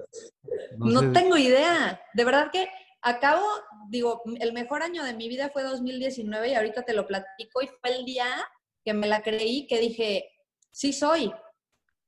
No, 0.79 1.13
tengo 1.13 1.37
idea. 1.37 2.01
De 2.15 2.25
verdad 2.25 2.51
que 2.53 2.69
acabo, 3.03 3.45
digo, 3.89 4.23
el 4.41 4.53
mejor 4.53 4.83
año 4.83 5.05
de 5.05 5.15
mi 5.15 5.29
vida 5.29 5.51
fue 5.51 5.63
2019 5.63 6.51
y 6.51 6.55
ahorita 6.55 6.83
te 6.83 6.95
lo 6.95 7.07
platico 7.07 7.63
y 7.63 7.69
fue 7.81 7.97
el 7.97 8.05
día 8.05 8.27
que 8.85 8.95
me 8.95 9.07
la 9.07 9.23
creí, 9.23 9.67
que 9.67 9.81
dije, 9.81 10.31
sí 10.71 10.93
soy, 10.93 11.33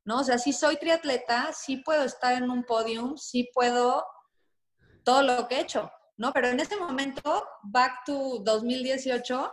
¿no? 0.04 0.20
O 0.20 0.24
sea, 0.24 0.38
sí 0.38 0.52
soy 0.52 0.76
triatleta, 0.76 1.52
sí 1.52 1.78
puedo 1.78 2.04
estar 2.04 2.34
en 2.34 2.50
un 2.50 2.64
podium, 2.64 3.16
sí 3.16 3.50
puedo 3.54 4.04
todo 5.04 5.22
lo 5.22 5.48
que 5.48 5.56
he 5.56 5.60
hecho, 5.60 5.90
¿no? 6.16 6.32
Pero 6.32 6.48
en 6.48 6.60
ese 6.60 6.76
momento, 6.76 7.46
back 7.62 8.04
to 8.04 8.40
2018, 8.40 9.52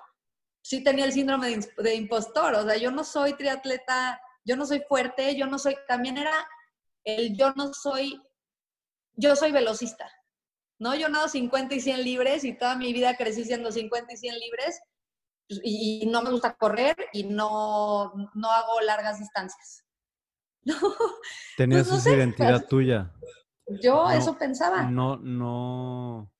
sí 0.62 0.84
tenía 0.84 1.06
el 1.06 1.14
síndrome 1.14 1.58
de, 1.78 1.96
impostor, 1.96 2.56
o 2.56 2.64
sea, 2.64 2.78
yo 2.78 2.92
no 2.92 3.04
soy 3.04 3.34
triatleta, 3.34 4.20
yo 4.44 4.56
no 4.56 4.66
soy 4.66 4.82
fuerte, 4.82 5.36
yo 5.36 5.48
no 5.48 5.58
soy, 5.60 5.76
también 5.88 6.18
era 6.18 6.34
el 7.04 7.36
yo 7.38 7.54
no 7.56 7.74
soy, 7.74 8.22
yo 9.16 9.36
soy 9.36 9.52
velocista, 9.52 10.10
¿no? 10.80 10.96
Yo 10.96 11.10
nado 11.10 11.28
50 11.28 11.76
y 11.76 11.82
100 11.82 12.04
libres 12.04 12.44
y 12.44 12.58
toda 12.58 12.76
mi 12.76 12.94
vida 12.94 13.16
crecí 13.16 13.44
siendo 13.46 13.72
50 13.72 14.14
y 14.14 14.18
100 14.18 14.40
libres 14.40 14.82
y, 15.48 16.06
no 16.08 16.22
me 16.22 16.32
gusta 16.32 16.56
correr 16.56 16.96
y 17.14 17.24
no, 17.24 18.14
no 18.34 18.52
hago 18.52 18.82
largas 18.82 19.20
distancias. 19.20 19.86
Tenías 21.58 21.88
pues, 21.88 22.02
esa 22.02 22.16
identidad 22.16 22.66
tuya. 22.70 23.14
Yo 23.82 24.10
eso 24.10 24.38
pensaba. 24.38 24.84
No, 24.84 25.18
no, 25.18 26.32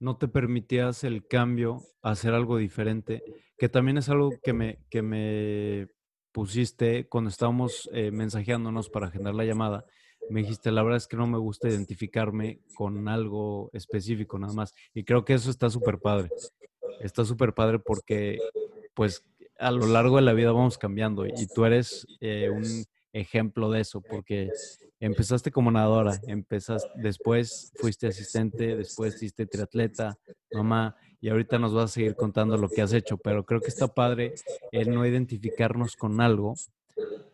no 0.00 0.16
te 0.16 0.28
permitías 0.28 1.04
el 1.04 1.26
cambio, 1.26 1.82
hacer 2.02 2.34
algo 2.34 2.56
diferente, 2.56 3.22
que 3.56 3.68
también 3.68 3.98
es 3.98 4.08
algo 4.08 4.32
que 4.42 4.52
me, 4.52 4.78
que 4.90 5.02
me 5.02 5.88
pusiste 6.32 7.08
cuando 7.08 7.30
estábamos 7.30 7.88
eh, 7.92 8.10
mensajeándonos 8.10 8.90
para 8.90 9.06
agendar 9.06 9.34
la 9.34 9.44
llamada. 9.44 9.86
me 10.30 10.40
dijiste, 10.40 10.72
la 10.72 10.82
verdad 10.82 10.96
es 10.96 11.06
que 11.06 11.16
no 11.16 11.26
me 11.26 11.38
gusta 11.38 11.68
identificarme 11.68 12.60
con 12.74 13.08
algo 13.08 13.70
específico 13.72 14.38
nada 14.38 14.52
más. 14.52 14.74
Y 14.92 15.04
creo 15.04 15.24
que 15.24 15.34
eso 15.34 15.50
está 15.50 15.70
súper 15.70 15.98
padre. 16.00 16.30
Está 17.00 17.24
súper 17.24 17.54
padre 17.54 17.78
porque, 17.78 18.38
pues, 18.94 19.22
a 19.58 19.70
lo 19.70 19.86
largo 19.86 20.16
de 20.16 20.22
la 20.22 20.32
vida 20.32 20.52
vamos 20.52 20.78
cambiando 20.78 21.26
y 21.26 21.46
tú 21.46 21.64
eres 21.64 22.06
eh, 22.20 22.50
un 22.50 22.64
ejemplo 23.12 23.70
de 23.70 23.80
eso, 23.80 24.00
porque 24.00 24.50
empezaste 25.00 25.50
como 25.50 25.70
nadadora, 25.70 26.20
empezaste, 26.26 26.88
después 26.96 27.72
fuiste 27.76 28.08
asistente, 28.08 28.76
después 28.76 29.18
fuiste 29.18 29.46
triatleta, 29.46 30.18
mamá, 30.52 30.96
y 31.20 31.28
ahorita 31.28 31.58
nos 31.58 31.72
vas 31.72 31.84
a 31.84 31.94
seguir 31.94 32.16
contando 32.16 32.56
lo 32.56 32.68
que 32.68 32.82
has 32.82 32.92
hecho, 32.92 33.16
pero 33.16 33.44
creo 33.44 33.60
que 33.60 33.68
está 33.68 33.88
padre 33.88 34.34
el 34.72 34.92
no 34.92 35.06
identificarnos 35.06 35.96
con 35.96 36.20
algo, 36.20 36.54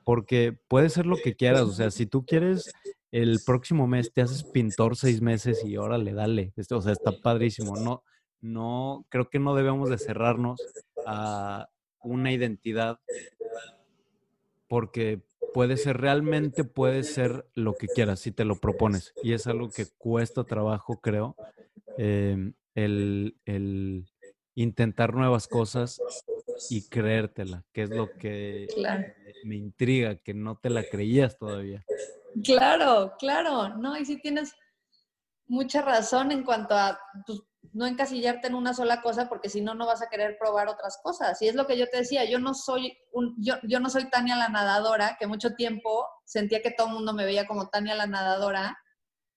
porque 0.04 0.52
puede 0.68 0.90
ser 0.90 1.06
lo 1.06 1.16
que 1.16 1.34
quieras, 1.34 1.62
o 1.62 1.72
sea, 1.72 1.90
si 1.90 2.06
tú 2.06 2.24
quieres 2.24 2.70
el 3.10 3.40
próximo 3.44 3.86
mes 3.86 4.12
te 4.12 4.22
haces 4.22 4.44
pintor 4.44 4.96
seis 4.96 5.20
meses 5.20 5.64
y 5.64 5.76
órale, 5.76 6.12
dale, 6.12 6.52
o 6.70 6.80
sea, 6.80 6.92
está 6.92 7.12
padrísimo, 7.12 7.76
no, 7.76 8.04
no, 8.40 9.04
creo 9.08 9.28
que 9.28 9.38
no 9.38 9.54
debemos 9.54 9.88
de 9.90 9.98
cerrarnos 9.98 10.60
a 11.06 11.68
una 12.02 12.32
identidad 12.32 12.98
porque 14.68 15.20
puede 15.52 15.76
ser, 15.76 16.00
realmente 16.00 16.64
puede 16.64 17.02
ser 17.02 17.46
lo 17.54 17.74
que 17.74 17.88
quieras 17.88 18.20
si 18.20 18.30
te 18.30 18.44
lo 18.44 18.56
propones. 18.56 19.12
Y 19.22 19.32
es 19.32 19.46
algo 19.46 19.70
que 19.70 19.86
cuesta 19.98 20.44
trabajo, 20.44 21.00
creo, 21.00 21.36
em, 21.98 22.54
el, 22.74 23.34
intentar 24.54 25.14
nuevas 25.14 25.48
cosas 25.48 26.00
y 26.70 26.82
creértela, 26.88 27.64
que 27.72 27.82
es 27.82 27.90
lo 27.90 28.10
que 28.16 28.68
me 29.44 29.56
intriga, 29.56 30.16
que 30.16 30.34
no 30.34 30.56
te 30.56 30.70
la 30.70 30.84
creías 30.84 31.36
todavía. 31.36 31.84
Claro, 32.44 33.14
claro, 33.18 33.76
no, 33.76 33.98
y 33.98 34.04
si 34.04 34.20
tienes 34.20 34.54
mucha 35.48 35.82
razón 35.82 36.30
en 36.30 36.44
cuanto 36.44 36.74
a 36.74 36.98
pues, 37.26 37.40
no 37.72 37.86
encasillarte 37.86 38.48
en 38.48 38.54
una 38.54 38.74
sola 38.74 39.02
cosa 39.02 39.28
porque 39.28 39.48
si 39.48 39.60
no, 39.60 39.74
no 39.74 39.86
vas 39.86 40.02
a 40.02 40.08
querer 40.08 40.36
probar 40.38 40.68
otras 40.68 40.98
cosas. 41.02 41.40
Y 41.42 41.48
es 41.48 41.54
lo 41.54 41.66
que 41.66 41.78
yo 41.78 41.88
te 41.88 41.98
decía, 41.98 42.24
yo 42.24 42.38
no 42.38 42.54
soy, 42.54 42.96
un, 43.12 43.34
yo, 43.38 43.56
yo 43.62 43.80
no 43.80 43.90
soy 43.90 44.08
Tania 44.10 44.36
la 44.36 44.48
nadadora, 44.48 45.16
que 45.18 45.26
mucho 45.26 45.54
tiempo 45.54 46.06
sentía 46.24 46.62
que 46.62 46.72
todo 46.72 46.88
el 46.88 46.94
mundo 46.94 47.12
me 47.12 47.24
veía 47.24 47.46
como 47.46 47.68
Tania 47.68 47.94
la 47.94 48.06
nadadora, 48.06 48.78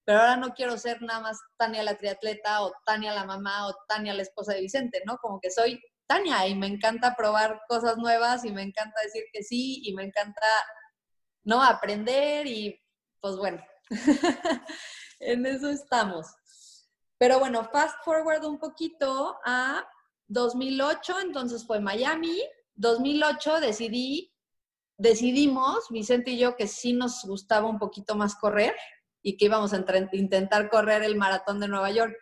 pero 0.05 0.19
ahora 0.19 0.37
no 0.37 0.53
quiero 0.53 0.77
ser 0.77 1.01
nada 1.01 1.21
más 1.21 1.39
Tania 1.57 1.83
la 1.83 1.97
triatleta 1.97 2.63
o 2.63 2.73
Tania 2.85 3.13
la 3.13 3.25
mamá 3.25 3.67
o 3.67 3.75
Tania 3.87 4.13
la 4.13 4.23
esposa 4.23 4.53
de 4.53 4.61
Vicente, 4.61 5.01
¿no? 5.05 5.17
Como 5.17 5.39
que 5.39 5.51
soy 5.51 5.81
Tania 6.07 6.47
y 6.47 6.55
me 6.55 6.67
encanta 6.67 7.15
probar 7.15 7.61
cosas 7.67 7.97
nuevas 7.97 8.45
y 8.45 8.51
me 8.51 8.63
encanta 8.63 9.01
decir 9.01 9.23
que 9.31 9.43
sí 9.43 9.81
y 9.83 9.93
me 9.93 10.03
encanta, 10.03 10.45
¿no? 11.43 11.63
Aprender 11.63 12.47
y 12.47 12.79
pues 13.21 13.37
bueno, 13.37 13.63
en 15.19 15.45
eso 15.45 15.69
estamos. 15.69 16.27
Pero 17.17 17.39
bueno, 17.39 17.63
fast 17.71 17.95
forward 18.03 18.43
un 18.45 18.59
poquito 18.59 19.37
a 19.45 19.87
2008, 20.27 21.19
entonces 21.21 21.65
fue 21.65 21.79
Miami. 21.79 22.41
2008 22.75 23.59
decidí, 23.59 24.33
decidimos, 24.97 25.89
Vicente 25.89 26.31
y 26.31 26.39
yo, 26.39 26.55
que 26.55 26.67
sí 26.67 26.93
nos 26.93 27.23
gustaba 27.25 27.69
un 27.69 27.79
poquito 27.79 28.15
más 28.15 28.35
correr 28.35 28.75
y 29.21 29.37
que 29.37 29.45
íbamos 29.45 29.73
a 29.73 29.83
intentar 30.11 30.69
correr 30.69 31.03
el 31.03 31.15
maratón 31.15 31.59
de 31.59 31.67
Nueva 31.67 31.91
York. 31.91 32.15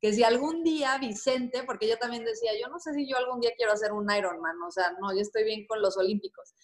Que 0.00 0.12
si 0.12 0.22
algún 0.22 0.62
día 0.62 0.96
Vicente, 0.98 1.64
porque 1.64 1.88
yo 1.88 1.96
también 1.98 2.24
decía, 2.24 2.52
yo 2.60 2.68
no 2.68 2.78
sé 2.78 2.94
si 2.94 3.08
yo 3.08 3.16
algún 3.16 3.40
día 3.40 3.50
quiero 3.56 3.72
hacer 3.72 3.92
un 3.92 4.10
Ironman, 4.10 4.56
o 4.62 4.70
sea, 4.70 4.92
no, 5.00 5.12
yo 5.12 5.20
estoy 5.20 5.44
bien 5.44 5.66
con 5.66 5.82
los 5.82 5.96
Olímpicos. 5.96 6.54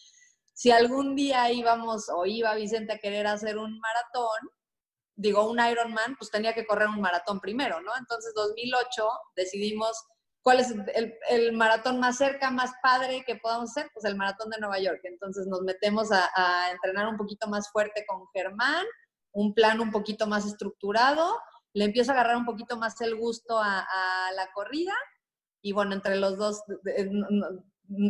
Si 0.53 0.71
algún 0.71 1.17
día 1.17 1.51
íbamos 1.51 2.09
o 2.09 2.27
iba 2.27 2.55
Vicente 2.55 2.93
a 2.93 2.99
querer 2.99 3.27
hacer 3.27 3.59
un 3.59 3.79
maratón, 3.81 4.51
digo, 5.17 5.49
un 5.49 5.59
Ironman, 5.65 6.17
pues 6.17 6.31
tenía 6.31 6.55
que 6.55 6.67
correr 6.67 6.89
un 6.89 7.01
maratón 7.01 7.41
primero, 7.41 7.81
¿no? 7.81 7.93
Entonces, 7.99 8.33
2008 8.35 9.09
decidimos 9.37 9.97
cuál 10.45 10.61
es 10.61 10.75
el, 11.31 11.53
maratón 11.55 11.99
más 11.99 12.19
cerca, 12.19 12.51
más 12.51 12.71
padre 12.83 13.25
que 13.27 13.37
podamos 13.37 13.71
hacer, 13.71 13.91
pues 13.95 14.05
el 14.05 14.15
maratón 14.15 14.51
de 14.51 14.61
Nueva 14.61 14.79
York. 14.79 15.01
Entonces 15.05 15.47
nos 15.47 15.63
metemos 15.63 16.11
a, 16.13 16.71
entrenar 16.71 17.09
un 17.09 17.17
poquito 17.17 17.49
más 17.49 17.73
fuerte 17.73 18.05
con 18.07 18.27
Germán, 18.33 18.85
un 19.33 19.55
plan 19.55 19.81
un 19.81 19.91
poquito 19.91 20.27
más 20.27 20.45
estructurado, 20.45 21.41
le 21.73 21.87
empiezo 21.87 22.11
a 22.11 22.15
agarrar 22.15 22.37
un 22.37 22.45
poquito 22.45 22.77
más 22.77 23.01
el 23.01 23.17
gusto 23.17 23.59
a, 23.59 23.87
la 24.37 24.53
corrida 24.53 24.93
y 25.63 25.73
bueno, 25.73 25.95
entre 25.95 26.17
los 26.17 26.37
dos, 26.37 26.63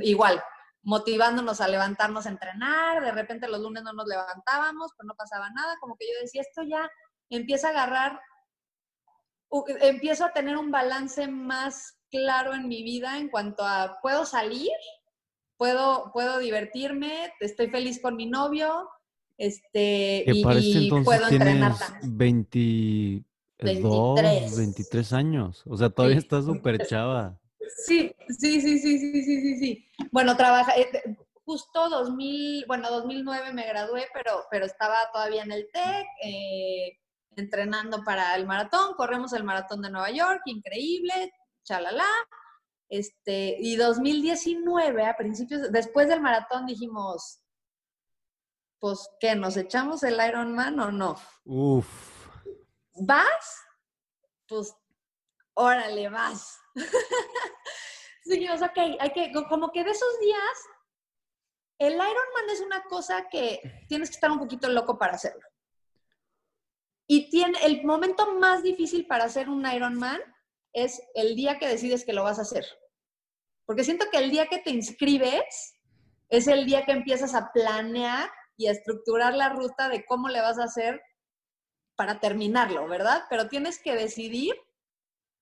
igual, 0.02 0.42
motivándonos 0.84 1.60
a 1.60 1.68
levantarnos 1.68 2.26
a 2.26 2.30
entrenar, 2.30 3.02
de 3.02 3.12
repente 3.12 3.48
los 3.48 3.60
lunes 3.60 3.82
no 3.82 3.92
nos 3.92 4.06
levantábamos, 4.06 4.92
pues 4.96 5.06
no 5.06 5.14
pasaba 5.14 5.50
nada, 5.50 5.76
como 5.80 5.96
que 5.96 6.06
yo 6.06 6.20
decía, 6.20 6.42
esto 6.42 6.62
ya 6.62 6.88
empieza 7.30 7.68
a 7.68 7.70
agarrar, 7.70 8.20
empiezo 9.80 10.26
a 10.26 10.32
tener 10.32 10.56
un 10.56 10.70
balance 10.70 11.26
más 11.26 11.98
claro 12.10 12.54
en 12.54 12.68
mi 12.68 12.82
vida 12.82 13.18
en 13.18 13.28
cuanto 13.28 13.64
a, 13.64 13.98
puedo 14.02 14.26
salir, 14.26 14.70
puedo, 15.56 16.10
puedo 16.12 16.38
divertirme, 16.38 17.32
estoy 17.40 17.68
feliz 17.68 18.00
con 18.00 18.16
mi 18.16 18.26
novio, 18.26 18.88
este, 19.38 20.24
y, 20.26 20.42
puedo 21.02 21.28
entrenar 21.28 21.78
también. 21.78 22.18
22, 22.18 24.14
23. 24.14 24.56
23 24.58 25.12
años, 25.14 25.62
o 25.66 25.76
sea, 25.76 25.88
todavía 25.88 26.18
estás 26.18 26.44
súper 26.44 26.86
chava. 26.86 27.40
Sí, 27.86 28.14
sí, 28.28 28.60
sí, 28.60 28.78
sí, 28.78 28.98
sí, 28.98 29.22
sí, 29.22 29.40
sí, 29.40 29.56
sí. 29.58 29.88
Bueno, 30.10 30.36
trabaja, 30.36 30.72
eh, 30.76 31.16
justo 31.44 31.88
2000, 31.88 32.64
bueno, 32.66 32.90
2009 32.90 33.52
me 33.52 33.66
gradué, 33.66 34.08
pero, 34.12 34.44
pero 34.50 34.66
estaba 34.66 34.96
todavía 35.12 35.42
en 35.42 35.52
el 35.52 35.68
TEC, 35.72 36.06
eh, 36.22 36.98
entrenando 37.36 38.02
para 38.04 38.34
el 38.36 38.46
maratón, 38.46 38.94
corremos 38.94 39.32
el 39.32 39.44
maratón 39.44 39.82
de 39.82 39.90
Nueva 39.90 40.10
York, 40.10 40.42
increíble, 40.46 41.32
chalala. 41.64 42.06
Este, 42.88 43.56
y 43.58 43.76
2019, 43.76 45.06
a 45.06 45.16
principios, 45.16 45.72
después 45.72 46.08
del 46.08 46.20
maratón 46.20 46.66
dijimos, 46.66 47.40
pues, 48.78 49.08
¿qué? 49.18 49.34
¿Nos 49.34 49.56
echamos 49.56 50.02
el 50.02 50.20
Ironman 50.26 50.78
o 50.78 50.92
no? 50.92 51.16
Uf. 51.44 51.86
¿Vas? 52.94 53.64
Pues, 54.46 54.74
órale, 55.54 56.08
vas. 56.08 56.60
Ok, 58.26 58.78
hay 59.00 59.12
que, 59.12 59.32
como 59.50 59.70
que 59.70 59.84
de 59.84 59.90
esos 59.90 60.20
días, 60.20 60.38
el 61.78 61.92
Ironman 61.92 62.50
es 62.50 62.60
una 62.60 62.82
cosa 62.84 63.28
que 63.28 63.84
tienes 63.86 64.08
que 64.08 64.14
estar 64.14 64.30
un 64.30 64.38
poquito 64.38 64.68
loco 64.68 64.98
para 64.98 65.12
hacerlo. 65.12 65.46
Y 67.06 67.28
tiene, 67.28 67.58
el 67.64 67.84
momento 67.84 68.34
más 68.38 68.62
difícil 68.62 69.06
para 69.06 69.24
hacer 69.24 69.50
un 69.50 69.70
Ironman 69.70 70.20
es 70.72 71.02
el 71.14 71.36
día 71.36 71.58
que 71.58 71.68
decides 71.68 72.04
que 72.04 72.14
lo 72.14 72.24
vas 72.24 72.38
a 72.38 72.42
hacer. 72.42 72.64
Porque 73.66 73.84
siento 73.84 74.06
que 74.10 74.18
el 74.18 74.30
día 74.30 74.46
que 74.46 74.58
te 74.58 74.70
inscribes 74.70 75.74
es 76.30 76.48
el 76.48 76.64
día 76.64 76.84
que 76.86 76.92
empiezas 76.92 77.34
a 77.34 77.52
planear 77.52 78.30
y 78.56 78.68
a 78.68 78.72
estructurar 78.72 79.34
la 79.34 79.50
ruta 79.50 79.88
de 79.88 80.06
cómo 80.06 80.28
le 80.28 80.40
vas 80.40 80.58
a 80.58 80.64
hacer 80.64 81.02
para 81.96 82.20
terminarlo, 82.20 82.88
¿verdad? 82.88 83.24
Pero 83.28 83.48
tienes 83.48 83.78
que 83.78 83.94
decidir 83.94 84.54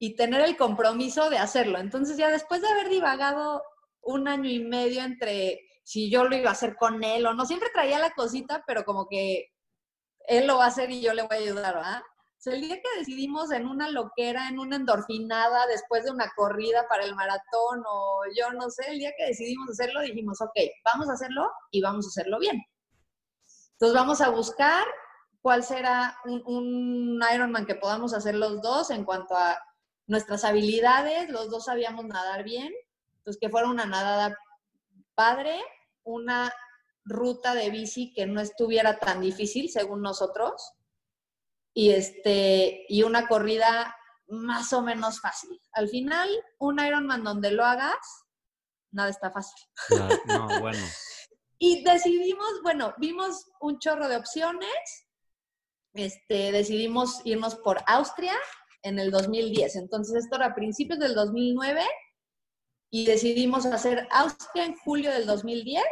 y 0.02 0.16
tener 0.16 0.40
el 0.40 0.56
compromiso 0.56 1.30
de 1.30 1.38
hacerlo. 1.38 1.78
Entonces 1.78 2.16
ya 2.16 2.28
después 2.28 2.60
de 2.60 2.66
haber 2.66 2.88
divagado 2.88 3.62
un 4.00 4.26
año 4.26 4.50
y 4.50 4.58
medio 4.58 5.00
entre 5.00 5.60
si 5.84 6.10
yo 6.10 6.24
lo 6.24 6.34
iba 6.34 6.48
a 6.48 6.54
hacer 6.54 6.74
con 6.74 7.04
él 7.04 7.24
o 7.24 7.34
no, 7.34 7.46
siempre 7.46 7.70
traía 7.72 8.00
la 8.00 8.10
cosita, 8.10 8.64
pero 8.66 8.84
como 8.84 9.06
que 9.08 9.52
él 10.26 10.48
lo 10.48 10.56
va 10.58 10.64
a 10.64 10.68
hacer 10.68 10.90
y 10.90 11.00
yo 11.00 11.14
le 11.14 11.22
voy 11.22 11.36
a 11.36 11.40
ayudar, 11.40 11.76
¿verdad? 11.76 12.00
O 12.00 12.40
sea, 12.40 12.54
el 12.54 12.62
día 12.62 12.80
que 12.82 12.98
decidimos 12.98 13.52
en 13.52 13.68
una 13.68 13.90
loquera, 13.90 14.48
en 14.48 14.58
una 14.58 14.74
endorfinada, 14.74 15.68
después 15.68 16.02
de 16.02 16.10
una 16.10 16.32
corrida 16.34 16.84
para 16.88 17.04
el 17.04 17.14
maratón 17.14 17.84
o 17.88 18.22
yo 18.36 18.52
no 18.54 18.70
sé, 18.70 18.90
el 18.90 18.98
día 18.98 19.12
que 19.16 19.26
decidimos 19.26 19.70
hacerlo, 19.70 20.00
dijimos, 20.00 20.40
ok, 20.40 20.58
vamos 20.84 21.10
a 21.10 21.12
hacerlo 21.12 21.48
y 21.70 21.80
vamos 21.80 22.06
a 22.06 22.08
hacerlo 22.08 22.40
bien. 22.40 22.60
Entonces 23.74 23.94
vamos 23.94 24.20
a 24.20 24.30
buscar 24.30 24.84
cuál 25.40 25.62
será 25.62 26.18
un, 26.24 26.42
un 26.44 27.22
Ironman 27.32 27.66
que 27.66 27.76
podamos 27.76 28.12
hacer 28.14 28.34
los 28.34 28.60
dos 28.62 28.90
en 28.90 29.04
cuanto 29.04 29.36
a 29.36 29.56
nuestras 30.06 30.44
habilidades, 30.44 31.30
los 31.30 31.50
dos 31.50 31.66
sabíamos 31.66 32.04
nadar 32.06 32.44
bien, 32.44 32.72
entonces 33.18 33.40
que 33.40 33.50
fuera 33.50 33.68
una 33.68 33.86
nadada 33.86 34.36
padre, 35.14 35.60
una 36.04 36.52
ruta 37.04 37.54
de 37.54 37.70
bici 37.70 38.12
que 38.12 38.26
no 38.26 38.40
estuviera 38.40 38.98
tan 38.98 39.20
difícil 39.20 39.70
según 39.70 40.02
nosotros 40.02 40.72
y 41.74 41.90
este 41.90 42.84
y 42.88 43.02
una 43.02 43.26
corrida 43.26 43.96
más 44.28 44.72
o 44.72 44.82
menos 44.82 45.20
fácil. 45.20 45.60
Al 45.72 45.88
final, 45.88 46.28
un 46.58 46.80
Ironman 46.80 47.22
donde 47.22 47.50
lo 47.50 47.64
hagas, 47.64 48.24
nada 48.90 49.10
está 49.10 49.30
fácil. 49.30 49.62
No, 50.26 50.48
no 50.48 50.60
bueno. 50.60 50.78
y 51.58 51.84
decidimos, 51.84 52.62
bueno, 52.62 52.94
vimos 52.98 53.50
un 53.60 53.78
chorro 53.78 54.08
de 54.08 54.16
opciones. 54.16 55.06
Este, 55.94 56.50
decidimos 56.52 57.20
irnos 57.24 57.56
por 57.56 57.82
Austria 57.86 58.34
en 58.82 58.98
el 58.98 59.10
2010. 59.10 59.76
Entonces, 59.76 60.24
esto 60.24 60.36
era 60.36 60.46
a 60.46 60.54
principios 60.54 60.98
del 60.98 61.14
2009 61.14 61.82
y 62.90 63.06
decidimos 63.06 63.66
hacer 63.66 64.06
Austria 64.10 64.66
en 64.66 64.76
julio 64.76 65.10
del 65.10 65.26
2010 65.26 65.82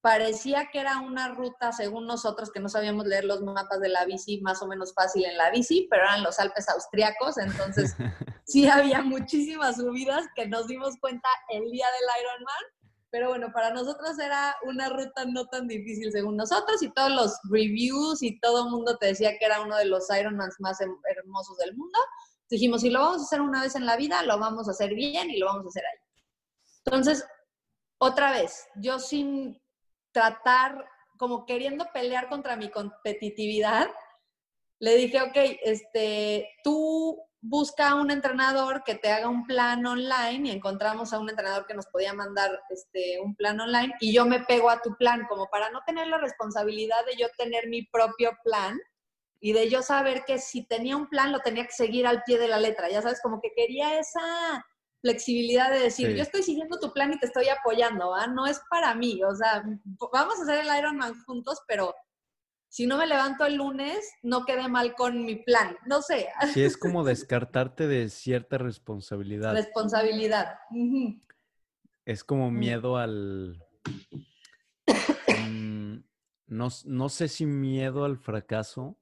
parecía 0.00 0.68
que 0.72 0.80
era 0.80 0.98
una 1.00 1.28
ruta, 1.28 1.72
según 1.72 2.06
nosotros, 2.06 2.50
que 2.50 2.60
no 2.60 2.68
sabíamos 2.68 3.06
leer 3.06 3.24
los 3.24 3.42
mapas 3.42 3.80
de 3.80 3.88
la 3.88 4.04
bici 4.04 4.40
más 4.40 4.62
o 4.62 4.66
menos 4.66 4.94
fácil 4.94 5.24
en 5.24 5.36
la 5.36 5.50
bici, 5.50 5.86
pero 5.90 6.04
eran 6.04 6.22
los 6.22 6.38
Alpes 6.38 6.68
austriacos, 6.68 7.38
entonces 7.38 7.94
sí 8.46 8.66
había 8.68 9.02
muchísimas 9.02 9.76
subidas 9.76 10.26
que 10.34 10.46
nos 10.46 10.66
dimos 10.66 10.96
cuenta 11.00 11.28
el 11.50 11.70
día 11.70 11.86
del 11.86 12.22
Ironman, 12.22 12.64
pero 13.10 13.28
bueno, 13.28 13.52
para 13.52 13.70
nosotros 13.70 14.18
era 14.18 14.56
una 14.62 14.88
ruta 14.88 15.24
no 15.24 15.46
tan 15.46 15.66
difícil 15.66 16.12
según 16.12 16.36
nosotros 16.36 16.82
y 16.82 16.92
todos 16.92 17.10
los 17.10 17.38
reviews 17.50 18.22
y 18.22 18.38
todo 18.40 18.64
el 18.64 18.70
mundo 18.70 18.96
te 18.98 19.06
decía 19.06 19.36
que 19.38 19.44
era 19.44 19.60
uno 19.60 19.76
de 19.76 19.86
los 19.86 20.08
Ironmans 20.10 20.56
más 20.60 20.78
hermosos 20.80 21.56
del 21.58 21.76
mundo. 21.76 21.98
Dijimos, 22.48 22.82
si 22.82 22.90
lo 22.90 23.00
vamos 23.00 23.22
a 23.22 23.24
hacer 23.24 23.40
una 23.40 23.62
vez 23.62 23.74
en 23.74 23.86
la 23.86 23.96
vida, 23.96 24.22
lo 24.22 24.38
vamos 24.38 24.68
a 24.68 24.72
hacer 24.72 24.94
bien 24.94 25.30
y 25.30 25.38
lo 25.38 25.46
vamos 25.46 25.66
a 25.66 25.68
hacer 25.68 25.84
ahí. 25.84 25.98
Entonces, 26.84 27.24
otra 27.98 28.32
vez, 28.32 28.66
yo 28.76 28.98
sin 28.98 29.60
tratar, 30.12 30.88
como 31.18 31.46
queriendo 31.46 31.86
pelear 31.92 32.28
contra 32.28 32.56
mi 32.56 32.70
competitividad, 32.70 33.88
le 34.78 34.96
dije, 34.96 35.20
ok, 35.20 35.36
este, 35.62 36.48
tú 36.64 37.22
busca 37.42 37.94
un 37.94 38.10
entrenador 38.10 38.82
que 38.84 38.94
te 38.94 39.10
haga 39.10 39.28
un 39.28 39.46
plan 39.46 39.84
online 39.86 40.48
y 40.48 40.52
encontramos 40.52 41.12
a 41.12 41.18
un 41.18 41.30
entrenador 41.30 41.66
que 41.66 41.74
nos 41.74 41.86
podía 41.86 42.12
mandar 42.12 42.50
este, 42.68 43.18
un 43.20 43.34
plan 43.34 43.58
online 43.60 43.94
y 44.00 44.12
yo 44.12 44.26
me 44.26 44.40
pego 44.40 44.68
a 44.68 44.82
tu 44.82 44.94
plan, 44.96 45.26
como 45.28 45.48
para 45.48 45.70
no 45.70 45.80
tener 45.86 46.06
la 46.08 46.18
responsabilidad 46.18 47.04
de 47.06 47.16
yo 47.16 47.28
tener 47.38 47.68
mi 47.68 47.86
propio 47.86 48.32
plan 48.44 48.78
y 49.40 49.52
de 49.52 49.70
yo 49.70 49.82
saber 49.82 50.24
que 50.26 50.38
si 50.38 50.66
tenía 50.66 50.96
un 50.96 51.08
plan 51.08 51.32
lo 51.32 51.40
tenía 51.40 51.64
que 51.64 51.72
seguir 51.72 52.06
al 52.06 52.22
pie 52.24 52.38
de 52.38 52.48
la 52.48 52.58
letra, 52.58 52.90
ya 52.90 53.00
sabes, 53.00 53.22
como 53.22 53.40
que 53.40 53.52
quería 53.56 53.98
esa 53.98 54.64
flexibilidad 55.00 55.70
de 55.70 55.78
decir, 55.78 56.14
yo 56.14 56.22
estoy 56.22 56.42
siguiendo 56.42 56.78
tu 56.78 56.92
plan 56.92 57.10
y 57.10 57.18
te 57.18 57.24
estoy 57.24 57.48
apoyando, 57.48 58.14
¿ah? 58.14 58.26
No 58.26 58.46
es 58.46 58.60
para 58.68 58.94
mí, 58.94 59.22
o 59.24 59.34
sea, 59.34 59.64
vamos 60.12 60.38
a 60.38 60.42
hacer 60.42 60.58
el 60.58 60.78
Ironman 60.78 61.24
juntos, 61.24 61.58
pero 61.66 61.94
si 62.70 62.86
no 62.86 62.96
me 62.98 63.06
levanto 63.08 63.44
el 63.44 63.56
lunes, 63.56 64.12
no 64.22 64.44
quede 64.44 64.68
mal 64.68 64.94
con 64.94 65.24
mi 65.24 65.34
plan, 65.34 65.76
no 65.86 66.02
sé. 66.02 66.28
Sí, 66.54 66.62
es 66.62 66.76
como 66.78 67.02
descartarte 67.04 67.88
de 67.88 68.08
cierta 68.08 68.58
responsabilidad. 68.58 69.52
Responsabilidad. 69.52 70.60
Es 72.06 72.22
como 72.24 72.50
mm. 72.50 72.58
miedo 72.58 72.96
al... 72.96 73.60
Mm, 75.48 75.96
no, 76.46 76.68
no 76.84 77.08
sé 77.08 77.26
si 77.26 77.44
miedo 77.44 78.04
al 78.04 78.18
fracaso, 78.18 78.96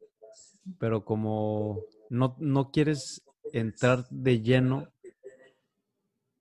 pero 0.78 1.04
como 1.04 1.82
no, 2.08 2.36
no 2.38 2.70
quieres 2.70 3.22
entrar 3.52 4.08
de 4.08 4.40
lleno 4.40 4.88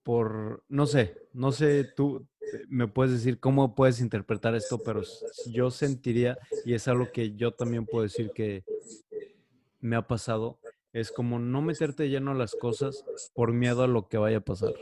por, 0.04 0.64
no 0.70 0.86
sé, 0.86 1.28
no 1.34 1.52
sé, 1.52 1.84
tú 1.84 2.26
me 2.68 2.88
puedes 2.88 3.12
decir 3.14 3.40
cómo 3.40 3.76
puedes 3.76 4.00
interpretar 4.00 4.56
esto, 4.56 4.80
pero 4.84 5.02
yo 5.48 5.72
sentiría, 5.72 6.38
y 6.66 6.74
es 6.74 6.88
algo 6.88 7.12
que 7.12 7.36
yo 7.36 7.52
también 7.52 7.86
puedo 7.86 8.04
decir 8.04 8.32
que 8.34 8.64
me 9.80 9.96
ha 9.96 10.08
pasado, 10.08 10.60
es 10.94 11.12
como 11.12 11.40
no 11.40 11.62
meterte 11.62 12.10
lleno 12.10 12.32
a 12.32 12.36
las 12.36 12.56
cosas 12.56 13.04
por 13.34 13.54
miedo 13.54 13.84
a 13.84 13.88
lo 13.88 14.08
que 14.08 14.18
vaya 14.18 14.38
a 14.38 14.42
pasar. 14.42 14.74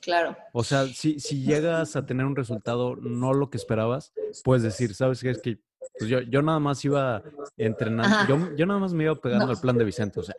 Claro. 0.00 0.36
O 0.52 0.64
sea, 0.64 0.86
si, 0.86 1.20
si 1.20 1.42
llegas 1.42 1.96
a 1.96 2.06
tener 2.06 2.26
un 2.26 2.36
resultado 2.36 2.96
no 2.96 3.32
lo 3.32 3.50
que 3.50 3.56
esperabas, 3.56 4.12
puedes 4.44 4.62
decir, 4.62 4.94
¿sabes 4.94 5.20
qué? 5.20 5.30
Es 5.30 5.40
que 5.40 5.58
pues 5.98 6.10
yo, 6.10 6.20
yo 6.20 6.42
nada 6.42 6.58
más 6.58 6.84
iba 6.84 7.22
entrenando, 7.56 8.16
yo, 8.28 8.56
yo, 8.56 8.66
nada 8.66 8.80
más 8.80 8.92
me 8.92 9.04
iba 9.04 9.14
pegando 9.14 9.46
al 9.46 9.60
plan 9.60 9.78
de 9.78 9.84
Vicente, 9.84 10.20
o 10.20 10.22
sea. 10.22 10.34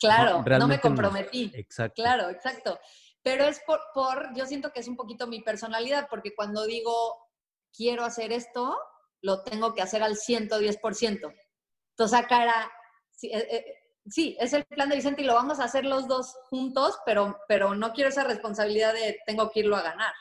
Claro, 0.00 0.44
no, 0.58 0.68
me 0.68 0.80
comprometí. 0.80 1.50
Exacto. 1.54 2.02
Claro, 2.02 2.28
exacto 2.28 2.78
pero 3.24 3.44
es 3.46 3.60
por, 3.66 3.80
por, 3.94 4.36
yo 4.36 4.46
siento 4.46 4.72
que 4.72 4.80
es 4.80 4.86
un 4.86 4.96
poquito 4.96 5.26
mi 5.26 5.40
personalidad, 5.40 6.06
porque 6.08 6.34
cuando 6.34 6.66
digo 6.66 7.16
quiero 7.74 8.04
hacer 8.04 8.32
esto, 8.32 8.78
lo 9.22 9.42
tengo 9.42 9.74
que 9.74 9.82
hacer 9.82 10.02
al 10.02 10.14
110%. 10.14 11.34
Entonces 11.90 12.18
acá 12.18 12.42
era, 12.42 12.70
sí, 13.10 13.28
eh, 13.32 13.48
eh, 13.50 13.64
sí, 14.06 14.36
es 14.38 14.52
el 14.52 14.64
plan 14.66 14.90
de 14.90 14.96
Vicente 14.96 15.22
y 15.22 15.24
lo 15.24 15.34
vamos 15.34 15.58
a 15.58 15.64
hacer 15.64 15.86
los 15.86 16.06
dos 16.06 16.36
juntos, 16.50 16.98
pero, 17.06 17.38
pero 17.48 17.74
no 17.74 17.92
quiero 17.92 18.10
esa 18.10 18.24
responsabilidad 18.24 18.92
de 18.92 19.18
tengo 19.26 19.50
que 19.50 19.60
irlo 19.60 19.76
a 19.76 19.82
ganar. 19.82 20.12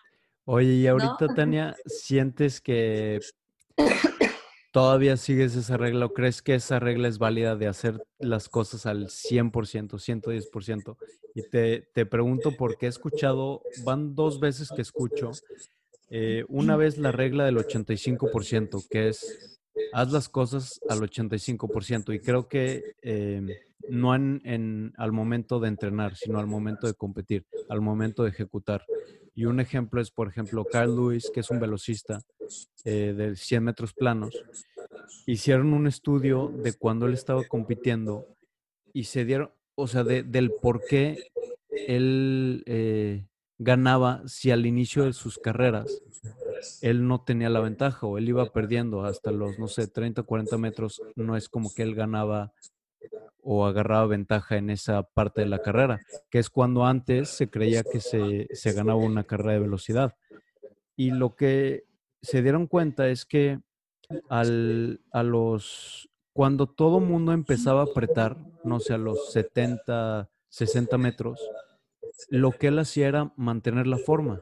Oye, 0.45 0.71
y 0.73 0.87
ahorita, 0.87 1.27
Tania, 1.35 1.75
¿sientes 1.85 2.61
que 2.61 3.19
¿Todavía 4.73 5.17
sigues 5.17 5.55
esa 5.55 5.77
regla 5.77 6.07
o 6.07 6.13
crees 6.13 6.41
que 6.41 6.55
esa 6.55 6.79
regla 6.79 7.07
es 7.07 7.19
válida 7.19 7.55
de 7.55 7.67
hacer 7.67 8.03
las 8.17 8.49
cosas 8.49 8.87
al 8.87 9.05
100%, 9.09 9.51
110%? 9.51 10.97
Y 11.35 11.43
te, 11.43 11.87
te 11.93 12.07
pregunto 12.07 12.57
porque 12.57 12.87
he 12.87 12.89
escuchado, 12.89 13.61
van 13.83 14.15
dos 14.15 14.39
veces 14.39 14.71
que 14.75 14.81
escucho, 14.81 15.29
eh, 16.09 16.43
una 16.49 16.75
vez 16.75 16.97
la 16.97 17.11
regla 17.11 17.45
del 17.45 17.57
85%, 17.57 18.87
que 18.89 19.09
es 19.09 19.59
haz 19.93 20.11
las 20.11 20.27
cosas 20.27 20.81
al 20.89 21.01
85%. 21.01 22.15
Y 22.15 22.19
creo 22.19 22.47
que 22.47 22.95
eh, 23.03 23.61
no 23.89 24.15
en, 24.15 24.91
al 24.97 25.11
momento 25.11 25.59
de 25.59 25.67
entrenar, 25.67 26.15
sino 26.15 26.39
al 26.39 26.47
momento 26.47 26.87
de 26.87 26.95
competir, 26.95 27.45
al 27.69 27.81
momento 27.81 28.23
de 28.23 28.29
ejecutar. 28.29 28.83
Y 29.35 29.45
un 29.45 29.59
ejemplo 29.59 30.01
es, 30.01 30.11
por 30.11 30.27
ejemplo, 30.27 30.65
Carl 30.65 30.95
Lewis, 30.95 31.31
que 31.33 31.39
es 31.39 31.49
un 31.49 31.59
velocista 31.59 32.21
eh, 32.85 33.13
de 33.15 33.35
100 33.35 33.63
metros 33.63 33.93
planos. 33.93 34.43
Hicieron 35.25 35.73
un 35.73 35.87
estudio 35.87 36.49
de 36.49 36.73
cuando 36.73 37.07
él 37.07 37.13
estaba 37.13 37.43
compitiendo 37.47 38.27
y 38.93 39.05
se 39.05 39.25
dieron, 39.25 39.51
o 39.75 39.87
sea, 39.87 40.03
del 40.03 40.51
por 40.61 40.83
qué 40.85 41.17
él 41.69 42.63
eh, 42.67 43.25
ganaba 43.57 44.21
si 44.27 44.51
al 44.51 44.65
inicio 44.65 45.05
de 45.05 45.13
sus 45.13 45.39
carreras 45.39 46.03
él 46.81 47.07
no 47.07 47.21
tenía 47.21 47.49
la 47.49 47.59
ventaja 47.59 48.05
o 48.05 48.17
él 48.17 48.29
iba 48.29 48.45
perdiendo 48.51 49.03
hasta 49.03 49.31
los, 49.31 49.59
no 49.59 49.67
sé, 49.67 49.87
30, 49.87 50.23
40 50.23 50.57
metros. 50.57 51.01
No 51.15 51.35
es 51.35 51.49
como 51.49 51.73
que 51.73 51.83
él 51.83 51.95
ganaba 51.95 52.53
o 53.43 53.65
agarraba 53.65 54.07
ventaja 54.07 54.57
en 54.57 54.69
esa 54.69 55.03
parte 55.03 55.41
de 55.41 55.47
la 55.47 55.59
carrera, 55.59 55.99
que 56.29 56.39
es 56.39 56.49
cuando 56.49 56.85
antes 56.85 57.29
se 57.29 57.49
creía 57.49 57.83
que 57.83 57.99
se, 57.99 58.47
se 58.51 58.71
ganaba 58.71 58.99
una 58.99 59.25
carrera 59.25 59.53
de 59.53 59.59
velocidad. 59.59 60.15
Y 60.95 61.11
lo 61.11 61.35
que 61.35 61.83
se 62.21 62.41
dieron 62.41 62.67
cuenta 62.67 63.09
es 63.09 63.25
que 63.25 63.59
al, 64.29 65.01
a 65.11 65.23
los, 65.23 66.09
cuando 66.31 66.67
todo 66.67 66.99
mundo 66.99 67.33
empezaba 67.33 67.81
a 67.81 67.85
apretar, 67.85 68.37
no 68.63 68.79
sé, 68.79 68.93
a 68.93 68.97
los 68.97 69.31
70, 69.31 70.29
60 70.49 70.97
metros, 70.97 71.39
lo 72.29 72.51
que 72.51 72.67
él 72.67 72.79
hacía 72.79 73.07
era 73.07 73.33
mantener 73.35 73.87
la 73.87 73.97
forma. 73.97 74.41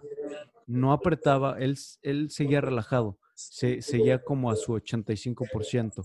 No 0.68 0.94
apretaba, 0.94 1.58
él, 1.60 1.78
él 2.04 2.30
seguía 2.30 2.62
relajado, 2.62 3.18
se, 3.34 3.82
seguía 3.82 4.24
como 4.24 4.52
a 4.52 4.56
su 4.56 4.74
85%. 4.74 6.04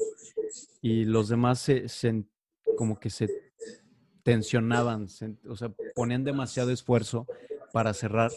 Y 0.80 1.04
los 1.04 1.28
demás 1.28 1.60
se, 1.60 1.88
se, 1.88 2.24
como 2.76 2.98
que 2.98 3.10
se 3.10 3.28
tensionaban, 4.22 5.06
o 5.48 5.56
sea, 5.56 5.72
ponían 5.94 6.24
demasiado 6.24 6.70
esfuerzo 6.70 7.26
para 7.72 7.94
cerrar 7.94 8.32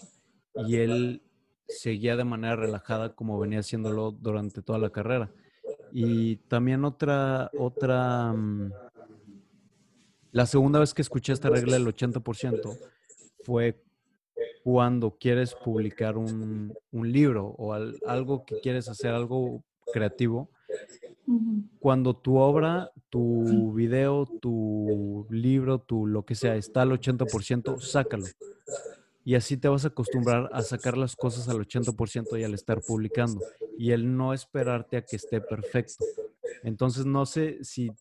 y 0.67 0.77
él 0.77 1.23
seguía 1.67 2.15
de 2.15 2.23
manera 2.23 2.55
relajada 2.55 3.15
como 3.15 3.39
venía 3.39 3.59
haciéndolo 3.59 4.11
durante 4.11 4.61
toda 4.61 4.79
la 4.79 4.91
carrera. 4.91 5.31
Y 5.91 6.37
también 6.47 6.85
otra, 6.85 7.49
otra, 7.57 8.33
mm, 8.33 8.71
la 10.31 10.45
segunda 10.45 10.79
vez 10.79 10.93
que 10.93 11.01
escuché 11.01 11.33
esta 11.33 11.49
regla 11.49 11.73
del 11.73 11.87
80% 11.87 12.77
fue 13.43 13.81
cuando 14.63 15.17
quieres 15.17 15.55
publicar 15.55 16.17
un, 16.17 16.73
un 16.91 17.11
libro 17.11 17.47
o 17.57 17.73
algo 17.73 18.45
que 18.45 18.59
quieres 18.59 18.89
hacer, 18.89 19.11
algo 19.11 19.63
creativo, 19.91 20.49
cuando 21.79 22.15
tu 22.15 22.37
obra, 22.37 22.91
tu 23.09 23.73
video, 23.73 24.25
tu 24.41 25.25
libro, 25.29 25.79
tu 25.79 26.05
lo 26.05 26.25
que 26.25 26.35
sea, 26.35 26.55
está 26.55 26.83
al 26.83 26.91
80%, 26.91 27.79
sácalo. 27.79 28.25
Y 29.25 29.35
así 29.35 29.57
te 29.57 29.67
vas 29.67 29.85
a 29.85 29.89
acostumbrar 29.89 30.49
a 30.53 30.61
sacar 30.61 30.97
las 30.97 31.15
cosas 31.15 31.49
al 31.49 31.57
80% 31.57 32.39
y 32.39 32.43
al 32.43 32.53
estar 32.53 32.81
publicando. 32.81 33.41
Y 33.77 33.91
el 33.91 34.15
no 34.15 34.33
esperarte 34.33 34.97
a 34.97 35.01
que 35.01 35.17
esté 35.17 35.41
perfecto. 35.41 36.05
Entonces, 36.63 37.05
no 37.05 37.25
sé 37.25 37.63
si 37.63 37.91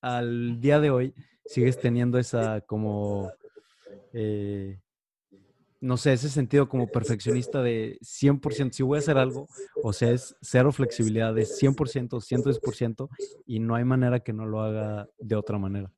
al 0.00 0.60
día 0.60 0.80
de 0.80 0.90
hoy 0.90 1.14
sigues 1.46 1.78
teniendo 1.78 2.18
esa 2.18 2.60
como 2.62 3.30
eh, 4.12 4.80
no 5.82 5.96
sé, 5.96 6.12
ese 6.12 6.28
sentido 6.28 6.68
como 6.68 6.86
perfeccionista 6.86 7.60
de 7.60 7.98
100%, 8.02 8.72
si 8.72 8.84
voy 8.84 8.96
a 8.96 9.00
hacer 9.00 9.18
algo, 9.18 9.48
o 9.82 9.92
sea, 9.92 10.12
es 10.12 10.36
cero 10.40 10.70
flexibilidad, 10.70 11.34
de 11.34 11.42
100%, 11.42 12.20
110%, 12.20 13.08
y 13.46 13.58
no 13.58 13.74
hay 13.74 13.84
manera 13.84 14.20
que 14.20 14.32
no 14.32 14.46
lo 14.46 14.62
haga 14.62 15.08
de 15.18 15.34
otra 15.34 15.58
manera. 15.58 15.90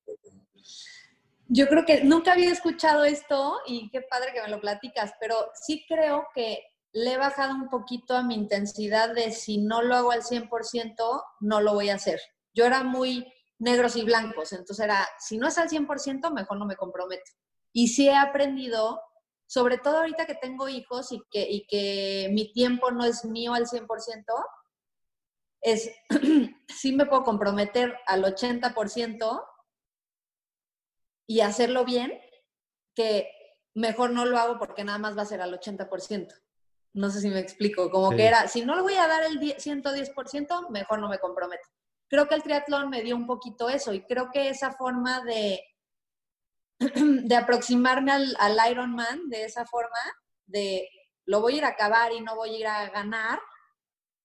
Yo 1.48 1.68
creo 1.68 1.84
que 1.84 2.02
nunca 2.02 2.32
había 2.32 2.50
escuchado 2.50 3.04
esto 3.04 3.58
y 3.66 3.90
qué 3.90 4.00
padre 4.00 4.32
que 4.34 4.40
me 4.40 4.48
lo 4.48 4.58
platicas, 4.58 5.12
pero 5.20 5.36
sí 5.54 5.84
creo 5.86 6.28
que 6.34 6.60
le 6.94 7.12
he 7.12 7.18
bajado 7.18 7.54
un 7.54 7.68
poquito 7.68 8.16
a 8.16 8.22
mi 8.22 8.36
intensidad 8.36 9.14
de 9.14 9.32
si 9.32 9.58
no 9.58 9.82
lo 9.82 9.96
hago 9.96 10.12
al 10.12 10.22
100%, 10.22 11.22
no 11.40 11.60
lo 11.60 11.74
voy 11.74 11.90
a 11.90 11.96
hacer. 11.96 12.20
Yo 12.54 12.64
era 12.64 12.84
muy 12.84 13.30
negros 13.58 13.96
y 13.96 14.02
blancos, 14.02 14.54
entonces 14.54 14.82
era, 14.82 15.06
si 15.18 15.36
no 15.36 15.46
es 15.46 15.58
al 15.58 15.68
100%, 15.68 16.32
mejor 16.32 16.56
no 16.56 16.64
me 16.64 16.76
comprometo. 16.76 17.30
Y 17.70 17.88
sí 17.88 18.08
he 18.08 18.16
aprendido 18.16 18.98
sobre 19.54 19.78
todo 19.78 19.98
ahorita 19.98 20.26
que 20.26 20.34
tengo 20.34 20.68
hijos 20.68 21.12
y 21.12 21.22
que, 21.30 21.48
y 21.48 21.64
que 21.68 22.28
mi 22.32 22.52
tiempo 22.52 22.90
no 22.90 23.04
es 23.04 23.24
mío 23.24 23.54
al 23.54 23.66
100%, 23.66 24.24
es, 25.60 25.92
sí 26.68 26.90
me 26.90 27.06
puedo 27.06 27.22
comprometer 27.22 27.96
al 28.08 28.24
80% 28.24 29.46
y 31.28 31.40
hacerlo 31.40 31.84
bien, 31.84 32.20
que 32.96 33.30
mejor 33.74 34.10
no 34.10 34.24
lo 34.24 34.38
hago 34.38 34.58
porque 34.58 34.82
nada 34.82 34.98
más 34.98 35.16
va 35.16 35.22
a 35.22 35.26
ser 35.26 35.40
al 35.40 35.56
80%. 35.56 36.34
No 36.94 37.10
sé 37.10 37.20
si 37.20 37.28
me 37.28 37.38
explico, 37.38 37.92
como 37.92 38.10
que 38.10 38.26
era, 38.26 38.48
si 38.48 38.64
no 38.64 38.74
le 38.74 38.82
voy 38.82 38.94
a 38.94 39.06
dar 39.06 39.22
el 39.22 39.38
110%, 39.38 40.68
mejor 40.70 40.98
no 40.98 41.08
me 41.08 41.20
comprometo. 41.20 41.68
Creo 42.08 42.26
que 42.26 42.34
el 42.34 42.42
triatlón 42.42 42.90
me 42.90 43.02
dio 43.02 43.14
un 43.14 43.28
poquito 43.28 43.68
eso 43.68 43.94
y 43.94 44.02
creo 44.02 44.32
que 44.32 44.48
esa 44.48 44.72
forma 44.72 45.22
de, 45.24 45.62
de 46.94 47.36
aproximarme 47.36 48.12
al, 48.12 48.36
al 48.38 48.58
Ironman, 48.70 49.28
de 49.28 49.44
esa 49.44 49.64
forma, 49.66 49.98
de 50.46 50.88
lo 51.26 51.40
voy 51.40 51.54
a 51.54 51.56
ir 51.56 51.64
a 51.64 51.68
acabar 51.68 52.12
y 52.12 52.20
no 52.20 52.36
voy 52.36 52.54
a 52.54 52.58
ir 52.58 52.66
a 52.66 52.90
ganar, 52.90 53.40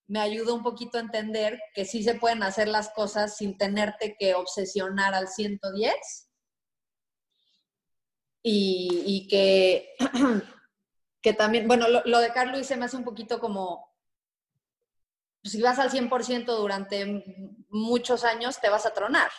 me 0.08 0.20
ayudó 0.20 0.56
un 0.56 0.64
poquito 0.64 0.98
a 0.98 1.02
entender 1.02 1.62
que 1.74 1.86
sí 1.86 2.04
se 2.04 2.16
pueden 2.16 2.42
hacer 2.42 2.68
las 2.68 2.90
cosas 2.90 3.38
sin 3.38 3.58
tenerte 3.58 4.16
que 4.20 4.34
obsesionar 4.34 5.14
al 5.14 5.28
110 5.28 6.30
y, 8.42 9.04
y 9.06 9.28
que, 9.28 9.96
que 11.22 11.34
también, 11.34 11.68
bueno, 11.68 11.88
lo, 11.88 12.20
de 12.20 12.34
Carlos 12.34 12.66
se 12.66 12.76
me 12.76 12.86
hace 12.86 12.98
un 12.98 13.04
poquito 13.04 13.40
como, 13.40 13.88
si 15.44 15.62
vas 15.62 15.78
al 15.80 15.92
100% 15.92 16.46
durante 16.46 17.24
muchos 17.70 18.24
años, 18.24 18.60
te 18.60 18.70
vas 18.70 18.86
a 18.86 18.94
tronar, 18.94 19.30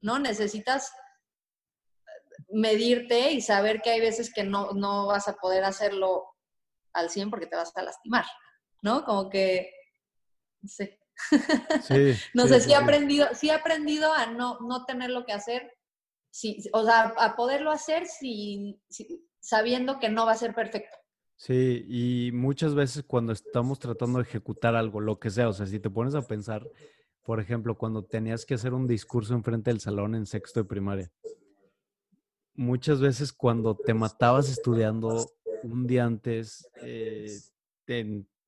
¿no? 0.00 0.18
Necesitas 0.18 0.92
medirte 2.50 3.32
y 3.32 3.40
saber 3.40 3.80
que 3.82 3.90
hay 3.90 4.00
veces 4.00 4.32
que 4.32 4.44
no, 4.44 4.72
no 4.72 5.06
vas 5.06 5.28
a 5.28 5.36
poder 5.36 5.64
hacerlo 5.64 6.24
al 6.92 7.10
100 7.10 7.30
porque 7.30 7.46
te 7.46 7.56
vas 7.56 7.76
a 7.76 7.82
lastimar, 7.82 8.24
¿no? 8.82 9.04
Como 9.04 9.28
que 9.28 9.72
Sí. 11.82 12.14
no 12.34 12.46
sé, 12.46 12.60
si 12.60 12.72
he 12.72 12.76
aprendido, 12.76 13.26
sí 13.34 13.48
he 13.48 13.52
aprendido 13.52 14.12
a 14.12 14.26
no, 14.26 14.58
no 14.60 14.84
tener 14.84 15.10
lo 15.10 15.24
que 15.24 15.32
hacer, 15.32 15.72
sí, 16.30 16.62
o 16.72 16.84
sea, 16.84 17.14
a 17.18 17.34
poderlo 17.36 17.70
hacer 17.70 18.06
sin, 18.06 18.80
sabiendo 19.40 19.98
que 19.98 20.08
no 20.08 20.26
va 20.26 20.32
a 20.32 20.36
ser 20.36 20.54
perfecto. 20.54 20.96
Sí, 21.36 21.84
y 21.88 22.32
muchas 22.32 22.74
veces 22.74 23.04
cuando 23.04 23.32
estamos 23.32 23.78
tratando 23.78 24.18
de 24.18 24.24
ejecutar 24.24 24.74
algo, 24.74 25.00
lo 25.00 25.18
que 25.18 25.30
sea, 25.30 25.48
o 25.48 25.52
sea, 25.52 25.66
si 25.66 25.78
te 25.78 25.90
pones 25.90 26.14
a 26.14 26.22
pensar, 26.22 26.68
por 27.22 27.40
ejemplo, 27.40 27.76
cuando 27.76 28.04
tenías 28.04 28.44
que 28.44 28.54
hacer 28.54 28.74
un 28.74 28.88
discurso 28.88 29.34
enfrente 29.34 29.70
del 29.70 29.80
salón 29.80 30.14
en 30.14 30.26
sexto 30.26 30.60
de 30.60 30.68
primaria, 30.68 31.12
muchas 32.58 33.00
veces 33.00 33.32
cuando 33.32 33.76
te 33.76 33.94
matabas 33.94 34.50
estudiando 34.50 35.30
un 35.62 35.86
día 35.86 36.04
antes, 36.04 36.68
eh, 36.82 37.38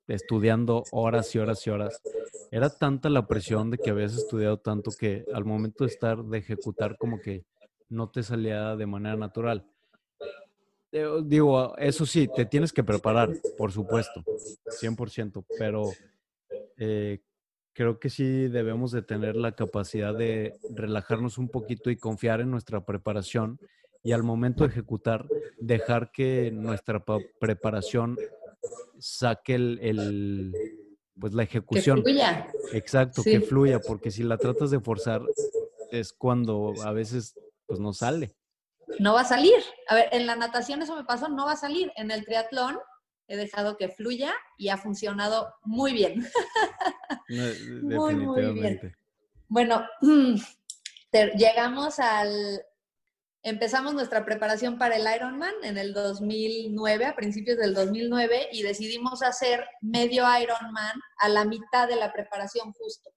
estudiando 0.08 0.84
horas 0.90 1.32
y 1.34 1.38
horas 1.38 1.64
y 1.66 1.70
horas. 1.70 2.02
Era 2.50 2.68
tanta 2.68 3.08
la 3.08 3.28
presión 3.28 3.70
de 3.70 3.78
que 3.78 3.90
habías 3.90 4.14
estudiado 4.16 4.58
tanto 4.58 4.90
que 4.90 5.24
al 5.32 5.44
momento 5.44 5.84
de 5.84 5.90
estar, 5.90 6.24
de 6.24 6.38
ejecutar, 6.38 6.98
como 6.98 7.20
que 7.20 7.44
no 7.88 8.10
te 8.10 8.24
salía 8.24 8.74
de 8.74 8.86
manera 8.86 9.16
natural. 9.16 9.64
Eh, 10.90 11.06
digo, 11.24 11.76
eso 11.78 12.04
sí, 12.04 12.28
te 12.34 12.44
tienes 12.44 12.72
que 12.72 12.82
preparar, 12.82 13.32
por 13.56 13.70
supuesto, 13.70 14.24
100%, 14.70 15.44
pero 15.56 15.84
eh, 16.78 17.20
creo 17.74 18.00
que 18.00 18.10
sí 18.10 18.48
debemos 18.48 18.90
de 18.90 19.02
tener 19.02 19.36
la 19.36 19.52
capacidad 19.52 20.12
de 20.12 20.52
relajarnos 20.68 21.38
un 21.38 21.48
poquito 21.48 21.90
y 21.90 21.96
confiar 21.96 22.40
en 22.40 22.50
nuestra 22.50 22.84
preparación 22.84 23.60
y 24.02 24.12
al 24.12 24.22
momento 24.22 24.64
de 24.64 24.70
ejecutar, 24.70 25.26
dejar 25.58 26.10
que 26.10 26.50
nuestra 26.50 27.04
preparación 27.38 28.16
saque 28.98 29.54
el, 29.54 30.54
pues 31.18 31.34
la 31.34 31.42
ejecución. 31.42 31.98
Que 31.98 32.10
fluya. 32.10 32.48
Exacto, 32.72 33.22
que 33.22 33.40
fluya, 33.40 33.80
porque 33.80 34.10
si 34.10 34.22
la 34.22 34.38
tratas 34.38 34.70
de 34.70 34.80
forzar 34.80 35.22
es 35.90 36.12
cuando 36.12 36.72
a 36.84 36.92
veces 36.92 37.34
pues 37.66 37.78
no 37.78 37.92
sale. 37.92 38.34
No 38.98 39.14
va 39.14 39.20
a 39.20 39.24
salir. 39.24 39.62
A 39.88 39.94
ver, 39.94 40.08
en 40.12 40.26
la 40.26 40.36
natación 40.36 40.82
eso 40.82 40.96
me 40.96 41.04
pasó, 41.04 41.28
no 41.28 41.46
va 41.46 41.52
a 41.52 41.56
salir. 41.56 41.92
En 41.96 42.10
el 42.10 42.24
triatlón 42.24 42.78
he 43.28 43.36
dejado 43.36 43.76
que 43.76 43.88
fluya 43.88 44.32
y 44.56 44.68
ha 44.68 44.76
funcionado 44.76 45.54
muy 45.62 45.92
bien. 45.92 46.26
muy, 47.82 48.14
muy 48.16 48.52
bien. 48.52 48.96
Bueno, 49.48 49.84
llegamos 51.12 51.98
al, 52.00 52.62
Empezamos 53.42 53.94
nuestra 53.94 54.26
preparación 54.26 54.76
para 54.76 54.96
el 54.96 55.16
Ironman 55.16 55.54
en 55.62 55.78
el 55.78 55.94
2009, 55.94 57.06
a 57.06 57.16
principios 57.16 57.56
del 57.56 57.72
2009, 57.72 58.50
y 58.52 58.62
decidimos 58.62 59.22
hacer 59.22 59.66
medio 59.80 60.24
Ironman 60.38 61.00
a 61.16 61.28
la 61.30 61.46
mitad 61.46 61.88
de 61.88 61.96
la 61.96 62.12
preparación 62.12 62.72
justo. 62.74 63.10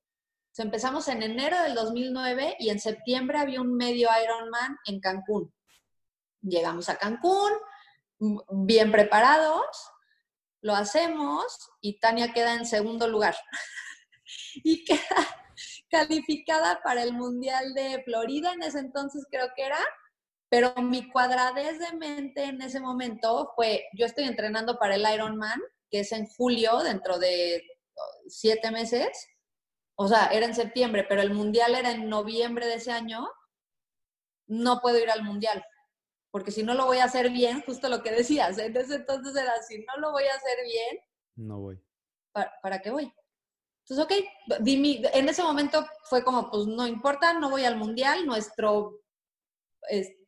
empezamos 0.58 1.10
en 1.10 1.24
enero 1.24 1.62
del 1.64 1.76
2009 1.76 2.56
y 2.58 2.70
en 2.70 2.80
septiembre 2.80 3.38
había 3.38 3.60
un 3.60 3.76
medio 3.76 4.08
Ironman 4.24 4.78
en 4.86 5.02
Cancún. 5.02 5.54
Llegamos 6.42 6.88
a 6.88 6.96
Cancún, 6.96 7.52
bien 8.50 8.94
preparados, 8.94 9.90
lo 10.62 10.74
hacemos 10.74 11.70
y 11.82 12.00
Tania 12.00 12.32
queda 12.32 12.54
en 12.54 12.66
segundo 12.66 13.10
lugar. 13.10 13.36
y 14.64 14.86
queda 14.86 15.28
calificada 15.90 16.82
para 16.82 17.04
el 17.04 17.12
Mundial 17.12 17.74
de 17.74 18.02
Florida 18.06 18.54
en 18.54 18.64
ese 18.64 18.80
entonces 18.80 19.26
creo 19.30 19.50
que 19.54 19.64
era 19.64 19.80
pero 20.54 20.72
mi 20.84 21.10
cuadradez 21.10 21.80
de 21.80 21.98
mente 21.98 22.44
en 22.44 22.62
ese 22.62 22.80
momento 22.80 23.52
fue, 23.56 23.88
yo 23.94 24.06
estoy 24.06 24.26
entrenando 24.26 24.78
para 24.78 24.94
el 24.94 25.12
Ironman, 25.12 25.60
que 25.90 26.02
es 26.02 26.12
en 26.12 26.28
julio, 26.28 26.84
dentro 26.84 27.18
de 27.18 27.64
siete 28.28 28.70
meses. 28.70 29.08
O 29.96 30.08
sea, 30.08 30.28
era 30.28 30.46
en 30.46 30.54
septiembre, 30.54 31.08
pero 31.10 31.24
el 31.24 31.34
mundial 31.34 31.74
era 31.74 31.90
en 31.90 32.08
noviembre 32.08 32.68
de 32.68 32.76
ese 32.76 32.92
año. 32.92 33.28
No 34.46 34.80
puedo 34.80 35.00
ir 35.00 35.10
al 35.10 35.24
mundial, 35.24 35.66
porque 36.30 36.52
si 36.52 36.62
no 36.62 36.76
lo 36.76 36.86
voy 36.86 37.00
a 37.00 37.06
hacer 37.06 37.32
bien, 37.32 37.64
justo 37.64 37.90
lo 37.90 38.04
que 38.04 38.12
decías. 38.12 38.60
Entonces, 38.60 38.98
entonces 38.98 39.36
era, 39.36 39.60
si 39.64 39.80
no 39.80 39.98
lo 39.98 40.12
voy 40.12 40.26
a 40.26 40.36
hacer 40.36 40.58
bien, 40.66 41.00
no 41.36 41.62
voy. 41.62 41.84
¿Para, 42.32 42.80
qué 42.80 42.92
voy? 42.92 43.12
Entonces, 43.88 44.06
ok, 44.06 44.68
en 44.68 45.30
ese 45.30 45.42
momento 45.42 45.84
fue 46.04 46.24
como, 46.24 46.52
pues 46.52 46.68
no 46.68 46.86
importa, 46.86 47.34
no 47.34 47.50
voy 47.50 47.66
al 47.66 47.76
mundial, 47.76 48.28
nuestro 48.28 49.00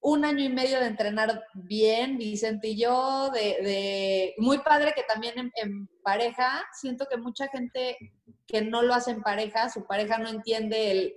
un 0.00 0.24
año 0.24 0.44
y 0.44 0.48
medio 0.48 0.78
de 0.78 0.86
entrenar 0.86 1.42
bien, 1.54 2.18
Vicente 2.18 2.68
y 2.68 2.80
yo, 2.80 3.30
de, 3.30 4.34
muy 4.38 4.58
padre 4.58 4.92
que 4.94 5.02
también 5.02 5.34
en, 5.54 5.88
pareja, 6.02 6.64
siento 6.72 7.06
que 7.10 7.16
mucha 7.16 7.48
gente 7.48 7.96
que 8.46 8.62
no 8.62 8.82
lo 8.82 8.94
hace 8.94 9.10
en 9.10 9.22
pareja, 9.22 9.68
su 9.68 9.84
pareja 9.86 10.18
no 10.18 10.28
entiende 10.28 10.90
el, 10.92 11.14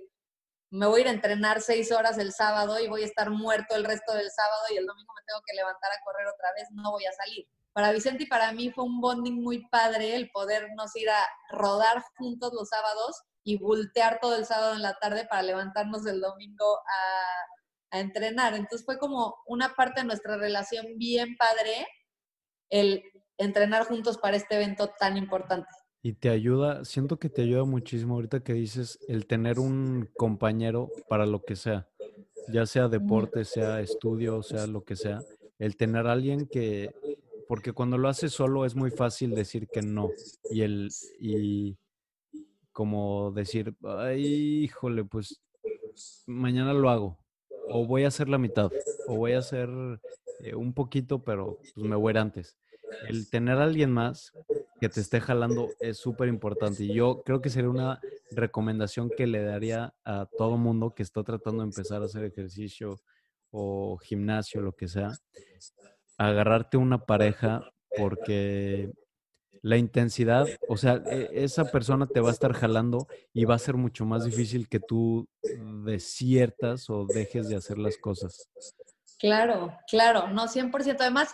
me 0.72 0.86
voy 0.86 1.00
a 1.00 1.02
ir 1.02 1.08
a 1.08 1.12
entrenar 1.12 1.60
seis 1.60 1.92
horas 1.92 2.18
el 2.18 2.32
sábado 2.32 2.80
y 2.80 2.88
voy 2.88 3.02
a 3.02 3.06
estar 3.06 3.30
muerto 3.30 3.76
el 3.76 3.84
resto 3.84 4.12
del 4.14 4.30
sábado 4.30 4.62
y 4.72 4.76
el 4.78 4.86
domingo 4.86 5.12
me 5.14 5.22
tengo 5.26 5.40
que 5.46 5.54
levantar 5.54 5.90
a 5.92 6.02
correr 6.04 6.26
otra 6.26 6.48
vez, 6.56 6.68
no 6.72 6.90
voy 6.90 7.04
a 7.06 7.12
salir. 7.12 7.46
Para 7.72 7.92
Vicente 7.92 8.24
y 8.24 8.26
para 8.26 8.52
mí 8.52 8.70
fue 8.70 8.84
un 8.84 9.00
bonding 9.00 9.42
muy 9.42 9.66
padre 9.68 10.16
el 10.16 10.30
podernos 10.30 10.94
ir 10.96 11.08
a 11.08 11.28
rodar 11.50 12.02
juntos 12.16 12.52
los 12.52 12.68
sábados 12.68 13.22
y 13.44 13.58
voltear 13.58 14.18
todo 14.20 14.36
el 14.36 14.44
sábado 14.44 14.74
en 14.74 14.82
la 14.82 14.94
tarde 14.94 15.26
para 15.26 15.42
levantarnos 15.42 16.06
el 16.06 16.20
domingo 16.20 16.76
a 16.78 17.62
a 17.92 18.00
entrenar. 18.00 18.54
Entonces 18.54 18.84
fue 18.84 18.98
como 18.98 19.36
una 19.46 19.74
parte 19.74 20.00
de 20.00 20.06
nuestra 20.06 20.36
relación 20.36 20.98
bien 20.98 21.36
padre 21.36 21.86
el 22.70 23.04
entrenar 23.36 23.84
juntos 23.84 24.18
para 24.18 24.36
este 24.36 24.56
evento 24.56 24.88
tan 24.98 25.16
importante. 25.16 25.68
Y 26.04 26.14
te 26.14 26.30
ayuda, 26.30 26.84
siento 26.84 27.18
que 27.18 27.28
te 27.28 27.42
ayuda 27.42 27.64
muchísimo 27.64 28.14
ahorita 28.14 28.40
que 28.40 28.54
dices 28.54 28.98
el 29.06 29.26
tener 29.26 29.60
un 29.60 30.08
compañero 30.16 30.90
para 31.08 31.26
lo 31.26 31.44
que 31.44 31.54
sea, 31.54 31.88
ya 32.48 32.66
sea 32.66 32.88
deporte, 32.88 33.44
sea 33.44 33.80
estudio, 33.80 34.42
sea 34.42 34.66
lo 34.66 34.82
que 34.82 34.96
sea, 34.96 35.20
el 35.60 35.76
tener 35.76 36.08
alguien 36.08 36.46
que, 36.46 36.92
porque 37.46 37.72
cuando 37.72 37.98
lo 37.98 38.08
haces 38.08 38.32
solo 38.32 38.64
es 38.66 38.74
muy 38.74 38.90
fácil 38.90 39.32
decir 39.32 39.68
que 39.68 39.80
no 39.80 40.10
y 40.50 40.62
el, 40.62 40.90
y 41.20 41.76
como 42.72 43.30
decir, 43.30 43.76
ay, 43.84 44.64
híjole, 44.64 45.04
pues 45.04 45.40
mañana 46.26 46.72
lo 46.72 46.90
hago, 46.90 47.18
o 47.68 47.86
voy 47.86 48.02
a 48.02 48.08
hacer 48.08 48.28
la 48.28 48.38
mitad, 48.38 48.72
o 49.06 49.16
voy 49.16 49.34
a 49.34 49.38
hacer 49.38 49.68
eh, 50.40 50.56
un 50.56 50.72
poquito, 50.72 51.22
pero 51.22 51.58
pues 51.74 51.86
me 51.86 51.94
voy 51.94 52.10
a 52.10 52.14
ir 52.14 52.18
antes. 52.18 52.56
El 53.08 53.30
tener 53.30 53.58
a 53.58 53.64
alguien 53.64 53.92
más 53.92 54.32
que 54.82 54.88
te 54.88 55.00
esté 55.00 55.20
jalando 55.20 55.68
es 55.78 55.98
súper 55.98 56.26
importante. 56.26 56.82
Y 56.82 56.92
yo 56.92 57.22
creo 57.24 57.40
que 57.40 57.50
sería 57.50 57.70
una 57.70 58.00
recomendación 58.32 59.10
que 59.16 59.28
le 59.28 59.40
daría 59.44 59.94
a 60.04 60.26
todo 60.36 60.56
mundo 60.56 60.92
que 60.92 61.04
está 61.04 61.22
tratando 61.22 61.62
de 61.62 61.68
empezar 61.68 62.02
a 62.02 62.06
hacer 62.06 62.24
ejercicio 62.24 63.00
o 63.52 63.96
gimnasio, 63.98 64.60
lo 64.60 64.72
que 64.72 64.88
sea, 64.88 65.12
agarrarte 66.18 66.78
una 66.78 67.06
pareja 67.06 67.62
porque 67.96 68.90
la 69.60 69.76
intensidad, 69.76 70.48
o 70.68 70.76
sea, 70.76 71.00
e, 71.06 71.30
esa 71.32 71.70
persona 71.70 72.08
te 72.08 72.18
va 72.18 72.30
a 72.30 72.32
estar 72.32 72.52
jalando 72.52 73.06
y 73.32 73.44
va 73.44 73.54
a 73.54 73.60
ser 73.60 73.76
mucho 73.76 74.04
más 74.04 74.24
difícil 74.24 74.68
que 74.68 74.80
tú 74.80 75.28
desiertas 75.84 76.90
o 76.90 77.06
dejes 77.06 77.48
de 77.48 77.54
hacer 77.54 77.78
las 77.78 77.96
cosas. 77.98 78.48
Claro, 79.20 79.78
claro, 79.86 80.26
no, 80.26 80.48
100%. 80.48 80.96
Además, 80.98 81.32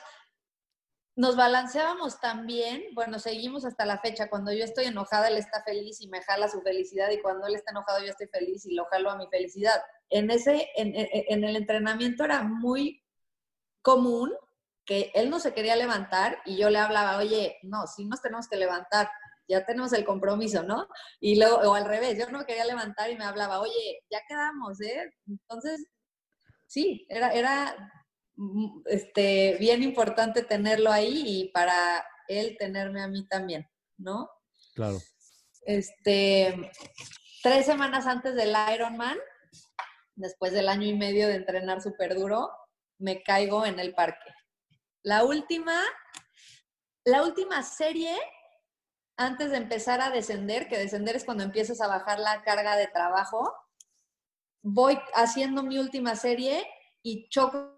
nos 1.18 1.34
balanceábamos 1.34 2.20
también, 2.20 2.84
bueno, 2.94 3.18
seguimos 3.18 3.64
hasta 3.64 3.84
la 3.84 3.98
fecha, 3.98 4.30
cuando 4.30 4.52
yo 4.52 4.62
estoy 4.62 4.84
enojada, 4.84 5.26
él 5.26 5.36
está 5.36 5.64
feliz 5.64 6.00
y 6.00 6.06
me 6.06 6.22
jala 6.22 6.48
su 6.48 6.62
felicidad, 6.62 7.10
y 7.10 7.20
cuando 7.20 7.48
él 7.48 7.56
está 7.56 7.72
enojado, 7.72 7.98
yo 7.98 8.10
estoy 8.10 8.28
feliz 8.28 8.64
y 8.66 8.76
lo 8.76 8.84
jalo 8.84 9.10
a 9.10 9.16
mi 9.16 9.26
felicidad. 9.26 9.82
En 10.10 10.30
ese, 10.30 10.68
en, 10.76 10.92
en 10.94 11.42
el 11.42 11.56
entrenamiento 11.56 12.24
era 12.24 12.44
muy 12.44 13.04
común 13.82 14.32
que 14.84 15.10
él 15.12 15.28
no 15.28 15.40
se 15.40 15.52
quería 15.52 15.74
levantar 15.74 16.38
y 16.46 16.56
yo 16.56 16.70
le 16.70 16.78
hablaba, 16.78 17.18
oye, 17.18 17.58
no, 17.64 17.88
sí 17.88 18.04
nos 18.04 18.22
tenemos 18.22 18.46
que 18.48 18.56
levantar, 18.56 19.10
ya 19.48 19.66
tenemos 19.66 19.92
el 19.94 20.04
compromiso, 20.04 20.62
¿no? 20.62 20.86
Y 21.18 21.36
luego, 21.36 21.56
o 21.68 21.74
al 21.74 21.86
revés, 21.86 22.16
yo 22.16 22.30
no 22.30 22.46
quería 22.46 22.64
levantar 22.64 23.10
y 23.10 23.16
me 23.16 23.24
hablaba, 23.24 23.58
oye, 23.58 24.04
ya 24.08 24.20
quedamos, 24.28 24.80
¿eh? 24.82 25.12
Entonces, 25.26 25.84
sí, 26.68 27.06
era, 27.08 27.32
era 27.32 27.74
este, 28.86 29.56
bien 29.58 29.82
importante 29.82 30.42
tenerlo 30.42 30.90
ahí 30.90 31.22
y 31.26 31.48
para 31.48 32.04
él 32.28 32.56
tenerme 32.58 33.02
a 33.02 33.08
mí 33.08 33.26
también, 33.26 33.68
¿no? 33.96 34.30
Claro. 34.74 34.98
Este, 35.62 36.70
tres 37.42 37.66
semanas 37.66 38.06
antes 38.06 38.34
del 38.34 38.54
Ironman, 38.74 39.18
después 40.14 40.52
del 40.52 40.68
año 40.68 40.86
y 40.86 40.96
medio 40.96 41.28
de 41.28 41.34
entrenar 41.34 41.82
súper 41.82 42.14
duro, 42.14 42.50
me 42.98 43.22
caigo 43.22 43.66
en 43.66 43.78
el 43.78 43.94
parque. 43.94 44.30
La 45.02 45.24
última, 45.24 45.80
la 47.04 47.22
última 47.22 47.62
serie 47.62 48.16
antes 49.16 49.50
de 49.50 49.56
empezar 49.56 50.00
a 50.00 50.10
descender, 50.10 50.68
que 50.68 50.78
descender 50.78 51.16
es 51.16 51.24
cuando 51.24 51.42
empiezas 51.42 51.80
a 51.80 51.88
bajar 51.88 52.20
la 52.20 52.42
carga 52.42 52.76
de 52.76 52.86
trabajo, 52.86 53.52
voy 54.62 54.98
haciendo 55.14 55.64
mi 55.64 55.78
última 55.78 56.14
serie 56.14 56.64
y 57.02 57.28
choco 57.28 57.77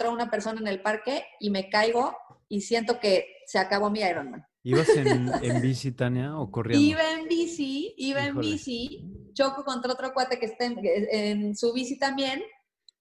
contra 0.00 0.10
una 0.10 0.30
persona 0.30 0.60
en 0.60 0.66
el 0.66 0.80
parque 0.80 1.26
y 1.38 1.50
me 1.50 1.68
caigo 1.68 2.16
y 2.48 2.62
siento 2.62 2.98
que 2.98 3.36
se 3.46 3.58
acabó 3.58 3.90
mi 3.90 4.00
Ironman. 4.00 4.46
¿Ibas 4.62 4.88
en, 4.96 5.60
bici, 5.60 5.92
Tania, 5.92 6.38
o 6.38 6.50
corriendo? 6.50 6.84
Iba 6.84 7.12
en 7.12 7.28
bici, 7.28 7.94
iba 7.98 8.24
en 8.24 8.38
bici, 8.38 9.32
choco 9.34 9.62
contra 9.62 9.92
otro 9.92 10.12
cuate 10.14 10.38
que 10.38 10.46
está 10.46 10.64
en 10.64 11.54
su 11.54 11.72
bici 11.72 11.98
también 11.98 12.42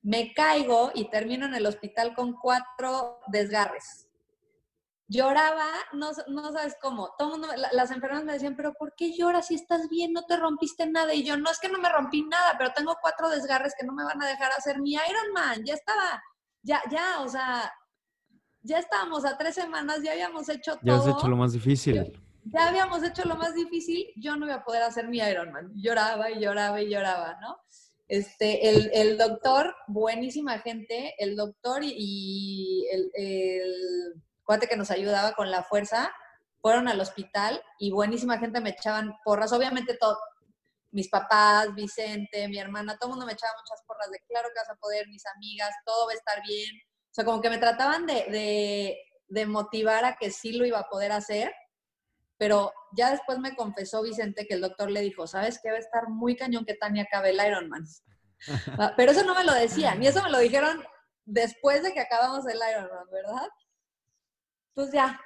me 0.02 0.34
caigo 0.34 0.92
y 0.94 1.10
termino 1.10 1.46
en 1.46 1.56
el 1.56 1.66
hospital 1.66 2.14
con 2.16 2.34
cuatro 2.34 3.20
desgarres. 3.28 4.08
Lloraba, 5.08 5.68
no, 5.94 6.12
no 6.28 6.52
sabes 6.52 6.78
cómo. 6.82 7.16
Todo 7.18 7.32
mundo, 7.32 7.48
las 7.72 7.92
enfermeras 7.92 8.24
me 8.24 8.34
decían, 8.34 8.56
pero 8.56 8.74
¿por 8.74 8.94
qué 8.96 9.12
lloras 9.18 9.48
si 9.48 9.56
estás 9.56 9.90
bien? 9.90 10.14
No 10.14 10.26
te 10.26 10.38
rompiste 10.38 10.86
nada. 10.86 11.14
Y 11.16 11.24
yo, 11.24 11.36
no 11.36 11.50
es 11.50 11.60
que 11.60 11.68
no 11.68 11.80
me 11.80 11.90
rompí 11.90 12.24
nada, 12.24 12.56
pero 12.58 12.72
tengo 12.74 12.96
cuatro 13.02 13.28
desgarres 13.30 13.74
que 13.78 13.86
no 13.86 13.94
me 13.94 14.04
van 14.04 14.22
a 14.22 14.28
dejar 14.28 14.52
hacer 14.52 14.80
mi 14.80 14.94
Ironman. 14.94 15.66
Ya 15.66 15.74
estaba, 15.74 16.22
ya, 16.62 16.82
ya, 16.92 17.22
o 17.22 17.30
sea, 17.30 17.72
ya 18.62 18.80
estábamos 18.80 19.26
a 19.26 19.38
tres 19.38 19.56
semanas, 19.56 20.02
ya 20.04 20.12
habíamos 20.12 20.50
hecho 20.50 20.74
todo. 20.74 20.82
Ya 20.84 20.96
has 20.96 21.08
hecho 21.08 21.28
lo 21.28 21.38
más 21.38 21.54
difícil. 21.54 22.20
Ya 22.46 22.68
habíamos 22.68 23.04
hecho 23.04 23.26
lo 23.26 23.36
más 23.36 23.54
difícil, 23.54 24.08
yo 24.16 24.36
no 24.36 24.46
iba 24.46 24.56
a 24.56 24.64
poder 24.64 24.84
hacer 24.84 25.08
mi 25.08 25.20
Ironman. 25.20 25.72
Lloraba 25.76 26.32
y 26.32 26.40
lloraba 26.40 26.82
y 26.82 26.90
lloraba, 26.90 27.38
¿no? 27.42 27.58
Este, 28.08 28.70
el, 28.70 28.90
el, 28.94 29.18
doctor, 29.18 29.76
buenísima 29.88 30.58
gente, 30.60 31.14
el 31.20 31.36
doctor 31.36 31.84
y, 31.84 32.88
el, 32.92 33.12
el, 33.14 34.24
cuate 34.44 34.68
que 34.68 34.78
nos 34.78 34.90
ayudaba 34.90 35.34
con 35.34 35.52
la 35.52 35.64
fuerza, 35.64 36.12
fueron 36.60 36.88
al 36.88 37.00
hospital 37.00 37.62
y 37.78 37.92
buenísima 37.92 38.40
gente 38.40 38.62
me 38.62 38.72
echaban 38.72 39.14
porras, 39.24 39.54
obviamente 39.54 39.96
todo, 39.96 40.18
mis 40.92 41.10
papás, 41.10 41.74
Vicente, 41.76 42.48
mi 42.48 42.58
hermana, 42.58 42.98
todo 42.98 43.10
el 43.10 43.12
mundo 43.12 43.26
me 43.26 43.34
echaba 43.34 43.54
muchas 43.58 43.84
porras 43.86 44.10
de 44.12 44.20
claro 44.28 44.50
que 44.54 44.60
vas 44.60 44.70
a 44.70 44.80
poder, 44.80 45.08
mis 45.08 45.26
amigas, 45.28 45.74
todo 45.86 46.08
va 46.08 46.14
a 46.14 46.16
estar 46.16 46.42
bien. 46.44 46.76
O 46.76 47.14
sea, 47.14 47.26
como 47.26 47.42
que 47.42 47.50
me 47.50 47.58
trataban 47.58 48.06
de, 48.06 48.26
de, 48.30 48.98
de 49.28 49.46
motivar 49.46 50.06
a 50.06 50.16
que 50.16 50.32
sí 50.32 50.54
lo 50.54 50.66
iba 50.66 50.80
a 50.80 50.90
poder 50.90 51.12
hacer 51.12 51.54
pero 52.40 52.72
ya 52.94 53.12
después 53.12 53.38
me 53.38 53.54
confesó 53.54 54.02
Vicente 54.02 54.48
que 54.48 54.54
el 54.54 54.62
doctor 54.62 54.90
le 54.90 55.02
dijo, 55.02 55.28
¿sabes 55.28 55.60
qué? 55.62 55.72
Va 55.72 55.76
a 55.76 55.80
estar 55.80 56.08
muy 56.08 56.38
cañón 56.38 56.66
que 56.66 56.74
Tania 56.74 57.04
acabe 57.04 57.30
el 57.30 57.46
Ironman. 57.46 57.86
Ah, 58.80 58.94
pero 58.96 59.12
eso 59.12 59.26
no 59.26 59.36
me 59.36 59.44
lo 59.44 59.54
decían, 59.54 60.02
y 60.02 60.08
eso 60.08 60.24
me 60.24 60.30
lo 60.30 60.40
dijeron 60.40 60.82
después 61.26 61.84
de 61.84 61.92
que 61.92 62.00
acabamos 62.00 62.48
el 62.48 62.56
Ironman, 62.56 63.10
¿verdad? 63.12 63.50
Pues 64.74 64.94
ya, 64.94 65.20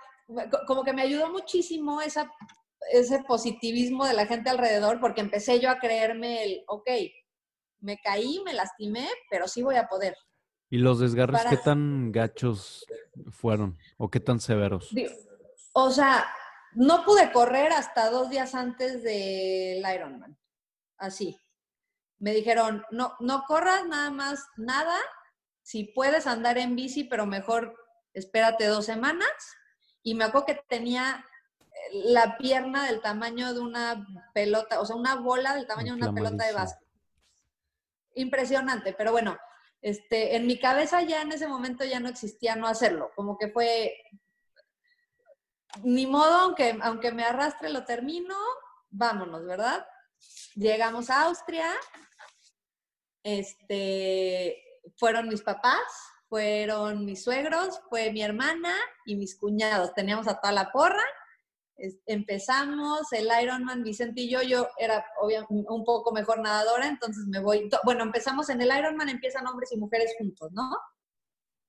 como 0.66 0.84
que 0.84 0.94
me 0.94 1.04
ayudó 1.04 1.30
muchísimo 1.30 2.02
esa, 2.02 2.28
ese 2.92 3.24
positivismo 3.24 4.06
de 4.06 4.14
la 4.14 4.26
gente 4.26 4.50
alrededor, 4.50 5.00
porque 5.00 5.22
empecé 5.22 5.60
yo 5.60 5.70
a 5.70 5.80
creerme 5.80 6.44
el, 6.44 6.64
ok, 6.68 6.90
me 7.80 7.98
caí, 8.00 8.42
me 8.46 8.54
lastimé, 8.54 9.08
pero 9.30 9.48
sí 9.48 9.62
voy 9.62 9.76
a 9.76 9.88
poder. 9.88 10.16
¿Y 10.70 10.78
los 10.78 11.00
desgarres 11.00 11.44
qué 11.50 11.58
tan 11.58 12.12
gachos 12.12 12.86
fueron 13.30 13.78
o 13.98 14.10
qué 14.10 14.20
tan 14.20 14.40
severos? 14.40 14.90
O 15.74 15.92
sea, 15.92 16.26
no 16.74 17.04
pude 17.04 17.32
correr 17.32 17.72
hasta 17.72 18.10
dos 18.10 18.30
días 18.30 18.56
antes 18.56 19.04
del 19.04 19.84
Ironman. 19.94 20.38
Así. 20.98 21.38
Me 22.20 22.34
dijeron, 22.34 22.84
no, 22.90 23.14
no 23.20 23.44
corras 23.48 23.86
nada 23.86 24.10
más, 24.10 24.48
nada. 24.56 24.98
Si 25.62 25.86
puedes 25.94 26.26
andar 26.26 26.58
en 26.58 26.76
bici, 26.76 27.04
pero 27.04 27.26
mejor 27.26 27.76
espérate 28.14 28.66
dos 28.66 28.86
semanas. 28.86 29.30
Y 30.02 30.16
me 30.16 30.24
acuerdo 30.24 30.48
que 30.48 30.62
tenía 30.68 31.26
la 31.92 32.38
pierna 32.38 32.86
del 32.86 33.02
tamaño 33.02 33.54
de 33.54 33.60
una 33.60 34.08
pelota, 34.34 34.80
o 34.80 34.86
sea, 34.86 34.96
una 34.96 35.16
bola 35.16 35.56
del 35.56 35.68
tamaño 35.68 35.96
de 35.96 36.02
una 36.02 36.14
pelota 36.14 36.46
de 36.46 36.54
básquet. 36.54 36.88
Impresionante, 38.16 38.94
pero 38.94 39.12
bueno, 39.12 39.38
este, 39.82 40.36
en 40.36 40.48
mi 40.48 40.60
cabeza 40.60 41.02
ya 41.02 41.22
en 41.22 41.32
ese 41.32 41.48
momento 41.48 41.84
ya 41.84 42.00
no 42.00 42.10
existía 42.10 42.56
no 42.56 42.68
hacerlo, 42.68 43.12
como 43.16 43.38
que 43.38 43.50
fue, 43.50 43.96
ni 45.84 46.08
modo, 46.08 46.34
aunque, 46.36 46.78
aunque 46.82 47.12
me 47.12 47.24
arrastre, 47.24 47.70
lo 47.70 47.84
termino, 47.84 48.36
vámonos, 48.90 49.46
¿verdad? 49.46 49.86
Llegamos 50.56 51.10
a 51.10 51.24
Austria, 51.24 51.70
este, 53.24 54.64
fueron 54.98 55.28
mis 55.28 55.42
papás, 55.42 55.82
fueron 56.28 57.06
mis 57.06 57.24
suegros, 57.24 57.80
fue 57.90 58.12
mi 58.12 58.22
hermana 58.22 58.76
y 59.06 59.16
mis 59.16 59.36
cuñados. 59.38 59.94
Teníamos 59.94 60.28
a 60.28 60.40
toda 60.40 60.52
la 60.52 60.72
porra. 60.72 61.04
Empezamos 62.06 63.12
el 63.12 63.30
Ironman, 63.42 63.84
Vicente 63.84 64.22
y 64.22 64.30
yo, 64.30 64.42
yo 64.42 64.68
era 64.78 65.06
obviamente 65.20 65.52
un 65.70 65.84
poco 65.84 66.12
mejor 66.14 66.40
nadadora, 66.40 66.88
entonces 66.88 67.26
me 67.28 67.40
voy, 67.40 67.70
bueno, 67.84 68.04
empezamos 68.04 68.50
en 68.50 68.62
el 68.62 68.78
Ironman, 68.78 69.10
empiezan 69.10 69.48
hombres 69.48 69.72
y 69.72 69.78
mujeres 69.78 70.14
juntos, 70.18 70.52
¿no? 70.52 70.70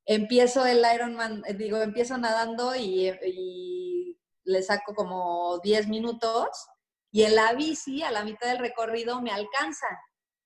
Empiezo 0.06 0.66
el 0.66 0.84
Ironman, 0.94 1.42
eh, 1.46 1.54
digo, 1.54 1.78
empiezo 1.78 2.18
nadando 2.18 2.76
y, 2.76 3.08
y 3.24 4.18
le 4.44 4.62
saco 4.62 4.94
como 4.94 5.58
10 5.60 5.88
minutos 5.88 6.48
y 7.14 7.22
en 7.22 7.36
la 7.36 7.52
bici, 7.52 8.02
a 8.02 8.10
la 8.10 8.24
mitad 8.24 8.48
del 8.48 8.58
recorrido, 8.58 9.22
me 9.22 9.30
alcanza. 9.30 9.86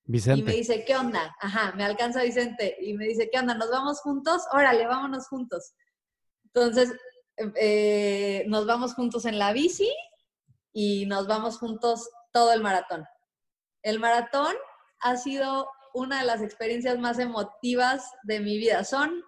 Vicente. 0.05 0.39
Y 0.39 0.43
me 0.43 0.53
dice, 0.53 0.85
¿qué 0.85 0.95
onda? 0.95 1.35
Ajá, 1.39 1.71
me 1.75 1.83
alcanza 1.83 2.21
Vicente. 2.21 2.77
Y 2.79 2.93
me 2.93 3.05
dice, 3.05 3.27
¿qué 3.31 3.39
onda? 3.39 3.55
¿Nos 3.55 3.71
vamos 3.71 4.01
juntos? 4.01 4.43
Órale, 4.53 4.85
vámonos 4.85 5.27
juntos. 5.27 5.73
Entonces, 6.45 6.93
eh, 7.55 8.43
nos 8.47 8.65
vamos 8.65 8.93
juntos 8.93 9.25
en 9.25 9.39
la 9.39 9.53
bici 9.53 9.91
y 10.73 11.05
nos 11.05 11.27
vamos 11.27 11.57
juntos 11.57 12.09
todo 12.31 12.53
el 12.53 12.61
maratón. 12.61 13.05
El 13.81 13.99
maratón 13.99 14.55
ha 14.99 15.17
sido 15.17 15.69
una 15.93 16.19
de 16.19 16.25
las 16.25 16.41
experiencias 16.41 16.97
más 16.99 17.19
emotivas 17.19 18.03
de 18.23 18.39
mi 18.39 18.57
vida. 18.57 18.83
Son 18.83 19.23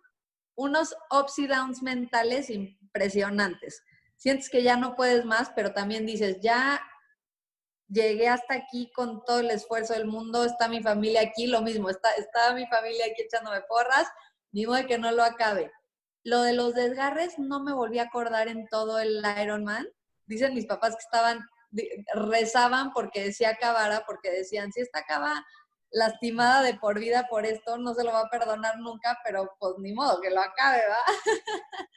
unos 0.56 0.96
ups 1.10 1.40
y 1.40 1.48
downs 1.48 1.82
mentales 1.82 2.50
impresionantes. 2.50 3.82
Sientes 4.18 4.50
que 4.50 4.62
ya 4.62 4.78
no 4.78 4.96
puedes 4.96 5.26
más, 5.26 5.52
pero 5.56 5.74
también 5.74 6.06
dices, 6.06 6.38
ya 6.42 6.82
llegué 7.88 8.28
hasta 8.28 8.54
aquí 8.54 8.92
con 8.94 9.24
todo 9.26 9.40
el 9.40 9.50
esfuerzo 9.50 9.94
del 9.94 10.06
mundo, 10.06 10.46
está 10.46 10.68
mi 10.68 10.82
familia 10.82 11.22
aquí, 11.22 11.48
lo 11.48 11.62
mismo, 11.62 11.90
está, 11.90 12.12
está 12.14 12.54
mi 12.54 12.66
familia 12.68 13.06
aquí 13.06 13.24
echándome 13.24 13.62
porras, 13.62 14.08
ni 14.52 14.66
modo 14.66 14.86
que 14.86 14.98
no 14.98 15.12
lo 15.12 15.24
acabe. 15.24 15.72
Lo 16.24 16.42
de 16.42 16.54
los 16.54 16.74
desgarres 16.74 17.40
no 17.40 17.64
me 17.64 17.74
volví 17.74 18.00
a 18.00 18.04
acordar 18.04 18.48
en 18.48 18.68
todo 18.68 19.00
el 19.00 19.22
Ironman. 19.42 19.88
Dicen 20.26 20.54
mis 20.54 20.66
papás 20.66 20.96
que 20.96 21.02
estaban, 21.02 21.40
rezaban 22.14 22.92
porque 22.94 23.24
decía 23.24 23.50
acabara, 23.50 24.04
porque 24.06 24.32
decían, 24.32 24.72
si 24.72 24.82
esta 24.82 25.00
acaba 25.00 25.46
lastimada 25.92 26.64
de 26.64 26.76
por 26.76 27.00
vida 27.00 27.28
por 27.30 27.46
esto, 27.46 27.78
no 27.78 27.94
se 27.94 28.04
lo 28.04 28.12
va 28.12 28.22
a 28.22 28.30
perdonar 28.30 28.80
nunca, 28.80 29.18
pero 29.26 29.52
pues 29.60 29.74
ni 29.80 29.94
modo, 29.94 30.22
que 30.22 30.30
lo 30.30 30.40
acabe, 30.40 30.82
¿va? 30.90 31.14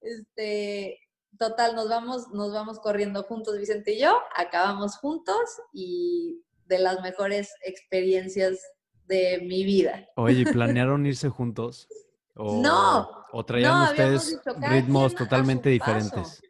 este, 0.00 1.00
total, 1.38 1.74
nos 1.74 1.88
vamos, 1.88 2.28
nos 2.28 2.52
vamos 2.52 2.78
corriendo 2.80 3.22
juntos, 3.22 3.58
Vicente 3.58 3.92
y 3.92 4.00
yo, 4.00 4.20
acabamos 4.36 4.98
juntos 4.98 5.60
y 5.72 6.42
de 6.66 6.78
las 6.78 7.00
mejores 7.00 7.54
experiencias 7.62 8.60
de 9.06 9.40
mi 9.42 9.64
vida. 9.64 10.06
Oye, 10.16 10.44
¿planearon 10.44 11.06
irse 11.06 11.28
juntos? 11.28 11.88
No. 12.36 13.24
¿O 13.32 13.44
traían 13.44 13.82
ustedes 13.82 14.40
ritmos 14.60 15.14
totalmente 15.14 15.68
diferentes? 15.68 16.42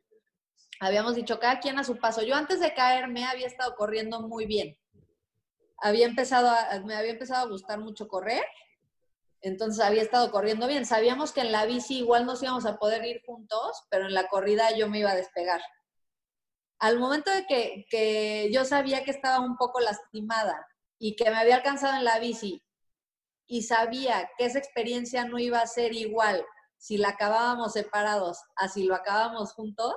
Habíamos 0.80 1.14
dicho 1.14 1.38
cada 1.38 1.60
quien 1.60 1.78
a 1.78 1.84
su 1.84 1.98
paso. 1.98 2.22
Yo 2.22 2.34
antes 2.34 2.60
de 2.60 2.74
caerme 2.74 3.24
había 3.24 3.46
estado 3.46 3.74
corriendo 3.74 4.20
muy 4.20 4.46
bien. 4.46 4.76
Había 5.78 6.06
empezado 6.06 6.50
me 6.84 6.94
había 6.94 7.12
empezado 7.12 7.46
a 7.46 7.50
gustar 7.50 7.78
mucho 7.78 8.06
correr 8.08 8.44
entonces 9.44 9.84
había 9.84 10.00
estado 10.00 10.30
corriendo 10.30 10.66
bien. 10.66 10.86
Sabíamos 10.86 11.32
que 11.32 11.42
en 11.42 11.52
la 11.52 11.66
bici 11.66 11.98
igual 11.98 12.24
nos 12.24 12.42
íbamos 12.42 12.64
a 12.64 12.78
poder 12.78 13.04
ir 13.04 13.20
juntos, 13.26 13.84
pero 13.90 14.06
en 14.06 14.14
la 14.14 14.26
corrida 14.26 14.74
yo 14.74 14.88
me 14.88 15.00
iba 15.00 15.10
a 15.10 15.16
despegar. 15.16 15.60
Al 16.78 16.98
momento 16.98 17.30
de 17.30 17.44
que, 17.46 18.50
yo 18.50 18.64
sabía 18.64 19.04
que 19.04 19.10
estaba 19.10 19.40
un 19.40 19.58
poco 19.58 19.80
lastimada 19.80 20.66
y 20.98 21.14
que 21.14 21.30
me 21.30 21.36
había 21.36 21.56
alcanzado 21.56 21.94
en 21.94 22.04
la 22.04 22.18
bici 22.18 22.63
y 23.46 23.62
sabía 23.62 24.30
que 24.36 24.46
esa 24.46 24.58
experiencia 24.58 25.24
no 25.24 25.38
iba 25.38 25.60
a 25.60 25.66
ser 25.66 25.94
igual 25.94 26.44
si 26.78 26.98
la 26.98 27.10
acabábamos 27.10 27.72
separados 27.72 28.38
a 28.56 28.68
si 28.68 28.84
lo 28.84 28.94
acabábamos 28.94 29.52
juntos, 29.54 29.94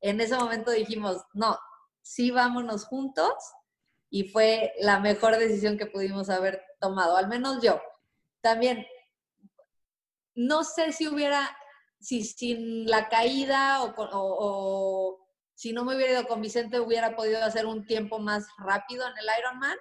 en 0.00 0.20
ese 0.20 0.36
momento 0.36 0.70
dijimos, 0.70 1.22
no, 1.32 1.58
sí 2.02 2.30
vámonos 2.30 2.84
juntos 2.84 3.34
y 4.10 4.28
fue 4.28 4.72
la 4.80 5.00
mejor 5.00 5.36
decisión 5.36 5.76
que 5.76 5.86
pudimos 5.86 6.30
haber 6.30 6.62
tomado, 6.80 7.16
al 7.16 7.28
menos 7.28 7.62
yo. 7.62 7.80
También, 8.40 8.86
no 10.34 10.64
sé 10.64 10.92
si 10.92 11.06
hubiera, 11.06 11.56
si 12.00 12.24
sin 12.24 12.86
la 12.86 13.08
caída 13.08 13.82
o, 13.82 15.18
si 15.54 15.72
no 15.72 15.84
me 15.84 15.94
hubiera 15.94 16.12
ido 16.12 16.26
con 16.26 16.40
Vicente 16.40 16.80
hubiera 16.80 17.14
podido 17.14 17.44
hacer 17.44 17.66
un 17.66 17.86
tiempo 17.86 18.18
más 18.18 18.46
rápido 18.58 19.06
en 19.06 19.18
el 19.18 19.26
Ironman, 19.38 19.76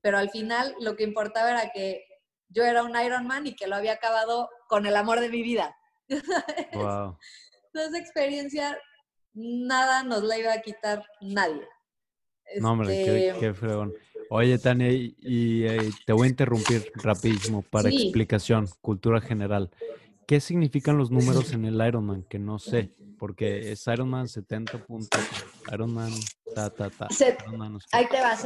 pero 0.00 0.18
al 0.18 0.30
final 0.30 0.74
lo 0.78 0.94
que 0.96 1.04
importaba 1.04 1.50
era 1.50 1.72
que 1.72 2.04
yo 2.50 2.64
era 2.64 2.82
un 2.82 2.98
Ironman 2.98 3.46
y 3.46 3.54
que 3.54 3.66
lo 3.66 3.76
había 3.76 3.94
acabado 3.94 4.50
con 4.68 4.86
el 4.86 4.96
amor 4.96 5.20
de 5.20 5.28
mi 5.28 5.42
vida. 5.42 5.76
Wow. 6.74 7.16
Entonces, 7.72 8.00
experiencia, 8.00 8.76
nada 9.32 10.02
nos 10.02 10.24
la 10.24 10.38
iba 10.38 10.52
a 10.52 10.60
quitar 10.60 11.04
nadie. 11.20 11.66
No, 12.60 12.72
hombre, 12.72 12.88
qué, 12.88 13.28
este, 13.28 13.40
qué 13.40 13.54
fregón. 13.54 13.94
Oye, 14.28 14.58
Tania, 14.58 14.90
y, 14.90 15.64
eh, 15.64 15.90
te 16.06 16.12
voy 16.12 16.26
a 16.26 16.30
interrumpir 16.30 16.90
rapidísimo 16.94 17.62
para 17.62 17.88
explicación, 17.88 18.68
cultura 18.80 19.20
general. 19.20 19.70
¿Qué 20.26 20.40
significan 20.40 20.98
los 20.98 21.10
números 21.10 21.52
en 21.52 21.64
el 21.64 21.84
Ironman? 21.84 22.24
Que 22.24 22.38
no 22.38 22.58
sé, 22.58 22.92
porque 23.18 23.72
es 23.72 23.86
Ironman 23.86 24.28
70 24.28 24.86
puntos, 24.86 25.20
Ironman 25.72 26.12
ta, 26.54 26.70
ta, 26.70 26.90
ta. 26.90 27.08
Ahí 27.92 28.06
te 28.08 28.20
va, 28.20 28.36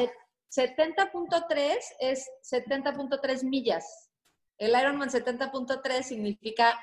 70.3 0.51 1.79
es 2.01 2.29
70.3 2.51 3.45
millas. 3.45 4.11
El 4.59 4.71
Ironman 4.79 5.11
70.3 5.11 6.03
significa 6.03 6.79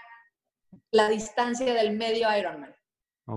la 0.91 1.09
distancia 1.09 1.73
del 1.73 1.97
medio 1.97 2.35
Ironman. 2.35 2.75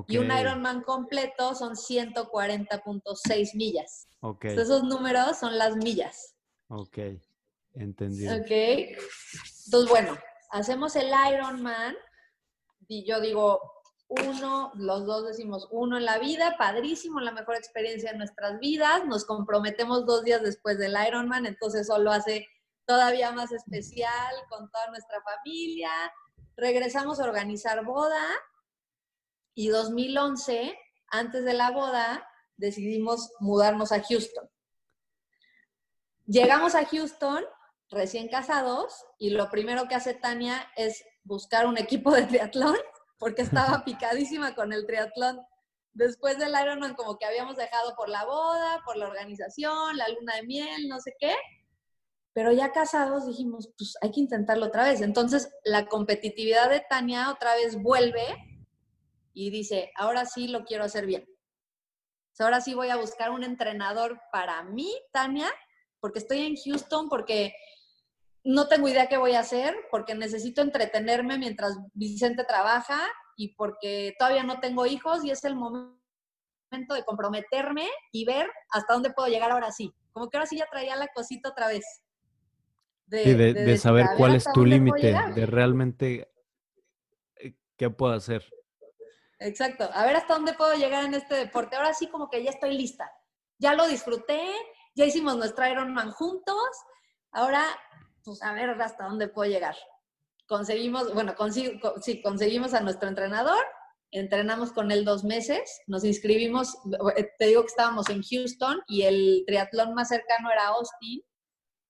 Y 0.08 0.18
un 0.18 0.30
Ironman 0.30 0.82
completo 0.82 1.54
son 1.54 1.74
140.6 1.74 3.54
millas. 3.54 4.08
Okay. 4.20 4.56
esos 4.56 4.82
números 4.82 5.38
son 5.38 5.56
las 5.56 5.76
millas. 5.76 6.34
Ok, 6.68 6.98
entendido. 7.74 8.34
Ok. 8.36 8.50
Entonces, 8.50 9.90
bueno, 9.90 10.18
hacemos 10.50 10.96
el 10.96 11.12
Ironman. 11.32 11.94
Y 12.88 13.06
yo 13.06 13.20
digo, 13.20 13.60
uno, 14.22 14.72
los 14.74 15.06
dos 15.06 15.26
decimos 15.26 15.68
uno 15.70 15.96
en 15.96 16.04
la 16.04 16.18
vida, 16.18 16.56
padrísimo, 16.56 17.20
la 17.20 17.32
mejor 17.32 17.56
experiencia 17.56 18.12
de 18.12 18.18
nuestras 18.18 18.58
vidas. 18.58 19.04
Nos 19.06 19.24
comprometemos 19.24 20.06
dos 20.06 20.24
días 20.24 20.42
después 20.42 20.78
del 20.78 20.96
Ironman, 21.06 21.46
entonces 21.46 21.82
eso 21.82 21.98
lo 21.98 22.12
hace 22.12 22.48
todavía 22.86 23.32
más 23.32 23.52
especial 23.52 24.34
con 24.48 24.70
toda 24.70 24.88
nuestra 24.88 25.22
familia. 25.22 25.90
Regresamos 26.56 27.20
a 27.20 27.24
organizar 27.24 27.84
boda 27.84 28.24
y 29.54 29.68
2011, 29.68 30.78
antes 31.08 31.44
de 31.44 31.54
la 31.54 31.70
boda, 31.70 32.28
decidimos 32.56 33.32
mudarnos 33.40 33.92
a 33.92 34.02
Houston. 34.02 34.48
Llegamos 36.26 36.74
a 36.74 36.84
Houston 36.86 37.44
recién 37.90 38.28
casados 38.28 39.04
y 39.18 39.30
lo 39.30 39.50
primero 39.50 39.86
que 39.88 39.94
hace 39.94 40.14
Tania 40.14 40.68
es 40.76 41.04
buscar 41.22 41.66
un 41.66 41.78
equipo 41.78 42.12
de 42.12 42.24
triatlón 42.24 42.76
porque 43.18 43.42
estaba 43.42 43.84
picadísima 43.84 44.54
con 44.54 44.72
el 44.72 44.86
triatlón. 44.86 45.40
Después 45.92 46.38
del 46.38 46.54
Ironman 46.60 46.94
como 46.94 47.18
que 47.18 47.26
habíamos 47.26 47.56
dejado 47.56 47.94
por 47.96 48.08
la 48.08 48.24
boda, 48.24 48.82
por 48.84 48.96
la 48.96 49.06
organización, 49.06 49.96
la 49.96 50.08
luna 50.08 50.36
de 50.36 50.42
miel, 50.42 50.88
no 50.88 51.00
sé 51.00 51.14
qué. 51.18 51.34
Pero 52.32 52.50
ya 52.50 52.72
casados 52.72 53.26
dijimos, 53.26 53.72
pues 53.78 53.96
hay 54.00 54.10
que 54.10 54.20
intentarlo 54.20 54.66
otra 54.66 54.84
vez. 54.84 55.00
Entonces 55.00 55.50
la 55.64 55.86
competitividad 55.86 56.68
de 56.68 56.80
Tania 56.80 57.30
otra 57.30 57.54
vez 57.54 57.80
vuelve 57.80 58.26
y 59.32 59.50
dice, 59.50 59.92
ahora 59.96 60.26
sí 60.26 60.48
lo 60.48 60.64
quiero 60.64 60.84
hacer 60.84 61.06
bien. 61.06 61.26
ahora 62.40 62.60
sí 62.60 62.74
voy 62.74 62.88
a 62.88 62.96
buscar 62.96 63.30
un 63.30 63.44
entrenador 63.44 64.20
para 64.32 64.62
mí, 64.64 64.92
Tania, 65.12 65.48
porque 66.00 66.18
estoy 66.18 66.40
en 66.40 66.56
Houston, 66.56 67.08
porque 67.08 67.54
no 68.44 68.68
tengo 68.68 68.88
idea 68.88 69.08
qué 69.08 69.16
voy 69.16 69.32
a 69.32 69.40
hacer, 69.40 69.74
porque 69.90 70.14
necesito 70.14 70.60
entretenerme 70.60 71.38
mientras 71.38 71.78
Vicente 71.94 72.44
trabaja 72.44 73.00
y 73.36 73.54
porque 73.54 74.14
todavía 74.18 74.44
no 74.44 74.60
tengo 74.60 74.86
hijos 74.86 75.24
y 75.24 75.30
es 75.30 75.44
el 75.44 75.56
momento 75.56 75.96
de 76.70 77.04
comprometerme 77.04 77.88
y 78.12 78.24
ver 78.26 78.50
hasta 78.70 78.92
dónde 78.92 79.10
puedo 79.10 79.28
llegar 79.28 79.50
ahora 79.50 79.72
sí. 79.72 79.92
Como 80.12 80.28
que 80.28 80.36
ahora 80.36 80.46
sí 80.46 80.58
ya 80.58 80.66
traía 80.70 80.94
la 80.94 81.08
cosita 81.08 81.48
otra 81.48 81.68
vez. 81.68 81.84
De, 83.06 83.34
de 83.34 83.78
saber 83.78 84.06
cuál 84.16 84.34
es 84.34 84.44
tu 84.52 84.64
límite, 84.64 85.14
de 85.34 85.46
realmente 85.46 86.32
eh, 87.36 87.54
qué 87.76 87.90
puedo 87.90 88.12
hacer. 88.12 88.44
Exacto. 89.38 89.88
A 89.92 90.04
ver 90.06 90.16
hasta 90.16 90.34
dónde 90.34 90.54
puedo 90.54 90.74
llegar 90.74 91.04
en 91.04 91.14
este 91.14 91.34
deporte. 91.34 91.76
Ahora 91.76 91.94
sí 91.94 92.08
como 92.08 92.28
que 92.30 92.42
ya 92.42 92.50
estoy 92.50 92.76
lista. 92.76 93.10
Ya 93.58 93.74
lo 93.74 93.86
disfruté, 93.86 94.40
ya 94.94 95.04
hicimos 95.04 95.36
nuestra 95.36 95.70
Ironman 95.70 96.10
juntos. 96.10 96.68
Ahora, 97.30 97.64
pues 98.24 98.42
a 98.42 98.52
ver 98.52 98.70
hasta 98.70 99.04
dónde 99.04 99.28
puedo 99.28 99.50
llegar. 99.50 99.76
Conseguimos, 100.46 101.12
bueno, 101.14 101.34
sí, 102.02 102.20
conseguimos 102.22 102.74
a 102.74 102.80
nuestro 102.80 103.08
entrenador, 103.08 103.64
entrenamos 104.10 104.72
con 104.72 104.90
él 104.90 105.04
dos 105.04 105.24
meses, 105.24 105.80
nos 105.86 106.04
inscribimos, 106.04 106.76
te 107.38 107.46
digo 107.46 107.62
que 107.62 107.68
estábamos 107.68 108.08
en 108.10 108.22
Houston 108.22 108.80
y 108.86 109.02
el 109.02 109.44
triatlón 109.46 109.94
más 109.94 110.08
cercano 110.08 110.50
era 110.50 110.68
Austin. 110.68 111.22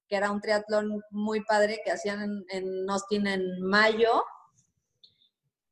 que 0.09 0.17
era 0.17 0.31
un 0.31 0.41
triatlón 0.41 1.03
muy 1.11 1.43
padre 1.45 1.81
que 1.85 1.91
hacían 1.91 2.23
en, 2.23 2.45
en 2.51 2.91
Austin 2.91 3.27
en 3.27 3.63
mayo. 3.63 4.25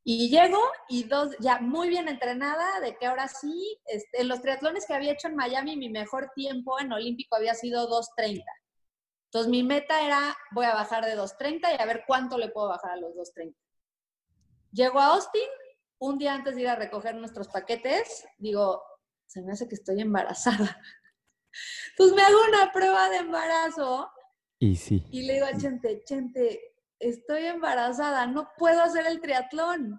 Y 0.04 0.30
llego 0.30 0.58
y 0.88 1.04
dos, 1.04 1.30
ya 1.38 1.60
muy 1.60 1.88
bien 1.88 2.08
entrenada, 2.08 2.80
de 2.80 2.96
que 2.96 3.06
ahora 3.06 3.28
sí, 3.28 3.78
este, 3.86 4.22
en 4.22 4.28
los 4.28 4.42
triatlones 4.42 4.84
que 4.84 4.94
había 4.94 5.12
hecho 5.12 5.28
en 5.28 5.36
Miami, 5.36 5.76
mi 5.76 5.90
mejor 5.90 6.32
tiempo 6.34 6.80
en 6.80 6.92
Olímpico 6.92 7.36
había 7.36 7.54
sido 7.54 7.88
2.30. 7.88 8.42
Entonces 9.32 9.50
mi 9.50 9.62
meta 9.62 10.04
era, 10.04 10.36
voy 10.50 10.66
a 10.66 10.74
bajar 10.74 11.06
de 11.06 11.16
2.30 11.16 11.78
y 11.78 11.80
a 11.80 11.86
ver 11.86 12.04
cuánto 12.06 12.36
le 12.36 12.50
puedo 12.50 12.68
bajar 12.68 12.90
a 12.90 12.96
los 12.96 13.14
2.30. 13.14 13.56
Llego 14.72 15.00
a 15.00 15.06
Austin, 15.06 15.48
un 15.98 16.18
día 16.18 16.34
antes 16.34 16.54
de 16.54 16.60
ir 16.60 16.68
a 16.68 16.76
recoger 16.76 17.14
nuestros 17.14 17.48
paquetes, 17.48 18.26
digo, 18.36 18.82
se 19.26 19.40
me 19.40 19.52
hace 19.52 19.66
que 19.66 19.76
estoy 19.76 20.02
embarazada. 20.02 20.78
Entonces 21.92 22.14
me 22.14 22.22
hago 22.22 22.36
una 22.46 22.72
prueba 22.72 23.08
de 23.08 23.16
embarazo. 23.16 24.10
Y 24.58 24.76
sí. 24.76 25.02
Y 25.10 25.22
le 25.22 25.34
digo 25.34 25.46
a 25.46 25.56
Chente, 25.56 26.02
Chente, 26.04 26.74
estoy 26.98 27.46
embarazada, 27.46 28.26
no 28.26 28.50
puedo 28.58 28.82
hacer 28.82 29.06
el 29.06 29.22
triatlón. 29.22 29.98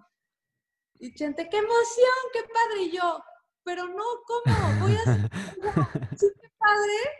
Y 1.00 1.12
Chente, 1.12 1.48
qué 1.48 1.56
emoción, 1.56 2.30
qué 2.32 2.40
padre. 2.42 2.82
Y 2.84 2.92
yo, 2.92 3.20
pero 3.64 3.88
no, 3.88 4.04
¿cómo? 4.28 4.80
Voy 4.80 4.94
a 4.94 5.00
hacer... 5.00 5.30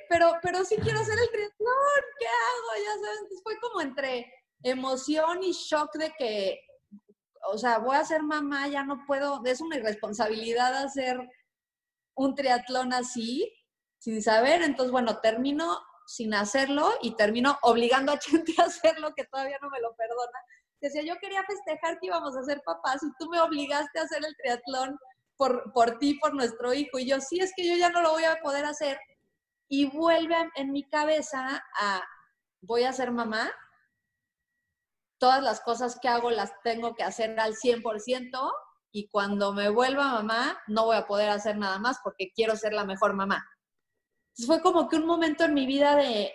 pero, 0.09 0.33
pero 0.43 0.65
sí 0.65 0.77
quiero 0.77 1.01
hacer 1.01 1.19
el 1.19 1.31
triatlón. 1.31 2.03
¿Qué 2.19 2.27
hago? 2.27 2.85
Ya 2.85 2.93
sabes, 3.01 3.19
Entonces 3.23 3.43
fue 3.43 3.61
como 3.61 3.81
entre 3.81 4.33
emoción 4.63 5.43
y 5.43 5.53
shock 5.53 5.95
de 5.97 6.13
que 6.19 6.61
o 7.47 7.59
sea, 7.59 7.79
voy 7.79 7.97
a 7.97 8.05
ser 8.05 8.23
mamá, 8.23 8.69
ya 8.69 8.85
no 8.85 9.05
puedo, 9.07 9.43
es 9.45 9.61
una 9.61 9.77
irresponsabilidad 9.77 10.75
hacer 10.77 11.19
un 12.15 12.35
triatlón 12.35 12.93
así, 12.93 13.53
sin 13.99 14.23
saber, 14.23 14.63
entonces, 14.63 14.93
bueno, 14.93 15.21
termino 15.21 15.79
sin 16.07 16.35
hacerlo 16.35 16.93
y 17.01 17.17
termino 17.17 17.59
obligando 17.63 18.13
a 18.13 18.19
gente 18.19 18.55
a 18.59 18.65
hacerlo, 18.65 19.15
que 19.15 19.25
todavía 19.25 19.59
no 19.61 19.71
me 19.71 19.81
lo 19.81 19.95
perdona. 19.97 20.39
Decía, 20.81 21.03
yo 21.03 21.17
quería 21.19 21.43
festejar 21.45 21.99
que 21.99 22.07
íbamos 22.07 22.37
a 22.37 22.45
ser 22.45 22.61
papás 22.63 23.03
y 23.03 23.07
tú 23.19 23.29
me 23.31 23.41
obligaste 23.41 23.99
a 23.99 24.03
hacer 24.03 24.23
el 24.25 24.37
triatlón 24.37 24.99
por, 25.37 25.73
por 25.73 25.99
ti, 25.99 26.15
por 26.15 26.35
nuestro 26.35 26.75
hijo. 26.75 26.99
Y 26.99 27.07
yo, 27.07 27.21
sí, 27.21 27.41
es 27.41 27.53
que 27.57 27.67
yo 27.67 27.77
ya 27.77 27.89
no 27.89 28.03
lo 28.03 28.13
voy 28.13 28.25
a 28.25 28.37
poder 28.43 28.67
hacer. 28.67 28.99
Y 29.77 29.87
vuelve 29.87 30.37
en 30.55 30.71
mi 30.71 30.85
cabeza 30.85 31.65
a, 31.81 32.01
voy 32.61 32.85
a 32.85 32.93
ser 32.93 33.11
mamá, 33.11 33.51
todas 35.19 35.43
las 35.43 35.61
cosas 35.63 35.99
que 36.01 36.07
hago 36.07 36.31
las 36.31 36.53
tengo 36.63 36.95
que 36.95 37.03
hacer 37.03 37.41
al 37.41 37.57
100% 37.57 38.53
y 38.93 39.09
cuando 39.09 39.53
me 39.53 39.71
vuelva 39.71 40.13
mamá 40.13 40.61
no 40.69 40.85
voy 40.85 40.97
a 40.97 41.09
poder 41.09 41.29
hacer 41.31 41.57
nada 41.57 41.81
más 41.81 41.99
porque 42.05 42.31
quiero 42.33 42.55
ser 42.55 42.73
la 42.73 42.85
mejor 42.85 43.15
mamá. 43.15 43.45
Entonces 44.29 44.47
fue 44.47 44.63
como 44.63 44.89
que 44.89 44.95
un 44.95 45.07
momento 45.07 45.43
en 45.43 45.55
mi 45.55 45.67
vida 45.67 45.97
de, 45.97 46.33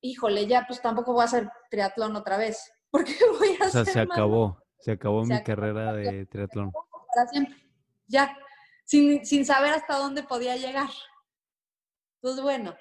híjole, 0.00 0.46
ya 0.46 0.64
pues 0.66 0.80
tampoco 0.80 1.12
voy 1.12 1.20
a 1.20 1.26
hacer 1.26 1.50
triatlón 1.70 2.16
otra 2.16 2.38
vez. 2.38 2.72
Porque 2.90 3.16
voy 3.38 3.58
a 3.60 3.66
O 3.66 3.68
sea, 3.68 3.84
se 3.84 4.00
acabó, 4.00 4.62
se 4.78 4.92
acabó 4.92 5.22
mi 5.26 5.42
carrera 5.42 5.92
de 5.92 6.24
triatlón. 6.24 6.72
Para 7.14 7.28
siempre, 7.28 7.54
ya, 8.06 8.34
sin, 8.86 9.26
sin 9.26 9.44
saber 9.44 9.74
hasta 9.74 9.98
dónde 9.98 10.22
podía 10.22 10.56
llegar. 10.56 10.88
Entonces, 12.22 12.42
bueno, 12.42 12.74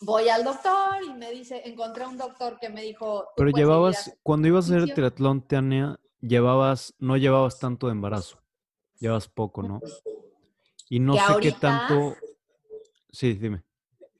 voy 0.00 0.28
al 0.28 0.44
doctor 0.44 1.02
y 1.04 1.12
me 1.14 1.30
dice, 1.30 1.62
encontré 1.64 2.06
un 2.06 2.16
doctor 2.16 2.58
que 2.60 2.68
me 2.68 2.82
dijo... 2.82 3.26
Pero 3.36 3.50
llevabas, 3.50 4.16
cuando 4.22 4.48
ibas 4.48 4.66
a 4.66 4.68
hacer 4.68 4.88
el 4.88 4.94
triatlón, 4.94 5.46
Tania, 5.46 5.98
llevabas, 6.20 6.94
no 6.98 7.16
llevabas 7.16 7.58
tanto 7.58 7.86
de 7.86 7.92
embarazo, 7.92 8.40
llevas 8.98 9.28
poco, 9.28 9.62
¿no? 9.62 9.80
Y 10.88 11.00
no 11.00 11.14
sé 11.14 11.40
qué 11.40 11.52
tanto... 11.52 12.16
Sí, 13.10 13.34
dime. 13.34 13.64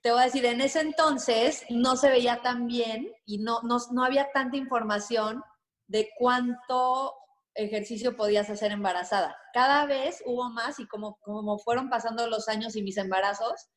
Te 0.01 0.11
voy 0.11 0.23
a 0.23 0.25
decir, 0.25 0.45
en 0.47 0.61
ese 0.61 0.81
entonces 0.81 1.65
no 1.71 1.97
se 1.97 2.09
veía 2.09 2.41
tan 2.43 2.67
bien 2.67 3.13
y 3.27 3.39
no, 3.39 3.61
no, 3.63 3.79
no 3.93 4.05
había 4.05 4.31
tanta 4.33 4.57
información 4.57 5.43
de 5.87 6.11
cuánto 6.17 7.15
ejercicio 7.55 8.17
podías 8.17 8.49
hacer 8.51 8.73
embarazada. 8.73 9.37
Cada 9.53 9.87
vez 9.87 10.23
hubo 10.25 10.49
más 10.51 10.79
y 10.81 10.87
como, 10.87 11.19
como 11.21 11.59
fueron 11.59 11.91
pasando 11.91 12.27
los 12.29 12.49
años 12.49 12.77
y 12.77 12.83
mis 12.83 12.97
embarazos, 12.97 13.69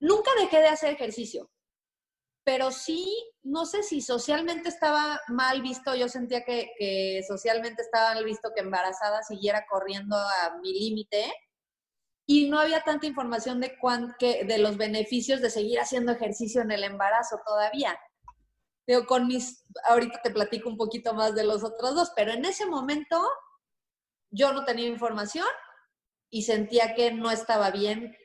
Nunca 0.00 0.30
dejé 0.38 0.60
de 0.60 0.68
hacer 0.68 0.94
ejercicio, 0.94 1.50
pero 2.44 2.70
sí, 2.70 3.06
no 3.42 3.66
sé 3.66 3.82
si 3.82 4.00
socialmente 4.00 4.68
estaba 4.68 5.20
mal 5.28 5.62
visto, 5.62 5.94
yo 5.94 6.08
sentía 6.08 6.44
que, 6.44 7.22
socialmente 7.28 7.82
estaba 7.82 8.14
mal 8.14 8.24
visto 8.24 8.50
que 8.54 8.62
embarazada 8.62 9.22
siguiera 9.22 9.66
corriendo 9.68 10.16
a 10.16 10.58
mi 10.62 10.72
límite 10.72 11.32
y 12.26 12.48
no 12.48 12.58
había 12.58 12.82
tanta 12.82 13.06
información 13.06 13.60
de, 13.60 13.76
que, 14.18 14.44
de 14.44 14.58
los 14.58 14.76
beneficios 14.76 15.40
de 15.40 15.50
seguir 15.50 15.80
haciendo 15.80 16.12
ejercicio 16.12 16.62
en 16.62 16.70
el 16.70 16.84
embarazo 16.84 17.40
todavía. 17.44 17.98
Digo, 18.86 19.04
con 19.04 19.26
mis, 19.26 19.64
ahorita 19.88 20.22
te 20.22 20.30
platico 20.30 20.68
un 20.68 20.76
poquito 20.76 21.12
más 21.12 21.34
de 21.34 21.44
los 21.44 21.62
otros 21.62 21.94
dos, 21.94 22.12
pero 22.16 22.32
en 22.32 22.44
ese 22.44 22.66
momento 22.66 23.20
yo 24.30 24.52
no 24.52 24.64
tenía 24.64 24.86
información 24.86 25.46
y 26.30 26.42
sentía 26.42 26.94
que 26.94 27.12
no 27.12 27.30
estaba 27.30 27.70
bien 27.70 28.16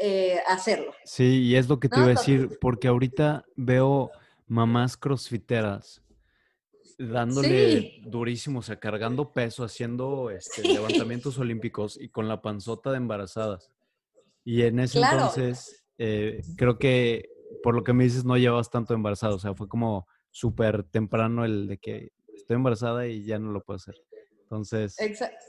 eh, 0.00 0.40
hacerlo. 0.46 0.92
Sí, 1.04 1.42
y 1.42 1.56
es 1.56 1.68
lo 1.68 1.80
que 1.80 1.88
te 1.88 1.98
iba 1.98 2.06
a 2.06 2.10
decir, 2.10 2.58
porque 2.60 2.88
ahorita 2.88 3.44
veo 3.56 4.10
mamás 4.46 4.96
crossfiteras 4.96 6.02
dándole 6.98 8.00
durísimo, 8.02 8.60
o 8.60 8.62
sea, 8.62 8.78
cargando 8.78 9.32
peso, 9.32 9.64
haciendo 9.64 10.30
este, 10.30 10.62
levantamientos 10.72 11.38
olímpicos 11.38 11.98
y 12.00 12.08
con 12.08 12.28
la 12.28 12.42
panzota 12.42 12.90
de 12.90 12.98
embarazadas. 12.98 13.70
Y 14.44 14.62
en 14.62 14.78
ese 14.78 15.00
entonces, 15.00 15.84
eh, 15.98 16.42
creo 16.56 16.78
que 16.78 17.28
por 17.62 17.74
lo 17.74 17.84
que 17.84 17.92
me 17.92 18.04
dices, 18.04 18.24
no 18.24 18.36
llevas 18.36 18.70
tanto 18.70 18.94
embarazado, 18.94 19.36
o 19.36 19.38
sea, 19.38 19.54
fue 19.54 19.68
como 19.68 20.06
súper 20.30 20.84
temprano 20.84 21.44
el 21.44 21.66
de 21.68 21.78
que 21.78 22.12
estoy 22.34 22.56
embarazada 22.56 23.06
y 23.06 23.24
ya 23.24 23.38
no 23.38 23.52
lo 23.52 23.62
puedo 23.62 23.76
hacer. 23.76 23.94
Entonces, 24.42 24.98
Exacto. 25.00 25.44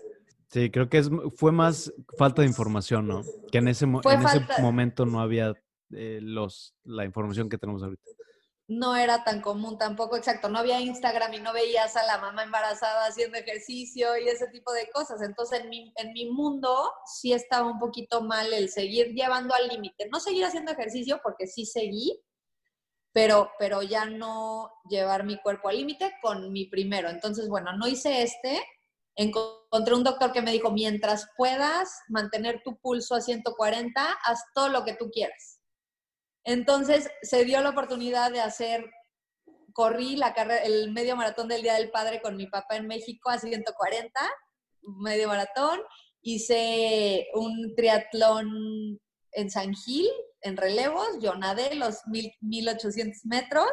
Sí, 0.50 0.70
creo 0.72 0.90
que 0.90 1.00
es, 1.00 1.10
fue 1.36 1.52
más 1.52 1.94
falta 2.18 2.42
de 2.42 2.48
información, 2.48 3.08
¿no? 3.08 3.24
Que 3.52 3.58
en 3.58 3.68
ese, 3.68 3.86
en 3.86 4.26
ese 4.26 4.62
momento 4.62 5.06
no 5.06 5.20
había 5.20 5.54
eh, 5.92 6.20
los, 6.22 6.76
la 6.84 7.06
información 7.06 7.50
que 7.50 7.58
tenemos 7.58 7.84
ahorita. 7.84 8.04
No 8.68 8.96
era 8.96 9.24
tan 9.24 9.42
común 9.42 9.78
tampoco, 9.78 10.18
exacto. 10.18 10.50
No 10.50 10.58
había 10.58 10.80
Instagram 10.80 11.34
y 11.36 11.40
no 11.40 11.54
veías 11.54 11.96
a 11.96 12.06
la 12.06 12.18
mamá 12.18 12.44
embarazada 12.44 13.06
haciendo 13.06 13.38
ejercicio 13.38 14.18
y 14.18 14.28
ese 14.28 14.48
tipo 14.48 14.72
de 14.74 14.90
cosas. 14.92 15.22
Entonces, 15.22 15.62
en 15.62 15.70
mi, 15.70 15.94
en 15.98 16.14
mi 16.14 16.32
mundo 16.32 16.92
sí 17.06 17.32
estaba 17.32 17.70
un 17.70 17.78
poquito 17.78 18.22
mal 18.22 18.52
el 18.54 18.70
seguir 18.70 19.14
llevando 19.14 19.54
al 19.54 19.68
límite. 19.68 20.10
No 20.12 20.20
seguir 20.20 20.46
haciendo 20.46 20.72
ejercicio 20.72 21.20
porque 21.24 21.46
sí 21.46 21.66
seguí, 21.66 22.20
pero, 23.14 23.52
pero 23.60 23.84
ya 23.84 24.06
no 24.06 24.72
llevar 24.90 25.26
mi 25.26 25.38
cuerpo 25.38 25.70
al 25.70 25.78
límite 25.78 26.14
con 26.22 26.52
mi 26.52 26.66
primero. 26.66 27.10
Entonces, 27.10 27.48
bueno, 27.48 27.78
no 27.78 27.88
hice 27.88 28.24
este, 28.24 28.60
encontré 29.16 29.96
un 29.96 30.04
doctor 30.04 30.32
que 30.32 30.42
me 30.42 30.52
dijo, 30.52 30.72
mientras 30.72 31.30
puedas 31.38 31.90
mantener 32.10 32.62
tu 32.64 32.78
pulso 32.80 33.16
a 33.16 33.22
140, 33.22 34.02
haz 34.24 34.40
todo 34.54 34.70
lo 34.70 34.84
que 34.84 34.96
tú 34.96 35.10
quieras. 35.12 35.60
Entonces 36.44 37.10
se 37.22 37.46
dio 37.46 37.62
la 37.62 37.70
oportunidad 37.70 38.32
de 38.32 38.42
hacer, 38.42 38.86
corrí 39.74 40.16
la 40.16 40.34
carrera, 40.34 40.64
el 40.64 40.92
medio 40.92 41.16
maratón 41.16 41.48
del 41.48 41.62
Día 41.62 41.76
del 41.76 41.92
Padre 41.92 42.22
con 42.22 42.38
mi 42.38 42.48
papá 42.48 42.76
en 42.76 42.88
México 42.88 43.30
a 43.30 43.40
140, 43.40 44.20
medio 45.00 45.28
maratón, 45.28 45.80
hice 46.22 47.28
un 47.34 47.74
triatlón 47.76 49.00
en 49.32 49.50
San 49.50 49.74
Gil, 49.74 50.10
en 50.42 50.58
relevos, 50.58 51.08
yo 51.22 51.36
nadé 51.36 51.76
los 51.76 52.02
1800 52.42 53.26
metros. 53.26 53.70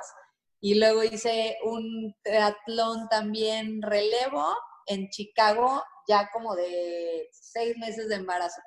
Y 0.65 0.77
luego 0.77 1.03
hice 1.03 1.59
un 1.65 2.15
triatlón 2.23 3.09
también 3.09 3.83
relevo 3.83 4.55
en 4.87 5.09
Chicago 5.11 5.83
ya 6.09 6.29
como 6.33 6.55
de 6.55 7.29
seis 7.33 7.77
meses 7.79 8.09
de 8.09 8.17
embarazo. 8.17 8.61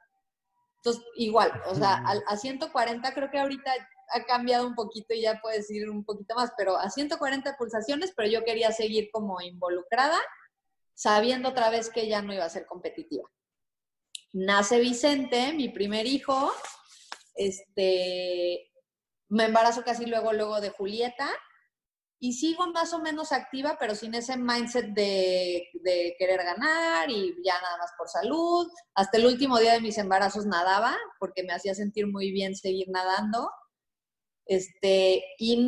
Entonces, 0.78 1.04
igual, 1.16 1.52
o 1.68 1.76
sea, 1.76 2.04
a, 2.28 2.38
140 2.38 3.14
creo 3.14 3.32
que 3.32 3.40
ahorita 3.40 3.72
ha 4.14 4.24
cambiado 4.26 4.68
un 4.68 4.76
poquito 4.76 5.14
y 5.14 5.22
ya 5.22 5.40
puedes 5.42 5.70
ir 5.72 5.90
un 5.90 6.06
poquito 6.06 6.36
más, 6.36 6.52
pero 6.56 6.78
a 6.78 6.90
140 6.90 7.58
pulsaciones, 7.58 8.14
pero 8.16 8.30
yo 8.30 8.44
quería 8.44 8.72
seguir 8.72 9.10
como 9.12 9.42
involucrada, 9.42 10.18
sabiendo 10.94 11.50
otra 11.50 11.70
vez 11.70 11.90
que 11.90 12.08
ya 12.08 12.22
no 12.22 12.34
iba 12.34 12.46
a 12.46 12.50
ser 12.50 12.68
competitiva. 12.68 13.28
Nace 14.32 14.80
Vicente, 14.80 15.54
mi 15.54 15.70
primer 15.70 16.06
hijo, 16.06 16.52
este, 17.36 18.72
me 19.30 19.46
embarazo 19.46 19.84
casi 19.84 20.06
luego, 20.06 20.34
luego 20.34 20.62
de 20.62 20.70
Julieta, 20.70 21.30
y 22.20 22.34
sigo 22.34 22.68
más 22.68 22.94
o 22.94 23.00
menos 23.00 23.32
activa, 23.32 23.78
pero 23.80 23.94
sin 23.94 24.16
ese 24.16 24.38
mindset 24.38 24.88
de, 24.94 25.68
querer 26.18 26.44
ganar 26.44 27.10
y 27.10 27.36
ya 27.44 27.60
nada 27.62 27.78
más 27.78 27.92
por 27.98 28.08
salud. 28.08 28.68
Hasta 28.96 29.18
el 29.18 29.26
último 29.26 29.60
día 29.60 29.74
de 29.74 29.82
mis 29.82 29.98
embarazos 29.98 30.46
nadaba 30.46 30.98
porque 31.20 31.44
me 31.44 31.54
hacía 31.54 31.76
sentir 31.76 32.08
muy 32.08 32.32
bien 32.32 32.56
seguir 32.56 32.88
nadando. 32.90 33.50
Este, 34.46 35.24
y 35.38 35.68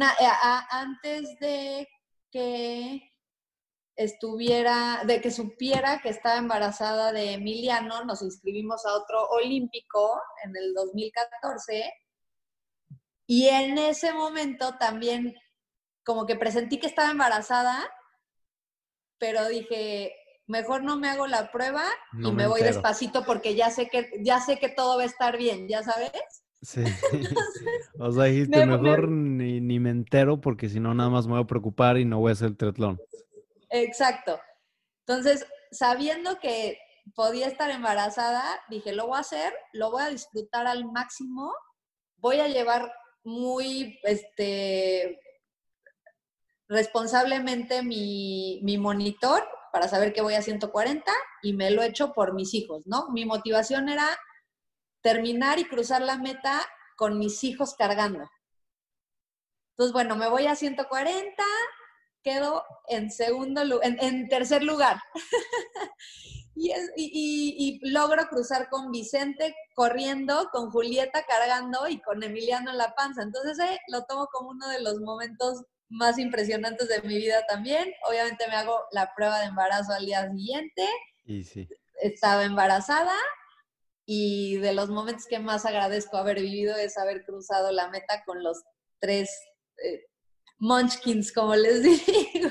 antes 0.71 1.37
de 1.39 1.87
que 2.31 3.11
estuviera, 3.95 5.03
de 5.05 5.19
que 5.21 5.31
supiera 5.31 5.99
que 6.01 6.09
estaba 6.09 6.37
embarazada 6.37 7.11
de 7.11 7.33
Emiliano, 7.33 8.05
nos 8.05 8.21
inscribimos 8.21 8.85
a 8.85 8.93
otro 8.93 9.27
olímpico 9.29 10.21
en 10.43 10.55
el 10.55 10.73
2014 10.75 11.93
Y 13.25 13.47
en 13.49 13.77
ese 13.77 14.13
momento 14.13 14.77
también 14.77 15.35
como 16.07 16.25
que 16.25 16.37
presentí 16.37 16.79
que 16.79 16.87
estaba 16.87 17.11
embarazada, 17.11 17.83
pero 19.19 19.45
dije, 19.49 20.13
mejor 20.45 20.81
no 20.81 20.95
me 20.95 21.09
hago 21.09 21.27
la 21.27 21.51
prueba 21.51 21.83
y 22.17 22.31
me, 22.31 22.47
voy 22.47 22.61
despacito 22.61 23.25
porque 23.25 23.55
ya 23.55 23.69
sé 23.69 23.89
que 23.89 24.09
ya 24.21 24.39
sé 24.39 24.57
que 24.57 24.69
todo 24.69 24.95
va 24.95 25.03
a 25.03 25.05
estar 25.05 25.37
bien, 25.37 25.67
¿ya 25.67 25.83
sabes? 25.83 26.11
Sí. 26.61 26.81
o 27.99 28.11
sea, 28.13 28.23
dijiste, 28.23 28.65
mejor 28.65 29.09
Ni, 29.09 29.59
ni, 29.59 29.81
me 29.81 29.89
entero 29.89 30.39
porque 30.39 30.69
si 30.69 30.79
no 30.79 30.93
nada 30.93 31.09
más 31.09 31.27
me 31.27 31.33
voy 31.33 31.43
a 31.43 31.47
preocupar 31.47 31.97
y 31.97 32.05
no 32.05 32.19
voy 32.19 32.29
a 32.29 32.33
hacer 32.33 32.47
el 32.47 32.57
triatlón. 32.57 33.01
Exacto. 33.69 34.39
Entonces, 35.05 35.45
sabiendo 35.71 36.39
que 36.39 36.79
podía 37.15 37.47
estar 37.47 37.69
embarazada, 37.69 38.45
dije, 38.69 38.93
lo 38.93 39.07
voy 39.07 39.17
a 39.17 39.21
hacer, 39.21 39.53
lo 39.73 39.91
voy 39.91 40.03
a 40.03 40.09
disfrutar 40.09 40.67
al 40.67 40.85
máximo, 40.85 41.53
voy 42.15 42.39
a 42.39 42.47
llevar 42.47 42.93
muy, 43.25 43.99
este, 44.03 45.19
responsablemente 46.69 47.83
mi, 47.83 48.59
mi 48.63 48.77
monitor 48.77 49.47
para 49.71 49.87
saber 49.87 50.13
que 50.13 50.21
voy 50.21 50.33
a 50.33 50.41
140 50.41 51.11
y 51.43 51.53
me 51.53 51.71
lo 51.71 51.81
he 51.81 51.87
hecho 51.87 52.13
por 52.13 52.33
mis 52.33 52.53
hijos, 52.53 52.83
¿no? 52.85 53.09
Mi 53.09 53.25
motivación 53.25 53.89
era 53.89 54.17
terminar 55.01 55.59
y 55.59 55.65
cruzar 55.65 56.01
la 56.01 56.17
meta 56.17 56.61
con 56.95 57.19
mis 57.19 57.43
hijos 57.43 57.75
cargando. 57.75 58.29
Entonces, 59.71 59.93
bueno, 59.93 60.15
me 60.15 60.27
voy 60.27 60.47
a 60.47 60.55
140, 60.55 61.43
quedo 62.23 62.63
en 62.87 63.11
segundo 63.11 63.61
en, 63.83 63.97
en 64.01 64.27
tercer 64.27 64.63
lugar. 64.63 64.99
y, 66.55 66.73
y, 67.85 67.91
logro 67.91 68.27
cruzar 68.27 68.69
con 68.69 68.91
Vicente 68.91 69.55
corriendo, 69.75 70.49
con 70.51 70.71
Julieta 70.71 71.23
cargando 71.27 71.87
y 71.87 72.01
con 72.01 72.23
Emiliano 72.23 72.71
en 72.71 72.79
la 72.79 72.95
panza. 72.95 73.21
Entonces, 73.21 73.59
eh, 73.59 73.79
lo 73.89 74.03
tomo 74.05 74.27
como 74.31 74.49
uno 74.49 74.67
de 74.67 74.81
los 74.81 74.99
momentos 74.99 75.63
más 75.89 76.17
impresionantes 76.19 76.87
de 76.89 77.01
mi 77.01 77.17
vida 77.17 77.45
también. 77.47 77.93
Obviamente 78.07 78.47
me 78.47 78.55
hago 78.55 78.79
la 78.91 79.13
prueba 79.15 79.39
de 79.39 79.47
embarazo 79.47 79.93
al 79.93 80.05
día 80.05 80.29
siguiente. 80.29 80.87
Y 81.25 81.43
sí. 81.43 81.67
Estaba 82.01 82.45
embarazada 82.45 83.15
y 84.05 84.57
de 84.57 84.73
los 84.73 84.89
momentos 84.89 85.25
que 85.27 85.39
más 85.39 85.65
agradezco 85.65 86.17
haber 86.17 86.39
vivido 86.39 86.75
es 86.77 86.97
haber 86.97 87.25
cruzado 87.25 87.71
la 87.71 87.89
meta 87.89 88.23
con 88.25 88.41
los 88.41 88.63
tres 88.99 89.29
eh, 89.83 90.05
munchkins, 90.59 91.33
como 91.33 91.55
les 91.55 91.83
digo. 92.05 92.49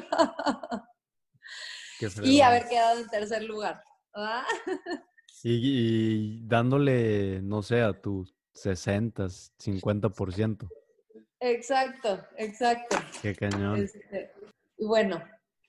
y 2.23 2.41
haber 2.43 2.69
quedado 2.69 3.01
en 3.01 3.09
tercer 3.09 3.43
lugar. 3.45 3.83
Y, 5.43 6.41
y, 6.41 6.41
dándole, 6.47 7.41
no 7.43 7.63
sé, 7.63 7.81
a 7.81 8.01
tus 8.01 8.35
60, 8.53 9.25
50%. 9.25 10.69
Exacto, 11.41 12.27
exacto. 12.37 12.97
Qué 13.23 13.35
cañón. 13.35 13.83
Este, 13.83 14.33
bueno, 14.79 15.23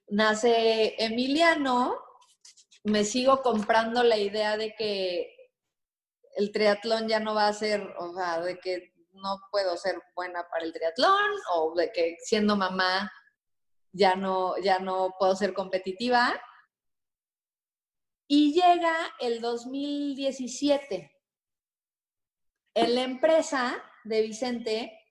nace 0.09 0.95
Emiliano, 0.97 1.97
me 2.83 3.03
sigo 3.03 3.41
comprando 3.41 4.03
la 4.03 4.17
idea 4.17 4.57
de 4.57 4.73
que 4.75 5.35
el 6.35 6.51
triatlón 6.51 7.07
ya 7.07 7.19
no 7.19 7.33
va 7.33 7.47
a 7.47 7.53
ser, 7.53 7.81
o 7.99 8.13
sea, 8.13 8.39
de 8.41 8.59
que 8.59 8.93
no 9.13 9.39
puedo 9.51 9.75
ser 9.77 9.99
buena 10.15 10.47
para 10.49 10.63
el 10.63 10.73
triatlón 10.73 11.31
o 11.53 11.73
de 11.75 11.91
que 11.91 12.17
siendo 12.19 12.55
mamá 12.55 13.11
ya 13.91 14.15
no, 14.15 14.57
ya 14.59 14.79
no 14.79 15.15
puedo 15.17 15.35
ser 15.35 15.53
competitiva. 15.53 16.39
Y 18.27 18.53
llega 18.53 18.95
el 19.19 19.41
2017. 19.41 21.11
En 22.75 22.95
la 22.95 23.01
empresa 23.01 23.83
de 24.03 24.21
Vicente 24.21 25.06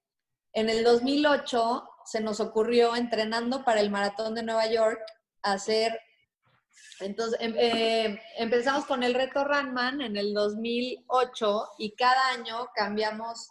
en 0.57 0.71
el 0.71 0.83
2008 0.85 1.87
se 2.07 2.21
nos 2.23 2.41
ocurrió, 2.41 2.97
entrenando 2.97 3.63
para 3.63 3.81
el 3.81 3.91
maratón 3.91 4.35
de 4.35 4.43
Nueva 4.43 4.67
York, 4.67 4.99
hacer, 5.43 6.01
entonces 7.01 7.39
em, 7.43 7.55
eh, 7.59 8.23
empezamos 8.39 8.87
con 8.87 9.03
el 9.03 9.13
reto 9.13 9.45
Runman 9.45 10.01
en 10.01 10.17
el 10.17 10.33
2008 10.33 11.73
y 11.79 11.95
cada 11.95 12.31
año 12.31 12.69
cambiamos 12.75 13.51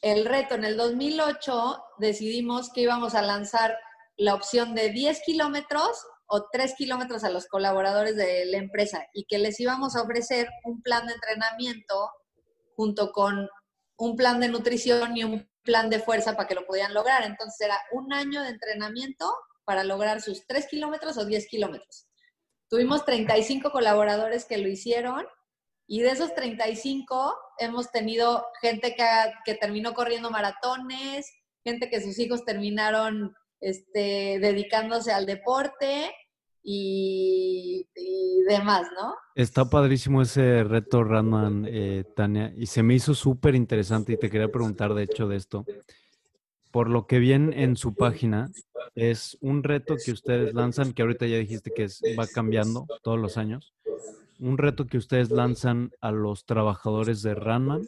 el 0.00 0.24
reto. 0.24 0.54
En 0.54 0.64
el 0.64 0.78
2008 0.78 1.84
decidimos 1.98 2.72
que 2.72 2.80
íbamos 2.80 3.14
a 3.14 3.20
lanzar 3.20 3.76
la 4.16 4.34
opción 4.34 4.74
de 4.74 4.88
10 4.88 5.20
kilómetros 5.26 6.02
o 6.28 6.46
3 6.50 6.74
kilómetros 6.78 7.24
a 7.24 7.30
los 7.30 7.46
colaboradores 7.46 8.16
de 8.16 8.46
la 8.46 8.56
empresa 8.56 9.06
y 9.12 9.26
que 9.26 9.36
les 9.36 9.60
íbamos 9.60 9.96
a 9.96 10.02
ofrecer 10.02 10.48
un 10.64 10.80
plan 10.80 11.06
de 11.06 11.12
entrenamiento 11.12 12.10
junto 12.74 13.12
con 13.12 13.50
un 13.96 14.16
plan 14.16 14.40
de 14.40 14.48
nutrición 14.48 15.16
y 15.16 15.24
un 15.24 15.48
plan 15.62 15.90
de 15.90 16.00
fuerza 16.00 16.36
para 16.36 16.48
que 16.48 16.54
lo 16.54 16.66
pudieran 16.66 16.94
lograr. 16.94 17.24
Entonces 17.24 17.60
era 17.60 17.80
un 17.92 18.12
año 18.12 18.42
de 18.42 18.50
entrenamiento 18.50 19.32
para 19.64 19.84
lograr 19.84 20.20
sus 20.20 20.46
3 20.46 20.66
kilómetros 20.68 21.16
o 21.18 21.24
10 21.24 21.46
kilómetros. 21.48 22.08
Tuvimos 22.68 23.04
35 23.04 23.70
colaboradores 23.70 24.44
que 24.44 24.58
lo 24.58 24.68
hicieron 24.68 25.26
y 25.86 26.00
de 26.00 26.10
esos 26.10 26.34
35 26.34 27.36
hemos 27.58 27.90
tenido 27.90 28.46
gente 28.60 28.94
que, 28.94 29.04
que 29.44 29.54
terminó 29.54 29.94
corriendo 29.94 30.30
maratones, 30.30 31.30
gente 31.64 31.90
que 31.90 32.00
sus 32.00 32.18
hijos 32.18 32.44
terminaron 32.44 33.34
este, 33.60 34.38
dedicándose 34.40 35.12
al 35.12 35.26
deporte 35.26 36.12
y, 36.62 37.86
demás, 38.48 38.86
¿no? 39.00 39.14
Está 39.34 39.68
padrísimo 39.68 40.22
ese 40.22 40.64
reto, 40.64 41.04
Radman, 41.04 41.66
eh, 41.68 42.04
Tania, 42.14 42.52
y 42.56 42.66
se 42.66 42.82
me 42.82 42.94
hizo 42.94 43.14
súper 43.14 43.54
interesante 43.54 44.12
y 44.12 44.16
te 44.16 44.30
quería 44.30 44.50
preguntar, 44.50 44.94
de 44.94 45.04
hecho, 45.04 45.28
de 45.28 45.36
esto. 45.36 45.64
Por 46.70 46.88
lo 46.88 47.06
que 47.06 47.18
viene 47.18 47.62
en 47.62 47.76
su 47.76 47.94
página, 47.94 48.50
es 48.94 49.38
un 49.40 49.62
reto 49.62 49.96
que 50.04 50.12
ustedes 50.12 50.54
lanzan, 50.54 50.92
que 50.92 51.02
ahorita 51.02 51.26
ya 51.26 51.38
dijiste 51.38 51.70
que 51.74 51.86
va 52.18 52.26
cambiando 52.26 52.86
todos 53.02 53.18
los 53.18 53.36
años. 53.36 53.72
Un 54.38 54.58
reto 54.58 54.86
que 54.86 54.98
ustedes 54.98 55.30
lanzan 55.30 55.92
a 56.00 56.10
los 56.10 56.44
trabajadores 56.46 57.22
de 57.22 57.34
Ranman, 57.34 57.86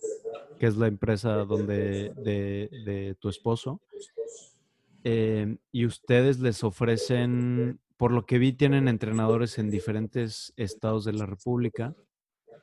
que 0.59 0.66
es 0.66 0.76
la 0.76 0.86
empresa 0.86 1.36
donde 1.44 2.10
de, 2.14 3.16
tu 3.18 3.28
esposo, 3.28 3.80
eh, 5.02 5.56
y 5.72 5.84
ustedes 5.84 6.38
les 6.38 6.62
ofrecen 6.64 7.80
por 7.96 8.10
lo 8.10 8.26
que 8.26 8.38
vi, 8.38 8.52
tienen 8.52 8.88
entrenadores 8.88 9.58
en 9.58 9.70
diferentes 9.70 10.52
estados 10.56 11.04
de 11.04 11.12
la 11.12 11.26
República 11.26 11.94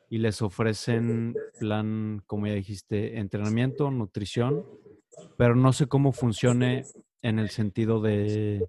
y 0.09 0.17
les 0.17 0.41
ofrecen 0.41 1.35
plan, 1.59 2.21
como 2.27 2.47
ya 2.47 2.53
dijiste, 2.53 3.17
entrenamiento, 3.17 3.91
nutrición, 3.91 4.65
pero 5.37 5.55
no 5.55 5.73
sé 5.73 5.87
cómo 5.87 6.11
funcione 6.11 6.85
en 7.21 7.39
el 7.39 7.49
sentido 7.49 8.01
de 8.01 8.65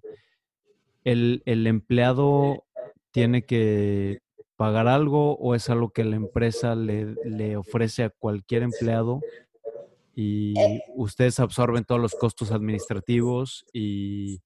el, 1.03 1.41
empleado 1.45 2.65
tiene 3.11 3.45
que 3.45 4.21
pagar 4.55 4.87
algo 4.87 5.35
o 5.35 5.55
es 5.55 5.69
algo 5.69 5.89
que 5.89 6.05
la 6.05 6.15
empresa 6.15 6.75
le, 6.75 7.15
le 7.25 7.57
ofrece 7.57 8.03
a 8.03 8.09
cualquier 8.09 8.63
empleado 8.63 9.19
y 10.15 10.57
eh. 10.59 10.83
ustedes 10.95 11.39
absorben 11.39 11.83
todos 11.83 11.99
los 11.99 12.13
costos 12.15 12.51
administrativos 12.51 13.65
y 13.73 14.41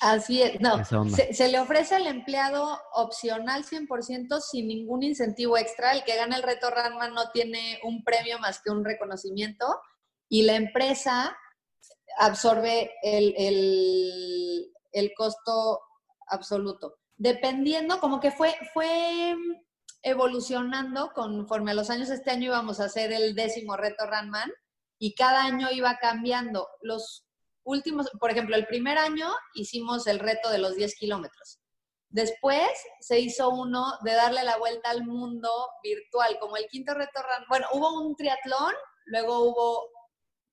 Así 0.00 0.42
es, 0.42 0.60
no, 0.60 0.84
se, 0.84 1.48
le 1.48 1.58
ofrece 1.58 1.94
al 1.94 2.06
empleado 2.06 2.78
opcional 2.92 3.64
100% 3.64 4.40
sin 4.40 4.68
ningún 4.68 5.02
incentivo 5.02 5.56
extra. 5.56 5.92
El 5.92 6.04
que 6.04 6.16
gana 6.16 6.36
el 6.36 6.42
reto 6.42 6.70
Ranman 6.70 7.14
no 7.14 7.30
tiene 7.30 7.80
un 7.82 8.04
premio 8.04 8.38
más 8.38 8.60
que 8.62 8.70
un 8.70 8.84
reconocimiento 8.84 9.66
y 10.28 10.42
la 10.42 10.56
empresa 10.56 11.36
absorbe 12.18 12.92
el, 13.02 14.70
el 14.92 15.12
costo 15.16 15.80
absoluto. 16.28 16.98
Dependiendo, 17.16 17.98
como 18.00 18.20
que 18.20 18.30
fue, 18.30 18.54
fue 18.74 19.34
evolucionando 20.02 21.12
conforme 21.14 21.72
a 21.72 21.74
los 21.74 21.90
años. 21.90 22.10
Este 22.10 22.30
año 22.30 22.46
íbamos 22.46 22.80
a 22.80 22.84
hacer 22.84 23.12
el 23.12 23.34
décimo 23.34 23.76
reto 23.76 24.06
Ranman 24.06 24.50
y 24.98 25.14
cada 25.14 25.44
año 25.44 25.68
iba 25.72 25.98
cambiando. 25.98 26.68
Los 26.80 27.25
últimos, 27.66 28.08
por 28.18 28.30
ejemplo, 28.30 28.56
el 28.56 28.66
primer 28.66 28.96
año 28.96 29.28
hicimos 29.54 30.06
el 30.06 30.18
reto 30.18 30.50
de 30.50 30.58
los 30.58 30.74
10 30.76 30.94
kilómetros. 30.96 31.60
Después 32.08 32.70
se 33.00 33.20
hizo 33.20 33.50
uno 33.50 33.84
de 34.02 34.12
darle 34.12 34.44
la 34.44 34.56
vuelta 34.56 34.90
al 34.90 35.04
mundo 35.04 35.50
virtual, 35.82 36.38
como 36.40 36.56
el 36.56 36.66
quinto 36.68 36.94
reto. 36.94 37.20
Bueno, 37.48 37.66
hubo 37.72 38.00
un 38.00 38.16
triatlón, 38.16 38.72
luego 39.04 39.40
hubo 39.40 39.90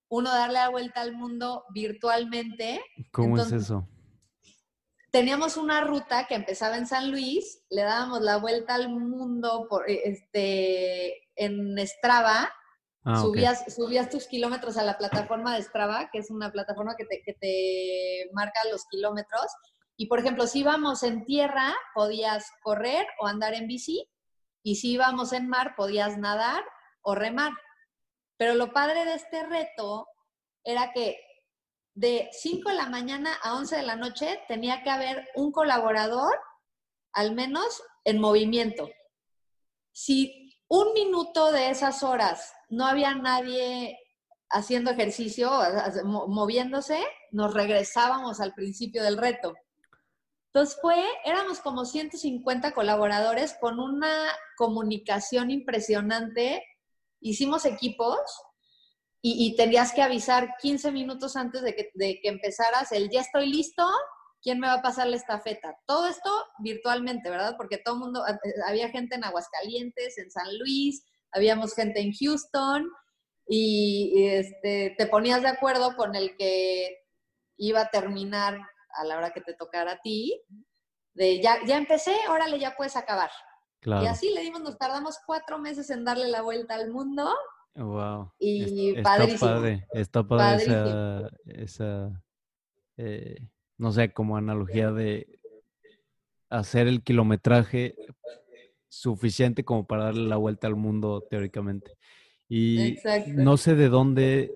uno 0.09 0.31
de 0.31 0.37
darle 0.37 0.55
la 0.55 0.69
vuelta 0.69 1.01
al 1.01 1.13
mundo 1.13 1.63
virtualmente. 1.73 2.83
¿Cómo 3.11 3.37
es 3.37 3.51
eso? 3.51 3.87
Teníamos 5.11 5.57
una 5.57 5.81
ruta 5.81 6.25
que 6.27 6.33
empezaba 6.33 6.75
en 6.75 6.87
San 6.87 7.11
Luis, 7.11 7.63
le 7.69 7.83
dábamos 7.83 8.21
la 8.21 8.37
vuelta 8.37 8.73
al 8.73 8.89
mundo 8.89 9.67
por, 9.69 9.87
este, 9.87 11.29
en 11.35 11.77
Strava 11.87 12.51
Ah, 13.05 13.19
subías, 13.21 13.73
subías 13.73 14.09
tus 14.09 14.27
kilómetros 14.27 14.77
a 14.77 14.83
la 14.83 14.97
plataforma 14.97 15.55
de 15.55 15.63
Strava, 15.63 16.09
que 16.11 16.19
es 16.19 16.29
una 16.31 16.51
plataforma 16.51 16.95
que 16.95 17.05
te, 17.05 17.21
que 17.21 17.33
te 17.33 18.29
marca 18.33 18.61
los 18.71 18.85
kilómetros. 18.85 19.47
Y 19.97 20.07
por 20.07 20.19
ejemplo, 20.19 20.47
si 20.47 20.59
íbamos 20.59 21.03
en 21.03 21.25
tierra, 21.25 21.73
podías 21.93 22.49
correr 22.61 23.05
o 23.19 23.27
andar 23.27 23.53
en 23.53 23.67
bici. 23.67 24.09
Y 24.63 24.75
si 24.75 24.93
íbamos 24.93 25.33
en 25.33 25.49
mar, 25.49 25.75
podías 25.75 26.17
nadar 26.17 26.63
o 27.01 27.13
remar. 27.13 27.51
Pero 28.37 28.55
lo 28.55 28.71
padre 28.71 29.03
de 29.05 29.15
este 29.15 29.45
reto 29.45 30.07
era 30.63 30.93
que 30.93 31.19
de 31.95 32.29
5 32.31 32.69
de 32.69 32.75
la 32.75 32.89
mañana 32.89 33.33
a 33.43 33.55
11 33.55 33.75
de 33.75 33.83
la 33.83 33.95
noche 33.95 34.41
tenía 34.47 34.81
que 34.81 34.89
haber 34.89 35.27
un 35.35 35.51
colaborador, 35.51 36.33
al 37.11 37.35
menos 37.35 37.83
en 38.03 38.19
movimiento. 38.19 38.89
Si 39.91 40.57
un 40.67 40.93
minuto 40.93 41.51
de 41.51 41.69
esas 41.69 42.01
horas 42.01 42.51
no 42.75 42.85
había 42.85 43.13
nadie 43.15 43.97
haciendo 44.49 44.91
ejercicio, 44.91 45.51
moviéndose, 46.05 46.99
nos 47.31 47.53
regresábamos 47.53 48.39
al 48.39 48.53
principio 48.53 49.03
del 49.03 49.17
reto. 49.17 49.53
Entonces 50.53 50.77
fue, 50.79 51.03
éramos 51.25 51.59
como 51.59 51.85
150 51.85 52.73
colaboradores 52.73 53.55
con 53.59 53.79
una 53.79 54.13
comunicación 54.55 55.49
impresionante. 55.49 56.63
Hicimos 57.19 57.65
equipos 57.65 58.19
y, 59.19 59.55
tenías 59.55 59.93
que 59.93 60.01
avisar 60.01 60.55
15 60.61 60.91
minutos 60.91 61.35
antes 61.35 61.61
de 61.63 61.75
que, 61.75 61.89
de 61.95 62.19
que 62.21 62.29
empezaras 62.29 62.91
el 62.91 63.09
ya 63.09 63.21
estoy 63.21 63.49
listo, 63.49 63.87
¿quién 64.41 64.59
me 64.59 64.67
va 64.67 64.73
a 64.73 64.81
pasar 64.81 65.07
la 65.07 65.15
estafeta? 65.15 65.75
Todo 65.87 66.07
esto 66.07 66.29
virtualmente, 66.59 67.29
¿verdad? 67.29 67.55
Porque 67.57 67.77
todo 67.77 67.95
el 67.95 68.01
mundo, 68.01 68.23
eh, 68.27 68.37
había 68.67 68.89
gente 68.89 69.15
en 69.15 69.23
Aguascalientes, 69.23 70.17
en 70.17 70.29
San 70.29 70.59
Luis, 70.59 71.03
habíamos 71.33 71.73
gente 71.73 71.99
en 71.99 72.13
Houston 72.13 72.89
y, 73.47 74.25
este, 74.27 74.95
te 74.97 75.07
ponías 75.07 75.41
de 75.41 75.49
acuerdo 75.49 75.95
con 75.95 76.15
el 76.15 76.35
que 76.37 76.97
iba 77.57 77.81
a 77.81 77.89
terminar 77.89 78.59
a 78.95 79.03
la 79.03 79.17
hora 79.17 79.31
que 79.31 79.41
te 79.41 79.53
tocara 79.53 79.93
a 79.93 80.01
ti, 80.01 80.41
de 81.13 81.41
ya, 81.41 81.57
ya 81.65 81.77
empecé, 81.77 82.15
órale, 82.29 82.59
ya 82.59 82.75
puedes 82.75 82.95
acabar. 82.95 83.31
Y 83.85 84.05
así 84.05 84.33
le 84.33 84.41
dimos, 84.41 84.61
nos 84.61 84.77
tardamos 84.77 85.19
cuatro 85.25 85.59
meses 85.59 85.89
en 85.89 86.05
darle 86.05 86.29
la 86.29 86.41
vuelta 86.41 86.75
al 86.75 86.89
mundo. 86.89 87.35
Wow. 87.75 88.31
Y 88.39 88.95
está 88.95 89.17
Padre, 89.39 89.87
está 89.91 90.23
padre 90.23 90.63
esa, 90.63 91.29
esa 91.45 92.23
eh, 92.97 93.49
no 93.77 93.91
sé, 93.91 94.13
como 94.13 94.37
analogía 94.37 94.91
de 94.91 95.39
hacer 96.49 96.87
el 96.87 97.03
kilometraje 97.03 97.95
suficiente 98.93 99.65
como 99.65 99.87
para 99.87 100.05
darle 100.05 100.27
la 100.29 100.37
vuelta 100.37 100.67
al 100.67 100.75
mundo 100.75 101.25
teóricamente. 101.29 101.97
Y 102.47 102.97
no 103.27 103.57
sé 103.57 103.73
de 103.73 103.89
dónde 103.89 104.53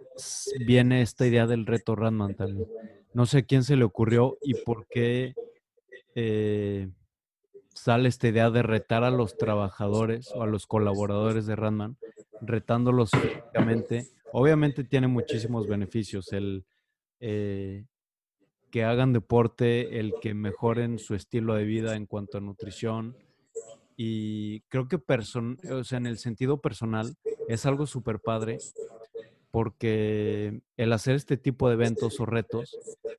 viene 0.66 1.02
esta 1.02 1.26
idea 1.26 1.48
del 1.48 1.66
reto 1.66 1.96
Randman 1.96 2.36
también. 2.36 2.68
No 3.14 3.26
sé 3.26 3.40
a 3.40 3.42
quién 3.42 3.64
se 3.64 3.76
le 3.76 3.84
ocurrió 3.84 4.38
y 4.42 4.54
por 4.54 4.88
qué 4.88 5.34
eh, 6.14 6.90
sale 7.74 8.10
esta 8.10 8.28
idea 8.28 8.52
de 8.52 8.62
retar 8.62 9.04
a 9.04 9.10
los 9.10 9.38
trabajadores 9.38 10.32
o 10.36 10.44
a 10.44 10.48
los 10.48 10.68
colaboradores 10.68 11.48
de 11.48 11.56
Randman, 11.56 11.98
retándolos 12.42 13.10
físicamente. 13.10 14.08
Obviamente 14.32 14.84
tiene 14.84 15.08
muchísimos 15.08 15.68
beneficios 15.68 16.32
el 16.34 16.64
eh, 17.20 17.86
que 18.70 18.84
hagan 18.84 19.14
deporte, 19.14 20.00
el 20.00 20.14
que 20.22 20.36
mejoren 20.36 21.00
su 21.00 21.16
estilo 21.16 21.56
de 21.56 21.64
vida 21.64 21.96
en 21.96 22.06
cuanto 22.06 22.38
a 22.38 22.42
nutrición. 22.42 23.16
Y 23.98 24.62
creo 24.70 24.88
que 24.88 24.98
o 24.98 25.84
sea, 25.84 25.98
en 25.98 26.06
el 26.06 26.20
sentido 26.20 26.62
personal 26.62 27.16
es 27.48 27.66
algo 27.66 27.88
súper 27.88 28.20
padre 28.20 28.60
porque 29.50 30.62
el 30.78 30.94
hacer 30.94 31.16
este 31.16 31.36
tipo 31.36 31.68
de 31.68 31.74
eventos 31.74 32.20
o 32.20 32.28
retos 32.28 32.78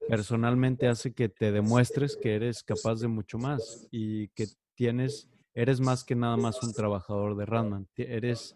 personalmente 0.09 0.86
hace 0.86 1.12
que 1.12 1.28
te 1.28 1.50
demuestres 1.50 2.16
que 2.16 2.36
eres 2.36 2.62
capaz 2.62 3.00
de 3.00 3.09
mucho 3.09 3.38
más 3.38 3.88
y 3.90 4.28
que 4.28 4.46
tienes, 4.76 5.28
eres 5.52 5.80
más 5.80 6.05
que 6.05 6.14
nada 6.14 6.36
más 6.36 6.62
un 6.62 6.72
trabajador 6.72 7.36
de 7.36 7.44
Randman. 7.44 7.88
Eres, 7.96 8.55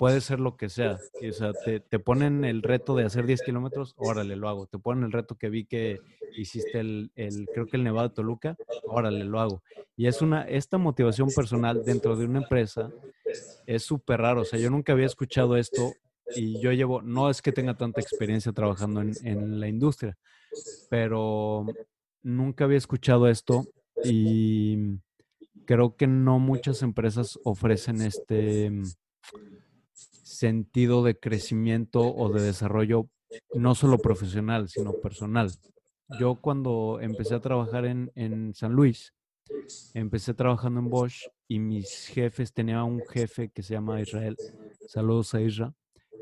puede 0.00 0.22
ser 0.22 0.40
lo 0.40 0.56
que 0.56 0.70
sea. 0.70 0.98
O 1.28 1.32
sea, 1.34 1.52
te, 1.52 1.78
te, 1.78 1.98
ponen 1.98 2.46
el 2.46 2.62
reto 2.62 2.96
de 2.96 3.04
hacer 3.04 3.26
10 3.26 3.42
kilómetros, 3.42 3.92
órale, 3.98 4.34
lo 4.34 4.48
hago. 4.48 4.66
Te 4.66 4.78
ponen 4.78 5.04
el 5.04 5.12
reto 5.12 5.36
que 5.36 5.50
vi 5.50 5.66
que 5.66 5.98
hiciste 6.38 6.80
el, 6.80 7.12
el, 7.16 7.46
creo 7.52 7.66
que 7.66 7.76
el 7.76 7.84
Nevado 7.84 8.08
de 8.08 8.14
Toluca, 8.14 8.56
órale, 8.84 9.24
lo 9.24 9.40
hago. 9.40 9.62
Y 9.96 10.06
es 10.06 10.22
una, 10.22 10.44
esta 10.44 10.78
motivación 10.78 11.28
personal 11.36 11.84
dentro 11.84 12.16
de 12.16 12.24
una 12.24 12.38
empresa 12.38 12.90
es 13.66 13.82
súper 13.82 14.22
raro. 14.22 14.40
O 14.40 14.44
sea, 14.46 14.58
yo 14.58 14.70
nunca 14.70 14.94
había 14.94 15.04
escuchado 15.04 15.58
esto 15.58 15.92
y 16.34 16.58
yo 16.62 16.72
llevo, 16.72 17.02
no 17.02 17.28
es 17.28 17.42
que 17.42 17.52
tenga 17.52 17.76
tanta 17.76 18.00
experiencia 18.00 18.52
trabajando 18.52 19.02
en, 19.02 19.60
la 19.60 19.68
industria, 19.68 20.16
pero 20.88 21.66
nunca 22.22 22.64
había 22.64 22.78
escuchado 22.78 23.28
esto 23.28 23.66
y 24.02 24.98
creo 25.66 25.94
que 25.94 26.06
no 26.06 26.38
muchas 26.38 26.80
empresas 26.80 27.38
ofrecen 27.44 28.00
este 28.00 28.72
sentido 30.22 31.02
de 31.02 31.18
crecimiento 31.18 32.00
o 32.00 32.30
de 32.30 32.42
desarrollo, 32.42 33.08
no 33.54 33.74
solo 33.74 33.98
profesional, 33.98 34.68
sino 34.68 34.92
personal. 34.94 35.50
Yo 36.18 36.36
cuando 36.36 36.98
empecé 37.00 37.34
a 37.34 37.40
trabajar 37.40 37.84
en, 37.84 38.10
en 38.14 38.54
San 38.54 38.72
Luis, 38.72 39.14
empecé 39.94 40.34
trabajando 40.34 40.80
en 40.80 40.90
Bosch 40.90 41.28
y 41.48 41.58
mis 41.58 42.06
jefes, 42.06 42.52
tenía 42.52 42.82
un 42.84 43.00
jefe 43.06 43.50
que 43.50 43.62
se 43.62 43.74
llama 43.74 44.00
Israel. 44.00 44.36
Saludos 44.88 45.34
a 45.34 45.40
Israel 45.40 45.74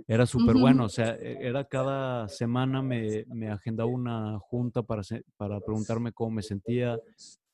era 0.06 0.24
súper 0.24 0.56
bueno, 0.56 0.84
o 0.84 0.88
sea, 0.88 1.16
e, 1.16 1.36
era 1.40 1.64
cada 1.64 2.28
semana 2.28 2.82
me, 2.82 3.24
me 3.28 3.50
agendaba 3.50 3.90
una 3.90 4.38
junta 4.38 4.82
para, 4.82 5.02
para 5.36 5.60
preguntarme 5.60 6.12
cómo 6.12 6.30
me 6.30 6.42
sentía, 6.42 6.98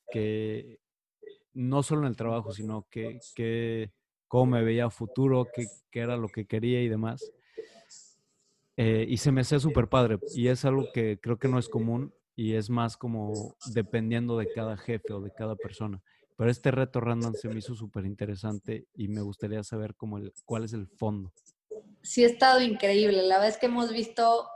que 0.09 0.79
no 1.53 1.83
solo 1.83 2.01
en 2.01 2.07
el 2.07 2.15
trabajo, 2.15 2.51
sino 2.51 2.87
que, 2.89 3.19
que 3.35 3.91
cómo 4.27 4.47
me 4.47 4.63
veía 4.63 4.89
futuro, 4.89 5.47
qué, 5.53 5.65
qué, 5.91 6.01
era 6.01 6.17
lo 6.17 6.27
que 6.27 6.45
quería 6.45 6.81
y 6.81 6.89
demás. 6.89 7.31
Eh, 8.77 9.05
y 9.07 9.17
se 9.17 9.31
me 9.31 9.41
hacía 9.41 9.59
súper 9.59 9.87
padre. 9.87 10.19
Y 10.33 10.47
es 10.47 10.65
algo 10.65 10.87
que 10.93 11.19
creo 11.21 11.37
que 11.37 11.47
no 11.47 11.59
es 11.59 11.69
común 11.69 12.13
y 12.35 12.55
es 12.55 12.69
más 12.69 12.97
como 12.97 13.55
dependiendo 13.73 14.37
de 14.37 14.51
cada 14.51 14.77
jefe 14.77 15.13
o 15.13 15.21
de 15.21 15.31
cada 15.31 15.55
persona. 15.55 16.01
Pero 16.37 16.51
este 16.51 16.71
reto 16.71 16.99
random 16.99 17.33
se 17.33 17.47
me 17.47 17.59
hizo 17.59 17.75
súper 17.75 18.05
interesante 18.05 18.87
y 18.93 19.07
me 19.07 19.21
gustaría 19.21 19.63
saber 19.63 19.95
cómo 19.95 20.17
el, 20.17 20.33
cuál 20.45 20.65
es 20.65 20.73
el 20.73 20.87
fondo 20.87 21.31
sí 22.05 22.23
ha 22.23 22.27
estado 22.27 22.61
increíble. 22.61 23.23
La 23.23 23.35
verdad 23.35 23.49
es 23.49 23.57
que 23.57 23.65
hemos 23.65 23.91
visto 23.91 24.47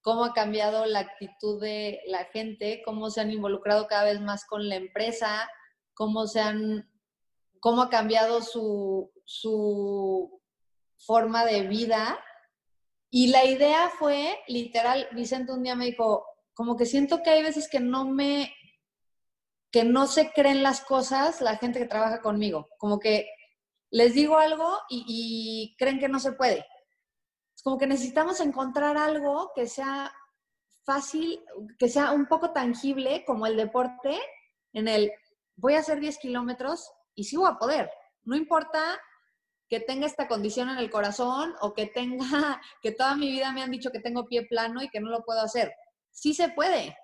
cómo 0.00 0.24
ha 0.24 0.32
cambiado 0.32 0.86
la 0.86 1.00
actitud 1.00 1.60
de 1.60 2.00
la 2.06 2.24
gente, 2.26 2.82
cómo 2.84 3.10
se 3.10 3.20
han 3.20 3.30
involucrado 3.30 3.86
cada 3.86 4.04
vez 4.04 4.20
más 4.20 4.44
con 4.44 4.68
la 4.68 4.76
empresa, 4.76 5.48
cómo 5.94 6.26
se 6.26 6.40
han, 6.40 6.88
cómo 7.62 7.82
ha 7.82 7.88
cambiado 7.88 8.42
su, 8.42 9.10
su 9.24 10.42
forma 10.98 11.44
de 11.46 11.62
vida. 11.62 12.18
Y 13.10 13.28
la 13.28 13.44
idea 13.44 13.88
fue, 13.98 14.38
literal, 14.48 15.08
Vicente 15.12 15.52
un 15.52 15.62
día 15.62 15.76
me 15.76 15.86
dijo, 15.86 16.26
como 16.52 16.76
que 16.76 16.84
siento 16.84 17.22
que 17.22 17.30
hay 17.30 17.42
veces 17.42 17.68
que 17.70 17.80
no 17.80 18.04
me, 18.04 18.52
que 19.70 19.84
no 19.84 20.06
se 20.06 20.32
creen 20.32 20.62
las 20.62 20.82
cosas 20.82 21.40
la 21.40 21.56
gente 21.56 21.78
que 21.78 21.86
trabaja 21.86 22.20
conmigo, 22.20 22.68
como 22.78 22.98
que 22.98 23.28
les 23.90 24.14
digo 24.14 24.38
algo 24.38 24.78
y 24.88 25.76
creen 25.78 26.00
que 26.00 26.08
no 26.08 26.18
se 26.18 26.32
puede 26.32 26.66
como 27.62 27.78
que 27.78 27.86
necesitamos 27.86 28.40
encontrar 28.40 28.96
algo 28.96 29.52
que 29.54 29.66
sea 29.66 30.12
fácil, 30.84 31.40
que 31.78 31.88
sea 31.88 32.10
un 32.10 32.26
poco 32.26 32.52
tangible 32.52 33.24
como 33.24 33.46
el 33.46 33.56
deporte, 33.56 34.18
en 34.72 34.88
el 34.88 35.12
voy 35.56 35.74
a 35.74 35.80
hacer 35.80 36.00
10 36.00 36.18
kilómetros 36.18 36.90
y 37.14 37.24
sí 37.24 37.36
voy 37.36 37.50
a 37.50 37.58
poder. 37.58 37.90
No 38.24 38.36
importa 38.36 39.00
que 39.68 39.80
tenga 39.80 40.06
esta 40.06 40.28
condición 40.28 40.68
en 40.68 40.78
el 40.78 40.90
corazón 40.90 41.54
o 41.60 41.72
que 41.72 41.86
tenga, 41.86 42.60
que 42.82 42.92
toda 42.92 43.16
mi 43.16 43.30
vida 43.30 43.52
me 43.52 43.62
han 43.62 43.70
dicho 43.70 43.90
que 43.90 44.00
tengo 44.00 44.26
pie 44.26 44.46
plano 44.46 44.82
y 44.82 44.88
que 44.90 45.00
no 45.00 45.10
lo 45.10 45.24
puedo 45.24 45.40
hacer. 45.40 45.72
Sí 46.10 46.34
se 46.34 46.50
puede, 46.50 46.96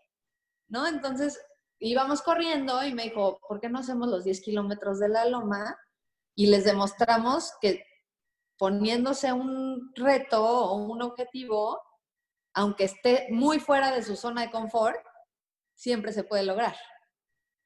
¿no? 0.68 0.86
Entonces 0.86 1.40
íbamos 1.78 2.22
corriendo 2.22 2.84
y 2.84 2.92
me 2.92 3.04
dijo, 3.04 3.40
¿por 3.48 3.60
qué 3.60 3.68
no 3.68 3.78
hacemos 3.78 4.08
los 4.08 4.24
10 4.24 4.40
kilómetros 4.42 4.98
de 4.98 5.08
la 5.08 5.24
loma? 5.24 5.78
Y 6.34 6.48
les 6.48 6.64
demostramos 6.64 7.52
que 7.60 7.84
poniéndose 8.58 9.32
un 9.32 9.92
reto 9.94 10.44
o 10.44 10.74
un 10.74 11.00
objetivo, 11.00 11.80
aunque 12.52 12.84
esté 12.84 13.28
muy 13.30 13.60
fuera 13.60 13.92
de 13.92 14.02
su 14.02 14.16
zona 14.16 14.42
de 14.42 14.50
confort, 14.50 14.98
siempre 15.74 16.12
se 16.12 16.24
puede 16.24 16.42
lograr. 16.42 16.76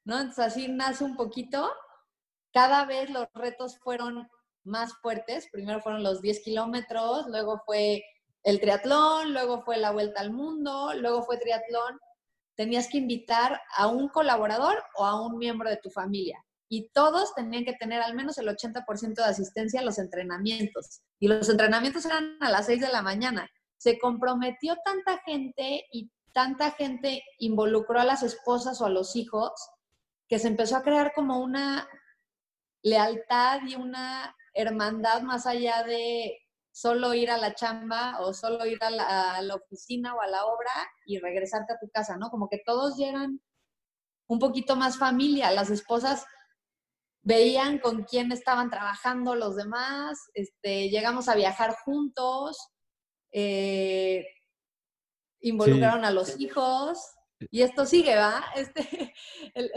¿No? 0.05 0.19
Entonces 0.19 0.45
así 0.45 0.69
nace 0.69 1.03
un 1.05 1.17
poquito. 1.17 1.73
Cada 2.53 2.85
vez 2.85 3.11
los 3.11 3.27
retos 3.35 3.79
fueron 3.79 4.29
más 4.65 4.95
fuertes. 5.01 5.49
Primero 5.51 5.81
fueron 5.81 6.03
los 6.03 6.21
10 6.21 6.41
kilómetros, 6.41 7.27
luego 7.29 7.63
fue 7.65 8.05
el 8.43 8.61
triatlón, 8.61 9.33
luego 9.33 9.63
fue 9.63 9.77
la 9.77 9.93
vuelta 9.93 10.21
al 10.21 10.33
mundo, 10.33 10.93
luego 10.95 11.23
fue 11.23 11.39
triatlón. 11.39 11.99
Tenías 12.55 12.89
que 12.89 12.99
invitar 12.99 13.61
a 13.77 13.87
un 13.87 14.09
colaborador 14.09 14.83
o 14.97 15.05
a 15.05 15.21
un 15.21 15.39
miembro 15.39 15.71
de 15.71 15.79
tu 15.79 15.91
familia 15.91 16.45
y 16.69 16.89
todos 16.95 17.35
tenían 17.35 17.67
que 17.67 17.75
tener 17.75 18.01
al 18.01 18.15
menos 18.15 18.39
el 18.39 18.49
80% 18.49 19.15
de 19.15 19.25
asistencia 19.25 19.81
a 19.81 19.85
los 19.85 19.99
entrenamientos. 19.99 21.03
Y 21.21 21.29
los 21.29 21.51
entrenamientos 21.51 22.07
eran 22.07 22.39
a 22.41 22.51
las 22.51 22.65
6 22.65 22.81
de 22.81 22.89
la 22.89 23.03
mañana. 23.03 23.47
Se 23.77 23.99
comprometió 23.99 24.77
tanta 24.83 25.19
gente 25.27 25.85
y 25.93 26.11
tanta 26.33 26.71
gente 26.71 27.23
involucró 27.39 28.01
a 28.01 28.07
las 28.07 28.23
esposas 28.23 28.81
o 28.81 28.87
a 28.87 28.89
los 28.91 29.17
hijos 29.17 29.53
que 30.29 30.39
se 30.39 30.49
empezó 30.49 30.77
a 30.77 30.83
crear 30.83 31.13
como 31.13 31.41
una 31.41 31.87
lealtad 32.83 33.61
y 33.67 33.77
una 33.77 34.35
hermandad 34.55 35.23
más 35.23 35.47
allá 35.47 35.83
de 35.85 36.39
solo 36.73 37.15
ir 37.15 37.31
a 37.31 37.39
la 37.39 37.55
chamba 37.55 38.19
o 38.21 38.33
solo 38.33 38.67
ir 38.67 38.83
a 38.83 38.91
la, 38.91 39.37
a 39.37 39.43
la, 39.43 39.55
oficina 39.55 40.15
o 40.15 40.21
a 40.21 40.27
la 40.27 40.45
obra 40.47 40.71
y 41.05 41.19
regresarte 41.19 41.75
a 41.75 41.79
tu 41.79 41.89
casa, 41.91 42.17
¿no? 42.17 42.31
Como 42.31 42.49
que 42.49 42.63
todos 42.65 42.97
llegan 42.97 43.41
un 44.27 44.39
poquito 44.39 44.77
más 44.77 44.99
familia, 44.99 45.51
las 45.51 45.71
esposas 45.71 46.25
veían 47.23 47.79
con 47.79 48.05
quién 48.05 48.33
estaban 48.33 48.71
trabajando 48.71 49.35
los 49.35 49.57
demás, 49.57 50.19
este, 50.35 50.89
llegamos 50.89 51.29
a 51.29 51.35
viajar 51.35 51.77
juntos, 51.85 52.57
eh, 53.33 54.27
involucraron 55.41 56.05
a 56.05 56.11
los 56.11 56.41
hijos, 56.41 56.99
y 57.51 57.63
esto 57.63 57.87
sigue, 57.87 58.17
¿va? 58.17 58.45
Este, 58.57 59.15
el, 59.55 59.71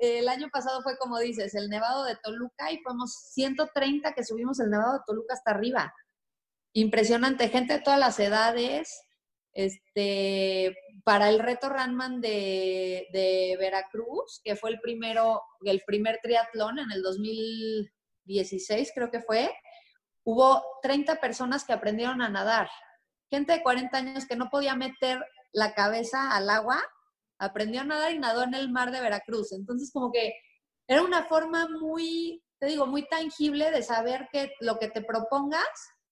el, 0.00 0.28
año 0.28 0.48
pasado 0.50 0.82
fue 0.82 0.96
como 0.98 1.18
dices, 1.18 1.54
el 1.54 1.68
Nevado 1.68 2.04
de 2.04 2.16
Toluca 2.22 2.70
y 2.70 2.78
fuimos 2.78 3.12
130 3.32 4.12
que 4.12 4.24
subimos 4.24 4.60
el 4.60 4.70
Nevado 4.70 4.94
de 4.94 5.04
Toluca 5.06 5.34
hasta 5.34 5.50
arriba. 5.50 5.94
Impresionante, 6.72 7.48
gente 7.48 7.74
de 7.74 7.80
todas 7.80 7.98
las 7.98 8.18
edades. 8.20 9.02
Este, 9.52 10.76
para 11.02 11.28
el 11.28 11.40
reto 11.40 11.68
Runman 11.68 12.20
de, 12.20 13.08
de 13.12 13.56
Veracruz, 13.58 14.40
que 14.44 14.54
fue 14.54 14.70
el 14.70 14.80
primero, 14.80 15.42
el 15.64 15.82
primer 15.84 16.20
triatlón 16.22 16.78
en 16.78 16.92
el 16.92 17.02
2016, 17.02 18.92
creo 18.94 19.10
que 19.10 19.20
fue, 19.20 19.52
hubo 20.24 20.62
30 20.82 21.20
personas 21.20 21.64
que 21.64 21.72
aprendieron 21.72 22.22
a 22.22 22.28
nadar. 22.28 22.68
Gente 23.28 23.52
de 23.54 23.62
40 23.62 23.96
años 23.96 24.26
que 24.26 24.36
no 24.36 24.50
podía 24.50 24.76
meter 24.76 25.24
la 25.52 25.74
cabeza 25.74 26.36
al 26.36 26.48
agua 26.48 26.80
aprendió 27.40 27.80
a 27.80 27.84
nadar 27.84 28.12
y 28.12 28.18
nadó 28.18 28.44
en 28.44 28.54
el 28.54 28.70
mar 28.70 28.92
de 28.92 29.00
Veracruz. 29.00 29.52
Entonces, 29.52 29.90
como 29.92 30.12
que 30.12 30.34
era 30.86 31.02
una 31.02 31.24
forma 31.24 31.66
muy, 31.68 32.44
te 32.58 32.66
digo, 32.66 32.86
muy 32.86 33.08
tangible 33.08 33.70
de 33.70 33.82
saber 33.82 34.28
que 34.30 34.52
lo 34.60 34.78
que 34.78 34.88
te 34.88 35.02
propongas 35.02 35.66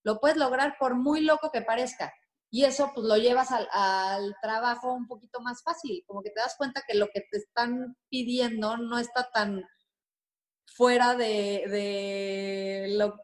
lo 0.05 0.18
puedes 0.18 0.38
lograr 0.38 0.76
por 0.78 0.96
muy 0.96 1.20
loco 1.20 1.50
que 1.52 1.62
parezca. 1.62 2.12
Y 2.50 2.64
eso 2.64 2.90
pues 2.94 3.06
lo 3.06 3.16
llevas 3.16 3.50
al, 3.52 4.34
trabajo 4.40 4.94
un 4.94 5.06
poquito 5.06 5.40
más 5.40 5.62
fácil, 5.62 6.02
como 6.06 6.22
que 6.22 6.30
te 6.30 6.40
das 6.40 6.55
cuenta 6.56 6.82
que 6.88 6.96
lo 6.96 7.09
que 7.12 7.20
te 7.30 7.36
están 7.36 7.94
pidiendo 8.09 8.78
no 8.78 8.98
está 8.98 9.30
tan 9.30 9.62
fuera 10.64 11.14
de, 11.14 11.64
de 11.68 12.94
lo 12.96 13.20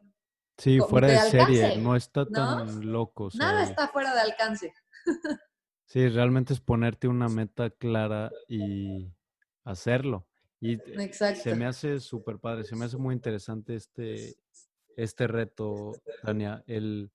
Sí, 0.57 0.79
fuera 0.79 1.07
de, 1.07 1.17
serie, 1.31 1.77
no 1.77 1.95
está 1.95 2.25
tan 2.25 2.91
loco. 2.91 3.29
Nada 3.33 3.63
está 3.63 3.89
fuera 3.89 4.13
de 4.13 4.21
alcance. 4.21 4.73
Sí, 5.85 6.07
realmente 6.09 6.53
es 6.53 6.59
ponerte 6.59 7.07
una 7.07 7.29
meta 7.29 7.69
clara 7.69 8.31
y 8.47 9.11
hacerlo. 9.63 10.27
Y 10.59 10.77
se 11.35 11.55
me 11.55 11.65
hace 11.65 11.99
súper 11.99 12.39
padre, 12.39 12.63
se 12.63 12.75
me 12.75 12.85
hace 12.85 12.97
muy 12.97 13.13
interesante 13.13 13.75
este, 13.75 14.35
este 14.95 15.27
reto, 15.27 15.93
Tania, 16.23 16.63
el 16.65 17.11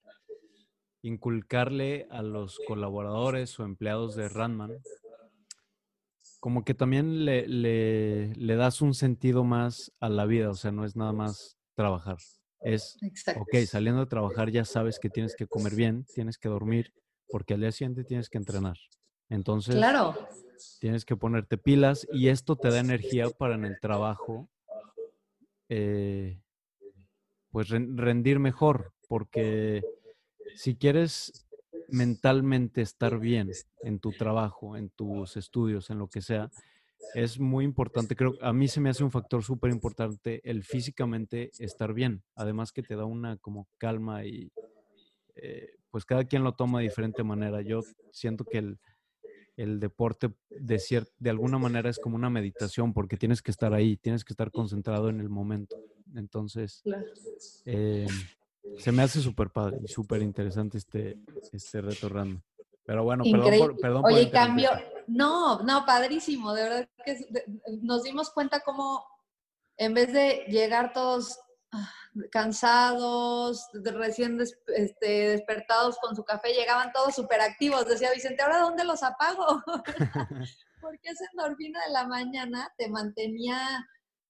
inculcarle 1.03 2.07
a 2.11 2.23
los 2.23 2.61
colaboradores 2.67 3.59
o 3.59 3.65
empleados 3.65 4.15
de 4.15 4.29
Ranman, 4.29 4.83
como 6.39 6.65
que 6.65 6.75
también 6.75 7.25
le, 7.25 7.49
le, 7.49 8.35
le, 8.35 8.57
das 8.57 8.83
un 8.83 8.95
sentido 8.95 9.45
más 9.45 9.93
a 10.01 10.09
la 10.09 10.27
vida, 10.27 10.51
o 10.51 10.55
sea, 10.55 10.73
no 10.73 10.85
es 10.85 10.97
nada 10.97 11.13
más 11.13 11.59
trabajar. 11.75 12.19
Es, 12.61 12.99
ok, 13.37 13.57
saliendo 13.67 14.01
de 14.01 14.07
trabajar 14.07 14.51
ya 14.51 14.65
sabes 14.65 14.99
que 14.99 15.11
tienes 15.11 15.35
que 15.35 15.47
comer 15.47 15.75
bien, 15.75 16.05
tienes 16.15 16.39
que 16.39 16.49
dormir, 16.49 16.93
porque 17.31 17.55
al 17.55 17.61
día 17.61 17.73
siguiente 17.73 18.05
tienes 18.05 18.29
que 18.29 18.39
entrenar. 18.39 18.77
Entonces, 19.29 19.77
claro. 19.77 20.15
tienes 20.81 21.05
que 21.05 21.17
ponerte 21.17 21.57
pilas 21.57 22.07
y 22.13 22.29
esto 22.29 22.57
te 22.57 22.71
da 22.71 22.81
energía 22.81 23.31
para 23.31 23.55
en 23.55 23.65
el 23.65 23.79
trabajo, 23.81 24.49
eh, 25.69 26.41
pues 27.51 27.69
rendir 27.69 28.39
mejor, 28.39 28.93
porque 29.09 29.83
si 30.57 30.77
quieres 30.77 31.47
mentalmente 31.89 32.83
estar 32.83 33.19
bien 33.19 33.51
en 33.83 34.01
tu 34.01 34.13
trabajo, 34.13 34.77
en 34.77 34.91
tus 34.91 35.37
estudios, 35.37 35.91
en 35.91 35.99
lo 35.99 36.09
que 36.09 36.23
sea, 36.23 36.51
es 37.15 37.39
muy 37.39 37.65
importante. 37.65 38.17
Creo 38.17 38.35
a 38.41 38.53
mí 38.53 38.69
se 38.69 38.81
me 38.81 38.91
hace 38.91 39.05
un 39.05 39.11
factor 39.11 39.43
súper 39.43 39.71
importante 39.71 40.41
el 40.49 40.65
físicamente 40.65 41.51
estar 41.59 41.93
bien. 41.93 42.23
Además 42.35 42.73
que 42.73 42.83
te 42.83 42.97
da 42.97 43.05
una 43.05 43.37
como 43.39 43.69
calma 43.79 44.25
y 44.25 44.53
eh, 45.35 45.80
pues 45.91 46.05
cada 46.05 46.25
quien 46.25 46.45
lo 46.45 46.55
toma 46.55 46.79
de 46.79 46.85
diferente 46.85 47.23
manera. 47.23 47.61
Yo 47.63 47.81
siento 48.13 48.45
que 48.45 48.59
el, 48.59 48.79
el 49.57 49.81
deporte 49.81 50.31
de, 50.49 51.07
de 51.19 51.31
alguna 51.31 51.59
manera 51.59 51.91
es 51.91 51.99
como 51.99 52.17
una 52.17 52.31
meditación 52.31 52.93
porque 52.93 53.17
tienes 53.17 53.43
que 53.43 53.51
estar 53.51 53.75
ahí, 53.75 53.97
tienes 53.97 54.25
que 54.25 54.33
estar 54.33 54.51
concentrado 54.51 55.09
en 55.09 55.21
el 55.21 55.29
momento. 55.29 55.77
Entonces, 56.15 56.83
eh, 57.65 58.07
se 58.79 58.93
me 58.93 59.03
hace 59.03 59.21
súper 59.21 59.51
padre 59.51 59.79
y 59.85 59.89
súper 59.89 60.23
interesante 60.23 60.79
este, 60.79 61.19
este 61.53 61.81
reto 61.81 62.09
random. 62.09 62.41
Pero 62.85 63.05
bueno, 63.05 63.23
perdón 63.25 63.59
por, 63.59 63.77
perdón 63.79 64.05
Oye, 64.07 64.31
cambio, 64.31 64.71
no, 65.07 65.63
no, 65.63 65.85
padrísimo, 65.85 66.53
de 66.55 66.63
verdad 66.63 66.89
que 67.05 67.19
nos 67.83 68.03
dimos 68.03 68.31
cuenta 68.31 68.61
cómo 68.61 69.05
en 69.77 69.95
vez 69.95 70.13
de 70.13 70.45
llegar 70.49 70.93
todos 70.93 71.39
cansados, 72.31 73.69
recién 73.73 74.39
este, 74.41 75.29
despertados 75.29 75.99
con 75.99 76.17
su 76.17 76.25
café, 76.25 76.53
llegaban 76.53 76.93
todos 76.93 77.15
súper 77.15 77.41
activos. 77.41 77.87
Decía 77.87 78.13
Vicente, 78.13 78.43
¿ahora 78.43 78.59
dónde 78.59 78.85
los 78.85 79.03
apago? 79.03 79.63
Porque 80.81 81.09
esa 81.09 81.25
endorfina 81.33 81.85
de 81.87 81.93
la 81.93 82.07
mañana 82.07 82.73
te 82.77 82.89
mantenía 82.89 83.87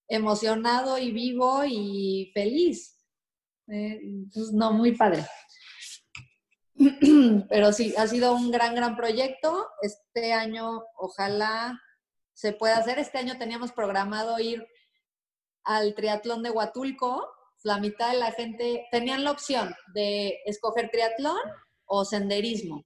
emocionado 0.09 0.99
y 0.99 1.13
vivo 1.13 1.63
y 1.65 2.31
feliz. 2.35 2.99
Eh, 3.69 4.01
no, 4.53 4.73
muy 4.73 4.97
padre. 4.97 5.25
Pero 7.49 7.73
sí, 7.73 7.95
ha 7.97 8.07
sido 8.09 8.35
un 8.35 8.51
gran, 8.51 8.75
gran 8.75 8.97
proyecto. 8.97 9.69
Este 9.81 10.33
año, 10.33 10.83
ojalá 10.97 11.81
se 12.35 12.53
pueda 12.53 12.79
hacer. 12.79 12.99
Este 12.99 13.19
año 13.19 13.39
teníamos 13.39 13.71
programado 13.71 14.39
ir 14.41 14.67
al 15.65 15.95
triatlón 15.95 16.43
de 16.43 16.51
Huatulco, 16.51 17.29
la 17.63 17.79
mitad 17.79 18.11
de 18.13 18.19
la 18.19 18.33
gente 18.33 18.87
tenían 18.91 19.25
la 19.25 19.33
opción 19.33 19.75
de 19.95 20.39
escoger 20.47 20.91
triatlón 20.91 21.41
o 21.87 22.05
senderismo. 22.05 22.85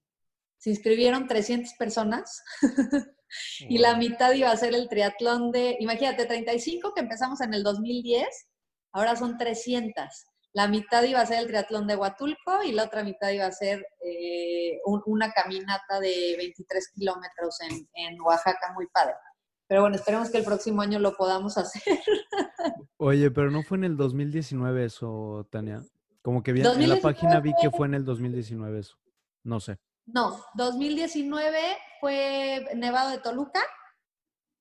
Se 0.57 0.71
inscribieron 0.71 1.27
300 1.27 1.73
personas 1.73 2.43
y 3.59 3.77
la 3.77 3.95
mitad 3.95 4.33
iba 4.33 4.51
a 4.51 4.57
ser 4.57 4.73
el 4.73 4.89
triatlón 4.89 5.51
de, 5.51 5.77
imagínate, 5.79 6.25
35 6.25 6.93
que 6.93 7.01
empezamos 7.01 7.41
en 7.41 7.53
el 7.53 7.63
2010, 7.63 8.27
ahora 8.91 9.15
son 9.15 9.37
300. 9.37 10.03
La 10.53 10.67
mitad 10.67 11.03
iba 11.03 11.19
a 11.19 11.25
ser 11.25 11.39
el 11.39 11.47
triatlón 11.47 11.85
de 11.85 11.97
Huatulco 11.97 12.63
y 12.63 12.71
la 12.71 12.85
otra 12.85 13.03
mitad 13.03 13.29
iba 13.29 13.45
a 13.45 13.51
ser 13.51 13.85
eh, 14.01 14.79
una 15.05 15.31
caminata 15.31 15.99
de 15.99 16.35
23 16.37 16.91
kilómetros 16.93 17.59
en, 17.61 17.89
en 17.93 18.19
Oaxaca, 18.21 18.71
muy 18.73 18.87
padre. 18.87 19.15
Pero 19.67 19.81
bueno, 19.81 19.95
esperemos 19.95 20.29
que 20.29 20.37
el 20.37 20.43
próximo 20.43 20.81
año 20.81 20.99
lo 20.99 21.15
podamos 21.15 21.57
hacer. 21.57 21.99
Oye, 22.97 23.31
pero 23.31 23.51
no 23.51 23.63
fue 23.63 23.77
en 23.77 23.85
el 23.85 23.97
2019 23.97 24.85
eso, 24.85 25.47
Tania. 25.51 25.83
Como 26.21 26.41
que 26.41 26.53
vi, 26.53 26.61
en 26.61 26.89
la 26.89 27.01
página 27.01 27.39
vi 27.39 27.53
que 27.61 27.69
fue 27.69 27.87
en 27.87 27.93
el 27.93 28.05
2019 28.05 28.79
eso. 28.79 28.97
No 29.43 29.59
sé. 29.59 29.77
No, 30.07 30.43
2019 30.55 31.59
fue 31.99 32.67
Nevado 32.75 33.11
de 33.11 33.19
Toluca 33.19 33.61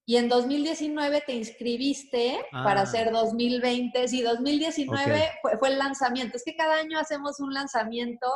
y 0.07 0.17
en 0.17 0.29
2019 0.29 1.23
te 1.27 1.35
inscribiste 1.35 2.39
para 2.51 2.81
ah. 2.81 2.83
hacer 2.83 3.11
2020. 3.11 4.09
Sí, 4.09 4.23
2019 4.23 5.31
fue, 5.59 5.69
el 5.69 5.79
lanzamiento. 5.79 6.37
Es 6.37 6.45
que 6.45 6.57
cada 6.57 6.77
año 6.77 6.99
hacemos 6.99 7.41
un 7.41 7.55
lanzamiento 7.55 8.27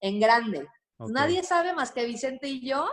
en 0.00 0.20
grande. 0.20 0.66
Nadie 0.98 1.42
sabe 1.42 1.74
más 1.74 1.90
que 1.90 2.06
Vicente 2.06 2.48
y 2.48 2.66
yo 2.66 2.88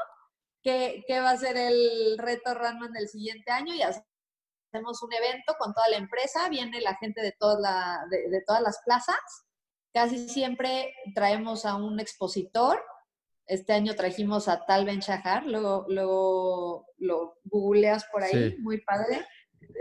qué, 0.63 1.03
va 1.09 1.31
a 1.31 1.37
ser 1.37 1.57
el 1.57 2.17
reto 2.17 2.53
Runman 2.53 2.91
del 2.93 3.07
siguiente 3.07 3.51
año 3.51 3.73
y 3.73 3.81
hacemos 3.81 5.01
un 5.03 5.13
evento 5.13 5.55
con 5.57 5.73
toda 5.73 5.89
la 5.89 5.97
empresa, 5.97 6.49
viene 6.49 6.81
la 6.81 6.95
gente 6.95 7.21
de, 7.21 7.31
toda 7.31 8.05
de, 8.09 8.41
todas 8.45 8.61
las 8.61 8.79
plazas, 8.85 9.19
casi 9.93 10.29
siempre 10.29 10.93
traemos 11.15 11.65
a 11.65 11.75
un 11.75 11.99
expositor, 11.99 12.83
este 13.45 13.73
año 13.73 13.95
trajimos 13.95 14.47
a 14.47 14.65
Tal 14.65 14.85
Ben 14.85 14.99
Shahar, 14.99 15.45
luego, 15.45 15.85
luego 15.89 16.85
lo 16.97 17.39
googleas 17.45 18.05
por 18.11 18.21
ahí, 18.21 18.55
muy 18.59 18.81
padre. 18.81 19.25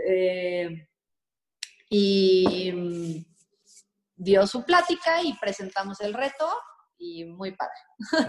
Eh, 0.07 0.87
y 1.87 2.71
mm, 2.71 3.25
dio 4.15 4.47
su 4.47 4.63
plática 4.63 5.21
y 5.21 5.33
presentamos 5.37 6.01
el 6.01 6.13
reto 6.13 6.47
y 6.99 7.25
muy 7.25 7.55
padre. 7.55 7.73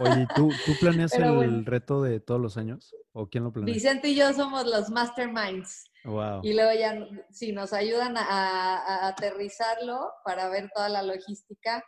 Oye, 0.01 0.27
¿tú, 0.35 0.51
tú 0.65 0.73
planeas 0.81 1.13
el 1.15 1.67
reto 1.67 2.03
de 2.03 2.21
todos 2.21 2.41
los 2.41 2.57
años? 2.57 2.95
¿O 3.13 3.29
quién 3.29 3.45
lo 3.45 3.53
planea? 3.53 3.75
Vicente 3.75 4.09
y 4.09 4.15
yo 4.15 4.33
somos 4.33 4.65
los 4.67 4.89
masterminds. 4.91 5.91
Wow. 6.05 6.41
Y 6.43 6.55
luego 6.55 6.73
ya, 6.73 7.07
sí, 7.31 7.53
nos 7.53 7.73
ayudan 7.73 8.17
a, 8.17 9.09
aterrizarlo 9.09 10.11
para 10.25 10.49
ver 10.49 10.71
toda 10.75 10.89
la 10.89 11.03
logística. 11.03 11.85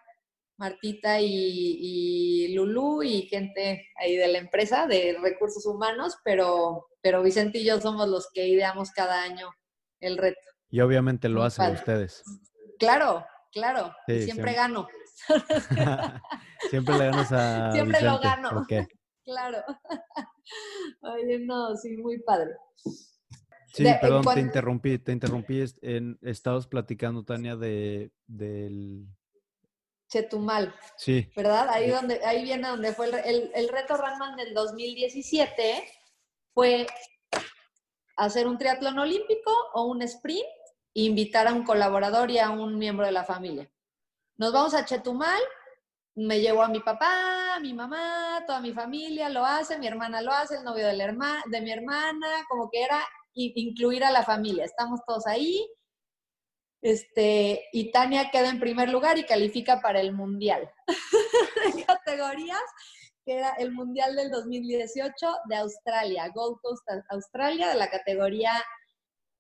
Martita 0.59 1.18
y, 1.20 1.26
y 1.26 2.54
Lulú 2.54 3.02
y 3.02 3.22
gente 3.22 3.88
ahí 3.96 4.16
de 4.16 4.28
la 4.28 4.38
empresa 4.38 4.86
de 4.86 5.16
recursos 5.20 5.64
humanos, 5.66 6.18
pero, 6.24 6.86
pero 7.00 7.22
Vicente 7.22 7.59
y 7.59 7.64
yo 7.64 7.80
somos 7.80 8.06
los 8.09 8.28
que 8.32 8.46
ideamos 8.46 8.92
cada 8.92 9.22
año 9.22 9.48
el 9.98 10.18
reto. 10.18 10.40
Y 10.68 10.80
obviamente 10.80 11.28
lo 11.28 11.42
hacen 11.42 11.72
ustedes. 11.72 12.22
Claro, 12.78 13.24
claro. 13.52 13.94
siempre 14.06 14.52
gano. 14.52 14.88
Siempre 16.70 16.98
le 16.98 17.05
ganas 17.06 17.32
a 17.32 17.72
Siempre 17.72 17.98
Vicente. 18.01 18.05
lo 18.05 18.20
gano. 18.20 18.66
Claro. 19.24 19.59
Oye, 21.02 21.39
no, 21.39 21.76
sí, 21.76 21.97
muy 21.97 22.20
padre. 22.22 22.51
Sí, 23.72 23.84
De- 23.84 23.94
perdón, 24.01 24.24
te 24.34 24.40
interrumpí, 24.40 24.98
te 24.98 25.12
interrumpí. 25.12 25.64
En, 25.80 26.18
estabas 26.22 26.66
platicando, 26.66 27.24
Tania, 27.24 27.55
de, 27.55 28.10
del... 28.26 29.06
Chetumal, 30.09 30.74
Sí, 30.97 31.30
¿verdad? 31.36 31.68
Ahí, 31.70 31.86
De- 31.86 31.93
donde, 31.93 32.24
ahí 32.24 32.43
viene 32.43 32.66
donde 32.66 32.93
fue 32.93 33.06
el, 33.06 33.14
el, 33.14 33.51
el 33.55 33.68
reto 33.68 33.97
Runman 33.97 34.36
del 34.36 34.52
2017, 34.55 35.84
fue 36.52 36.89
hacer 38.16 38.48
un 38.48 38.59
triatlón 38.59 38.98
olímpico 38.98 39.52
o 39.74 39.84
un 39.84 40.02
sprint 40.02 40.44
e 40.94 41.02
invitar 41.05 41.47
a 41.47 41.52
un 41.55 41.62
colaborador 41.64 42.28
y 42.30 42.39
a 42.40 42.51
un 42.51 42.76
miembro 42.76 43.06
de 43.06 43.12
la 43.12 43.22
familia. 43.24 43.70
Nos 44.38 44.52
vamos 44.52 44.74
a 44.74 44.84
Chetumal, 44.84 45.42
me 46.14 46.40
llevo 46.40 46.62
a 46.62 46.68
mi 46.68 46.80
papá, 46.80 47.54
a 47.54 47.60
mi 47.60 47.72
mamá, 47.72 48.42
toda 48.46 48.60
mi 48.60 48.72
familia 48.72 49.28
lo 49.28 49.44
hace, 49.44 49.78
mi 49.78 49.86
hermana 49.86 50.20
lo 50.20 50.32
hace, 50.32 50.56
el 50.56 50.64
novio 50.64 50.86
de, 50.86 50.94
la 50.94 51.42
de 51.46 51.60
mi 51.60 51.70
hermana, 51.70 52.44
como 52.48 52.68
que 52.70 52.82
era 52.82 53.00
incluir 53.34 54.04
a 54.04 54.10
la 54.10 54.22
familia. 54.22 54.64
Estamos 54.64 55.00
todos 55.06 55.26
ahí. 55.26 55.66
Este, 56.82 57.68
y 57.72 57.92
Tania 57.92 58.30
queda 58.30 58.48
en 58.48 58.59
primer 58.59 58.88
lugar 58.88 59.16
y 59.16 59.24
califica 59.24 59.80
para 59.80 60.00
el 60.00 60.12
Mundial 60.12 60.68
de 61.76 61.84
categorías, 61.84 62.62
que 63.24 63.34
era 63.34 63.50
el 63.50 63.70
Mundial 63.70 64.16
del 64.16 64.30
2018 64.30 65.12
de 65.48 65.56
Australia, 65.56 66.28
Gold 66.34 66.59
Coast, 66.60 66.82
Australia, 67.10 67.68
de 67.68 67.76
la 67.76 67.88
categoría 67.88 68.52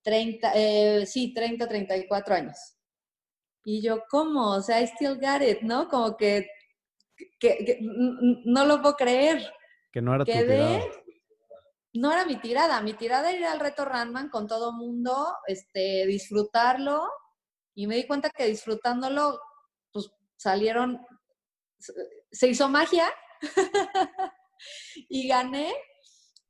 30, 0.02 0.52
eh, 0.54 1.06
sí, 1.06 1.34
30, 1.34 1.66
34 1.66 2.34
años. 2.34 2.76
Y 3.64 3.80
yo, 3.82 4.02
¿cómo? 4.10 4.52
O 4.56 4.60
sea, 4.60 4.80
I 4.80 4.86
still 4.86 5.14
got 5.20 5.42
it, 5.42 5.60
¿no? 5.62 5.88
Como 5.88 6.16
que, 6.16 6.46
que- 7.38 7.78
no 8.44 8.64
lo 8.64 8.80
puedo 8.82 8.96
creer. 8.96 9.52
que 9.92 10.00
no 10.02 10.14
era 10.14 10.24
tu 10.24 10.32
Quedé, 10.32 10.44
tirada. 10.44 10.84
no 11.94 12.12
era 12.12 12.24
mi 12.24 12.36
tirada, 12.36 12.80
mi 12.80 12.94
tirada 12.94 13.30
era 13.30 13.38
ir 13.38 13.44
al 13.46 13.60
reto 13.60 13.84
Runman 13.84 14.30
con 14.30 14.46
todo 14.46 14.72
mundo, 14.72 15.34
este, 15.46 16.06
disfrutarlo, 16.06 17.08
y 17.74 17.86
me 17.86 17.96
di 17.96 18.06
cuenta 18.06 18.30
que 18.30 18.46
disfrutándolo, 18.46 19.38
pues 19.92 20.10
salieron, 20.36 21.00
se 22.30 22.48
hizo 22.48 22.68
magia, 22.68 23.06
y 25.08 25.28
gané, 25.28 25.72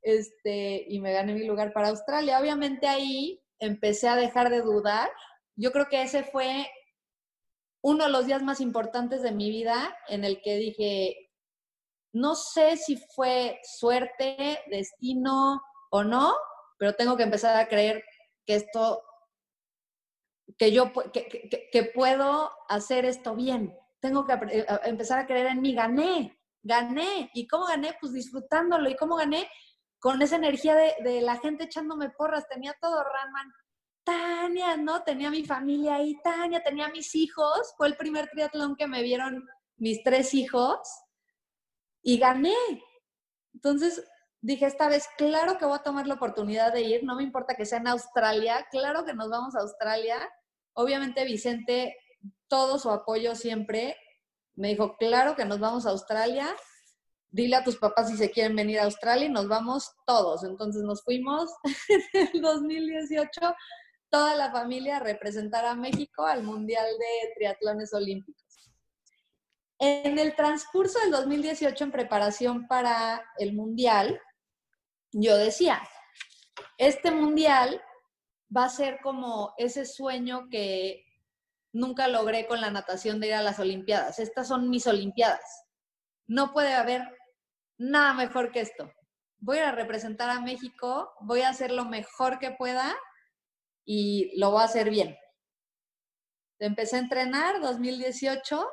este, 0.02 0.84
y 0.88 1.00
me 1.00 1.12
gané 1.12 1.34
mi 1.34 1.44
lugar 1.46 1.72
para 1.72 1.88
Australia. 1.88 2.40
Obviamente 2.40 2.86
ahí 2.88 3.40
empecé 3.58 4.08
a 4.08 4.16
dejar 4.16 4.50
de 4.50 4.60
dudar. 4.62 5.10
Yo 5.56 5.70
creo 5.72 5.88
que 5.88 6.02
ese 6.02 6.24
fue 6.24 6.66
uno 7.82 8.04
de 8.04 8.10
los 8.10 8.26
días 8.26 8.42
más 8.42 8.60
importantes 8.60 9.22
de 9.22 9.32
mi 9.32 9.50
vida 9.50 9.96
en 10.08 10.24
el 10.24 10.40
que 10.40 10.56
dije, 10.56 11.30
no 12.14 12.34
sé 12.34 12.76
si 12.76 12.96
fue 13.14 13.60
suerte, 13.64 14.60
destino 14.70 15.60
o 15.90 16.04
no, 16.04 16.34
pero 16.78 16.94
tengo 16.94 17.16
que 17.16 17.22
empezar 17.24 17.56
a 17.56 17.68
creer 17.68 18.04
que 18.46 18.54
esto, 18.56 19.02
que 20.58 20.72
yo 20.72 20.92
que, 21.12 21.68
que- 21.72 21.84
puedo 21.94 22.50
hacer 22.68 23.04
esto 23.04 23.34
bien. 23.34 23.76
Tengo 24.00 24.26
que 24.26 24.32
empezar 24.84 25.18
a 25.20 25.26
creer 25.26 25.46
en 25.46 25.60
mí. 25.60 25.74
Gané, 25.74 26.38
gané. 26.62 27.30
¿Y 27.34 27.46
cómo 27.46 27.66
gané? 27.66 27.96
Pues 28.00 28.12
disfrutándolo. 28.12 28.88
¿Y 28.90 28.96
cómo 28.96 29.16
gané? 29.16 29.48
Con 30.00 30.20
esa 30.22 30.36
energía 30.36 30.74
de, 30.74 30.94
de 31.04 31.20
la 31.20 31.36
gente 31.38 31.64
echándome 31.64 32.10
porras. 32.10 32.48
Tenía 32.48 32.74
todo 32.80 33.02
Ranman. 33.04 33.52
Tania, 34.12 34.76
¿no? 34.76 35.02
Tenía 35.02 35.30
mi 35.30 35.44
familia 35.44 35.96
ahí. 35.96 36.16
Tania, 36.22 36.62
tenía 36.62 36.88
mis 36.88 37.14
hijos. 37.14 37.74
Fue 37.76 37.86
el 37.86 37.96
primer 37.96 38.28
triatlón 38.28 38.76
que 38.76 38.86
me 38.86 39.02
vieron 39.02 39.48
mis 39.76 40.02
tres 40.02 40.34
hijos 40.34 40.78
y 42.02 42.18
gané. 42.18 42.54
Entonces 43.54 44.04
dije, 44.42 44.66
esta 44.66 44.88
vez, 44.88 45.06
claro 45.16 45.56
que 45.56 45.64
voy 45.64 45.76
a 45.76 45.82
tomar 45.82 46.06
la 46.06 46.14
oportunidad 46.14 46.72
de 46.72 46.82
ir, 46.82 47.04
no 47.04 47.14
me 47.14 47.22
importa 47.22 47.54
que 47.54 47.64
sea 47.64 47.78
en 47.78 47.88
Australia, 47.88 48.66
claro 48.70 49.04
que 49.04 49.14
nos 49.14 49.30
vamos 49.30 49.54
a 49.54 49.60
Australia. 49.60 50.18
Obviamente 50.74 51.24
Vicente, 51.24 51.96
todo 52.48 52.78
su 52.78 52.90
apoyo 52.90 53.34
siempre, 53.34 53.96
me 54.54 54.68
dijo, 54.68 54.96
claro 54.98 55.34
que 55.36 55.44
nos 55.44 55.58
vamos 55.58 55.86
a 55.86 55.90
Australia, 55.90 56.54
dile 57.30 57.56
a 57.56 57.64
tus 57.64 57.76
papás 57.76 58.10
si 58.10 58.16
se 58.16 58.30
quieren 58.30 58.56
venir 58.56 58.80
a 58.80 58.84
Australia 58.84 59.26
y 59.26 59.30
nos 59.30 59.48
vamos 59.48 59.90
todos. 60.06 60.44
Entonces 60.44 60.82
nos 60.82 61.02
fuimos 61.02 61.50
en 61.88 62.28
el 62.34 62.42
2018, 62.42 63.54
toda 64.12 64.36
la 64.36 64.52
familia 64.52 64.98
a 64.98 65.00
representar 65.00 65.64
a 65.64 65.74
México 65.74 66.26
al 66.26 66.42
Mundial 66.42 66.86
de 66.98 67.34
Triatlones 67.34 67.94
Olímpicos. 67.94 68.70
En 69.78 70.18
el 70.18 70.36
transcurso 70.36 70.98
del 71.00 71.10
2018, 71.10 71.84
en 71.84 71.90
preparación 71.90 72.68
para 72.68 73.24
el 73.38 73.54
Mundial, 73.54 74.20
yo 75.12 75.38
decía, 75.38 75.82
este 76.76 77.10
Mundial 77.10 77.82
va 78.54 78.66
a 78.66 78.68
ser 78.68 79.00
como 79.02 79.54
ese 79.56 79.86
sueño 79.86 80.46
que 80.50 81.06
nunca 81.72 82.06
logré 82.06 82.46
con 82.46 82.60
la 82.60 82.70
natación 82.70 83.18
de 83.18 83.28
ir 83.28 83.34
a 83.34 83.42
las 83.42 83.58
Olimpiadas. 83.58 84.18
Estas 84.18 84.46
son 84.46 84.68
mis 84.68 84.86
Olimpiadas. 84.86 85.64
No 86.26 86.52
puede 86.52 86.74
haber 86.74 87.02
nada 87.78 88.12
mejor 88.12 88.52
que 88.52 88.60
esto. 88.60 88.92
Voy 89.38 89.58
a 89.58 89.72
representar 89.72 90.28
a 90.28 90.42
México, 90.42 91.14
voy 91.22 91.40
a 91.40 91.48
hacer 91.48 91.72
lo 91.72 91.86
mejor 91.86 92.38
que 92.38 92.50
pueda 92.50 92.94
y 93.84 94.38
lo 94.38 94.50
voy 94.50 94.62
a 94.62 94.64
hacer 94.64 94.90
bien. 94.90 95.16
Empecé 96.58 96.96
a 96.96 97.00
entrenar 97.00 97.60
2018 97.60 98.68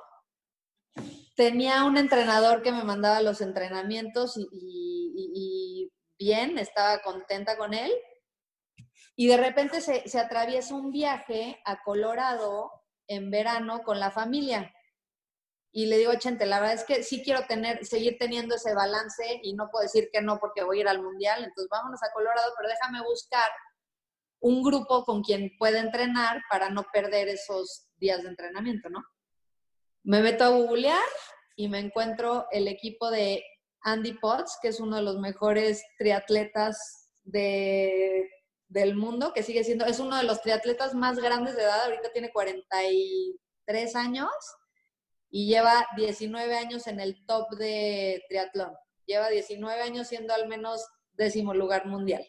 tenía 1.40 1.86
un 1.86 1.96
entrenador 1.96 2.62
que 2.62 2.74
me 2.74 2.84
mandaba 2.84 3.22
los 3.22 3.40
entrenamientos 3.40 4.36
y, 4.52 5.90
bien, 6.20 6.58
estaba 6.58 7.02
contenta 7.02 7.56
con 7.56 7.74
él. 7.74 7.94
Y 9.16 9.28
de 9.28 9.38
repente 9.38 9.80
se, 9.80 10.06
se 10.10 10.20
atraviesa 10.20 10.76
un 10.76 10.92
viaje 10.92 11.58
a 11.64 11.82
Colorado 11.82 12.70
en 13.08 13.32
verano 13.32 13.84
con 13.84 14.02
la 14.02 14.12
familia. 14.12 14.70
Y 15.72 15.86
le 15.86 15.98
digo, 15.98 16.14
Chente, 16.16 16.46
la 16.46 16.60
verdad 16.60 16.76
es 16.76 16.84
que 16.84 17.04
sí 17.04 17.24
quiero 17.24 17.46
tener, 17.48 17.86
seguir 17.86 18.18
teniendo 18.20 18.56
ese 18.56 18.74
balance 18.74 19.40
y 19.42 19.54
no 19.54 19.70
puedo 19.72 19.84
decir 19.84 20.10
que 20.12 20.22
no 20.22 20.40
porque 20.40 20.66
voy 20.66 20.80
a 20.80 20.82
ir 20.82 20.88
al 20.90 21.02
mundial. 21.02 21.42
Entonces 21.46 21.70
vámonos 21.72 22.04
a 22.04 22.12
Colorado, 22.12 22.52
pero 22.58 22.68
déjame 22.68 23.02
buscar 23.02 23.50
un 24.42 24.64
grupo 24.64 25.04
con 25.04 25.22
quien 25.22 25.52
pueda 25.58 25.80
entrenar 25.80 26.42
para 26.50 26.70
no 26.70 26.86
perder 26.94 27.28
esos 27.28 27.88
días 27.98 28.24
de 28.24 28.30
entrenamiento, 28.30 28.90
¿no? 28.90 29.04
Me 30.04 30.22
meto 30.22 30.46
a 30.46 30.50
googlear 30.50 31.00
y 31.56 31.68
me 31.68 31.80
encuentro 31.80 32.48
el 32.52 32.68
equipo 32.68 33.12
de 33.12 33.44
Andy 33.82 34.14
Potts, 34.14 34.58
que 34.62 34.70
es 34.70 34.80
uno 34.80 34.98
de 34.98 35.02
los 35.02 35.20
mejores 35.20 35.84
triatletas 35.98 37.10
de, 37.24 38.30
del 38.68 38.96
mundo, 38.96 39.34
que 39.34 39.44
sigue 39.44 39.64
siendo, 39.64 39.86
es 39.86 40.00
uno 40.00 40.18
de 40.18 40.24
los 40.24 40.42
triatletas 40.42 40.94
más 40.94 41.18
grandes 41.20 41.56
de 41.56 41.64
edad, 41.64 41.84
ahorita 41.84 42.12
tiene 42.14 42.32
43 42.32 43.96
años 43.96 44.30
y 45.30 45.48
lleva 45.48 45.86
19 45.98 46.56
años 46.56 46.88
en 46.88 47.00
el 47.00 47.26
top 47.26 47.50
de 47.58 48.24
triatlón. 48.30 48.74
Lleva 49.06 49.30
19 49.30 49.82
años 49.82 50.08
siendo 50.08 50.34
al 50.34 50.48
menos 50.48 50.86
décimo 51.14 51.54
lugar 51.54 51.86
mundial. 51.88 52.26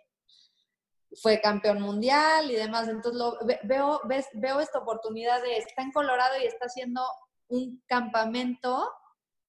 Fue 1.22 1.40
campeón 1.40 1.80
mundial 1.80 2.50
y 2.50 2.54
demás. 2.54 2.88
Entonces 2.88 3.18
lo, 3.18 3.38
ve- 3.44 3.60
veo, 3.64 4.00
ves- 4.04 4.28
veo 4.34 4.60
esta 4.60 4.78
oportunidad 4.78 5.42
de, 5.42 5.56
está 5.58 5.82
en 5.82 5.92
Colorado 5.92 6.34
y 6.40 6.46
está 6.46 6.66
haciendo 6.66 7.02
un 7.48 7.82
campamento 7.86 8.90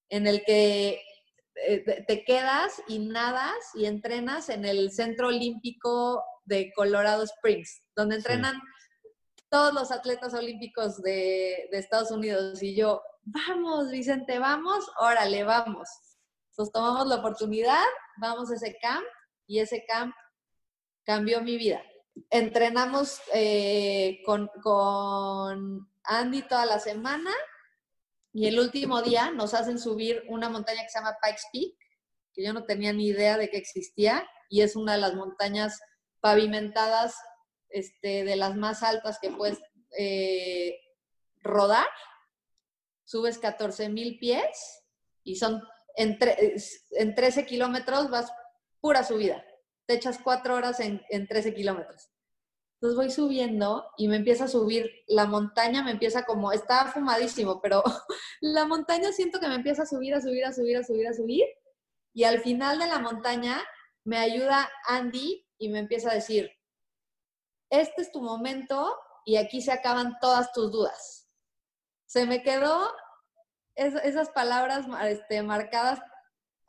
en 0.10 0.26
el 0.28 0.44
que 0.44 1.02
eh, 1.68 1.80
te- 1.86 2.04
te 2.08 2.24
quedas 2.26 2.82
y 2.88 3.00
nadas 3.00 3.54
y 3.76 3.86
entrenas 3.86 4.50
en 4.50 4.66
el 4.66 4.92
Centro 4.92 5.28
Olímpico 5.28 6.24
de 6.46 6.72
Colorado 6.74 7.24
Springs, 7.24 7.84
donde 7.96 8.16
entrenan 8.16 8.60
todos 9.50 9.74
los 9.74 9.92
atletas 9.92 10.34
olímpicos 10.34 11.02
de, 11.02 11.68
de 11.72 11.78
Estados 11.78 12.10
Unidos. 12.12 12.64
Y 12.64 12.76
yo, 12.76 13.02
vamos, 13.24 13.92
Vicente, 13.92 14.40
vamos, 14.40 14.90
órale, 14.98 15.44
vamos. 15.44 15.88
Entonces 16.52 16.74
tomamos 16.74 17.06
la 17.08 17.18
oportunidad, 17.18 17.84
vamos 18.18 18.50
a 18.50 18.56
ese 18.56 18.78
camp 18.82 19.06
y 19.48 19.60
ese 19.60 19.86
camp 19.86 20.16
cambió 21.03 21.41
mi 21.41 21.57
vida. 21.57 21.82
Entrenamos 22.30 23.19
eh, 23.34 24.22
con, 24.26 24.49
con 24.61 25.90
Andy 26.03 26.41
toda 26.44 26.65
la 26.65 26.80
semana 26.80 27.32
y 28.34 28.48
el 28.48 28.60
último 28.60 29.02
día 29.02 29.32
nos 29.32 29.53
hacen 29.53 29.78
subir 29.80 30.23
una 30.28 30.49
montaña 30.49 30.84
que 30.84 30.90
se 30.90 30.99
llama 30.99 31.18
Pikes 31.22 31.44
Peak, 31.52 31.76
que 32.34 32.44
yo 32.44 32.53
no 32.53 32.64
tenía 32.65 32.94
ni 32.94 33.07
idea 33.07 33.38
de 33.38 33.49
que 33.49 33.57
existía, 33.57 34.28
y 34.49 34.61
es 34.61 34.76
una 34.76 34.94
de 34.94 34.99
las 34.99 35.14
montañas 35.15 35.80
pavimentadas 36.22 37.15
este, 37.69 38.23
de 38.23 38.36
las 38.36 38.56
más 38.56 38.84
altas 38.84 39.18
que 39.22 39.32
puedes 39.32 39.60
eh, 39.98 40.78
rodar. 41.41 41.88
Subes 43.06 43.38
14 43.40 43.90
mil 43.90 44.18
pies 44.19 44.84
y 45.23 45.36
son 45.36 45.61
en, 45.98 46.18
tre- 46.18 46.53
en 46.91 47.15
13 47.15 47.45
kilómetros 47.45 48.10
vas 48.10 48.32
pura 48.80 49.03
subida. 49.03 49.44
Te 49.91 49.97
echas 49.97 50.19
cuatro 50.23 50.55
horas 50.55 50.80
en, 50.80 51.01
en 51.09 51.27
13 51.27 51.53
kilómetros. 51.53 52.09
Entonces 52.76 52.95
voy 52.95 53.11
subiendo 53.11 53.91
y 53.97 54.07
me 54.07 54.15
empieza 54.15 54.45
a 54.45 54.47
subir, 54.47 54.89
la 55.05 55.26
montaña 55.26 55.84
me 55.84 55.91
empieza 55.91 56.23
como, 56.23 56.53
estaba 56.53 56.89
fumadísimo, 56.89 57.59
pero 57.59 57.84
la 58.39 58.65
montaña 58.65 59.11
siento 59.11 59.41
que 59.41 59.49
me 59.49 59.55
empieza 59.55 59.84
a 59.84 59.85
subir, 59.85 60.15
a 60.15 60.22
subir, 60.22 60.45
a 60.45 60.53
subir, 60.53 60.77
a 60.77 60.84
subir, 60.85 61.07
a 61.09 61.13
subir. 61.13 61.45
Y 62.13 62.23
al 62.23 62.39
final 62.39 62.80
de 62.80 62.88
la 62.88 62.99
montaña 62.99 63.61
me 64.05 64.18
ayuda 64.18 64.69
Andy 64.88 65.45
y 65.57 65.68
me 65.68 65.80
empieza 65.80 66.09
a 66.09 66.15
decir, 66.15 66.49
este 67.69 68.01
es 68.01 68.13
tu 68.13 68.22
momento 68.22 68.97
y 69.26 69.35
aquí 69.35 69.61
se 69.61 69.73
acaban 69.73 70.19
todas 70.22 70.53
tus 70.53 70.72
dudas. 70.72 71.27
Se 72.05 72.26
me 72.26 72.43
quedó 72.43 72.95
esas 73.76 74.30
palabras 74.30 74.85
este, 75.03 75.43
marcadas 75.43 75.99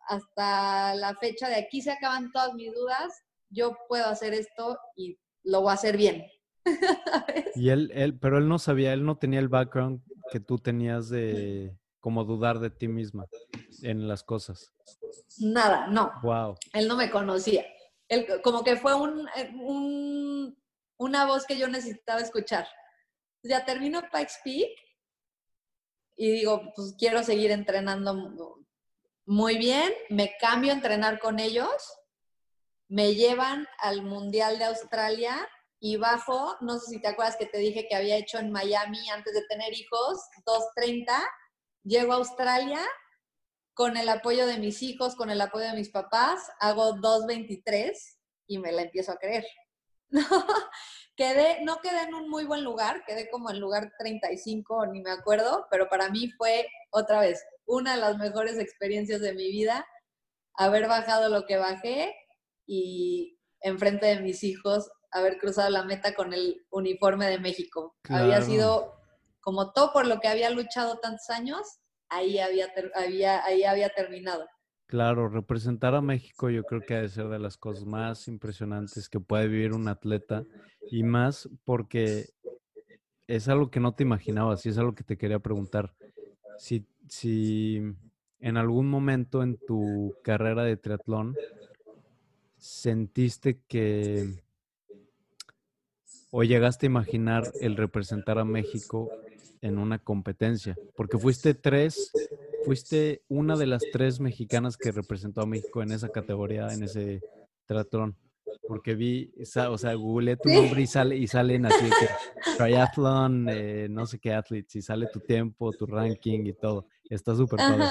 hasta 0.08 0.94
la 0.94 1.14
fecha 1.16 1.48
de 1.48 1.56
aquí 1.56 1.82
se 1.82 1.92
acaban 1.92 2.32
todas 2.32 2.54
mis 2.54 2.72
dudas, 2.72 3.12
yo 3.50 3.76
puedo 3.88 4.06
hacer 4.06 4.34
esto 4.34 4.78
y 4.96 5.18
lo 5.44 5.60
voy 5.62 5.70
a 5.70 5.74
hacer 5.74 5.96
bien. 5.96 6.26
y 7.54 7.70
él, 7.70 7.90
él, 7.94 8.18
pero 8.18 8.38
él 8.38 8.48
no 8.48 8.58
sabía, 8.58 8.92
él 8.92 9.04
no 9.04 9.18
tenía 9.18 9.40
el 9.40 9.48
background 9.48 10.02
que 10.30 10.40
tú 10.40 10.58
tenías 10.58 11.08
de 11.08 11.76
como 12.00 12.24
dudar 12.24 12.58
de 12.58 12.70
ti 12.70 12.88
misma 12.88 13.26
en 13.82 14.08
las 14.08 14.24
cosas. 14.24 14.72
Nada, 15.38 15.86
no. 15.86 16.12
Wow. 16.22 16.56
Él 16.72 16.88
no 16.88 16.96
me 16.96 17.10
conocía. 17.10 17.64
Él, 18.08 18.26
como 18.42 18.64
que 18.64 18.76
fue 18.76 18.94
un, 18.94 19.28
eh, 19.36 19.52
un, 19.54 20.56
una 20.98 21.26
voz 21.26 21.46
que 21.46 21.56
yo 21.56 21.68
necesitaba 21.68 22.20
escuchar. 22.20 22.66
Ya 23.44 23.64
termino 23.64 24.02
Pikes 24.12 24.34
Peak 24.44 24.70
y 26.16 26.30
digo, 26.32 26.72
pues 26.74 26.94
quiero 26.98 27.22
seguir 27.22 27.50
entrenando 27.50 28.14
muy 29.26 29.56
bien, 29.58 29.92
me 30.10 30.36
cambio 30.40 30.72
a 30.72 30.74
entrenar 30.74 31.18
con 31.18 31.38
ellos, 31.38 31.92
me 32.88 33.14
llevan 33.14 33.66
al 33.78 34.02
Mundial 34.02 34.58
de 34.58 34.64
Australia 34.64 35.48
y 35.80 35.96
bajo, 35.96 36.56
no 36.60 36.78
sé 36.78 36.90
si 36.90 37.00
te 37.00 37.08
acuerdas 37.08 37.36
que 37.36 37.46
te 37.46 37.58
dije 37.58 37.86
que 37.88 37.96
había 37.96 38.16
hecho 38.16 38.38
en 38.38 38.52
Miami 38.52 39.08
antes 39.10 39.32
de 39.34 39.46
tener 39.48 39.72
hijos, 39.72 40.20
2.30, 40.44 41.06
llego 41.84 42.12
a 42.12 42.16
Australia 42.16 42.80
con 43.74 43.96
el 43.96 44.08
apoyo 44.08 44.46
de 44.46 44.58
mis 44.58 44.82
hijos, 44.82 45.16
con 45.16 45.30
el 45.30 45.40
apoyo 45.40 45.66
de 45.66 45.74
mis 45.74 45.88
papás, 45.88 46.50
hago 46.60 46.94
2.23 46.96 47.92
y 48.46 48.58
me 48.58 48.72
la 48.72 48.82
empiezo 48.82 49.12
a 49.12 49.16
creer. 49.16 49.46
quedé, 51.16 51.64
no 51.64 51.78
quedé 51.78 52.02
en 52.02 52.14
un 52.14 52.28
muy 52.28 52.44
buen 52.44 52.62
lugar, 52.64 53.04
quedé 53.06 53.30
como 53.30 53.50
en 53.50 53.60
lugar 53.60 53.92
35, 53.98 54.86
ni 54.86 55.00
me 55.00 55.10
acuerdo, 55.10 55.66
pero 55.70 55.88
para 55.88 56.10
mí 56.10 56.30
fue 56.32 56.68
otra 56.90 57.20
vez 57.20 57.42
una 57.72 57.94
de 57.94 58.00
las 58.00 58.18
mejores 58.18 58.58
experiencias 58.58 59.20
de 59.22 59.32
mi 59.32 59.50
vida, 59.50 59.86
haber 60.54 60.88
bajado 60.88 61.30
lo 61.30 61.46
que 61.46 61.56
bajé 61.56 62.14
y 62.66 63.38
enfrente 63.62 64.06
de 64.06 64.20
mis 64.20 64.44
hijos 64.44 64.90
haber 65.10 65.38
cruzado 65.38 65.70
la 65.70 65.84
meta 65.84 66.14
con 66.14 66.32
el 66.32 66.64
uniforme 66.70 67.26
de 67.26 67.38
México. 67.38 67.96
Había 68.08 68.40
sido 68.42 68.94
como 69.40 69.72
todo 69.72 69.92
por 69.92 70.06
lo 70.06 70.20
que 70.20 70.28
había 70.28 70.50
luchado 70.50 70.98
tantos 70.98 71.28
años, 71.30 71.60
ahí 72.08 72.38
había, 72.38 72.68
había, 72.94 73.44
ahí 73.44 73.64
había 73.64 73.90
terminado. 73.90 74.46
Claro, 74.86 75.28
representar 75.28 75.94
a 75.94 76.00
México 76.00 76.50
yo 76.50 76.64
creo 76.64 76.82
que 76.82 76.94
ha 76.94 77.02
de 77.02 77.08
ser 77.08 77.28
de 77.28 77.38
las 77.38 77.56
cosas 77.56 77.84
más 77.84 78.28
impresionantes 78.28 79.08
que 79.08 79.20
puede 79.20 79.48
vivir 79.48 79.72
un 79.72 79.88
atleta 79.88 80.44
y 80.90 81.02
más 81.02 81.48
porque 81.64 82.26
es 83.26 83.48
algo 83.48 83.70
que 83.70 83.80
no 83.80 83.94
te 83.94 84.02
imaginabas 84.02 84.64
y 84.66 84.68
es 84.68 84.78
algo 84.78 84.94
que 84.94 85.04
te 85.04 85.16
quería 85.16 85.38
preguntar. 85.38 85.94
Si, 86.58 86.86
si 87.08 87.80
en 88.40 88.56
algún 88.56 88.88
momento 88.88 89.42
en 89.42 89.56
tu 89.56 90.14
carrera 90.22 90.64
de 90.64 90.76
triatlón 90.76 91.36
sentiste 92.58 93.60
que 93.68 94.42
o 96.30 96.42
llegaste 96.42 96.86
a 96.86 96.90
imaginar 96.90 97.52
el 97.60 97.76
representar 97.76 98.38
a 98.38 98.44
México 98.44 99.10
en 99.60 99.78
una 99.78 99.98
competencia, 99.98 100.76
porque 100.96 101.18
fuiste 101.18 101.54
tres, 101.54 102.10
fuiste 102.64 103.22
una 103.28 103.56
de 103.56 103.66
las 103.66 103.82
tres 103.92 104.18
mexicanas 104.18 104.76
que 104.76 104.92
representó 104.92 105.42
a 105.42 105.46
México 105.46 105.82
en 105.82 105.92
esa 105.92 106.08
categoría, 106.08 106.72
en 106.72 106.84
ese 106.84 107.20
triatlón 107.66 108.16
porque 108.66 108.94
vi, 108.94 109.32
o 109.68 109.78
sea, 109.78 109.94
googleé 109.94 110.36
tu 110.36 110.48
nombre 110.48 110.82
y 110.82 110.86
sale 110.86 111.16
y 111.16 111.26
salen 111.26 111.66
así 111.66 111.84
que 111.84 112.08
triathlon, 112.56 113.48
eh, 113.50 113.88
no 113.90 114.06
sé 114.06 114.18
qué 114.18 114.32
athletes, 114.32 114.76
y 114.76 114.82
sale 114.82 115.08
tu 115.12 115.20
tiempo, 115.20 115.72
tu 115.72 115.86
ranking 115.86 116.46
y 116.46 116.52
todo. 116.52 116.86
Está 117.12 117.34
súper 117.34 117.59
padre. 117.59 117.84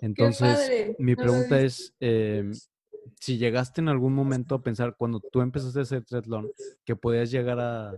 Entonces, 0.00 0.96
mi 0.98 1.14
pregunta 1.14 1.60
es, 1.60 1.94
em, 2.00 2.52
si 3.20 3.38
llegaste 3.38 3.80
en 3.80 3.88
algún 3.88 4.12
momento 4.14 4.56
a 4.56 4.62
pensar, 4.62 4.96
cuando 4.96 5.20
tú 5.20 5.40
empezaste 5.40 5.78
a 5.78 5.82
hacer 5.82 6.04
triatlón, 6.04 6.50
que 6.84 6.96
podías 6.96 7.30
llegar 7.30 7.60
a, 7.60 7.90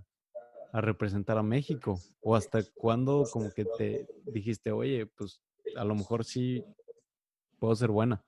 a 0.72 0.80
representar 0.82 1.38
a 1.38 1.42
México, 1.42 1.98
o 2.20 2.36
hasta 2.36 2.62
cuándo 2.74 3.26
como 3.32 3.50
que 3.50 3.64
te 3.64 4.06
dijiste, 4.24 4.70
oye, 4.70 5.06
pues 5.06 5.40
a 5.76 5.84
lo 5.84 5.94
mejor 5.94 6.26
sí 6.26 6.62
puedo 7.58 7.74
ser 7.74 7.88
buena. 7.88 8.22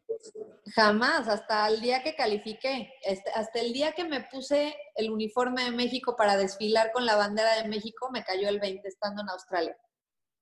Jamás, 0.75 1.29
hasta 1.29 1.69
el 1.69 1.83
día 1.83 2.03
que 2.03 2.15
califiqué, 2.15 2.95
este, 3.05 3.31
hasta 3.35 3.61
el 3.61 3.75
día 3.75 3.93
que 3.93 4.05
me 4.05 4.23
puse 4.31 4.75
el 4.95 5.11
uniforme 5.11 5.65
de 5.65 5.73
México 5.73 6.17
para 6.17 6.39
desfilar 6.39 6.93
con 6.93 7.05
la 7.05 7.17
bandera 7.17 7.61
de 7.61 7.69
México, 7.69 8.11
me 8.11 8.25
cayó 8.25 8.49
el 8.49 8.59
20 8.59 8.89
estando 8.89 9.21
en 9.21 9.29
Australia. 9.29 9.77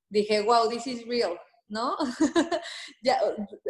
Dije, 0.09 0.43
wow, 0.43 0.69
this 0.69 0.87
is 0.87 1.07
real, 1.07 1.39
¿no? 1.71 1.97
ya 3.03 3.19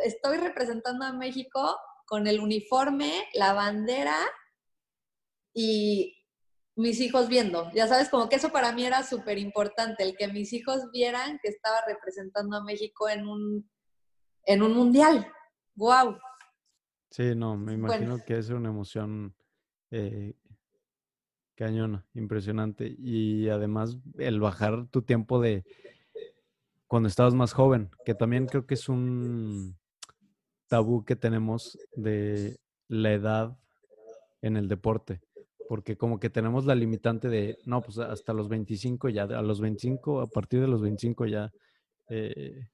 estoy 0.04 0.38
representando 0.38 1.04
a 1.04 1.12
México 1.12 1.76
con 2.06 2.26
el 2.26 2.40
uniforme, 2.40 3.28
la 3.34 3.52
bandera 3.52 4.16
y 5.54 6.16
mis 6.74 7.00
hijos 7.00 7.28
viendo. 7.28 7.70
Ya 7.72 7.86
sabes, 7.86 8.08
como 8.08 8.28
que 8.28 8.36
eso 8.36 8.50
para 8.50 8.72
mí 8.72 8.84
era 8.84 9.02
súper 9.04 9.38
importante, 9.38 10.02
el 10.02 10.16
que 10.16 10.28
mis 10.28 10.52
hijos 10.52 10.90
vieran 10.92 11.38
que 11.42 11.50
estaba 11.50 11.82
representando 11.86 12.56
a 12.56 12.64
México 12.64 13.08
en 13.08 13.28
un, 13.28 13.70
en 14.44 14.62
un 14.62 14.74
mundial. 14.74 15.30
¡Wow! 15.76 16.16
Sí, 17.10 17.34
no, 17.34 17.56
me 17.56 17.74
imagino 17.74 18.18
que 18.24 18.38
es 18.38 18.50
una 18.50 18.70
emoción 18.70 19.34
eh, 19.90 20.34
cañona, 21.54 22.06
impresionante. 22.14 22.94
Y 22.98 23.48
además 23.48 23.98
el 24.18 24.40
bajar 24.40 24.86
tu 24.88 25.02
tiempo 25.02 25.40
de 25.40 25.64
cuando 26.90 27.08
estabas 27.08 27.34
más 27.34 27.52
joven, 27.52 27.88
que 28.04 28.16
también 28.16 28.46
creo 28.46 28.66
que 28.66 28.74
es 28.74 28.88
un 28.88 29.78
tabú 30.66 31.04
que 31.04 31.14
tenemos 31.14 31.78
de 31.94 32.58
la 32.88 33.12
edad 33.12 33.56
en 34.42 34.56
el 34.56 34.66
deporte, 34.66 35.20
porque 35.68 35.96
como 35.96 36.18
que 36.18 36.30
tenemos 36.30 36.66
la 36.66 36.74
limitante 36.74 37.28
de, 37.28 37.58
no, 37.64 37.80
pues 37.80 37.98
hasta 37.98 38.32
los 38.32 38.48
25 38.48 39.08
ya, 39.08 39.22
a 39.22 39.40
los 39.40 39.60
25, 39.60 40.20
a 40.20 40.26
partir 40.26 40.60
de 40.60 40.66
los 40.66 40.82
25 40.82 41.26
ya 41.26 41.52
eh, 42.08 42.66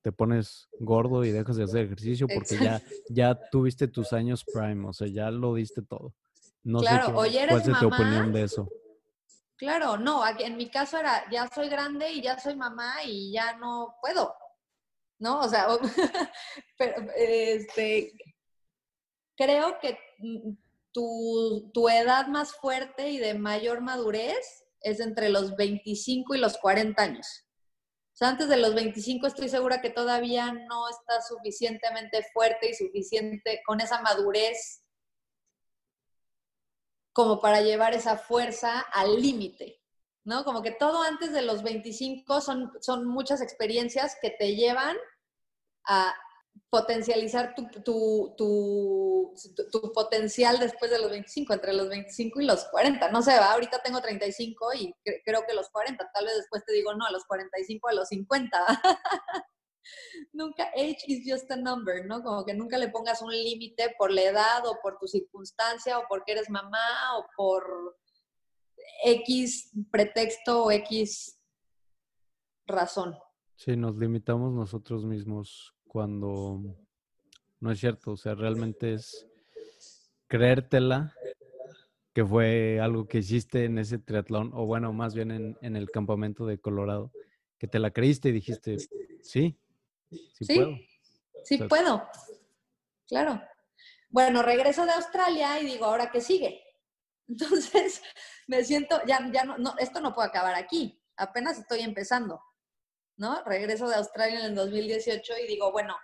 te 0.00 0.10
pones 0.10 0.68
gordo 0.80 1.24
y 1.24 1.30
dejas 1.30 1.54
de 1.54 1.62
hacer 1.62 1.84
ejercicio 1.84 2.26
porque 2.26 2.56
ya, 2.58 2.82
ya 3.08 3.38
tuviste 3.52 3.86
tus 3.86 4.12
años 4.12 4.44
prime, 4.52 4.88
o 4.88 4.92
sea, 4.92 5.06
ya 5.06 5.30
lo 5.30 5.54
diste 5.54 5.80
todo. 5.80 6.12
No 6.64 6.80
claro, 6.80 7.22
sé 7.22 7.30
qué, 7.30 7.46
cuál 7.48 7.70
es 7.70 7.78
tu 7.78 7.86
opinión 7.86 8.32
de 8.32 8.42
eso. 8.42 8.68
Claro, 9.62 9.96
no, 9.96 10.24
en 10.40 10.56
mi 10.56 10.68
caso 10.68 10.98
era, 10.98 11.24
ya 11.30 11.46
soy 11.46 11.68
grande 11.68 12.10
y 12.10 12.20
ya 12.20 12.36
soy 12.36 12.56
mamá 12.56 13.04
y 13.04 13.30
ya 13.32 13.56
no 13.58 13.94
puedo, 14.00 14.34
¿no? 15.20 15.38
O 15.38 15.48
sea, 15.48 15.68
pero, 16.76 17.06
este, 17.16 18.12
creo 19.36 19.78
que 19.78 19.96
mm, 20.18 20.54
tu, 20.90 21.70
tu 21.72 21.88
edad 21.88 22.26
más 22.26 22.56
fuerte 22.56 23.10
y 23.10 23.18
de 23.18 23.34
mayor 23.34 23.82
madurez 23.82 24.64
es 24.80 24.98
entre 24.98 25.28
los 25.28 25.54
25 25.54 26.34
y 26.34 26.38
los 26.38 26.58
40 26.58 27.00
años 27.00 27.46
antes 28.22 28.48
de 28.48 28.56
los 28.56 28.74
25 28.74 29.26
estoy 29.26 29.48
segura 29.48 29.80
que 29.80 29.90
todavía 29.90 30.52
no 30.52 30.88
está 30.88 31.20
suficientemente 31.22 32.24
fuerte 32.32 32.70
y 32.70 32.74
suficiente 32.74 33.62
con 33.66 33.80
esa 33.80 34.00
madurez 34.00 34.81
como 37.12 37.40
para 37.40 37.60
llevar 37.60 37.94
esa 37.94 38.16
fuerza 38.16 38.80
al 38.80 39.20
límite, 39.20 39.80
¿no? 40.24 40.44
Como 40.44 40.62
que 40.62 40.70
todo 40.70 41.02
antes 41.02 41.32
de 41.32 41.42
los 41.42 41.62
25 41.62 42.40
son, 42.40 42.72
son 42.80 43.06
muchas 43.06 43.40
experiencias 43.40 44.16
que 44.20 44.30
te 44.30 44.54
llevan 44.54 44.96
a 45.86 46.14
potencializar 46.70 47.54
tu, 47.54 47.66
tu, 47.82 48.34
tu, 48.36 49.34
tu, 49.70 49.92
potencial 49.92 50.58
después 50.58 50.90
de 50.90 50.98
los 50.98 51.10
25, 51.10 51.52
entre 51.52 51.72
los 51.74 51.88
25 51.88 52.40
y 52.40 52.46
los 52.46 52.64
40. 52.66 53.10
No 53.10 53.22
sé, 53.22 53.32
ahorita 53.32 53.80
tengo 53.82 54.00
35 54.00 54.74
y 54.74 54.94
creo 55.24 55.44
que 55.46 55.54
los 55.54 55.68
40. 55.70 56.10
Tal 56.12 56.24
vez 56.24 56.36
después 56.36 56.64
te 56.64 56.72
digo, 56.72 56.94
no, 56.94 57.04
a 57.04 57.12
los 57.12 57.24
45, 57.24 57.88
a 57.88 57.94
los 57.94 58.08
50. 58.08 58.58
nunca, 60.32 60.64
age 60.76 61.04
is 61.06 61.22
just 61.26 61.50
a 61.50 61.56
number, 61.56 62.06
¿no? 62.06 62.22
Como 62.22 62.44
que 62.44 62.54
nunca 62.54 62.78
le 62.78 62.88
pongas 62.88 63.22
un 63.22 63.32
límite 63.32 63.94
por 63.98 64.12
la 64.12 64.22
edad 64.22 64.66
o 64.66 64.78
por 64.82 64.98
tu 64.98 65.06
circunstancia 65.06 65.98
o 65.98 66.04
porque 66.08 66.32
eres 66.32 66.48
mamá 66.50 67.18
o 67.18 67.26
por 67.36 67.96
X 69.04 69.70
pretexto 69.90 70.64
o 70.64 70.70
X 70.70 71.38
razón. 72.66 73.16
Sí, 73.56 73.76
nos 73.76 73.96
limitamos 73.96 74.52
nosotros 74.52 75.04
mismos 75.04 75.74
cuando 75.86 76.60
no 77.60 77.70
es 77.70 77.78
cierto, 77.78 78.12
o 78.12 78.16
sea, 78.16 78.34
realmente 78.34 78.94
es 78.94 79.28
creértela 80.26 81.14
que 82.12 82.24
fue 82.24 82.80
algo 82.80 83.06
que 83.06 83.18
hiciste 83.18 83.64
en 83.64 83.78
ese 83.78 83.98
triatlón, 83.98 84.50
o 84.54 84.66
bueno, 84.66 84.92
más 84.92 85.14
bien 85.14 85.30
en, 85.30 85.56
en 85.62 85.76
el 85.76 85.90
campamento 85.90 86.44
de 86.44 86.58
Colorado, 86.58 87.12
que 87.58 87.68
te 87.68 87.78
la 87.78 87.90
creíste 87.90 88.30
y 88.30 88.32
dijiste, 88.32 88.76
sí, 89.22 89.56
sí, 90.40 90.54
puedo. 90.54 90.76
Sí, 91.44 91.58
puedo. 91.58 92.08
Claro. 93.06 93.42
Bueno, 94.08 94.42
regreso 94.42 94.84
de 94.84 94.92
Australia 94.92 95.60
y 95.60 95.66
digo, 95.66 95.86
¿ahora 95.86 96.10
qué 96.10 96.20
sigue? 96.20 96.62
Entonces, 97.28 98.02
me 98.46 98.64
siento, 98.64 99.00
ya, 99.06 99.30
ya 99.32 99.44
no, 99.44 99.56
no, 99.58 99.74
esto 99.78 100.00
no 100.00 100.14
puede 100.14 100.28
acabar 100.28 100.54
aquí, 100.54 101.02
apenas 101.16 101.58
estoy 101.58 101.80
empezando, 101.80 102.42
¿no? 103.16 103.42
Regreso 103.44 103.88
de 103.88 103.96
Australia 103.96 104.40
en 104.40 104.46
el 104.46 104.54
2018 104.54 105.32
y 105.44 105.46
digo, 105.46 105.72
bueno, 105.72 105.96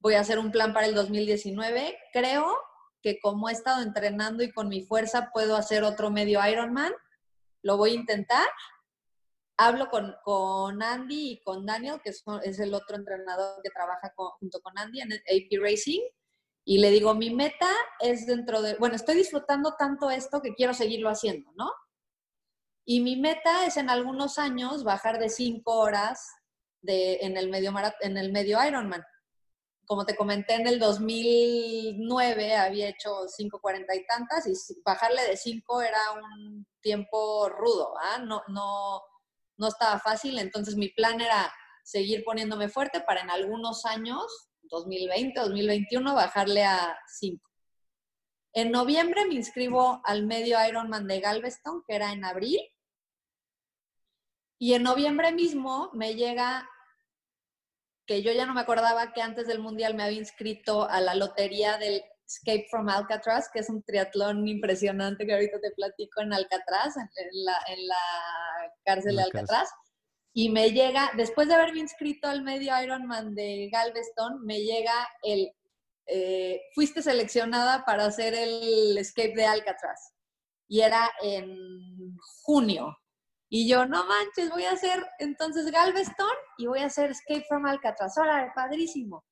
voy 0.00 0.14
a 0.14 0.20
hacer 0.20 0.38
un 0.38 0.50
plan 0.50 0.72
para 0.72 0.86
el 0.86 0.94
2019. 0.94 1.98
Creo 2.12 2.56
que 3.02 3.18
como 3.20 3.48
he 3.48 3.52
estado 3.52 3.82
entrenando 3.82 4.42
y 4.42 4.52
con 4.52 4.68
mi 4.68 4.82
fuerza 4.82 5.30
puedo 5.32 5.56
hacer 5.56 5.84
otro 5.84 6.10
medio 6.10 6.46
Ironman, 6.46 6.92
lo 7.62 7.76
voy 7.76 7.90
a 7.90 7.94
intentar. 7.94 8.46
Hablo 9.62 9.90
con, 9.90 10.14
con 10.24 10.82
Andy 10.82 11.32
y 11.32 11.42
con 11.42 11.66
Daniel, 11.66 12.00
que 12.02 12.10
es, 12.10 12.24
es 12.44 12.58
el 12.60 12.72
otro 12.72 12.96
entrenador 12.96 13.60
que 13.62 13.68
trabaja 13.68 14.12
junto 14.16 14.60
con 14.60 14.78
Andy 14.78 15.00
en 15.00 15.12
AP 15.12 15.62
Racing, 15.62 16.00
y 16.64 16.78
le 16.78 16.90
digo, 16.90 17.14
mi 17.14 17.28
meta 17.28 17.68
es 17.98 18.26
dentro 18.26 18.62
de, 18.62 18.76
bueno, 18.76 18.96
estoy 18.96 19.16
disfrutando 19.16 19.74
tanto 19.78 20.10
esto 20.10 20.40
que 20.40 20.54
quiero 20.54 20.72
seguirlo 20.72 21.10
haciendo, 21.10 21.50
¿no? 21.56 21.70
Y 22.86 23.00
mi 23.00 23.16
meta 23.16 23.66
es 23.66 23.76
en 23.76 23.90
algunos 23.90 24.38
años 24.38 24.82
bajar 24.82 25.18
de 25.18 25.28
cinco 25.28 25.78
horas 25.78 26.26
de, 26.80 27.18
en, 27.20 27.36
el 27.36 27.50
medio 27.50 27.74
en 28.00 28.16
el 28.16 28.32
medio 28.32 28.58
Ironman 28.66 29.04
como 29.90 30.06
te 30.06 30.14
comenté, 30.14 30.54
en 30.54 30.68
el 30.68 30.78
2009 30.78 32.54
había 32.54 32.90
hecho 32.90 33.26
5.40 33.26 33.86
y 33.96 34.06
tantas 34.06 34.46
y 34.46 34.54
bajarle 34.84 35.20
de 35.22 35.36
5 35.36 35.82
era 35.82 35.98
un 36.12 36.64
tiempo 36.80 37.48
rudo, 37.48 37.94
¿ah? 38.00 38.18
no, 38.20 38.40
no, 38.46 39.02
no 39.60 39.68
estaba 39.68 40.00
fácil, 40.00 40.38
entonces 40.38 40.74
mi 40.74 40.88
plan 40.88 41.20
era 41.20 41.52
seguir 41.84 42.24
poniéndome 42.24 42.68
fuerte 42.68 43.00
para 43.00 43.20
en 43.20 43.30
algunos 43.30 43.84
años, 43.84 44.24
2020, 44.62 45.38
2021, 45.38 46.14
bajarle 46.14 46.64
a 46.64 46.98
5. 47.06 47.48
En 48.54 48.70
noviembre 48.72 49.26
me 49.26 49.34
inscribo 49.34 50.00
al 50.04 50.26
medio 50.26 50.58
Ironman 50.66 51.06
de 51.06 51.20
Galveston, 51.20 51.84
que 51.86 51.94
era 51.94 52.12
en 52.12 52.24
abril. 52.24 52.58
Y 54.58 54.74
en 54.74 54.82
noviembre 54.82 55.30
mismo 55.32 55.90
me 55.92 56.14
llega 56.14 56.68
que 58.06 58.22
yo 58.22 58.32
ya 58.32 58.46
no 58.46 58.54
me 58.54 58.62
acordaba 58.62 59.12
que 59.12 59.22
antes 59.22 59.46
del 59.46 59.60
Mundial 59.60 59.94
me 59.94 60.02
había 60.02 60.18
inscrito 60.18 60.88
a 60.88 61.00
la 61.00 61.14
lotería 61.14 61.78
del 61.78 62.02
Escape 62.30 62.66
from 62.70 62.88
Alcatraz, 62.88 63.50
que 63.52 63.58
es 63.58 63.68
un 63.68 63.82
triatlón 63.82 64.46
impresionante 64.46 65.26
que 65.26 65.34
ahorita 65.34 65.60
te 65.60 65.72
platico 65.72 66.20
en 66.20 66.32
Alcatraz, 66.32 66.96
en 66.96 67.08
la, 67.44 67.58
en 67.66 67.88
la 67.88 68.72
cárcel 68.84 69.16
de 69.16 69.22
Alcatraz. 69.22 69.68
Y 70.32 70.48
me 70.48 70.70
llega, 70.70 71.10
después 71.16 71.48
de 71.48 71.54
haberme 71.54 71.80
inscrito 71.80 72.28
al 72.28 72.42
medio 72.42 72.80
Ironman 72.80 73.34
de 73.34 73.68
Galveston, 73.72 74.46
me 74.46 74.60
llega 74.60 75.08
el, 75.24 75.52
eh, 76.06 76.60
fuiste 76.72 77.02
seleccionada 77.02 77.84
para 77.84 78.04
hacer 78.04 78.34
el 78.34 78.96
Escape 78.96 79.34
de 79.34 79.46
Alcatraz. 79.46 80.14
Y 80.68 80.82
era 80.82 81.10
en 81.22 82.16
junio. 82.42 82.96
Y 83.48 83.68
yo, 83.68 83.86
no 83.86 84.04
manches, 84.06 84.50
voy 84.50 84.62
a 84.66 84.72
hacer 84.72 85.04
entonces 85.18 85.68
Galveston 85.72 86.36
y 86.58 86.66
voy 86.66 86.78
a 86.78 86.86
hacer 86.86 87.10
Escape 87.10 87.44
from 87.48 87.66
Alcatraz. 87.66 88.16
Hola, 88.16 88.52
padrísimo. 88.54 89.24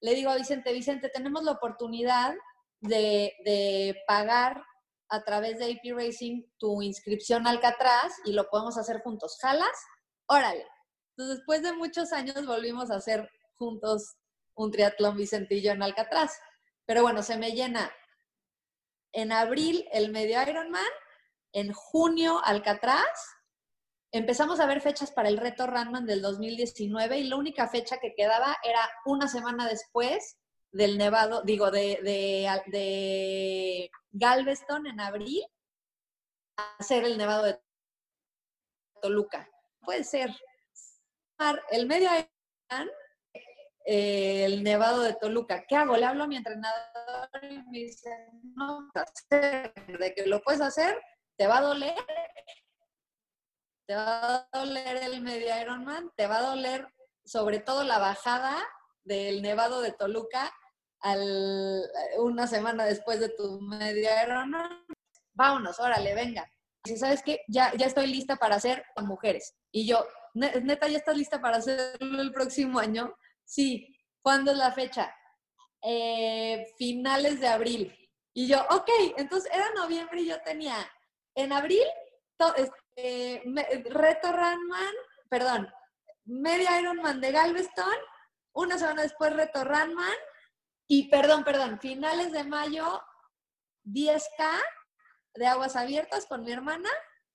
Le 0.00 0.14
digo 0.14 0.30
a 0.30 0.36
Vicente, 0.36 0.72
Vicente, 0.72 1.08
tenemos 1.08 1.42
la 1.42 1.52
oportunidad 1.52 2.34
de, 2.80 3.34
de 3.44 3.96
pagar 4.06 4.64
a 5.10 5.22
través 5.24 5.58
de 5.58 5.72
AP 5.72 5.96
Racing 5.96 6.44
tu 6.58 6.82
inscripción 6.82 7.46
Alcatraz 7.46 8.12
y 8.24 8.32
lo 8.32 8.48
podemos 8.48 8.78
hacer 8.78 9.00
juntos. 9.02 9.38
¿Jalas? 9.40 9.76
Órale. 10.26 10.66
Entonces, 11.10 11.38
después 11.38 11.62
de 11.62 11.72
muchos 11.72 12.12
años 12.12 12.46
volvimos 12.46 12.90
a 12.90 12.96
hacer 12.96 13.28
juntos 13.56 14.16
un 14.54 14.70
triatlón 14.70 15.16
Vicentillo 15.16 15.72
en 15.72 15.82
Alcatraz. 15.82 16.38
Pero 16.86 17.02
bueno, 17.02 17.22
se 17.22 17.36
me 17.36 17.52
llena 17.52 17.90
en 19.12 19.32
abril 19.32 19.86
el 19.92 20.10
medio 20.12 20.40
Ironman, 20.42 20.82
en 21.52 21.72
junio 21.72 22.40
Alcatraz 22.44 23.39
empezamos 24.12 24.60
a 24.60 24.66
ver 24.66 24.80
fechas 24.80 25.12
para 25.12 25.28
el 25.28 25.38
reto 25.38 25.66
Runman 25.66 26.06
del 26.06 26.22
2019 26.22 27.18
y 27.18 27.24
la 27.24 27.36
única 27.36 27.68
fecha 27.68 27.98
que 27.98 28.14
quedaba 28.14 28.56
era 28.62 28.80
una 29.04 29.28
semana 29.28 29.68
después 29.68 30.38
del 30.72 30.98
Nevado, 30.98 31.42
digo, 31.42 31.70
de, 31.70 31.98
de, 32.02 33.90
Galveston 34.12 34.86
en 34.86 35.00
abril, 35.00 35.44
hacer 36.78 37.04
el 37.04 37.18
Nevado 37.18 37.44
de 37.44 37.60
Toluca. 39.00 39.48
Puede 39.80 40.04
ser. 40.04 40.30
El 41.70 41.86
medio 41.86 42.10
el 43.84 44.62
Nevado 44.62 45.02
de 45.02 45.14
Toluca. 45.14 45.64
¿Qué 45.66 45.74
hago? 45.74 45.96
Le 45.96 46.04
hablo 46.04 46.24
a 46.24 46.26
mi 46.28 46.36
entrenador 46.36 47.28
y 47.42 47.58
me 47.70 47.78
dice, 47.78 48.10
no, 48.54 48.88
de 49.30 50.14
que 50.14 50.26
lo 50.26 50.40
puedes 50.42 50.60
hacer, 50.60 51.00
te 51.36 51.46
va 51.46 51.58
a 51.58 51.62
doler, 51.62 51.94
te 53.90 53.96
va 53.96 54.36
a 54.36 54.48
doler 54.52 54.98
el 54.98 55.20
medio 55.20 55.48
Ironman, 55.60 56.12
te 56.14 56.28
va 56.28 56.38
a 56.38 56.42
doler 56.42 56.86
sobre 57.24 57.58
todo 57.58 57.82
la 57.82 57.98
bajada 57.98 58.56
del 59.02 59.42
Nevado 59.42 59.80
de 59.80 59.90
Toluca 59.90 60.48
al, 61.00 61.90
una 62.18 62.46
semana 62.46 62.84
después 62.84 63.18
de 63.18 63.30
tu 63.30 63.60
medio 63.60 64.08
Ironman. 64.24 64.86
Vámonos, 65.32 65.80
órale, 65.80 66.14
venga. 66.14 66.48
Si 66.84 66.96
sabes 66.98 67.20
qué, 67.24 67.40
ya, 67.48 67.72
ya 67.76 67.86
estoy 67.86 68.06
lista 68.06 68.36
para 68.36 68.54
hacer 68.54 68.84
a 68.94 69.02
mujeres. 69.02 69.56
Y 69.72 69.88
yo, 69.88 70.06
neta, 70.34 70.86
¿ya 70.86 70.98
estás 70.98 71.16
lista 71.16 71.40
para 71.40 71.56
hacerlo 71.56 72.22
el 72.22 72.30
próximo 72.30 72.78
año? 72.78 73.12
Sí. 73.44 73.92
¿Cuándo 74.22 74.52
es 74.52 74.56
la 74.56 74.70
fecha? 74.70 75.12
Eh, 75.82 76.64
finales 76.78 77.40
de 77.40 77.48
abril. 77.48 78.08
Y 78.34 78.46
yo, 78.46 78.64
ok, 78.70 78.88
entonces 79.16 79.50
era 79.52 79.68
noviembre 79.74 80.20
y 80.20 80.28
yo 80.28 80.40
tenía 80.42 80.76
en 81.34 81.52
abril 81.52 81.82
eh, 83.02 83.84
reto 83.90 84.32
Runman, 84.32 84.94
perdón, 85.28 85.68
media 86.24 86.80
Ironman 86.80 87.20
de 87.20 87.32
Galveston, 87.32 87.96
una 88.52 88.78
semana 88.78 89.02
después 89.02 89.34
reto 89.34 89.64
Runman 89.64 90.16
y 90.86 91.08
perdón, 91.08 91.44
perdón, 91.44 91.78
finales 91.80 92.32
de 92.32 92.44
mayo 92.44 93.02
10K 93.84 94.60
de 95.34 95.46
aguas 95.46 95.76
abiertas 95.76 96.26
con 96.26 96.42
mi 96.42 96.52
hermana 96.52 96.90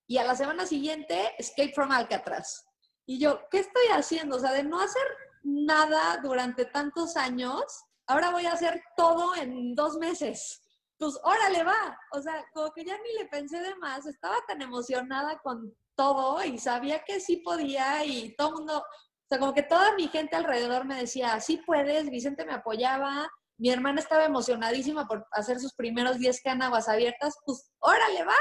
y 0.07 0.17
a 0.17 0.25
la 0.25 0.35
semana 0.35 0.65
siguiente 0.65 1.33
Escape 1.37 1.73
from 1.73 1.91
Alcatraz. 1.91 2.65
Y 3.05 3.19
yo, 3.19 3.47
¿qué 3.49 3.59
estoy 3.59 3.87
haciendo? 3.91 4.37
O 4.37 4.39
sea, 4.39 4.51
de 4.51 4.63
no 4.63 4.79
hacer 4.79 5.05
nada 5.43 6.17
durante 6.23 6.65
tantos 6.65 7.15
años, 7.17 7.63
ahora 8.07 8.31
voy 8.31 8.45
a 8.45 8.53
hacer 8.53 8.83
todo 8.97 9.35
en 9.35 9.75
dos 9.75 9.97
meses 9.97 10.61
pues 10.97 11.19
órale 11.23 11.63
va. 11.63 11.99
O 12.11 12.22
sea, 12.22 12.45
como 12.53 12.72
que 12.72 12.85
ya 12.85 12.97
ni 12.97 13.13
le 13.13 13.26
pensé 13.26 13.59
de 13.59 13.76
más, 13.76 14.05
estaba 14.05 14.38
tan 14.47 14.61
emocionada 14.61 15.39
con 15.39 15.76
todo 15.95 16.43
y 16.43 16.57
sabía 16.57 17.03
que 17.03 17.19
sí 17.19 17.38
podía 17.38 18.03
y 18.03 18.35
todo 18.35 18.49
el 18.49 18.55
mundo, 18.55 18.80
o 18.80 19.27
sea, 19.30 19.39
como 19.39 19.53
que 19.53 19.63
toda 19.63 19.95
mi 19.95 20.07
gente 20.07 20.35
alrededor 20.35 20.85
me 20.85 20.95
decía, 20.95 21.39
sí 21.39 21.61
puedes, 21.65 22.09
Vicente 22.09 22.45
me 22.45 22.53
apoyaba, 22.53 23.30
mi 23.57 23.69
hermana 23.69 24.01
estaba 24.01 24.26
emocionadísima 24.26 25.07
por 25.07 25.26
hacer 25.31 25.59
sus 25.59 25.73
primeros 25.73 26.19
10 26.19 26.41
aguas 26.61 26.89
abiertas, 26.89 27.35
pues 27.45 27.72
órale 27.80 28.26
va. 28.26 28.35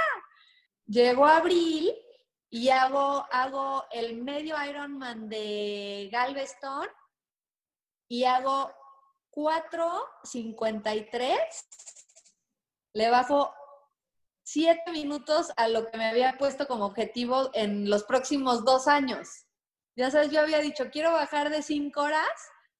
Llegó 0.86 1.26
abril 1.26 1.94
y 2.51 2.70
hago, 2.70 3.24
hago 3.31 3.85
el 3.90 4.22
medio 4.22 4.56
Ironman 4.62 5.28
de 5.28 6.09
Galveston 6.12 6.89
y 8.09 8.24
hago 8.24 8.72
4.53 9.32 11.93
le 12.94 13.10
bajo 13.10 13.52
siete 14.44 14.92
minutos 14.92 15.52
a 15.56 15.68
lo 15.68 15.90
que 15.90 15.98
me 15.98 16.06
había 16.06 16.38
puesto 16.38 16.66
como 16.66 16.86
objetivo 16.86 17.50
en 17.52 17.90
los 17.90 18.04
próximos 18.04 18.64
dos 18.64 18.86
años. 18.86 19.46
Ya 19.96 20.10
sabes, 20.10 20.30
yo 20.30 20.40
había 20.40 20.58
dicho, 20.58 20.90
quiero 20.90 21.12
bajar 21.12 21.50
de 21.50 21.62
cinco 21.62 22.02
horas 22.02 22.28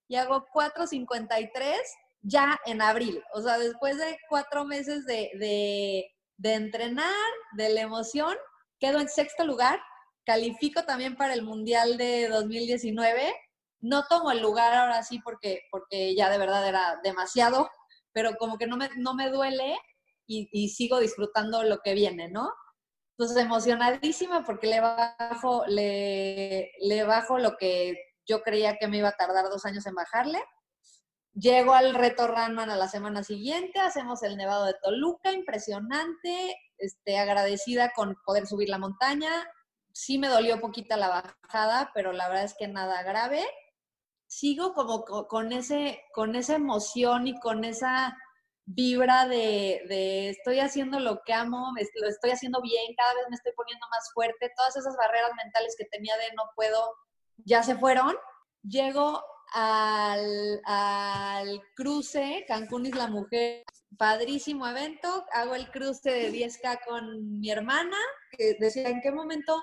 y 0.09 0.17
hago 0.17 0.47
4.53 0.53 1.77
ya 2.23 2.61
en 2.67 2.81
abril. 2.83 3.23
O 3.33 3.41
sea, 3.41 3.59
después 3.59 3.99
de 3.99 4.19
cuatro 4.29 4.65
meses 4.65 5.05
de, 5.07 5.31
de, 6.39 6.55
entrenar, 6.55 7.15
de 7.57 7.71
la 7.71 7.81
emoción, 7.81 8.37
quedo 8.79 9.01
en 9.01 9.09
sexto 9.09 9.45
lugar. 9.45 9.81
Califico 10.25 10.85
también 10.85 11.17
para 11.17 11.35
el 11.35 11.43
Mundial 11.43 11.97
de 11.97 12.29
2019. 12.29 13.35
No 13.81 14.05
tomo 14.07 14.31
el 14.33 14.41
lugar 14.41 14.75
ahora 14.75 15.03
sí 15.03 15.19
porque, 15.21 15.63
porque 15.71 16.15
ya 16.15 16.31
de 16.31 16.39
verdad 16.39 16.67
era 16.67 17.01
demasiado, 17.03 17.71
pero 18.13 18.37
como 18.37 18.59
que 18.59 18.67
no 18.67 18.77
me, 18.77 18.89
no 18.97 19.15
me 19.15 19.29
duele 19.29 19.77
y, 20.27 20.69
sigo 20.69 20.99
disfrutando 21.01 21.63
lo 21.63 21.79
que 21.79 21.95
viene, 21.95 22.29
¿no? 22.29 22.53
Entonces, 23.17 23.45
emocionadísima 23.45 24.45
porque 24.45 24.67
le 24.67 24.81
bajo, 24.81 25.65
le, 25.67 26.73
le 26.81 27.05
bajo 27.05 27.39
lo 27.39 27.57
que 27.57 27.97
yo 28.27 28.43
creía 28.43 28.77
que 28.77 28.89
me 28.89 28.99
iba 28.99 29.09
a 29.09 29.17
tardar 29.17 29.45
dos 29.45 29.65
años 29.65 29.87
en 29.87 29.95
bajarle. 29.95 30.43
Llego 31.35 31.75
al 31.75 31.95
reto 31.95 32.29
Runman 32.29 32.71
a 32.71 32.77
la 32.77 32.89
semana 32.89 33.25
siguiente, 33.25 33.81
hacemos 33.81 34.23
el 34.23 34.37
Nevado 34.37 34.67
de 34.67 34.75
Toluca, 34.81 35.33
impresionante, 35.33 36.57
este, 36.79 37.19
agradecida 37.19 37.93
con 37.93 38.17
poder 38.25 38.47
subir 38.47 38.69
la 38.69 38.79
montaña. 38.79 39.31
Sí 39.93 40.19
me 40.19 40.29
dolió 40.29 40.61
poquita 40.61 40.97
la 40.97 41.09
bajada, 41.09 41.91
pero 41.93 42.13
la 42.13 42.29
verdad 42.29 42.45
es 42.45 42.55
que 42.57 42.69
nada 42.69 43.03
grave. 43.03 43.45
Sigo 44.27 44.75
como 44.75 45.05
con, 45.05 45.53
ese, 45.53 46.03
con 46.13 46.35
esa 46.37 46.55
emoción 46.55 47.27
y 47.27 47.39
con 47.41 47.65
esa 47.65 48.17
vibra 48.67 49.27
de, 49.27 50.29
estoy 50.31 50.61
haciendo 50.61 51.01
lo 51.01 51.23
que 51.25 51.33
amo, 51.33 51.73
lo 52.01 52.09
estoy 52.09 52.31
haciendo 52.31 52.61
bien, 52.63 52.95
cada 52.97 53.15
vez 53.15 53.25
me 53.29 53.37
estoy 53.37 53.53
poniendo 53.57 53.87
más 53.91 54.11
fuerte, 54.13 54.53
todas 54.57 54.77
esas 54.77 54.97
barreras 54.97 55.33
mentales 55.37 55.75
que 55.79 55.85
tenía 55.87 56.17
de 56.17 56.35
no 56.37 56.45
puedo 56.57 56.95
ya 57.45 57.63
se 57.63 57.77
fueron. 57.77 58.17
Llego 58.63 59.23
al, 59.53 60.61
al 60.65 61.63
cruce 61.77 62.45
Cancún 62.49 62.87
Isla 62.87 63.09
Mujer, 63.09 63.65
padrísimo 63.99 64.67
evento, 64.67 65.25
hago 65.33 65.55
el 65.55 65.71
cruce 65.71 66.11
de 66.11 66.33
10K 66.33 66.81
con 66.87 67.39
mi 67.41 67.51
hermana, 67.51 67.97
que 68.31 68.57
decía, 68.59 68.89
¿en 68.89 69.01
qué 69.01 69.13
momento 69.13 69.63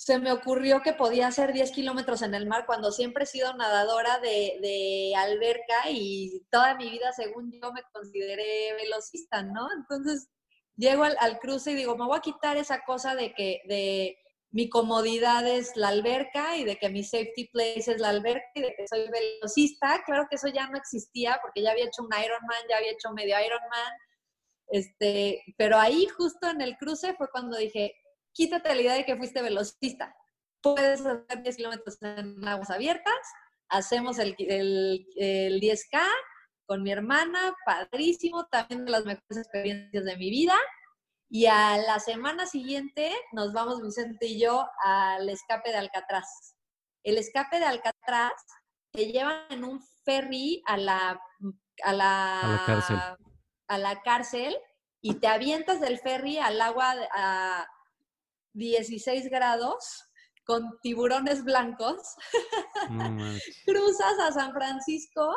se 0.00 0.18
me 0.18 0.32
ocurrió 0.32 0.80
que 0.80 0.94
podía 0.94 1.26
hacer 1.26 1.52
10 1.52 1.72
kilómetros 1.72 2.22
en 2.22 2.34
el 2.34 2.46
mar 2.46 2.64
cuando 2.64 2.90
siempre 2.90 3.24
he 3.24 3.26
sido 3.26 3.52
nadadora 3.52 4.18
de, 4.18 5.12
alberca 5.14 5.90
y 5.90 6.42
toda 6.50 6.74
mi 6.74 6.88
vida, 6.88 7.12
según 7.12 7.52
yo, 7.52 7.70
me 7.70 7.82
consideré 7.92 8.72
velocista, 8.76 9.42
¿no? 9.42 9.68
Entonces, 9.76 10.30
llego 10.74 11.04
al, 11.04 11.38
cruce 11.38 11.72
y 11.72 11.74
digo, 11.74 11.98
me 11.98 12.06
voy 12.06 12.16
a 12.16 12.22
quitar 12.22 12.56
esa 12.56 12.82
cosa 12.86 13.14
de 13.14 13.34
que 13.34 13.60
de 13.68 14.16
mi 14.50 14.70
comodidad 14.70 15.46
es 15.46 15.76
la 15.76 15.88
alberca 15.88 16.56
y 16.56 16.64
de 16.64 16.76
que 16.76 16.88
mi 16.88 17.04
safety 17.04 17.48
place 17.48 17.92
es 17.92 18.00
la 18.00 18.08
alberca 18.08 18.48
y 18.54 18.62
de 18.62 18.74
que 18.74 18.88
soy 18.88 19.06
velocista. 19.10 20.02
Claro 20.06 20.28
que 20.30 20.36
eso 20.36 20.48
ya 20.48 20.66
no 20.68 20.78
existía 20.78 21.38
porque 21.42 21.60
ya 21.60 21.72
había 21.72 21.84
hecho 21.84 22.04
un 22.04 22.08
Ironman, 22.08 22.68
ya 22.70 22.78
había 22.78 22.92
hecho 22.92 23.12
medio 23.12 23.36
Ironman. 23.38 23.92
Este, 24.68 25.42
pero 25.58 25.76
ahí 25.76 26.06
justo 26.06 26.48
en 26.48 26.62
el 26.62 26.78
cruce 26.78 27.12
fue 27.18 27.28
cuando 27.30 27.58
dije, 27.58 27.94
quítate 28.32 28.74
la 28.74 28.80
idea 28.80 28.94
de 28.94 29.04
que 29.04 29.16
fuiste 29.16 29.42
velocista. 29.42 30.14
Puedes 30.62 31.00
hacer 31.00 31.42
10 31.42 31.56
kilómetros 31.56 32.02
en 32.02 32.46
aguas 32.46 32.70
abiertas, 32.70 33.14
hacemos 33.68 34.18
el, 34.18 34.34
el, 34.38 35.60
10K 35.60 36.00
con 36.66 36.82
mi 36.82 36.92
hermana, 36.92 37.54
padrísimo, 37.64 38.46
también 38.46 38.84
de 38.84 38.90
las 38.90 39.04
mejores 39.04 39.38
experiencias 39.38 40.04
de 40.04 40.16
mi 40.16 40.30
vida. 40.30 40.54
Y 41.28 41.46
a 41.46 41.78
la 41.78 42.00
semana 42.00 42.46
siguiente 42.46 43.12
nos 43.32 43.52
vamos 43.52 43.80
Vicente 43.82 44.26
y 44.26 44.40
yo 44.40 44.66
al 44.84 45.28
escape 45.28 45.70
de 45.70 45.76
Alcatraz. 45.76 46.56
El 47.04 47.18
escape 47.18 47.58
de 47.58 47.64
Alcatraz 47.64 48.32
te 48.92 49.06
llevan 49.06 49.46
en 49.50 49.64
un 49.64 49.80
ferry 50.04 50.62
a 50.66 50.76
la, 50.76 51.20
a 51.84 51.92
la, 51.92 52.40
a 52.40 52.48
la 52.48 52.64
cárcel. 52.66 52.96
A 53.68 53.78
la 53.78 54.02
cárcel 54.02 54.56
y 55.00 55.14
te 55.14 55.28
avientas 55.28 55.80
del 55.80 55.98
ferry 55.98 56.38
al 56.38 56.60
agua, 56.60 56.94
a, 57.14 57.66
16 58.54 59.28
grados 59.30 60.06
con 60.44 60.78
tiburones 60.82 61.44
blancos, 61.44 62.00
cruzas 63.66 64.18
a 64.20 64.32
San 64.32 64.52
Francisco 64.52 65.36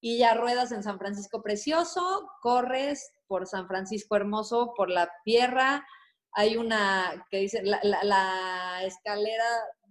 y 0.00 0.18
ya 0.18 0.34
ruedas 0.34 0.72
en 0.72 0.82
San 0.82 0.98
Francisco 0.98 1.42
precioso, 1.42 2.28
corres 2.40 3.12
por 3.26 3.46
San 3.46 3.68
Francisco 3.68 4.16
hermoso, 4.16 4.72
por 4.76 4.90
la 4.90 5.10
tierra, 5.24 5.86
hay 6.32 6.56
una 6.56 7.26
que 7.30 7.38
dice, 7.38 7.62
la, 7.64 8.82
escalera 8.84 9.44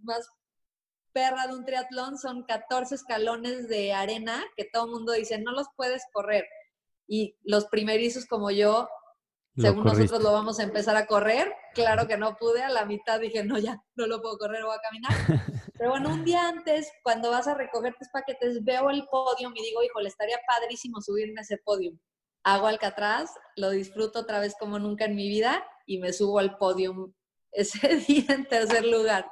más 0.04 0.30
perra 1.12 1.48
de 1.48 1.56
un 1.56 1.66
triatlón 1.66 2.18
son 2.18 2.44
14 2.44 2.96
escalones 2.96 3.68
de 3.68 3.94
arena 3.94 4.44
que 4.56 4.66
todo 4.72 4.86
el 4.86 4.92
mundo 4.92 5.14
dice, 5.14 5.40
no 5.40 5.52
los 5.52 5.68
puedes 5.76 6.04
correr. 6.14 6.46
Y 7.08 7.38
los 7.44 7.66
primerizos 7.66 8.26
como 8.26 8.52
yo 8.52 8.88
según 9.58 9.86
nosotros 9.86 10.22
lo 10.22 10.32
vamos 10.32 10.60
a 10.60 10.64
empezar 10.64 10.96
a 10.96 11.08
correr. 11.08 11.52
Claro 11.74 12.08
que 12.08 12.18
no 12.18 12.36
pude, 12.36 12.62
a 12.62 12.70
la 12.70 12.86
mitad 12.86 13.20
dije, 13.20 13.44
no, 13.44 13.58
ya, 13.58 13.82
no 13.96 14.08
lo 14.08 14.22
puedo 14.22 14.38
correr, 14.38 14.64
voy 14.64 14.76
a 14.76 14.82
caminar. 14.82 15.12
Pero 15.78 15.92
bueno, 15.92 16.10
un 16.10 16.24
día 16.24 16.48
antes, 16.48 16.92
cuando 17.04 17.32
vas 17.32 17.48
a 17.48 17.54
recoger 17.54 17.96
tus 17.96 18.10
paquetes, 18.10 18.64
veo 18.64 18.90
el 18.90 19.06
podio 19.08 19.52
y 19.54 19.64
digo, 19.64 19.84
híjole, 19.84 20.10
estaría 20.10 20.40
padrísimo 20.48 21.02
subirme 21.02 21.40
a 21.40 21.44
ese 21.44 21.58
podio. 21.58 21.92
Hago 22.44 22.68
Alcatraz, 22.68 23.32
lo 23.56 23.72
disfruto 23.72 24.20
otra 24.20 24.40
vez 24.40 24.56
como 24.60 24.80
nunca 24.80 25.06
en 25.06 25.16
mi 25.16 25.28
vida 25.28 25.64
y 25.86 25.98
me 26.00 26.14
subo 26.14 26.40
al 26.40 26.58
podio 26.58 27.14
ese 27.52 27.98
día 27.98 28.26
en 28.30 28.48
tercer 28.48 28.86
lugar. 28.86 29.30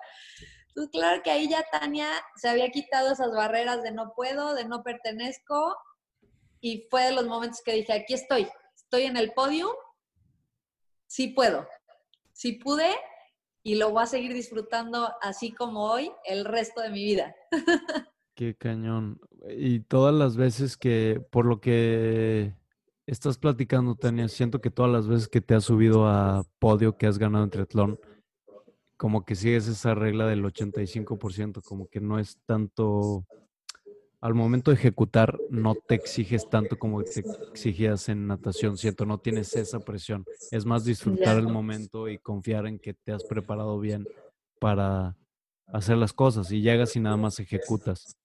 Entonces, 0.70 0.92
claro 0.92 1.24
que 1.24 1.32
ahí 1.32 1.48
ya 1.48 1.64
Tania 1.72 2.10
se 2.36 2.50
había 2.50 2.70
quitado 2.70 3.14
esas 3.14 3.32
barreras 3.32 3.82
de 3.82 3.92
no 3.92 4.14
puedo, 4.14 4.54
de 4.56 4.66
no 4.66 4.84
pertenezco, 4.84 5.76
y 6.60 6.88
fue 6.90 7.04
de 7.04 7.12
los 7.12 7.26
momentos 7.26 7.62
que 7.64 7.74
dije, 7.74 7.94
aquí 7.94 8.14
estoy, 8.14 8.48
estoy 8.76 9.04
en 9.04 9.18
el 9.18 9.34
podio, 9.34 9.74
sí 11.08 11.30
puedo, 11.30 11.68
sí 12.32 12.54
pude 12.54 12.96
y 13.64 13.76
lo 13.76 13.92
voy 13.92 14.04
a 14.04 14.08
seguir 14.08 14.34
disfrutando 14.34 15.12
así 15.22 15.52
como 15.52 15.92
hoy 15.92 16.12
el 16.26 16.46
resto 16.46 16.82
de 16.82 16.90
mi 16.90 17.04
vida. 17.04 17.36
Qué 18.36 18.56
cañón. 18.56 19.20
Y 19.50 19.80
todas 19.80 20.14
las 20.14 20.36
veces 20.36 20.78
que, 20.78 21.22
por 21.32 21.46
lo 21.46 21.62
que 21.62 22.54
estás 23.08 23.38
platicando, 23.38 23.96
Tania, 23.96 24.28
siento 24.28 24.60
que 24.60 24.70
todas 24.70 24.92
las 24.92 25.08
veces 25.08 25.28
que 25.28 25.42
te 25.42 25.56
has 25.56 25.64
subido 25.64 26.08
a 26.08 26.46
podio, 26.60 26.98
que 26.98 27.08
has 27.08 27.18
ganado 27.18 27.46
en 27.46 27.50
triatlón, 27.50 28.00
como 28.98 29.26
que 29.26 29.36
sigues 29.36 29.68
esa 29.68 29.96
regla 29.96 30.28
del 30.28 30.44
85%, 30.44 31.62
como 31.64 31.88
que 31.88 32.02
no 32.02 32.20
es 32.20 32.40
tanto 32.46 33.26
al 34.26 34.34
momento 34.34 34.72
de 34.72 34.78
ejecutar 34.78 35.38
no 35.52 35.76
te 35.76 35.94
exiges 35.94 36.50
tanto 36.50 36.80
como 36.80 37.04
te 37.04 37.24
exigías 37.52 38.10
en 38.10 38.26
natación, 38.26 38.76
¿cierto? 38.76 39.06
No 39.06 39.20
tienes 39.20 39.56
esa 39.56 39.82
presión. 39.82 40.26
Es 40.50 40.66
más 40.66 40.84
disfrutar 40.84 41.38
el 41.38 41.48
momento 41.48 42.10
y 42.10 42.18
confiar 42.18 42.66
en 42.66 42.80
que 42.80 42.96
te 42.96 43.12
has 43.12 43.24
preparado 43.24 43.80
bien 43.80 44.08
para 44.60 45.16
hacer 45.68 45.98
las 45.98 46.12
cosas 46.12 46.52
y 46.52 46.62
llegas 46.62 46.96
y 46.96 47.02
nada 47.02 47.18
más 47.18 47.40
ejecutas. 47.40 48.18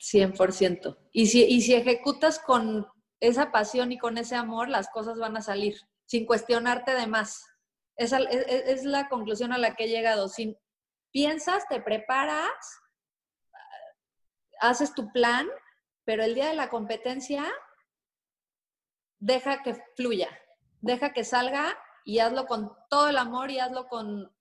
100%. 0.00 0.98
Y 1.12 1.26
si, 1.28 1.44
y 1.44 1.60
si 1.60 1.74
ejecutas 1.74 2.40
con 2.40 2.88
esa 3.20 3.52
pasión 3.52 3.92
y 3.92 3.98
con 3.98 4.18
ese 4.18 4.34
amor, 4.34 4.68
las 4.68 4.88
cosas 4.88 5.20
van 5.20 5.36
a 5.36 5.40
salir, 5.40 5.76
sin 6.04 6.26
cuestionarte 6.26 6.94
de 6.94 7.06
más. 7.06 7.44
Esa 7.96 8.18
es, 8.18 8.44
es 8.48 8.84
la 8.84 9.08
conclusión 9.08 9.52
a 9.52 9.58
la 9.58 9.76
que 9.76 9.84
he 9.84 9.88
llegado. 9.88 10.28
Sin, 10.28 10.56
piensas, 11.12 11.62
te 11.68 11.80
preparas 11.80 12.50
haces 14.62 14.94
tu 14.94 15.12
plan, 15.12 15.46
pero 16.04 16.22
el 16.22 16.34
día 16.34 16.48
de 16.48 16.54
la 16.54 16.70
competencia, 16.70 17.44
deja 19.18 19.62
que 19.62 19.76
fluya, 19.96 20.28
deja 20.80 21.12
que 21.12 21.24
salga 21.24 21.76
y 22.04 22.20
hazlo 22.20 22.46
con 22.46 22.72
todo 22.88 23.08
el 23.08 23.16
amor 23.18 23.50
y 23.50 23.58
hazlo 23.58 23.88
con, 23.88 24.32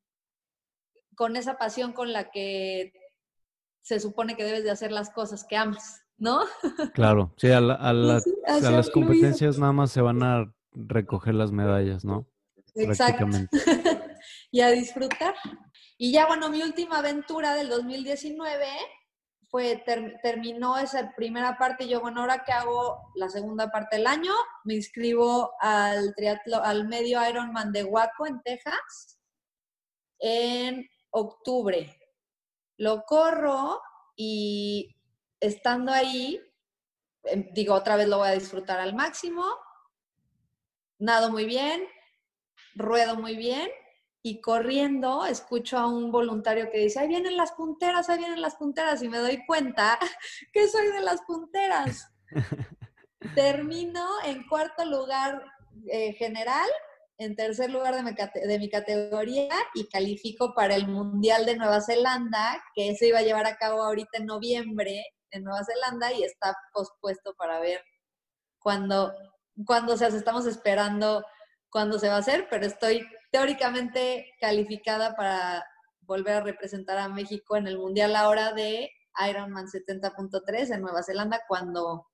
con 1.16 1.36
esa 1.36 1.58
pasión 1.58 1.92
con 1.92 2.14
la 2.14 2.32
que 2.32 2.94
se 3.82 4.00
supone 4.00 4.36
que 4.36 4.44
debes 4.44 4.64
de 4.64 4.72
hacer 4.72 4.92
las 4.92 5.10
cosas 5.10 5.44
que 5.44 5.58
amas, 5.58 6.04
¿no? 6.18 6.42
Claro, 6.94 7.34
sí, 7.38 7.52
a, 7.52 7.62
las 7.62 8.90
competencias 8.92 9.58
nada 9.58 9.74
más 9.74 9.92
se 9.92 10.02
van 10.02 10.24
a 10.24 10.54
recoger 10.72 11.34
las 11.34 11.52
medallas, 11.52 12.06
¿no? 12.06 12.28
Exactamente. 12.76 13.58
y 14.52 14.62
a 14.62 14.70
disfrutar. 14.70 15.34
Y 15.98 16.12
ya, 16.12 16.28
bueno, 16.28 16.50
mi 16.50 16.62
última 16.62 17.00
aventura 17.00 17.54
del 17.54 17.70
2019 17.70 18.66
fue, 19.52 19.84
terminó 20.24 20.78
esa 20.78 21.14
primera 21.14 21.58
parte, 21.58 21.84
y 21.84 21.90
yo, 21.90 22.00
bueno, 22.00 22.22
ahora 22.22 22.44
que 22.46 22.54
hago 22.54 23.12
la 23.16 23.28
segunda 23.28 23.70
parte 23.70 23.98
del 23.98 24.08
año, 24.08 24.32
me 24.64 24.76
inscribo 24.76 25.52
al, 25.60 26.16
triatlo, 26.16 26.64
al 26.64 26.88
medio 26.88 27.20
Ironman 27.30 27.74
de 27.74 27.84
Waco, 27.84 28.26
en 28.26 28.42
Texas, 28.42 29.20
en 30.20 30.90
octubre. 31.10 32.00
Lo 32.78 33.04
corro 33.04 33.82
y 34.16 34.96
estando 35.42 35.92
ahí, 35.92 36.42
em, 37.26 37.50
digo, 37.52 37.76
otra 37.76 37.98
vez 37.98 38.08
lo 38.08 38.20
voy 38.20 38.30
a 38.30 38.34
disfrutar 38.34 38.80
al 38.80 38.96
máximo, 38.96 39.46
nado 40.98 41.30
muy 41.30 41.46
bien, 41.46 41.86
ruedo 42.76 43.18
muy 43.18 43.36
bien 43.36 43.70
y 44.24 44.40
corriendo 44.40 45.26
escucho 45.26 45.78
a 45.78 45.88
un 45.88 46.12
voluntario 46.12 46.70
que 46.72 46.80
dice, 46.80 47.00
ahí 47.00 47.08
vienen 47.08 47.38
las 47.38 47.54
punteras, 47.54 48.10
ahí 48.10 48.20
vienen 48.20 48.42
las 48.42 48.56
punteras, 48.56 49.02
y 49.02 49.10
me 49.10 49.18
doy 49.18 49.44
cuenta 49.46 49.98
que 50.54 50.68
soy 50.68 50.88
de 50.88 51.02
las 51.02 51.22
punteras. 51.24 52.12
Termino 53.36 54.08
en 54.26 54.48
cuarto 54.48 54.86
lugar 54.86 55.44
eh, 55.88 56.14
general, 56.14 56.70
en 57.18 57.36
tercer 57.36 57.70
lugar 57.70 57.96
de 57.96 58.04
mi, 58.04 58.12
de 58.14 58.60
mi, 58.60 58.70
categoría 58.70 59.54
y 59.76 59.88
califico 59.88 60.54
para 60.56 60.76
el 60.76 60.88
Mundial 60.88 61.46
de 61.46 61.56
Nueva 61.56 61.82
Zelanda, 61.82 62.64
que 62.74 62.96
se 62.96 63.08
iba 63.08 63.20
a 63.20 63.24
llevar 63.24 63.46
a 63.46 63.58
cabo 63.58 63.84
ahorita 63.84 64.18
en 64.18 64.26
noviembre 64.26 65.06
en 65.30 65.44
Nueva 65.44 65.64
Zelanda 65.64 66.12
y 66.14 66.24
está 66.24 66.56
pospuesto 66.74 67.34
para 67.36 67.60
ver 67.60 67.82
cuándo, 68.60 69.14
cuándo, 69.66 69.94
o 69.94 69.98
sea, 69.98 70.10
estamos 70.10 70.46
esperando 70.46 71.24
cuándo 71.70 72.00
se 72.00 72.10
va 72.10 72.16
a 72.16 72.20
hacer, 72.20 72.48
pero 72.50 72.66
estoy 72.66 73.08
teóricamente 73.32 74.34
calificada 74.40 75.16
para 75.16 75.66
volver 76.02 76.36
a 76.36 76.42
representar 76.42 76.98
a 76.98 77.10
México 77.10 77.56
en 77.56 77.68
el 77.68 77.78
Mundial 77.78 78.16
ahora 78.16 78.54
de 78.54 78.92
Ironman 79.30 79.68
70.3 79.68 80.76
en 80.76 80.82
Nueva 80.82 81.04
Zelanda 81.04 81.42
cuando, 81.48 82.08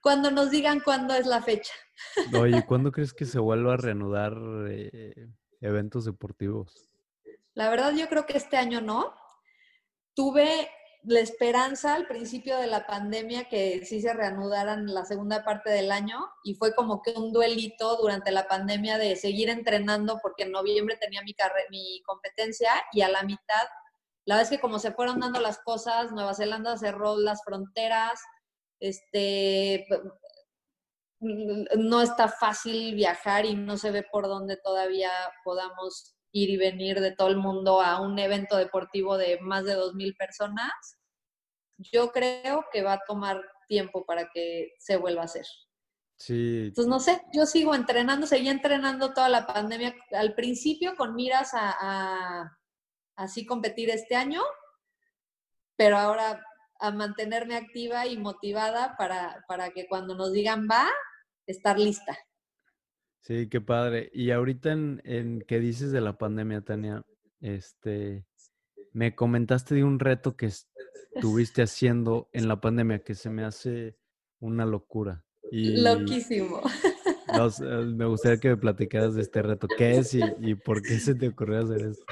cuando 0.00 0.30
nos 0.30 0.50
digan 0.50 0.80
cuándo 0.80 1.14
es 1.14 1.26
la 1.26 1.42
fecha. 1.42 1.72
Oye, 2.38 2.64
¿cuándo 2.66 2.92
crees 2.92 3.12
que 3.12 3.24
se 3.24 3.38
vuelva 3.38 3.74
a 3.74 3.78
reanudar 3.78 4.34
eh, 4.68 5.28
eventos 5.60 6.04
deportivos? 6.04 6.88
La 7.54 7.68
verdad, 7.68 7.92
yo 7.94 8.08
creo 8.08 8.24
que 8.24 8.36
este 8.36 8.56
año 8.56 8.80
no. 8.80 9.14
Tuve 10.14 10.68
la 11.04 11.20
esperanza 11.20 11.94
al 11.94 12.06
principio 12.06 12.56
de 12.58 12.68
la 12.68 12.86
pandemia 12.86 13.48
que 13.48 13.84
sí 13.84 14.00
se 14.00 14.12
reanudaran 14.12 14.86
la 14.86 15.04
segunda 15.04 15.44
parte 15.44 15.70
del 15.70 15.90
año 15.90 16.18
y 16.44 16.54
fue 16.54 16.74
como 16.74 17.02
que 17.02 17.12
un 17.12 17.32
duelito 17.32 17.96
durante 17.96 18.30
la 18.30 18.46
pandemia 18.46 18.98
de 18.98 19.16
seguir 19.16 19.48
entrenando 19.48 20.20
porque 20.22 20.44
en 20.44 20.52
noviembre 20.52 20.96
tenía 21.00 21.22
mi, 21.22 21.34
mi 21.70 22.02
competencia 22.02 22.70
y 22.92 23.02
a 23.02 23.08
la 23.08 23.24
mitad, 23.24 23.66
la 24.24 24.36
vez 24.36 24.48
que 24.48 24.60
como 24.60 24.78
se 24.78 24.92
fueron 24.92 25.18
dando 25.18 25.40
las 25.40 25.58
cosas, 25.58 26.12
Nueva 26.12 26.34
Zelanda 26.34 26.78
cerró 26.78 27.16
las 27.16 27.42
fronteras, 27.42 28.20
este, 28.78 29.86
no 31.20 32.00
está 32.00 32.28
fácil 32.28 32.94
viajar 32.94 33.44
y 33.44 33.56
no 33.56 33.76
se 33.76 33.90
ve 33.90 34.04
por 34.04 34.28
dónde 34.28 34.56
todavía 34.56 35.10
podamos 35.44 36.14
ir 36.32 36.50
y 36.50 36.56
venir 36.56 37.00
de 37.00 37.12
todo 37.12 37.28
el 37.28 37.36
mundo 37.36 37.80
a 37.80 38.00
un 38.00 38.18
evento 38.18 38.56
deportivo 38.56 39.16
de 39.16 39.38
más 39.40 39.64
de 39.64 39.76
2.000 39.76 40.16
personas, 40.16 40.72
yo 41.78 42.10
creo 42.10 42.64
que 42.72 42.82
va 42.82 42.94
a 42.94 43.02
tomar 43.06 43.42
tiempo 43.68 44.04
para 44.04 44.28
que 44.30 44.74
se 44.78 44.96
vuelva 44.96 45.22
a 45.22 45.26
hacer. 45.26 45.46
Sí. 46.16 46.66
Entonces, 46.68 46.88
no 46.88 47.00
sé, 47.00 47.22
yo 47.32 47.46
sigo 47.46 47.74
entrenando, 47.74 48.26
seguí 48.26 48.48
entrenando 48.48 49.12
toda 49.12 49.28
la 49.28 49.46
pandemia 49.46 49.94
al 50.12 50.34
principio 50.34 50.94
con 50.96 51.14
miras 51.14 51.50
a, 51.54 52.58
así 53.16 53.44
competir 53.44 53.90
este 53.90 54.14
año, 54.14 54.42
pero 55.76 55.98
ahora 55.98 56.44
a 56.78 56.90
mantenerme 56.90 57.56
activa 57.56 58.06
y 58.06 58.16
motivada 58.16 58.96
para, 58.96 59.44
para 59.48 59.70
que 59.70 59.86
cuando 59.86 60.14
nos 60.14 60.32
digan 60.32 60.68
va, 60.70 60.88
estar 61.46 61.78
lista. 61.78 62.16
Sí, 63.22 63.48
qué 63.48 63.60
padre. 63.60 64.10
Y 64.12 64.32
ahorita 64.32 64.72
en, 64.72 65.00
en 65.04 65.44
qué 65.46 65.60
dices 65.60 65.92
de 65.92 66.00
la 66.00 66.18
pandemia, 66.18 66.60
Tania, 66.60 67.04
este, 67.40 68.26
me 68.92 69.14
comentaste 69.14 69.76
de 69.76 69.84
un 69.84 70.00
reto 70.00 70.36
que 70.36 70.50
estuviste 71.14 71.62
haciendo 71.62 72.28
en 72.32 72.48
la 72.48 72.60
pandemia 72.60 73.04
que 73.04 73.14
se 73.14 73.30
me 73.30 73.44
hace 73.44 73.96
una 74.40 74.66
locura. 74.66 75.24
Y 75.50 75.80
Loquísimo. 75.80 76.60
Eh, 77.32 77.84
me 77.94 78.04
gustaría 78.04 78.38
que 78.38 78.50
me 78.50 78.56
platicaras 78.58 79.14
de 79.14 79.22
este 79.22 79.40
reto. 79.40 79.66
¿Qué 79.78 79.92
es 79.92 80.12
y, 80.12 80.20
y, 80.40 80.54
por 80.54 80.82
qué 80.82 80.98
se 80.98 81.14
te 81.14 81.28
ocurrió 81.28 81.60
hacer 81.60 81.80
esto? 81.80 82.04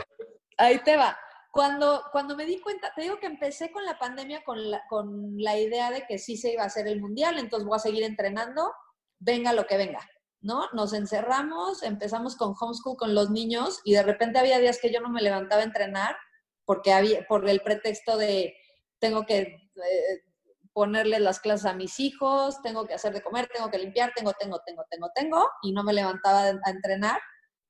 Ahí 0.56 0.78
te 0.82 0.96
va. 0.96 1.14
Cuando, 1.50 2.04
cuando 2.12 2.36
me 2.36 2.46
di 2.46 2.58
cuenta, 2.60 2.92
te 2.94 3.02
digo 3.02 3.18
que 3.18 3.26
empecé 3.26 3.70
con 3.70 3.84
la 3.84 3.98
pandemia 3.98 4.42
con 4.44 4.70
la, 4.70 4.82
con 4.88 5.34
la 5.36 5.58
idea 5.58 5.90
de 5.90 6.06
que 6.06 6.16
sí 6.16 6.36
se 6.36 6.52
iba 6.52 6.62
a 6.62 6.66
hacer 6.66 6.86
el 6.86 7.00
mundial, 7.00 7.38
entonces 7.38 7.66
voy 7.66 7.76
a 7.76 7.80
seguir 7.80 8.04
entrenando, 8.04 8.72
venga 9.18 9.52
lo 9.52 9.66
que 9.66 9.76
venga. 9.76 10.00
¿No? 10.40 10.68
Nos 10.72 10.92
encerramos, 10.92 11.82
empezamos 11.82 12.36
con 12.36 12.54
homeschool 12.58 12.96
con 12.96 13.14
los 13.14 13.30
niños 13.30 13.80
y 13.84 13.92
de 13.92 14.02
repente 14.02 14.38
había 14.38 14.58
días 14.58 14.78
que 14.80 14.92
yo 14.92 15.00
no 15.00 15.10
me 15.10 15.22
levantaba 15.22 15.62
a 15.62 15.64
entrenar 15.64 16.16
porque 16.64 16.92
había, 16.92 17.26
por 17.26 17.48
el 17.48 17.60
pretexto 17.60 18.16
de 18.16 18.54
tengo 18.98 19.24
que 19.26 19.38
eh, 19.38 20.22
ponerle 20.72 21.18
las 21.20 21.40
clases 21.40 21.66
a 21.66 21.74
mis 21.74 21.98
hijos, 22.00 22.62
tengo 22.62 22.86
que 22.86 22.94
hacer 22.94 23.12
de 23.12 23.22
comer, 23.22 23.48
tengo 23.52 23.70
que 23.70 23.78
limpiar, 23.78 24.12
tengo, 24.14 24.32
tengo, 24.38 24.60
tengo, 24.64 24.84
tengo, 24.88 25.10
tengo, 25.14 25.48
y 25.62 25.72
no 25.72 25.82
me 25.82 25.92
levantaba 25.92 26.42
a 26.42 26.70
entrenar 26.70 27.20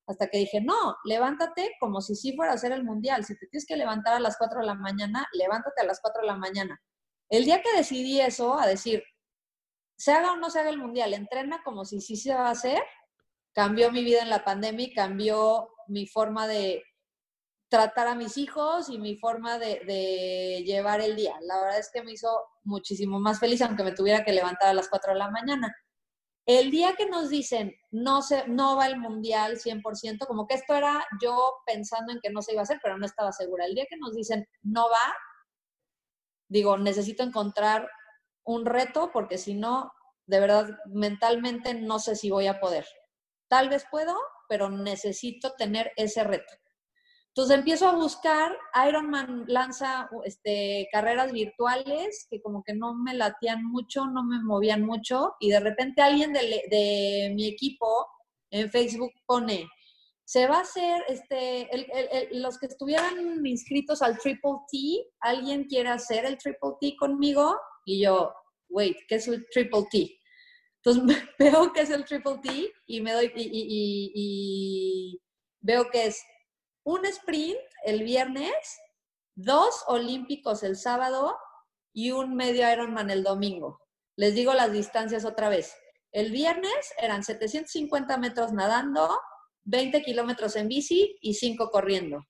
hasta 0.07 0.27
que 0.27 0.39
dije, 0.39 0.61
no, 0.61 0.97
levántate 1.05 1.77
como 1.79 2.01
si 2.01 2.17
sí 2.17 2.35
fuera 2.35 2.53
a 2.53 2.57
hacer 2.57 2.73
el 2.73 2.85
mundial. 2.85 3.25
Si 3.25 3.39
te 3.39 3.47
tienes 3.47 3.65
que 3.65 3.77
levantar 3.77 4.15
a 4.15 4.21
las 4.21 4.37
4 4.37 4.61
de 4.61 4.67
la 4.67 4.75
mañana, 4.75 5.27
levántate 5.33 5.83
a 5.83 5.85
las 5.85 6.01
4 6.01 6.23
de 6.23 6.27
la 6.27 6.37
mañana. 6.37 6.81
El 7.29 7.45
día 7.45 7.63
que 7.63 7.77
decidí 7.77 8.21
eso, 8.21 8.59
a 8.59 8.67
decir, 8.67 9.05
se 10.01 10.13
haga 10.13 10.33
o 10.33 10.37
no 10.37 10.49
se 10.49 10.59
haga 10.59 10.71
el 10.71 10.79
mundial, 10.79 11.13
entrena 11.13 11.61
como 11.63 11.85
si 11.85 12.01
sí 12.01 12.17
se 12.17 12.33
va 12.33 12.49
a 12.49 12.53
hacer, 12.53 12.83
cambió 13.53 13.93
mi 13.93 14.03
vida 14.03 14.23
en 14.23 14.31
la 14.31 14.45
pandemia 14.45 14.89
cambió 14.95 15.69
mi 15.89 16.07
forma 16.07 16.47
de 16.47 16.83
tratar 17.69 18.09
a 18.09 18.15
mis 18.15 18.39
hijos 18.39 18.89
y 18.89 18.99
mi 18.99 19.17
forma 19.17 19.59
de, 19.59 20.63
llevar 20.65 21.03
el 21.03 21.17
día. 21.17 21.35
La 21.43 21.61
verdad 21.61 21.79
es 21.79 21.91
que 21.93 22.03
me 22.03 22.13
hizo 22.13 22.31
muchísimo 22.65 23.21
más 23.21 23.39
feliz, 23.39 23.61
aunque 23.61 23.85
me 23.85 23.93
tuviera 23.93 24.25
que 24.25 24.33
levantar 24.33 24.71
a 24.71 24.75
las 24.75 24.89
4 24.89 25.13
de 25.13 25.19
la 25.19 25.31
mañana. 25.31 25.77
El 26.47 26.71
día 26.71 26.95
que 26.97 27.05
nos 27.05 27.29
dicen 27.29 27.75
no, 27.91 28.23
se, 28.23 28.49
no 28.49 28.77
va 28.77 28.87
el 28.87 28.99
mundial 28.99 29.59
100%, 29.59 30.27
como 30.27 30.47
que 30.47 30.55
esto 30.55 30.75
era 30.75 31.05
yo 31.21 31.57
pensando 31.67 32.11
en 32.11 32.21
que 32.23 32.31
no 32.31 32.41
se 32.41 32.53
iba 32.53 32.63
a 32.63 32.65
hacer, 32.65 32.81
pero 32.83 32.97
no 32.97 33.05
estaba 33.05 33.33
segura. 33.33 33.67
El 33.67 33.75
día 33.75 33.85
que 33.87 33.99
nos 33.99 34.15
dicen 34.15 34.49
no 34.63 34.85
va, 34.89 35.15
digo, 36.49 36.79
necesito 36.79 37.23
encontrar 37.23 37.87
un 38.45 38.67
reto 38.67 39.11
porque 39.13 39.39
si 39.39 39.55
no, 39.55 39.93
de 40.27 40.41
verdad, 40.41 40.79
mentalmente 40.87 41.75
no 41.75 41.99
sé 41.99 42.17
si 42.17 42.31
voy 42.31 42.47
a 42.47 42.61
poder. 42.61 42.87
Tal 43.49 43.69
vez 43.69 43.85
puedo, 43.91 44.17
pero 44.49 44.71
necesito 44.71 45.53
tener 45.57 45.93
ese 45.97 46.25
reto. 46.25 46.53
Entonces 47.29 47.59
empiezo 47.59 47.89
a 47.89 47.95
buscar, 47.95 48.57
Ironman 48.89 49.45
lanza 49.47 50.11
este, 50.25 50.89
carreras 50.91 51.31
virtuales 51.31 52.27
que 52.29 52.43
como 52.43 52.65
que 52.65 52.75
no 52.75 52.95
me 52.95 53.15
latían 53.15 53.65
mucho, 53.65 54.07
no 54.07 54.25
me 54.25 54.43
movían 54.43 54.85
mucho 54.85 55.37
y 55.39 55.51
de 55.51 55.61
repente 55.61 56.03
alguien 56.03 56.33
de, 56.33 56.41
de 56.41 57.33
mi 57.35 57.47
equipo 57.47 58.09
en 58.51 58.69
Facebook 58.69 59.13
pone, 59.27 59.69
se 60.31 60.47
va 60.47 60.59
a 60.59 60.61
hacer, 60.61 61.03
este, 61.09 61.69
los 62.31 62.57
que 62.57 62.67
estuvieran 62.67 63.45
inscritos 63.45 64.01
al 64.01 64.17
Triple 64.17 64.59
T, 64.71 64.79
¿alguien 65.19 65.65
quiere 65.65 65.89
hacer 65.89 66.25
el 66.25 66.39
Triple 66.39 66.75
T 66.81 66.95
conmigo? 66.97 67.59
Y 67.85 68.05
yo, 68.05 68.33
wait, 68.69 68.97
¿qué 69.09 69.17
es 69.17 69.27
el 69.27 69.45
Triple 69.51 69.87
T? 69.91 70.09
Entonces 70.85 71.19
veo 71.41 71.73
que 71.73 71.81
es 71.81 71.91
el 71.91 72.05
Triple 72.05 72.39
T 72.45 72.73
y 72.87 73.01
me 73.01 73.13
doy, 73.13 73.33
y, 73.35 75.21
veo 75.63 75.91
que 75.91 76.07
es 76.07 76.23
un 76.85 77.05
sprint 77.07 77.59
el 77.85 78.05
viernes, 78.05 78.55
dos 79.35 79.83
olímpicos 79.89 80.63
el 80.63 80.77
sábado 80.77 81.37
y 81.93 82.13
un 82.13 82.37
medio 82.37 82.73
Ironman 82.73 83.11
el 83.11 83.25
domingo. 83.25 83.81
Les 84.15 84.33
digo 84.37 84.55
las 84.55 84.71
distancias 84.71 85.25
otra 85.25 85.49
vez. 85.49 85.75
El 86.13 86.31
viernes 86.31 86.95
eran 87.01 87.25
750 87.25 88.17
metros 88.19 88.53
nadando, 88.53 89.19
20 89.65 90.03
kilómetros 90.03 90.57
en 90.57 90.69
bici 90.69 91.19
y 91.21 91.35
5 91.35 91.71
corriendo. 91.71 92.27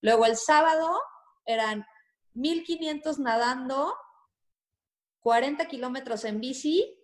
Luego 0.00 0.26
el 0.26 0.36
sábado 0.36 1.00
eran 1.44 1.84
1500 2.34 3.18
nadando, 3.18 3.94
40 5.20 5.66
kilómetros 5.66 6.24
en 6.24 6.40
bici 6.40 6.96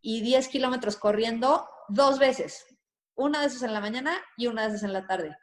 y 0.00 0.20
10 0.20 0.48
kilómetros 0.48 0.96
corriendo 0.96 1.68
dos 1.88 2.18
veces. 2.18 2.66
Una 3.14 3.40
de 3.40 3.46
esas 3.46 3.62
en 3.62 3.72
la 3.72 3.80
mañana 3.80 4.18
y 4.36 4.46
una 4.46 4.62
de 4.62 4.68
esas 4.68 4.82
en 4.82 4.92
la 4.92 5.06
tarde. 5.06 5.36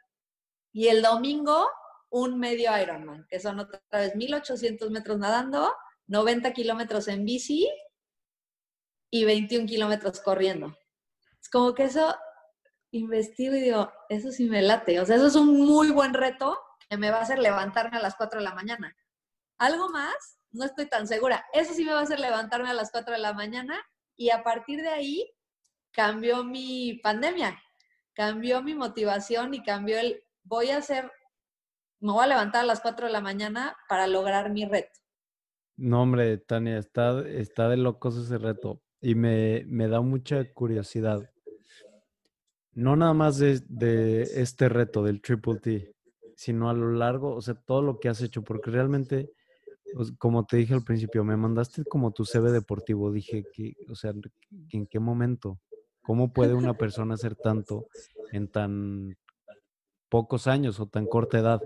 Y 0.72 0.88
el 0.88 1.02
domingo, 1.02 1.68
un 2.10 2.38
medio 2.38 2.76
Ironman, 2.76 3.26
que 3.28 3.40
son 3.40 3.60
otra 3.60 3.80
vez 3.92 4.14
1800 4.14 4.90
metros 4.90 5.18
nadando, 5.18 5.74
90 6.06 6.52
kilómetros 6.52 7.08
en 7.08 7.24
bici 7.24 7.68
y 9.10 9.24
21 9.24 9.66
kilómetros 9.66 10.20
corriendo. 10.20 10.76
Es 11.40 11.48
como 11.48 11.74
que 11.74 11.84
eso 11.84 12.14
investigo 12.92 13.54
y 13.54 13.60
digo, 13.60 13.92
eso 14.08 14.32
sí 14.32 14.48
me 14.48 14.62
late. 14.62 15.00
O 15.00 15.06
sea, 15.06 15.16
eso 15.16 15.26
es 15.26 15.36
un 15.36 15.58
muy 15.58 15.90
buen 15.90 16.14
reto 16.14 16.58
que 16.88 16.96
me 16.96 17.10
va 17.10 17.18
a 17.18 17.22
hacer 17.22 17.38
levantarme 17.38 17.98
a 17.98 18.02
las 18.02 18.16
4 18.16 18.40
de 18.40 18.44
la 18.44 18.54
mañana. 18.54 18.96
Algo 19.58 19.88
más, 19.90 20.38
no 20.50 20.64
estoy 20.64 20.86
tan 20.86 21.06
segura. 21.06 21.44
Eso 21.52 21.72
sí 21.74 21.84
me 21.84 21.92
va 21.92 22.00
a 22.00 22.02
hacer 22.02 22.20
levantarme 22.20 22.70
a 22.70 22.74
las 22.74 22.90
4 22.90 23.14
de 23.14 23.20
la 23.20 23.32
mañana 23.32 23.80
y 24.16 24.30
a 24.30 24.42
partir 24.42 24.82
de 24.82 24.88
ahí 24.88 25.32
cambió 25.92 26.44
mi 26.44 27.00
pandemia, 27.02 27.60
cambió 28.14 28.62
mi 28.62 28.74
motivación 28.74 29.54
y 29.54 29.62
cambió 29.62 29.98
el, 29.98 30.22
voy 30.42 30.70
a 30.70 30.78
hacer, 30.78 31.10
me 32.00 32.12
voy 32.12 32.24
a 32.24 32.28
levantar 32.28 32.62
a 32.62 32.66
las 32.66 32.80
4 32.80 33.06
de 33.06 33.12
la 33.12 33.20
mañana 33.20 33.76
para 33.88 34.06
lograr 34.06 34.50
mi 34.50 34.64
reto. 34.64 34.98
No, 35.76 36.02
hombre, 36.02 36.38
Tania, 36.38 36.78
está, 36.78 37.20
está 37.26 37.68
de 37.68 37.76
locos 37.76 38.16
ese 38.16 38.36
reto 38.36 38.82
y 39.00 39.14
me, 39.14 39.64
me 39.66 39.88
da 39.88 40.00
mucha 40.00 40.52
curiosidad 40.52 41.30
no 42.74 42.96
nada 42.96 43.14
más 43.14 43.38
de, 43.38 43.60
de, 43.68 44.22
este 44.22 44.68
reto 44.68 45.02
del 45.02 45.20
Triple 45.20 45.56
T, 45.56 45.94
sino 46.36 46.70
a 46.70 46.74
lo 46.74 46.92
largo, 46.92 47.34
o 47.34 47.40
sea, 47.42 47.54
todo 47.54 47.82
lo 47.82 47.98
que 47.98 48.08
has 48.08 48.22
hecho, 48.22 48.42
porque 48.42 48.70
realmente, 48.70 49.30
como 50.18 50.46
te 50.46 50.56
dije 50.56 50.74
al 50.74 50.84
principio, 50.84 51.24
me 51.24 51.36
mandaste 51.36 51.84
como 51.84 52.12
tu 52.12 52.24
CV 52.24 52.50
deportivo, 52.52 53.12
dije 53.12 53.44
que, 53.52 53.74
o 53.88 53.94
sea, 53.94 54.14
¿en 54.70 54.86
qué 54.86 54.98
momento? 55.00 55.60
¿Cómo 56.02 56.32
puede 56.32 56.54
una 56.54 56.74
persona 56.74 57.14
hacer 57.14 57.36
tanto 57.36 57.86
en 58.32 58.48
tan 58.48 59.16
pocos 60.08 60.46
años 60.46 60.80
o 60.80 60.86
tan 60.86 61.06
corta 61.06 61.38
edad? 61.38 61.60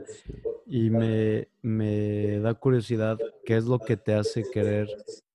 Y 0.67 0.91
me, 0.91 1.49
me 1.63 2.41
da 2.41 2.55
curiosidad, 2.55 3.19
¿qué 3.45 3.57
es 3.57 3.67
lo 3.67 3.79
que 3.79 3.97
te 3.97 4.15
hace 4.15 4.43
querer 4.51 4.89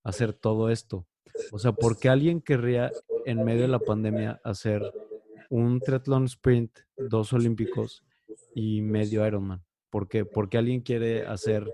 hacer 0.03 0.33
todo 0.33 0.69
esto? 0.69 1.07
O 1.51 1.59
sea, 1.59 1.71
¿por 1.71 1.97
qué 1.97 2.09
alguien 2.09 2.41
querría 2.41 2.91
en 3.25 3.43
medio 3.43 3.61
de 3.61 3.67
la 3.69 3.79
pandemia 3.79 4.41
hacer 4.43 4.81
un 5.49 5.79
triatlón 5.79 6.25
sprint, 6.25 6.79
dos 6.97 7.33
olímpicos 7.33 8.03
y 8.55 8.81
medio 8.81 9.25
Ironman. 9.25 9.63
¿Por 9.89 10.07
qué? 10.07 10.25
Porque 10.25 10.57
alguien 10.57 10.81
quiere 10.81 11.25
hacer 11.25 11.71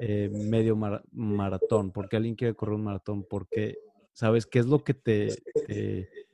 eh, 0.00 0.28
medio 0.32 0.76
maratón, 0.76 1.92
porque 1.92 2.16
alguien 2.16 2.34
quiere 2.34 2.54
correr 2.54 2.74
un 2.74 2.84
maratón, 2.84 3.24
porque 3.28 3.78
¿Sabes? 4.12 4.46
¿Qué 4.46 4.58
es 4.58 4.66
lo 4.66 4.84
que 4.84 4.94
te, 4.94 5.28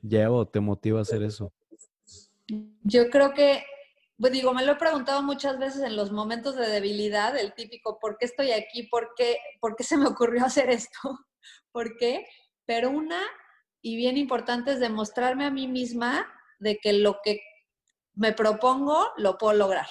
lleva 0.01 0.35
o 0.35 0.47
te 0.47 0.59
motiva 0.59 0.99
a 0.99 1.03
hacer 1.03 1.23
eso? 1.23 1.53
Yo 2.83 3.09
creo 3.09 3.33
que, 3.33 3.63
pues 4.17 4.33
digo, 4.33 4.53
me 4.53 4.65
lo 4.65 4.73
he 4.73 4.75
preguntado 4.75 5.23
muchas 5.23 5.57
veces 5.59 5.81
en 5.83 5.95
los 5.95 6.11
momentos 6.11 6.55
de 6.55 6.67
debilidad, 6.67 7.37
el 7.37 7.53
típico, 7.53 7.99
¿por 7.99 8.17
qué 8.17 8.25
estoy 8.25 8.51
aquí? 8.51 8.83
¿Por 8.83 9.13
qué, 9.15 9.37
¿Por 9.61 9.75
qué 9.75 9.83
se 9.83 9.97
me 9.97 10.07
ocurrió 10.07 10.45
hacer 10.45 10.69
esto? 10.69 11.19
¿Por 11.71 11.95
qué? 11.97 12.25
Pero 12.65 12.89
una, 12.89 13.21
y 13.81 13.95
bien 13.95 14.17
importante, 14.17 14.73
es 14.73 14.79
demostrarme 14.79 15.45
a 15.45 15.51
mí 15.51 15.67
misma 15.67 16.27
de 16.59 16.77
que 16.77 16.93
lo 16.93 17.19
que 17.23 17.41
me 18.13 18.33
propongo 18.33 19.07
lo 19.17 19.37
puedo 19.37 19.53
lograr. 19.53 19.87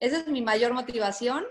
Esa 0.00 0.18
es 0.18 0.28
mi 0.28 0.42
mayor 0.42 0.72
motivación 0.72 1.44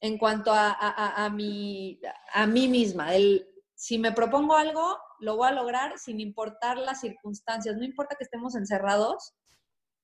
en 0.00 0.18
cuanto 0.18 0.52
a, 0.52 0.70
a, 0.72 1.30
mi, 1.30 2.00
a 2.34 2.46
mí 2.46 2.68
misma. 2.68 3.14
El, 3.14 3.48
si 3.74 3.98
me 3.98 4.12
propongo 4.12 4.56
algo, 4.56 4.98
lo 5.20 5.36
voy 5.36 5.48
a 5.48 5.52
lograr 5.52 5.98
sin 5.98 6.20
importar 6.20 6.76
las 6.76 7.00
circunstancias. 7.00 7.76
No 7.76 7.84
importa 7.84 8.16
que 8.16 8.24
estemos 8.24 8.54
encerrados, 8.54 9.34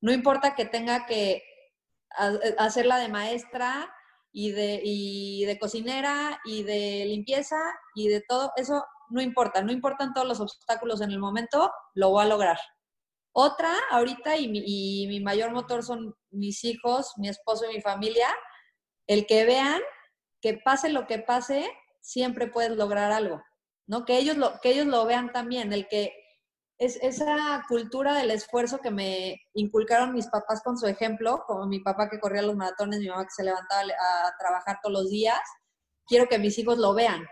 no 0.00 0.12
importa 0.12 0.54
que 0.54 0.64
tenga 0.64 1.04
que 1.06 1.42
hacerla 2.58 2.98
de 2.98 3.08
maestra 3.08 3.92
y 4.32 4.52
de, 4.52 4.80
y 4.82 5.44
de 5.44 5.58
cocinera 5.58 6.40
y 6.44 6.62
de 6.62 7.04
limpieza 7.06 7.58
y 7.94 8.08
de 8.08 8.20
todo. 8.20 8.52
Eso 8.56 8.84
no 9.10 9.20
importa, 9.20 9.62
no 9.62 9.72
importan 9.72 10.12
todos 10.14 10.26
los 10.26 10.40
obstáculos 10.40 11.00
en 11.00 11.10
el 11.10 11.18
momento, 11.18 11.72
lo 11.94 12.10
voy 12.10 12.24
a 12.24 12.28
lograr. 12.28 12.58
Otra, 13.40 13.72
ahorita, 13.92 14.36
y 14.36 14.48
mi, 14.48 15.20
mayor 15.20 15.52
motor 15.52 15.84
son 15.84 16.12
mis 16.32 16.64
hijos, 16.64 17.12
mi 17.18 17.28
esposo 17.28 17.70
y 17.70 17.76
mi 17.76 17.80
familia, 17.80 18.26
el 19.06 19.26
que 19.26 19.44
vean 19.44 19.80
que 20.40 20.54
pase 20.54 20.88
lo 20.88 21.06
que 21.06 21.20
pase, 21.20 21.70
siempre 22.00 22.48
puedes 22.48 22.72
lograr 22.72 23.12
algo, 23.12 23.40
¿no? 23.86 24.04
Que 24.04 24.18
ellos 24.18 24.36
lo, 24.36 24.58
que 24.60 24.70
ellos 24.70 24.86
lo 24.86 25.06
vean 25.06 25.30
también, 25.30 25.72
el 25.72 25.86
que 25.86 26.12
es 26.78 26.96
esa 27.00 27.64
cultura 27.68 28.14
del 28.14 28.32
esfuerzo 28.32 28.80
que 28.80 28.90
me 28.90 29.40
inculcaron 29.54 30.14
mis 30.14 30.26
papás 30.26 30.60
con 30.64 30.76
su 30.76 30.88
ejemplo, 30.88 31.44
como 31.46 31.64
mi 31.66 31.78
papá 31.78 32.08
que 32.10 32.18
corría 32.18 32.42
los 32.42 32.56
maratones, 32.56 32.98
mi 32.98 33.06
mamá 33.06 33.22
que 33.22 33.30
se 33.36 33.44
levantaba 33.44 33.82
a 33.82 34.36
trabajar 34.36 34.80
todos 34.82 34.94
los 34.94 35.10
días, 35.10 35.38
quiero 36.08 36.26
que 36.26 36.40
mis 36.40 36.58
hijos 36.58 36.76
lo 36.78 36.92
vean, 36.92 37.24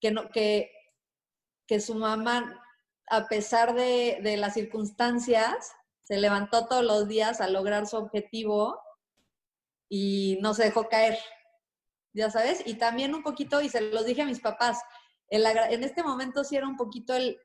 que, 0.00 0.12
no, 0.12 0.30
que, 0.30 0.70
que 1.66 1.78
su 1.78 1.94
mamá 1.94 2.61
a 3.12 3.28
pesar 3.28 3.74
de, 3.74 4.36
las 4.38 4.54
circunstancias, 4.54 5.74
se 6.00 6.16
levantó 6.16 6.66
todos 6.66 6.82
los 6.82 7.06
días 7.08 7.42
a 7.42 7.48
lograr 7.48 7.86
su 7.86 7.98
objetivo 7.98 8.80
y 9.90 10.38
no 10.40 10.54
se 10.54 10.64
dejó 10.64 10.88
caer, 10.88 11.18
ya 12.14 12.30
sabes, 12.30 12.62
y 12.64 12.76
también 12.76 13.14
un 13.14 13.22
poquito, 13.22 13.60
y 13.60 13.68
se 13.68 13.82
los 13.82 14.06
dije 14.06 14.22
a 14.22 14.26
mis 14.26 14.40
papás, 14.40 14.80
en 15.28 15.84
este 15.84 16.02
momento 16.02 16.42
sí 16.42 16.56
era 16.56 16.66
un 16.66 16.78
poquito 16.78 17.14
el 17.14 17.38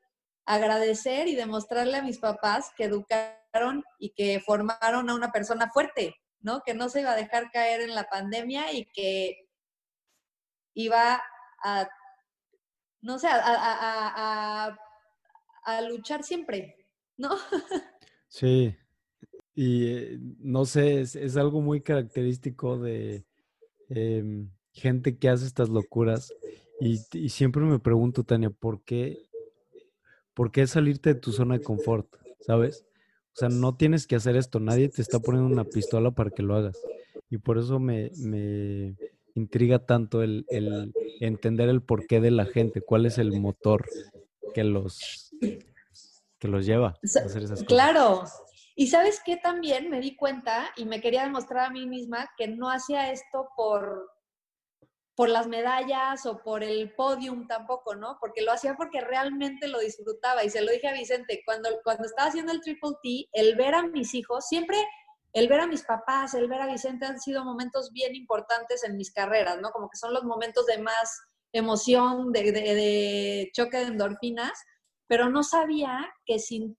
agradecer 0.46 1.28
y 1.28 1.34
demostrarle 1.34 1.98
a 1.98 2.02
mis 2.02 2.18
papás 2.18 2.70
que 2.74 2.84
educaron 2.84 3.84
y 3.98 4.14
que 4.14 4.40
formaron 4.40 5.10
a 5.10 5.14
una 5.14 5.32
persona 5.32 5.68
fuerte, 5.68 6.16
¿no? 6.40 6.62
Que 6.62 6.72
no 6.72 6.88
se 6.88 7.02
iba 7.02 7.10
a 7.10 7.16
dejar 7.16 7.50
caer 7.50 7.82
en 7.82 7.94
la 7.94 8.08
pandemia 8.08 8.72
y 8.72 8.86
que 8.86 9.46
iba 10.72 11.22
a, 11.62 11.88
no 13.02 13.18
sé, 13.18 13.28
a 13.30 14.74
luchar 15.88 16.22
siempre, 16.22 16.86
¿no? 17.16 17.30
Sí, 18.28 18.76
y 19.54 19.86
eh, 19.86 20.18
no 20.38 20.66
sé, 20.66 21.00
es, 21.00 21.36
algo 21.36 21.60
muy 21.60 21.80
característico 21.80 22.78
de 22.78 23.24
em, 23.88 24.50
gente 24.72 25.18
que 25.18 25.28
hace 25.28 25.46
estas 25.46 25.68
locuras. 25.68 26.32
Y, 26.80 26.98
siempre 27.28 27.62
me 27.62 27.80
pregunto, 27.80 28.22
Tania, 28.22 28.50
¿por 28.50 28.82
qué, 28.84 29.18
¿por 30.32 30.52
qué 30.52 30.66
salirte 30.68 31.14
de 31.14 31.20
tu 31.20 31.32
zona 31.32 31.58
de 31.58 31.64
confort? 31.64 32.06
¿Sabes? 32.40 32.86
O 33.34 33.38
sea, 33.38 33.48
no 33.48 33.76
tienes 33.76 34.06
que 34.06 34.14
hacer 34.14 34.36
esto, 34.36 34.60
nadie 34.60 34.88
te 34.90 35.02
está 35.02 35.18
poniendo 35.18 35.50
una 35.50 35.64
pistola 35.64 36.12
para 36.12 36.30
que 36.30 36.44
lo 36.44 36.54
hagas. 36.54 36.78
Y 37.28 37.38
por 37.38 37.58
eso 37.58 37.80
me, 37.80 38.12
me 38.18 38.94
intriga 39.34 39.80
tanto 39.86 40.22
el, 40.22 40.46
el 40.50 40.92
entender 41.18 41.68
el 41.68 41.82
porqué 41.82 42.20
de 42.20 42.30
la 42.30 42.46
gente, 42.46 42.80
cuál 42.80 43.06
es 43.06 43.18
el 43.18 43.40
motor 43.40 43.86
que 44.54 44.64
los 44.64 45.30
que 46.38 46.48
los 46.48 46.66
lleva 46.66 46.88
a 46.88 46.92
hacer 47.02 47.42
esas 47.42 47.62
cosas. 47.62 47.64
Claro. 47.66 48.24
Y 48.74 48.86
sabes 48.86 49.20
qué 49.24 49.36
también 49.36 49.90
me 49.90 50.00
di 50.00 50.14
cuenta 50.14 50.70
y 50.76 50.84
me 50.84 51.00
quería 51.00 51.24
demostrar 51.24 51.66
a 51.66 51.70
mí 51.70 51.86
misma 51.86 52.30
que 52.36 52.46
no 52.46 52.70
hacía 52.70 53.10
esto 53.10 53.48
por, 53.56 54.08
por 55.16 55.28
las 55.28 55.48
medallas 55.48 56.24
o 56.26 56.40
por 56.44 56.62
el 56.62 56.94
podium 56.94 57.48
tampoco, 57.48 57.96
¿no? 57.96 58.18
Porque 58.20 58.42
lo 58.42 58.52
hacía 58.52 58.76
porque 58.76 59.00
realmente 59.00 59.66
lo 59.66 59.80
disfrutaba. 59.80 60.44
Y 60.44 60.50
se 60.50 60.62
lo 60.62 60.70
dije 60.70 60.86
a 60.86 60.92
Vicente, 60.92 61.42
cuando, 61.44 61.70
cuando 61.82 62.04
estaba 62.04 62.28
haciendo 62.28 62.52
el 62.52 62.60
Triple 62.60 62.92
T, 63.02 63.28
el 63.32 63.56
ver 63.56 63.74
a 63.74 63.82
mis 63.82 64.14
hijos, 64.14 64.46
siempre 64.46 64.78
el 65.32 65.48
ver 65.48 65.60
a 65.60 65.66
mis 65.66 65.82
papás, 65.82 66.34
el 66.34 66.48
ver 66.48 66.62
a 66.62 66.66
Vicente 66.66 67.04
han 67.04 67.20
sido 67.20 67.44
momentos 67.44 67.92
bien 67.92 68.14
importantes 68.14 68.84
en 68.84 68.96
mis 68.96 69.12
carreras, 69.12 69.60
¿no? 69.60 69.70
Como 69.70 69.90
que 69.90 69.98
son 69.98 70.14
los 70.14 70.24
momentos 70.24 70.66
de 70.66 70.78
más 70.78 71.20
emoción, 71.52 72.32
de, 72.32 73.50
choque 73.54 73.78
de 73.78 73.84
endorfinas 73.84 74.52
pero 75.08 75.30
no 75.30 75.42
sabía 75.42 76.14
que 76.24 76.38
sin 76.38 76.78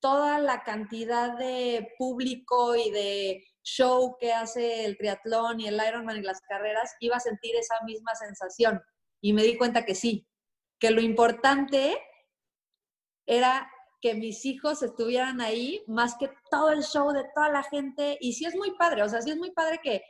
toda 0.00 0.38
la 0.38 0.62
cantidad 0.62 1.36
de 1.38 1.94
público 1.98 2.76
y 2.76 2.90
de 2.90 3.44
show 3.64 4.16
que 4.20 4.32
hace 4.32 4.84
el 4.84 4.96
triatlón 4.98 5.60
y 5.60 5.68
el 5.68 5.80
Ironman 5.88 6.18
y 6.18 6.22
las 6.22 6.40
carreras, 6.42 6.94
iba 7.00 7.16
a 7.16 7.20
sentir 7.20 7.56
esa 7.56 7.76
misma 7.84 8.14
sensación. 8.14 8.80
Y 9.22 9.32
me 9.32 9.42
di 9.42 9.56
cuenta 9.56 9.84
que 9.84 9.94
sí, 9.94 10.26
que 10.78 10.90
lo 10.90 11.00
importante 11.00 11.96
era 13.26 13.70
que 14.00 14.14
mis 14.14 14.44
hijos 14.44 14.82
estuvieran 14.82 15.40
ahí 15.40 15.82
más 15.86 16.16
que 16.18 16.28
todo 16.50 16.72
el 16.72 16.82
show 16.82 17.12
de 17.12 17.24
toda 17.34 17.48
la 17.48 17.62
gente. 17.62 18.18
Y 18.20 18.32
sí 18.32 18.44
es 18.44 18.56
muy 18.56 18.72
padre, 18.76 19.04
o 19.04 19.08
sea, 19.08 19.22
sí 19.22 19.30
es 19.30 19.36
muy 19.36 19.52
padre 19.52 19.80
que 19.82 20.02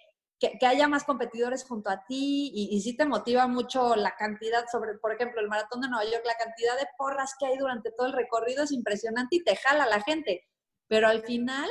que, 0.59 0.66
haya 0.66 0.89
más 0.89 1.05
competidores 1.05 1.64
junto 1.64 1.90
a 1.90 2.05
ti 2.05 2.51
y, 2.52 2.77
y 2.77 2.81
sí 2.81 2.97
te 2.97 3.06
motiva 3.06 3.47
mucho 3.47 3.94
la 3.94 4.16
cantidad 4.16 4.64
sobre, 4.70 4.94
por 4.98 5.12
ejemplo, 5.12 5.40
el 5.40 5.48
maratón 5.48 5.81
de 5.81 5.89
Nueva 5.89 6.05
York, 6.05 6.24
la 6.27 6.35
cantidad 6.35 6.77
de 6.77 6.89
porras 6.98 7.35
que 7.39 7.47
hay 7.47 7.56
durante 7.56 7.93
todo 7.93 8.09
el 8.09 8.12
recorrido 8.12 8.64
es 8.64 8.73
impresionante 8.73 9.36
y 9.36 9.44
te 9.44 9.55
jala 9.56 9.86
la 9.86 10.01
gente. 10.02 10.48
Pero 10.89 11.09
al 11.09 11.23
final, 11.23 11.70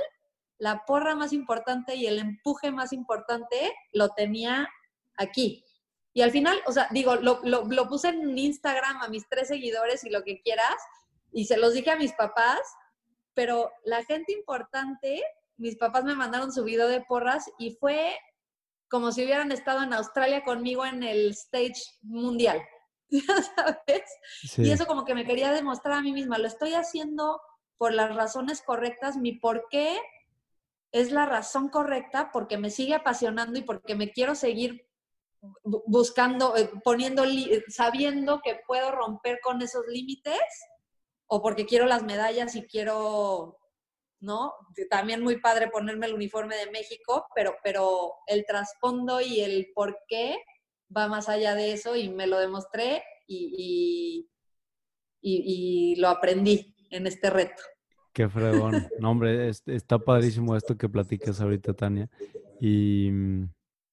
la 0.58 0.86
porra 0.86 1.16
más 1.16 1.34
importante 1.34 1.96
y 1.96 2.08
el 2.08 2.20
empuje 2.20 2.72
más 2.72 2.94
importante 2.94 3.74
lo 3.92 4.10
tenía 4.10 4.70
aquí. 5.18 5.66
Y 6.14 6.22
al 6.22 6.32
final, 6.32 6.62
o 6.66 6.72
sea, 6.72 6.88
digo, 6.92 7.16
lo, 7.16 7.40
lo, 7.44 7.66
lo 7.66 7.88
puse 7.88 8.10
en 8.10 8.38
Instagram 8.38 9.02
a 9.02 9.10
mis 9.10 9.28
tres 9.28 9.50
seguidores 9.50 10.04
y 10.04 10.10
lo 10.10 10.24
que 10.24 10.42
quieras, 10.42 10.76
y 11.32 11.46
se 11.46 11.58
los 11.58 11.74
dije 11.74 11.92
a 11.92 11.98
mis 11.98 12.14
papás, 12.14 12.60
pero 13.34 13.72
la 13.84 14.04
gente 14.04 14.34
importante, 14.34 15.24
mis 15.58 15.78
papás 15.78 16.04
me 16.04 16.16
mandaron 16.16 16.52
su 16.52 16.64
video 16.64 16.88
de 16.88 17.02
porras 17.02 17.50
y 17.58 17.72
fue 17.72 18.18
como 18.92 19.14
si 19.14 19.24
hubieran 19.24 19.54
estado 19.54 19.82
en 19.84 19.94
Australia 19.94 20.44
conmigo 20.44 20.86
en 20.86 21.02
el 21.02 21.32
stage 21.32 21.82
mundial, 22.02 22.62
¿sabes? 23.56 24.04
Y 24.58 24.70
eso 24.70 24.86
como 24.86 25.06
que 25.06 25.16
me 25.16 25.26
quería 25.26 25.54
demostrar 25.54 25.98
a 25.98 26.02
mí 26.02 26.12
misma, 26.12 26.38
lo 26.38 26.48
estoy 26.48 26.74
haciendo 26.74 27.42
por 27.78 27.94
las 27.94 28.14
razones 28.14 28.62
correctas, 28.62 29.16
mi 29.16 29.32
por 29.32 29.68
qué 29.72 29.98
es 30.92 31.12
la 31.14 31.26
razón 31.26 31.70
correcta 31.70 32.32
porque 32.34 32.58
me 32.58 32.70
sigue 32.70 32.94
apasionando 32.94 33.58
y 33.58 33.64
porque 33.64 33.96
me 33.96 34.12
quiero 34.12 34.36
seguir 34.36 34.86
buscando, 35.64 36.56
eh, 36.58 36.70
poniendo, 36.84 37.24
sabiendo 37.70 38.42
que 38.44 38.60
puedo 38.68 38.92
romper 38.92 39.40
con 39.42 39.62
esos 39.62 39.88
límites 39.88 40.42
o 41.28 41.42
porque 41.42 41.66
quiero 41.66 41.86
las 41.86 42.04
medallas 42.04 42.56
y 42.56 42.68
quiero 42.68 43.58
¿no? 44.22 44.54
También 44.90 45.22
muy 45.22 45.40
padre 45.40 45.70
ponerme 45.70 46.06
el 46.06 46.14
uniforme 46.14 46.56
de 46.56 46.72
México, 46.72 47.26
pero, 47.36 47.56
pero 47.64 48.14
el 48.28 48.46
trasfondo 48.46 49.20
y 49.20 49.42
el 49.42 49.72
por 49.74 49.98
qué 50.08 50.38
va 50.96 51.08
más 51.08 51.28
allá 51.28 51.56
de 51.56 51.74
eso 51.74 51.96
y 51.96 52.10
me 52.10 52.28
lo 52.28 52.40
demostré 52.40 53.04
y, 53.28 54.28
y, 55.22 55.96
lo 55.98 56.10
aprendí 56.10 56.76
en 56.90 57.08
este 57.08 57.30
reto. 57.30 57.64
Qué 58.14 58.28
fregón. 58.28 58.88
No, 59.00 59.12
hombre, 59.12 59.50
está 59.50 60.00
padrísimo 60.00 60.56
esto 60.56 60.78
que 60.78 60.90
platicas 60.90 61.40
ahorita, 61.40 61.74
Tania. 61.74 62.10
Y, 62.60 63.10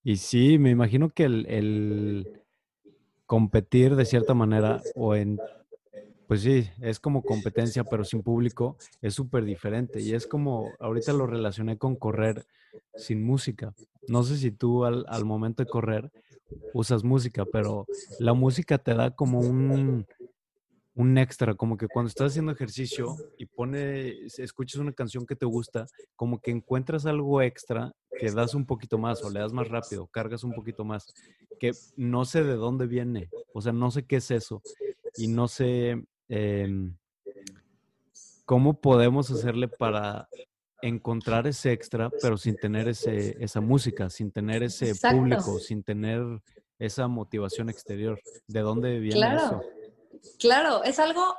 y 0.02 0.16
sí, 0.16 0.58
me 0.58 0.70
imagino 0.70 1.10
que 1.10 1.24
el, 1.24 1.46
el 1.46 2.42
competir 3.26 3.94
de 3.94 4.06
cierta 4.06 4.34
manera 4.34 4.82
o 4.96 5.14
en 5.14 5.38
pues 6.28 6.42
sí, 6.42 6.68
es 6.82 7.00
como 7.00 7.22
competencia, 7.22 7.84
pero 7.84 8.04
sin 8.04 8.22
público 8.22 8.76
es 9.00 9.14
súper 9.14 9.44
diferente. 9.44 10.00
Y 10.02 10.12
es 10.12 10.26
como, 10.26 10.70
ahorita 10.78 11.14
lo 11.14 11.26
relacioné 11.26 11.78
con 11.78 11.96
correr 11.96 12.46
sin 12.94 13.24
música. 13.24 13.74
No 14.08 14.22
sé 14.22 14.36
si 14.36 14.50
tú 14.50 14.84
al, 14.84 15.24
momento 15.24 15.64
de 15.64 15.70
correr 15.70 16.12
usas 16.74 17.02
música, 17.02 17.46
pero 17.46 17.86
la 18.18 18.34
música 18.34 18.76
te 18.76 18.94
da 18.94 19.10
como 19.10 19.40
un, 19.40 20.06
un 20.94 21.16
extra, 21.16 21.54
como 21.54 21.78
que 21.78 21.88
cuando 21.88 22.08
estás 22.08 22.32
haciendo 22.32 22.52
ejercicio 22.52 23.16
y 23.38 23.46
pones, 23.46 24.38
escuchas 24.38 24.80
una 24.80 24.92
canción 24.92 25.24
que 25.24 25.36
te 25.36 25.46
gusta, 25.46 25.86
como 26.14 26.40
que 26.40 26.50
encuentras 26.50 27.06
algo 27.06 27.40
extra 27.40 27.92
que 28.18 28.30
das 28.32 28.54
un 28.54 28.66
poquito 28.66 28.98
más 28.98 29.22
o 29.24 29.30
le 29.30 29.40
das 29.40 29.52
más 29.54 29.68
rápido, 29.68 30.06
cargas 30.08 30.44
un 30.44 30.52
poquito 30.52 30.84
más, 30.84 31.06
que 31.58 31.72
no 31.96 32.26
sé 32.26 32.42
de 32.44 32.54
dónde 32.54 32.86
viene, 32.86 33.30
o 33.54 33.62
sea, 33.62 33.72
no 33.72 33.90
sé 33.90 34.04
qué 34.04 34.16
es 34.16 34.30
eso, 34.30 34.60
y 35.16 35.28
no 35.28 35.48
sé 35.48 36.04
em, 36.28 36.96
cómo 38.44 38.80
podemos 38.80 39.30
hacerle 39.30 39.68
para 39.68 40.28
encontrar 40.80 41.46
ese 41.46 41.72
extra, 41.72 42.10
pero 42.22 42.36
sin 42.36 42.56
tener 42.56 42.88
ese, 42.88 43.36
esa 43.42 43.60
música, 43.60 44.10
sin 44.10 44.30
tener 44.30 44.62
ese 44.62 44.94
público, 44.94 45.58
sin 45.58 45.82
tener 45.82 46.22
esa 46.78 47.08
motivación 47.08 47.68
exterior. 47.68 48.20
¿De 48.46 48.60
dónde 48.60 48.98
viene 49.00 49.16
claro, 49.16 49.38
eso? 49.38 49.62
Claro, 50.38 50.84
es 50.84 50.98
algo 50.98 51.36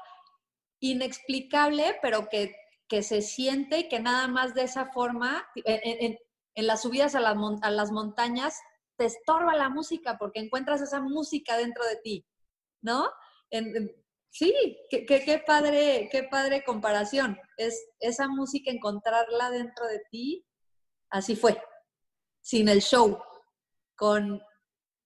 inexplicable, 0.82 1.98
pero 2.02 2.30
que, 2.30 2.56
que, 2.88 3.03
se 3.03 3.22
siente 3.22 3.80
y 3.80 3.90
que 3.90 3.99
nada 3.99 4.28
más 4.28 4.53
de 4.53 4.64
esa 4.64 4.88
forma, 4.88 5.45
en, 5.56 6.18
las 6.56 6.82
subidas 6.82 7.16
a, 7.16 7.20
a 7.20 7.72
las 7.72 7.91
montañas, 7.91 8.60
te 8.98 9.06
estorba 9.06 9.56
la 9.56 9.70
música 9.70 10.18
porque 10.18 10.41
encuentras 10.41 10.82
esa 10.82 10.99
música 10.99 11.57
dentro 11.57 11.86
de 11.86 11.95
ti, 11.98 12.26
¿no? 12.82 13.10
Sí, 14.30 14.78
qué, 14.90 15.06
qué, 15.06 15.44
padre, 15.46 16.10
qué 16.12 16.24
padre 16.24 16.64
comparación. 16.64 17.40
Es 17.58 17.90
esa 18.00 18.28
música, 18.28 18.72
encontrarla 18.72 19.50
dentro 19.52 19.86
de 19.88 20.02
ti, 20.12 20.46
así 21.10 21.36
fue, 21.36 21.62
sin 22.42 22.70
el 22.70 22.82
show, 22.82 23.22
con 23.96 24.42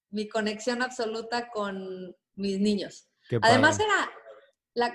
mi 0.10 0.30
conexión 0.30 0.82
absoluta 0.82 1.50
con 1.50 2.16
mis 2.36 2.60
niños. 2.60 3.10
Además 3.42 3.80
era, 3.80 4.12
la, 4.74 4.94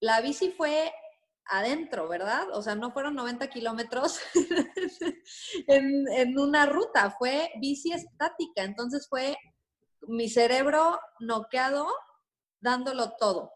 la 0.00 0.20
bici 0.20 0.52
fue 0.52 0.92
adentro, 1.46 2.08
¿verdad? 2.08 2.48
O 2.52 2.62
sea, 2.62 2.74
no 2.74 2.92
fueron 2.92 3.14
90 3.14 3.48
kilómetros 3.48 4.20
en, 5.66 6.38
una 6.38 6.66
ruta, 6.66 7.14
fue 7.18 7.50
bici 7.60 7.92
estática. 7.92 8.62
Entonces 8.62 9.06
fue 9.08 9.36
mi 10.02 10.28
cerebro 10.28 11.00
noqueado 11.20 11.86
dándolo 12.64 13.12
todo. 13.20 13.52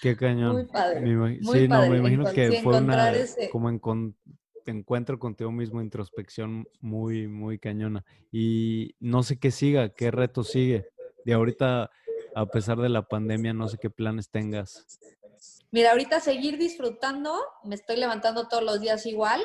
Qué 0.00 0.16
cañón. 0.16 0.52
Muy 0.52 0.66
padre. 0.66 1.00
sí, 1.42 1.68
no, 1.68 1.86
me 1.86 1.98
imagino 1.98 2.32
que 2.32 2.62
fue 2.62 2.78
una 2.78 3.12
como 3.50 3.68
en, 3.68 3.80
encuentro 4.66 5.18
contigo 5.18 5.50
mismo, 5.50 5.82
introspección 5.82 6.66
muy, 6.80 7.26
muy 7.26 7.58
cañona. 7.58 8.04
Y 8.32 8.94
no 9.00 9.22
sé 9.22 9.38
qué 9.38 9.50
siga, 9.50 9.90
qué 9.90 10.10
reto 10.10 10.44
sigue. 10.44 10.88
De 11.24 11.34
ahorita, 11.34 11.90
a 12.34 12.46
pesar 12.46 12.78
de 12.78 12.88
la 12.88 13.02
pandemia, 13.02 13.52
no 13.52 13.68
sé 13.68 13.76
qué 13.78 13.90
planes 13.90 14.30
tengas. 14.30 15.00
Mira, 15.72 15.90
ahorita 15.90 16.20
seguir 16.20 16.56
disfrutando, 16.56 17.36
me 17.64 17.74
estoy 17.74 17.96
levantando 17.96 18.48
todos 18.48 18.62
los 18.62 18.80
días 18.80 19.06
igual. 19.06 19.42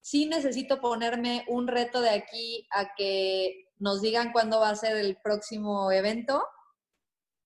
Sí 0.00 0.26
necesito 0.26 0.80
ponerme 0.80 1.44
un 1.48 1.68
reto 1.68 2.00
de 2.00 2.10
aquí 2.10 2.66
a 2.70 2.94
que 2.96 3.67
nos 3.78 4.00
digan 4.00 4.32
cuándo 4.32 4.60
va 4.60 4.70
a 4.70 4.76
ser 4.76 4.96
el 4.96 5.16
próximo 5.16 5.90
evento. 5.92 6.46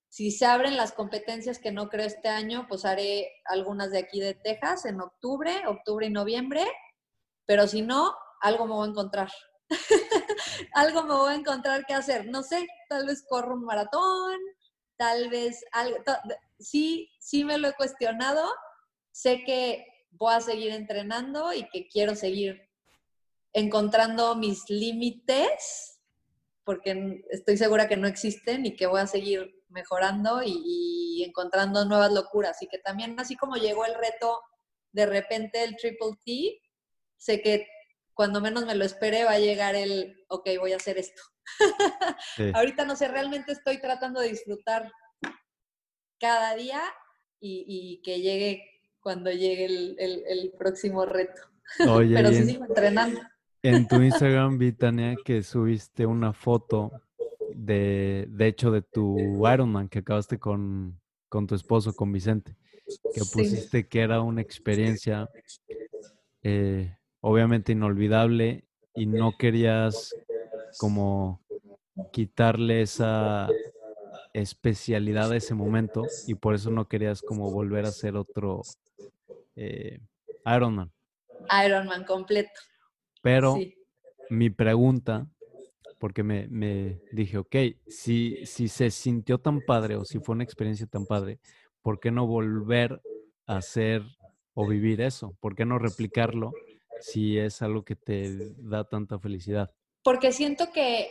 Si 0.08 0.30
se 0.30 0.46
abren 0.46 0.76
las 0.76 0.92
competencias 0.92 1.58
que 1.58 1.72
no 1.72 1.88
creo 1.88 2.06
este 2.06 2.28
año, 2.28 2.66
pues 2.68 2.84
haré 2.84 3.30
algunas 3.46 3.90
de 3.90 3.98
aquí 3.98 4.20
de 4.20 4.34
Texas 4.34 4.84
en 4.84 5.00
octubre, 5.00 5.66
octubre 5.66 6.06
y 6.06 6.10
noviembre. 6.10 6.66
Pero 7.46 7.66
si 7.66 7.82
no, 7.82 8.14
algo 8.40 8.66
me 8.66 8.74
voy 8.74 8.86
a 8.86 8.90
encontrar. 8.90 9.30
algo 10.74 11.02
me 11.04 11.14
voy 11.14 11.32
a 11.32 11.36
encontrar 11.36 11.86
que 11.86 11.94
hacer. 11.94 12.26
No 12.26 12.42
sé, 12.42 12.66
tal 12.88 13.06
vez 13.06 13.24
corro 13.28 13.54
un 13.54 13.64
maratón, 13.64 14.38
tal 14.96 15.30
vez 15.30 15.64
algo 15.72 15.96
sí, 16.58 17.10
sí 17.18 17.44
me 17.44 17.58
lo 17.58 17.68
he 17.68 17.74
cuestionado. 17.74 18.42
Sé 19.10 19.44
que 19.44 19.86
voy 20.10 20.34
a 20.34 20.40
seguir 20.40 20.72
entrenando 20.72 21.52
y 21.52 21.68
que 21.70 21.88
quiero 21.88 22.14
seguir 22.14 22.68
encontrando 23.52 24.34
mis 24.34 24.68
límites, 24.68 25.91
porque 26.64 27.24
estoy 27.30 27.56
segura 27.56 27.88
que 27.88 27.96
no 27.96 28.06
existen 28.06 28.66
y 28.66 28.76
que 28.76 28.86
voy 28.86 29.00
a 29.00 29.06
seguir 29.06 29.62
mejorando 29.68 30.42
y, 30.44 31.24
encontrando 31.26 31.84
nuevas 31.84 32.12
locuras. 32.12 32.60
Y 32.62 32.66
que 32.66 32.78
también, 32.78 33.18
así 33.18 33.36
como 33.36 33.56
llegó 33.56 33.84
el 33.84 33.94
reto 33.94 34.40
de 34.92 35.06
repente 35.06 35.62
el 35.62 35.76
Triple 35.76 36.18
T, 36.24 36.60
sé 37.16 37.40
que 37.42 37.66
cuando 38.14 38.40
menos 38.40 38.66
me 38.66 38.74
lo 38.74 38.84
espere 38.84 39.24
va 39.24 39.32
a 39.32 39.38
llegar 39.38 39.74
el, 39.74 40.24
ok, 40.28 40.48
voy 40.58 40.72
a 40.72 40.76
hacer 40.76 40.98
esto. 40.98 41.22
Ahorita 42.54 42.84
no 42.84 42.96
sé, 42.96 43.08
realmente 43.08 43.52
estoy 43.52 43.80
tratando 43.80 44.20
de 44.20 44.28
disfrutar 44.28 44.90
cada 46.18 46.54
día 46.54 46.82
y, 47.40 48.00
que 48.04 48.20
llegue 48.20 48.62
cuando 49.00 49.30
llegue 49.30 49.64
el, 49.66 50.52
próximo 50.58 51.04
reto. 51.06 51.42
Pero 51.78 52.30
sí 52.30 52.44
sigo 52.44 52.64
entrenando. 52.64 53.20
En 53.62 53.86
tu 53.86 54.02
Instagram 54.02 54.58
vi, 54.58 54.72
Tania, 54.72 55.16
que 55.24 55.42
subiste 55.42 56.06
una 56.06 56.32
foto 56.32 56.90
de, 57.54 58.26
de 58.28 58.46
hecho, 58.46 58.70
de 58.70 58.82
tu 58.82 59.16
Ironman 59.46 59.88
que 59.88 60.00
acabaste 60.00 60.38
con, 60.38 61.00
tu 61.28 61.54
esposo, 61.54 61.94
con 61.94 62.12
Vicente, 62.12 62.56
que 63.14 63.22
pusiste 63.32 63.86
que 63.86 64.00
era 64.00 64.20
una 64.20 64.40
experiencia 64.40 65.28
eh, 66.42 66.96
obviamente 67.20 67.72
inolvidable 67.72 68.64
y 68.94 69.06
no 69.06 69.36
querías 69.38 70.14
como 70.78 71.40
quitarle 72.10 72.82
esa, 72.82 73.48
especialidad 74.32 75.30
de 75.30 75.38
ese 75.38 75.54
momento 75.54 76.06
y 76.26 76.34
por 76.34 76.54
eso 76.54 76.70
no 76.70 76.88
querías 76.88 77.20
como 77.20 77.50
volver 77.50 77.84
a 77.84 77.88
hacer 77.88 78.16
otro 78.16 78.62
eh, 79.56 80.00
Ironman. 80.46 80.90
Ironman 81.64 82.04
completo. 82.04 82.60
Pero 83.22 83.58
mi 84.28 84.50
pregunta, 84.50 85.26
porque 85.98 86.22
me, 86.22 86.48
me, 86.48 87.00
dije, 87.12 87.38
ok, 87.38 87.56
si, 87.86 88.44
si 88.44 88.68
se 88.68 88.90
sintió 88.90 89.38
tan 89.38 89.60
padre 89.60 89.96
o 89.96 90.04
si 90.04 90.18
fue 90.18 90.34
una 90.34 90.44
experiencia 90.44 90.86
tan 90.86 91.06
padre, 91.06 91.38
¿por 91.80 92.00
qué 92.00 92.10
no 92.10 92.26
volver 92.26 93.00
a 93.46 93.56
hacer 93.56 94.02
o 94.54 94.66
vivir 94.66 95.00
eso? 95.00 95.36
¿Por 95.40 95.54
qué 95.54 95.64
no 95.64 95.78
replicarlo 95.78 96.52
si 97.00 97.38
es 97.38 97.62
algo 97.62 97.84
que 97.84 97.96
te 97.96 98.52
da 98.58 98.84
tanta 98.84 99.18
felicidad? 99.18 99.70
Porque 100.02 100.32
siento 100.32 100.72
que 100.72 101.10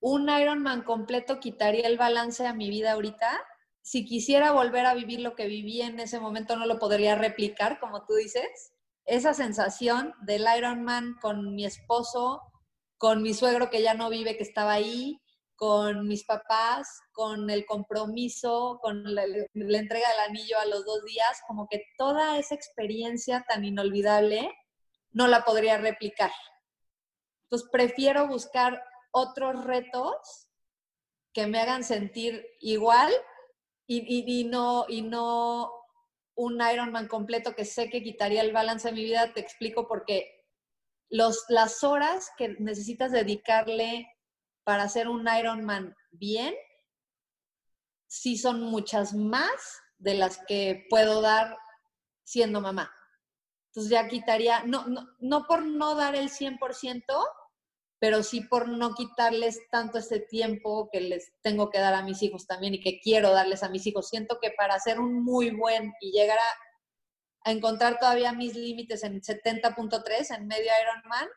un 0.00 0.28
Ironman 0.28 0.82
completo 0.82 1.38
quitaría 1.38 1.86
el 1.86 1.98
balance 1.98 2.46
a 2.46 2.54
mi 2.54 2.70
vida 2.70 2.92
ahorita. 2.92 3.40
Si 3.82 4.04
quisiera 4.04 4.52
volver 4.52 4.86
a 4.86 4.94
vivir 4.94 5.20
lo 5.20 5.34
que 5.34 5.46
viví 5.46 5.82
en 5.82 6.00
ese 6.00 6.20
momento, 6.20 6.56
no 6.56 6.66
lo 6.66 6.78
podría 6.78 7.14
replicar, 7.14 7.78
como 7.78 8.04
tú 8.06 8.14
dices. 8.14 8.72
Esa 9.06 9.34
sensación 9.34 10.14
del 10.22 10.44
Ironman 10.58 11.14
con 11.20 11.54
mi 11.54 11.64
esposo, 11.64 12.42
con 12.98 13.22
mi 13.22 13.34
suegro 13.34 13.70
que 13.70 13.82
ya 13.82 13.94
no 13.94 14.10
vive, 14.10 14.36
que 14.36 14.42
estaba 14.42 14.72
ahí, 14.72 15.22
con 15.56 16.06
mis 16.06 16.24
papás, 16.24 17.00
con 17.12 17.48
el 17.48 17.64
compromiso, 17.66 18.78
con 18.82 19.14
la, 19.14 19.24
entrega 19.24 20.08
del 20.10 20.20
anillo 20.28 20.58
a 20.58 20.66
los 20.66 20.84
dos 20.84 21.04
días, 21.04 21.40
como 21.46 21.66
que 21.68 21.82
toda 21.96 22.38
esa 22.38 22.54
experiencia 22.54 23.44
tan 23.48 23.64
inolvidable 23.64 24.52
no 25.12 25.26
la 25.26 25.44
podría 25.44 25.78
replicar. 25.78 26.32
Entonces 27.44 27.68
prefiero 27.72 28.28
buscar 28.28 28.82
otros 29.12 29.64
retos 29.64 30.48
que 31.32 31.46
me 31.46 31.60
hagan 31.60 31.84
sentir 31.84 32.44
igual 32.60 33.12
y, 33.86 34.44
no, 34.50 34.84
y 34.88 35.02
no 35.02 35.70
un 36.36 36.60
Ironman 36.60 37.08
completo 37.08 37.54
que 37.54 37.64
sé 37.64 37.90
que 37.90 38.02
quitaría 38.02 38.42
el 38.42 38.52
balance 38.52 38.88
de 38.88 38.94
mi 38.94 39.04
vida. 39.04 39.32
Te 39.32 39.40
explico 39.40 39.88
porque 39.88 40.44
los, 41.08 41.44
las 41.48 41.82
horas 41.82 42.30
que 42.36 42.56
necesitas 42.58 43.10
dedicarle 43.10 44.06
para 44.64 44.84
hacer 44.84 45.08
un 45.08 45.26
Ironman 45.26 45.96
bien, 46.10 46.54
sí 48.06 48.36
son 48.36 48.62
muchas 48.62 49.14
más 49.14 49.82
de 49.98 50.14
las 50.14 50.38
que 50.46 50.86
puedo 50.90 51.20
dar 51.22 51.56
siendo 52.24 52.60
mamá. 52.60 52.92
Entonces 53.70 53.90
ya 53.90 54.08
quitaría, 54.08 54.64
no, 54.64 54.86
no, 54.86 55.08
no 55.18 55.46
por 55.46 55.64
no 55.64 55.94
dar 55.94 56.14
el 56.14 56.30
100%, 56.30 57.04
pero 57.98 58.22
sí 58.22 58.42
por 58.42 58.68
no 58.68 58.94
quitarles 58.94 59.60
tanto 59.70 59.98
ese 59.98 60.20
tiempo 60.20 60.88
que 60.92 61.00
les 61.00 61.32
tengo 61.40 61.70
que 61.70 61.78
dar 61.78 61.94
a 61.94 62.02
mis 62.02 62.22
hijos 62.22 62.46
también 62.46 62.74
y 62.74 62.80
que 62.80 63.00
quiero 63.00 63.32
darles 63.32 63.62
a 63.62 63.70
mis 63.70 63.86
hijos. 63.86 64.08
Siento 64.08 64.38
que 64.40 64.50
para 64.50 64.78
ser 64.78 65.00
un 65.00 65.24
muy 65.24 65.50
buen 65.50 65.94
y 66.00 66.12
llegar 66.12 66.38
a, 66.38 67.50
encontrar 67.50 68.00
todavía 68.00 68.32
mis 68.32 68.56
límites 68.56 69.04
en 69.04 69.20
70.3 69.20 70.36
en 70.36 70.48
medio 70.48 70.70
Ironman, 70.82 71.28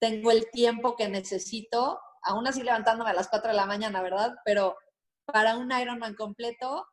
tengo 0.00 0.32
el 0.32 0.50
tiempo 0.50 0.96
que 0.96 1.08
necesito, 1.08 2.00
aún 2.22 2.48
así 2.48 2.64
levantándome 2.64 3.10
a 3.10 3.14
las 3.14 3.28
4 3.28 3.52
de 3.52 3.56
la 3.56 3.64
mañana, 3.64 4.02
¿verdad? 4.02 4.34
Pero 4.44 4.76
para 5.24 5.56
un 5.56 5.70
Ironman 5.70 6.16
completo 6.16 6.88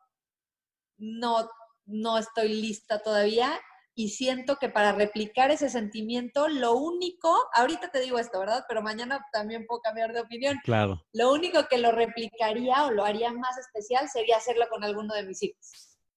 no, 0.97 1.49
no 1.85 2.19
estoy 2.19 2.49
lista 2.49 3.01
todavía 3.01 3.59
y 3.95 4.09
siento 4.09 4.57
que 4.57 4.69
para 4.69 4.91
replicar 4.93 5.51
ese 5.51 5.69
sentimiento, 5.69 6.47
lo 6.47 6.75
único, 6.75 7.33
ahorita 7.53 7.91
te 7.91 7.99
digo 7.99 8.17
esto, 8.17 8.39
¿verdad? 8.39 8.65
Pero 8.67 8.81
mañana 8.81 9.25
también 9.31 9.65
puedo 9.67 9.81
cambiar 9.81 10.13
de 10.13 10.21
opinión. 10.21 10.57
Claro. 10.63 11.05
Lo 11.13 11.31
único 11.31 11.67
que 11.69 11.77
lo 11.77 11.91
replicaría 11.91 12.85
o 12.85 12.91
lo 12.91 13.05
haría 13.05 13.31
más 13.31 13.57
especial 13.57 14.09
sería 14.09 14.37
hacerlo 14.37 14.65
con 14.69 14.83
alguno 14.83 15.13
de 15.13 15.23
mis 15.23 15.43
hijos. 15.43 15.71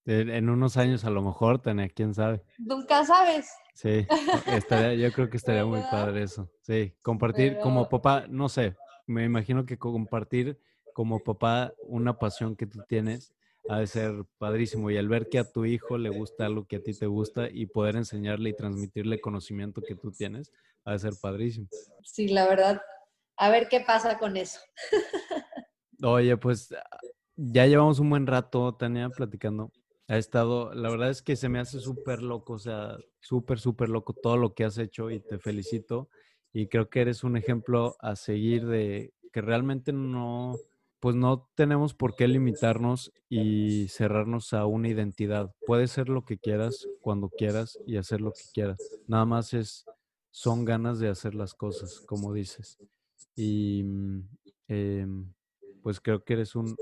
En, 0.06 0.48
unos 0.48 0.76
años 0.76 1.04
a 1.04 1.10
lo 1.10 1.20
mejor, 1.20 1.60
Tania, 1.60 1.88
quién 1.88 2.14
sabe. 2.14 2.42
Nunca 2.58 3.04
sabes. 3.04 3.50
Sí, 3.74 4.06
estaría, 4.46 4.94
yo 4.94 5.12
creo 5.12 5.28
que 5.28 5.36
estaría 5.36 5.64
muy 5.64 5.80
padre 5.90 6.22
eso. 6.22 6.48
Sí, 6.62 6.94
compartir 7.02 7.58
como 7.58 7.88
papá, 7.88 8.24
no 8.28 8.48
sé, 8.48 8.76
me 9.06 9.24
imagino 9.24 9.66
que 9.66 9.78
compartir 9.78 10.60
como 10.94 11.22
papá, 11.22 11.74
una 11.82 12.18
pasión 12.18 12.56
que 12.56 12.66
tú 12.66 12.82
tienes 12.88 13.34
ha 13.68 13.80
de 13.80 13.86
ser 13.86 14.24
padrísimo. 14.38 14.90
Y 14.90 14.96
al 14.96 15.08
ver 15.08 15.28
que 15.28 15.38
a 15.38 15.50
tu 15.50 15.64
hijo 15.64 15.98
le 15.98 16.10
gusta 16.10 16.46
algo 16.46 16.66
que 16.66 16.76
a 16.76 16.82
ti 16.82 16.92
te 16.92 17.06
gusta 17.06 17.48
y 17.50 17.66
poder 17.66 17.96
enseñarle 17.96 18.50
y 18.50 18.56
transmitirle 18.56 19.20
conocimiento 19.20 19.82
que 19.82 19.96
tú 19.96 20.12
tienes, 20.12 20.52
ha 20.84 20.92
de 20.92 20.98
ser 20.98 21.14
padrísimo. 21.20 21.68
Sí, 22.02 22.28
la 22.28 22.48
verdad. 22.48 22.80
A 23.36 23.50
ver 23.50 23.68
qué 23.68 23.80
pasa 23.80 24.18
con 24.18 24.36
eso. 24.36 24.60
Oye, 26.02 26.36
pues 26.36 26.74
ya 27.36 27.66
llevamos 27.66 27.98
un 27.98 28.10
buen 28.10 28.26
rato, 28.26 28.74
Tania, 28.74 29.08
platicando. 29.10 29.72
Ha 30.08 30.18
estado, 30.18 30.72
la 30.72 30.88
verdad 30.88 31.10
es 31.10 31.20
que 31.20 31.36
se 31.36 31.48
me 31.48 31.58
hace 31.58 31.80
súper 31.80 32.22
loco, 32.22 32.54
o 32.54 32.58
sea, 32.58 32.96
súper, 33.20 33.58
súper 33.58 33.88
loco 33.88 34.12
todo 34.12 34.36
lo 34.36 34.54
que 34.54 34.64
has 34.64 34.78
hecho 34.78 35.10
y 35.10 35.20
te 35.20 35.38
felicito. 35.38 36.08
Y 36.52 36.68
creo 36.68 36.88
que 36.88 37.00
eres 37.00 37.24
un 37.24 37.36
ejemplo 37.36 37.96
a 38.00 38.16
seguir 38.16 38.66
de 38.66 39.12
que 39.32 39.42
realmente 39.42 39.92
no, 39.92 40.56
pues 41.00 41.14
no 41.14 41.48
tenemos 41.54 41.94
por 41.94 42.16
qué 42.16 42.26
limitarnos 42.26 43.12
y 43.28 43.88
cerrarnos 43.88 44.52
a 44.52 44.66
una 44.66 44.88
identidad. 44.88 45.54
Puedes 45.66 45.90
ser 45.90 46.08
lo 46.08 46.24
que 46.24 46.38
quieras, 46.38 46.88
cuando 47.00 47.28
quieras 47.28 47.78
y 47.86 47.96
hacer 47.96 48.20
lo 48.20 48.32
que 48.32 48.42
quieras. 48.52 48.78
Nada 49.06 49.24
más 49.26 49.52
es, 49.52 49.84
son 50.30 50.64
ganas 50.64 50.98
de 50.98 51.08
hacer 51.08 51.34
las 51.34 51.54
cosas, 51.54 52.00
como 52.06 52.32
dices. 52.32 52.78
Y 53.34 53.82
mm, 53.84 54.28
em, 54.68 55.32
pues 55.82 56.00
creo 56.00 56.24
que 56.24 56.32
eres 56.32 56.56
un, 56.56 56.74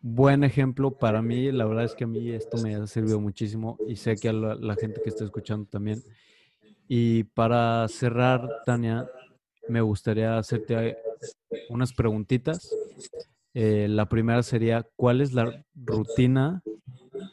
buen 0.00 0.44
ejemplo 0.44 0.96
para 0.96 1.20
mí. 1.20 1.50
La 1.50 1.64
verdad 1.64 1.84
es 1.84 1.94
que 1.94 2.04
a 2.04 2.08
mí 2.08 2.30
esto 2.30 2.58
me 2.58 2.76
ha 2.76 2.86
servido 2.86 3.20
muchísimo 3.20 3.76
y 3.88 3.96
sé 3.96 4.16
que 4.16 4.28
a 4.28 4.32
la 4.32 4.76
gente 4.76 5.00
que 5.02 5.08
está 5.10 5.24
escuchando 5.24 5.66
también. 5.66 6.02
Y 6.88 7.24
para 7.24 7.88
cerrar, 7.88 8.48
Tania, 8.66 9.08
me 9.68 9.80
gustaría 9.80 10.38
hacerte 10.38 10.96
unas 11.68 11.92
preguntitas. 11.92 12.74
Eh, 13.54 13.86
la 13.88 14.08
primera 14.08 14.42
sería, 14.42 14.86
¿cuál 14.96 15.20
es 15.20 15.32
la 15.32 15.64
rutina 15.74 16.62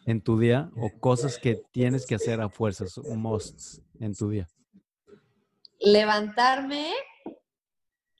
en 0.06 0.22
tu 0.22 0.38
día 0.38 0.70
o 0.76 0.92
cosas 1.00 1.38
que 1.38 1.62
tienes 1.72 2.06
que 2.06 2.16
hacer 2.16 2.42
a 2.42 2.50
fuerzas, 2.50 2.98
musts 2.98 3.82
en 4.00 4.14
tu 4.16 4.30
día? 4.30 4.48
Levantarme 5.80 6.92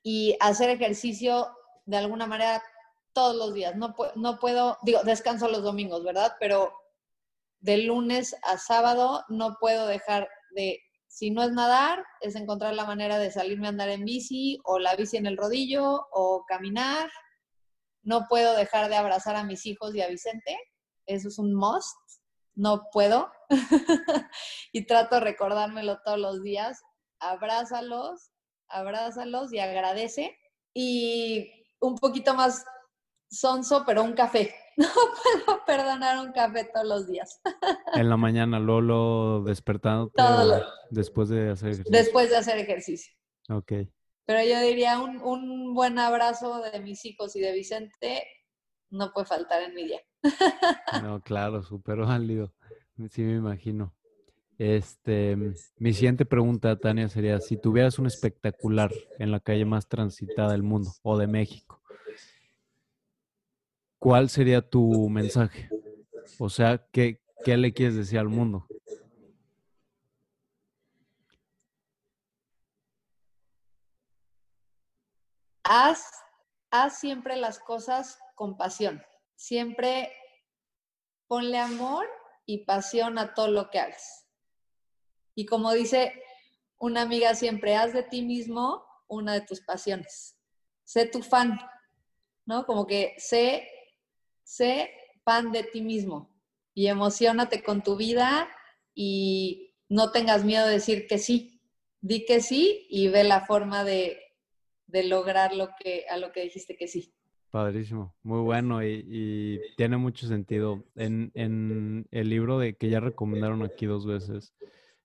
y 0.02 0.38
hacer 0.40 0.70
ejercicio 0.70 1.48
de 1.86 1.98
alguna 1.98 2.26
manera 2.26 2.64
todos 3.14 3.36
los 3.36 3.54
días. 3.54 3.76
No, 3.76 3.96
no 4.16 4.40
puedo, 4.40 4.78
digo, 4.84 5.04
descanso 5.04 5.50
los 5.50 5.64
domingos, 5.64 6.04
¿verdad? 6.04 6.34
Pero 6.40 6.74
de 7.60 7.80
lunes 7.80 8.36
a 8.44 8.58
sábado 8.58 9.26
no 9.28 9.58
puedo 9.60 9.88
dejar 9.88 10.30
de 10.56 10.82
si 11.10 11.32
no 11.32 11.42
es 11.42 11.52
nadar, 11.52 12.06
es 12.22 12.36
encontrar 12.36 12.76
la 12.76 12.86
manera 12.86 13.18
de 13.18 13.32
salirme 13.32 13.66
a 13.66 13.72
andar 13.72 13.90
en 13.90 14.06
bici 14.06 14.60
o 14.64 14.78
la 14.78 14.96
bici 14.96 15.18
en 15.18 15.26
el 15.26 15.38
rodillo 15.38 16.08
o 16.12 16.46
caminar. 16.48 17.10
No 18.04 18.28
puedo 18.30 18.56
dejar 18.56 18.90
de 18.90 18.96
abrazar 18.96 19.36
a 19.36 19.44
mis 19.44 19.66
hijos 19.66 19.96
y 19.96 20.02
a 20.02 20.08
Vicente. 20.08 20.56
Eso 21.08 21.30
es 21.30 21.40
un 21.40 21.56
must. 21.56 21.98
No 22.54 22.84
puedo. 22.92 23.32
y 24.72 24.86
trato 24.86 25.16
de 25.16 25.22
recordármelo 25.22 26.00
todos 26.06 26.20
los 26.20 26.44
días. 26.44 26.80
Abrázalos, 27.20 28.30
abrázalos 28.68 29.52
y 29.52 29.60
agradece. 29.60 30.38
Y 30.76 31.66
un 31.82 31.96
poquito 31.96 32.36
más 32.36 32.64
sonso, 33.32 33.84
pero 33.84 34.04
un 34.04 34.14
café. 34.14 34.56
No 35.46 35.46
puedo 35.46 35.66
perdonar 35.66 36.26
un 36.26 36.32
café 36.32 36.70
todos 36.74 36.88
los 36.88 37.08
días. 37.08 37.42
En 37.94 38.10
la 38.10 38.18
mañana, 38.18 38.60
Lolo 38.60 39.44
despertando 39.44 40.12
después 40.90 41.28
de 41.28 41.50
hacer 41.50 41.70
ejercicio. 41.70 41.92
Después 41.92 42.30
de 42.30 42.38
hacer 42.38 42.58
ejercicio. 42.60 43.14
Ok. 43.50 43.74
Pero 44.26 44.44
yo 44.44 44.62
diría 44.62 45.00
un, 45.00 45.22
un 45.22 45.74
buen 45.74 46.00
abrazo 46.00 46.62
de 46.62 46.80
mis 46.80 47.04
hijos 47.06 47.36
y 47.36 47.42
de 47.42 47.52
Vicente 47.52 48.24
no 48.90 49.12
puede 49.12 49.26
faltar 49.26 49.64
en 49.64 49.76
mi 49.76 49.86
día. 49.86 50.02
No, 51.04 51.22
claro, 51.22 51.64
súper 51.64 51.98
válido. 51.98 52.54
Sí, 53.12 53.22
me 53.22 53.36
imagino. 53.36 53.94
Este, 54.58 55.38
mi 55.78 55.94
siguiente 55.94 56.26
pregunta, 56.26 56.78
Tania, 56.78 57.08
sería: 57.08 57.40
si 57.40 57.56
tuvieras 57.58 57.98
un 58.00 58.08
espectacular 58.08 58.92
en 59.18 59.32
la 59.32 59.40
calle 59.40 59.66
más 59.66 59.88
transitada 59.88 60.52
del 60.52 60.64
mundo 60.64 60.92
o 61.02 61.18
de 61.18 61.28
México, 61.28 61.82
¿cuál 64.00 64.30
sería 64.30 64.68
tu 64.68 65.10
mensaje? 65.10 65.70
O 66.40 66.50
sea, 66.50 66.84
¿qué, 66.92 67.22
qué 67.44 67.58
le 67.58 67.74
quieres 67.74 67.96
decir 67.96 68.18
al 68.18 68.30
mundo? 68.30 68.66
Haz, 75.64 76.10
haz 76.72 76.98
siempre 76.98 77.36
las 77.36 77.60
cosas 77.60 78.18
con 78.34 78.58
pasión. 78.58 79.04
Siempre 79.36 80.12
ponle 81.28 81.60
amor 81.60 82.08
y 82.46 82.66
pasión 82.66 83.20
a 83.20 83.36
todo 83.36 83.50
lo 83.50 83.70
que 83.70 83.80
hagas. 83.80 84.26
Y 85.36 85.46
como 85.46 85.72
dice 85.74 86.24
una 86.80 87.02
amiga 87.02 87.36
siempre, 87.36 87.76
haz 87.76 87.94
de 87.94 88.04
ti 88.04 88.24
mismo 88.24 88.84
una 89.08 89.34
de 89.34 89.42
tus 89.42 89.62
pasiones. 89.62 90.36
Sé 90.86 91.06
tu 91.06 91.22
fan, 91.22 91.60
¿no? 92.46 92.66
Como 92.66 92.88
que 92.88 93.14
sé 93.18 93.70
sé 94.50 94.90
fan 95.24 95.52
de 95.52 95.64
ti 95.64 95.82
mismo 95.82 96.36
y 96.74 96.88
emocionate 96.88 97.62
con 97.62 97.84
tu 97.84 97.96
vida 97.96 98.50
y 98.96 99.76
no 99.88 100.12
tengas 100.12 100.44
miedo 100.44 100.66
de 100.66 100.74
decir 100.74 101.06
que 101.08 101.20
sí. 101.20 101.62
Di 102.02 102.26
que 102.26 102.42
sí 102.42 102.88
y 102.90 103.10
ve 103.10 103.24
la 103.24 103.46
forma 103.46 103.84
de, 103.84 104.18
lograr 104.88 105.54
lo 105.54 105.70
que, 105.80 106.06
a 106.10 106.18
lo 106.18 106.32
que 106.32 106.42
dijiste 106.42 106.76
que 106.76 106.88
sí. 106.88 107.14
Padrísimo, 107.52 108.16
muy 108.24 108.42
bueno 108.42 108.84
y, 108.84 109.62
tiene 109.78 109.98
mucho 109.98 110.26
sentido. 110.28 110.84
En, 110.96 111.32
en, 111.36 112.08
el 112.10 112.30
libro 112.30 112.58
de 112.58 112.76
que 112.76 112.90
ya 112.90 113.00
recomendaron 113.00 113.62
aquí 113.62 113.86
dos 113.86 114.08
veces, 114.08 114.56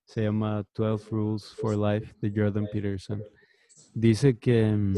se 0.07 0.23
llama 0.23 0.65
12 0.75 1.11
Rules 1.11 1.55
for 1.57 1.77
Life 1.77 2.15
de 2.21 2.33
Jordan 2.35 2.67
Peterson. 2.73 3.23
Dice 3.93 4.39
que 4.39 4.65
mm, 4.65 4.97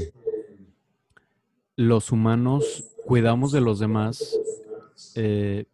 los 1.77 2.13
humanos 2.13 2.96
cuidamos 3.07 3.53
de 3.53 3.61
los 3.61 3.79
demás, 3.79 4.39
eh, 5.15 5.67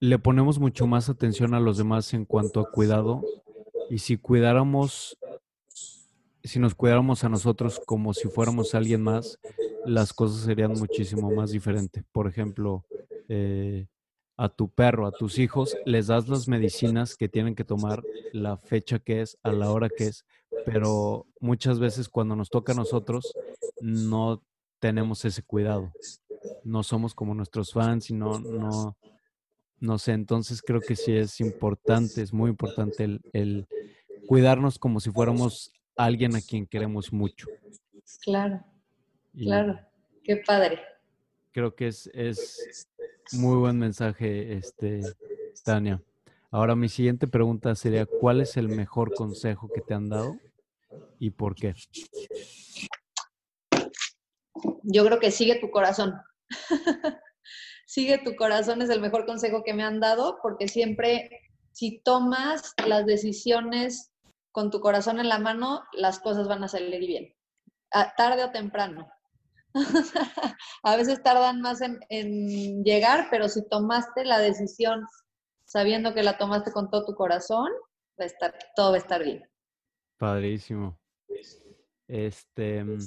le 0.00 0.18
ponemos 0.18 0.58
mucho 0.58 0.86
más 0.86 1.08
atención 1.08 1.54
a 1.54 1.60
los 1.60 1.78
demás 1.78 2.12
en 2.12 2.26
cuanto 2.26 2.60
a 2.60 2.70
cuidado. 2.70 3.24
Y 3.88 3.98
si 3.98 4.18
cuidáramos, 4.18 5.16
si 6.42 6.58
nos 6.58 6.74
cuidáramos 6.74 7.24
a 7.24 7.30
nosotros 7.30 7.80
como 7.86 8.12
si 8.12 8.28
fuéramos 8.28 8.74
alguien 8.74 9.02
más, 9.02 9.38
las 9.86 10.12
cosas 10.12 10.42
serían 10.44 10.72
muchísimo 10.72 11.30
más 11.30 11.52
diferentes. 11.52 12.04
Por 12.12 12.28
ejemplo, 12.28 12.84
eh, 13.28 13.86
a 14.36 14.50
tu 14.50 14.68
perro, 14.68 15.06
a 15.06 15.12
tus 15.12 15.38
hijos, 15.38 15.76
les 15.86 16.08
das 16.08 16.28
las 16.28 16.48
medicinas 16.48 17.16
que 17.16 17.30
tienen 17.30 17.54
que 17.54 17.64
tomar, 17.64 18.02
la 18.32 18.58
fecha 18.58 18.98
que 18.98 19.22
es, 19.22 19.38
a 19.42 19.52
la 19.52 19.70
hora 19.70 19.88
que 19.88 20.08
es, 20.08 20.26
pero 20.66 21.26
muchas 21.40 21.78
veces 21.78 22.10
cuando 22.10 22.36
nos 22.36 22.50
toca 22.50 22.72
a 22.72 22.76
nosotros, 22.76 23.32
no 23.80 24.42
tenemos 24.80 25.24
ese 25.24 25.42
cuidado 25.42 25.92
no 26.64 26.82
somos 26.82 27.14
como 27.14 27.34
nuestros 27.34 27.72
fans 27.72 28.10
y 28.10 28.14
no, 28.14 28.38
no, 28.38 28.96
no 29.80 29.98
sé, 29.98 30.12
entonces 30.12 30.62
creo 30.62 30.80
que 30.80 30.96
sí 30.96 31.14
es 31.14 31.40
importante, 31.40 32.22
es 32.22 32.32
muy 32.32 32.50
importante 32.50 33.20
el, 33.32 33.66
cuidarnos 34.26 34.78
como 34.78 35.00
si 35.00 35.10
fuéramos 35.10 35.72
alguien 35.96 36.34
a 36.36 36.40
quien 36.40 36.66
queremos 36.66 37.12
mucho. 37.12 37.48
Claro, 38.22 38.64
claro, 39.36 39.78
qué 40.22 40.36
padre. 40.38 40.80
Creo 41.52 41.74
que 41.74 41.88
es, 41.88 42.10
es 42.14 42.88
muy 43.32 43.56
buen 43.56 43.78
mensaje, 43.78 44.54
este, 44.54 45.02
Tania. 45.64 46.02
Ahora 46.50 46.76
mi 46.76 46.88
siguiente 46.88 47.26
pregunta 47.26 47.74
sería, 47.74 48.06
¿cuál 48.06 48.40
es 48.40 48.56
el 48.56 48.68
mejor 48.68 49.12
consejo 49.12 49.68
que 49.74 49.80
te 49.80 49.92
han 49.92 50.08
dado 50.08 50.38
y 51.18 51.30
por 51.30 51.54
qué? 51.54 51.74
Yo 54.84 55.04
creo 55.04 55.18
que 55.18 55.30
sigue 55.30 55.58
tu 55.58 55.70
corazón. 55.70 56.14
Sigue 57.86 58.18
tu 58.18 58.34
corazón 58.36 58.82
es 58.82 58.90
el 58.90 59.00
mejor 59.00 59.26
consejo 59.26 59.62
que 59.62 59.74
me 59.74 59.84
han 59.84 60.00
dado 60.00 60.38
porque 60.42 60.68
siempre 60.68 61.28
si 61.74 62.00
tomas 62.02 62.72
las 62.86 63.04
decisiones 63.04 64.12
con 64.52 64.70
tu 64.70 64.80
corazón 64.80 65.18
en 65.18 65.28
la 65.28 65.40
mano, 65.40 65.82
las 65.92 66.20
cosas 66.20 66.46
van 66.46 66.62
a 66.62 66.68
salir 66.68 67.00
bien, 67.00 67.34
tarde 68.16 68.44
o 68.44 68.52
temprano. 68.52 69.10
a 70.84 70.96
veces 70.96 71.20
tardan 71.24 71.60
más 71.60 71.80
en, 71.80 72.84
llegar, 72.84 73.26
pero 73.30 73.48
si 73.48 73.68
tomaste 73.68 74.24
la 74.24 74.38
decisión 74.38 75.04
sabiendo 75.64 76.14
que 76.14 76.22
la 76.22 76.38
tomaste 76.38 76.70
con 76.70 76.88
todo 76.88 77.04
tu 77.04 77.14
corazón, 77.14 77.68
va 78.20 78.24
a 78.24 78.26
estar, 78.26 78.56
todo 78.76 78.90
va 78.90 78.96
a 78.96 79.00
estar 79.00 79.24
bien. 79.24 79.42
Padrísimo. 80.16 80.96
Este, 82.06 82.84
mm, 82.84 83.00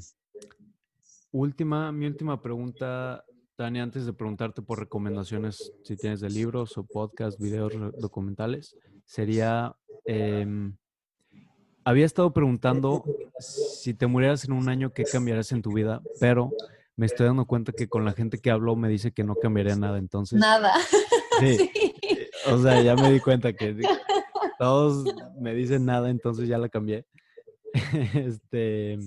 última, 1.31 1.91
mi 1.91 2.05
última 2.05 2.41
pregunta 2.41 3.23
Tania, 3.57 3.81
antes 3.81 4.05
de 4.05 4.13
preguntarte 4.13 4.61
por 4.61 4.77
recomendaciones, 4.79 5.73
si 5.83 5.97
tienes 5.97 6.21
de 6.21 6.29
libros 6.29 6.77
o 6.77 6.83
podcasts, 6.83 7.41
videos 7.41 7.73
documentales, 7.99 8.77
sería, 9.03 9.75
em, 10.05 10.77
había 11.83 12.05
estado 12.05 12.31
preguntando 12.31 13.03
si 13.39 13.95
te 13.95 14.05
murieras 14.05 14.45
en 14.45 14.51
un 14.51 14.69
año, 14.69 14.93
¿qué 14.93 15.05
cambiarías 15.05 15.51
en 15.53 15.63
tu 15.63 15.73
vida? 15.73 16.03
Pero 16.19 16.51
me 16.95 17.07
estoy 17.07 17.25
dando 17.25 17.45
cuenta 17.45 17.71
que 17.71 17.87
con 17.87 18.05
la 18.05 18.13
gente 18.13 18.37
que 18.37 18.51
hablo 18.51 18.75
me 18.75 18.89
dice 18.89 19.11
que 19.11 19.23
no 19.23 19.33
cambiaría 19.35 19.75
nada, 19.75 19.97
entonces... 19.97 20.39
Nada. 20.39 20.73
Sí. 21.39 21.69
O 22.47 22.57
sea, 22.57 22.81
ya 22.81 22.95
me 22.95 23.11
di 23.11 23.19
cuenta 23.19 23.53
que 23.53 23.75
todos 24.57 25.05
me 25.39 25.53
dicen 25.53 25.85
nada, 25.85 26.09
entonces 26.09 26.47
ya 26.47 26.57
la 26.57 26.69
cambié. 26.69 27.05
Este, 28.15 28.97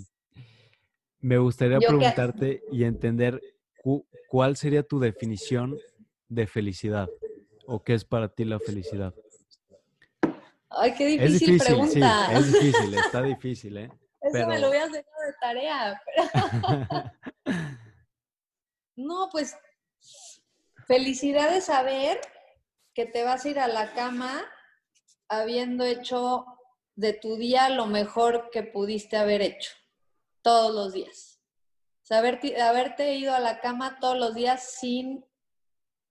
me 1.20 1.38
gustaría 1.38 1.78
preguntarte 1.78 2.62
y 2.72 2.84
entender 2.84 3.40
cuál 4.28 4.56
sería 4.56 4.82
tu 4.82 4.98
definición 4.98 5.78
de 6.28 6.46
felicidad 6.46 7.08
o 7.66 7.82
qué 7.82 7.94
es 7.94 8.04
para 8.04 8.28
ti 8.28 8.44
la 8.44 8.58
felicidad. 8.58 9.14
Ay, 10.70 10.94
qué 10.94 11.06
difícil, 11.06 11.34
es 11.34 11.40
difícil 11.40 11.58
pregunta. 11.58 12.26
Sí, 12.28 12.34
es 12.34 12.52
difícil, 12.52 12.94
está 12.98 13.22
difícil, 13.22 13.76
¿eh? 13.76 13.90
Eso 14.20 14.46
me 14.46 14.58
lo 14.58 14.68
voy 14.68 14.76
a 14.76 14.84
hacer 14.84 15.04
de 15.04 15.34
tarea. 15.40 16.02
no, 18.96 19.28
pues 19.32 19.56
felicidad 20.86 21.50
de 21.50 21.60
saber 21.60 22.20
que 22.94 23.06
te 23.06 23.24
vas 23.24 23.44
a 23.44 23.48
ir 23.48 23.58
a 23.58 23.68
la 23.68 23.92
cama 23.94 24.44
habiendo 25.28 25.84
hecho 25.84 26.44
de 26.96 27.14
tu 27.14 27.36
día 27.36 27.68
lo 27.70 27.86
mejor 27.86 28.50
que 28.52 28.62
pudiste 28.62 29.16
haber 29.16 29.42
hecho 29.42 29.79
todos 30.42 30.74
los 30.74 30.92
días. 30.92 31.40
Saber, 32.02 32.40
haberte 32.60 33.14
ido 33.14 33.34
a 33.34 33.40
la 33.40 33.60
cama 33.60 33.98
todos 34.00 34.18
los 34.18 34.34
días 34.34 34.76
sin 34.80 35.24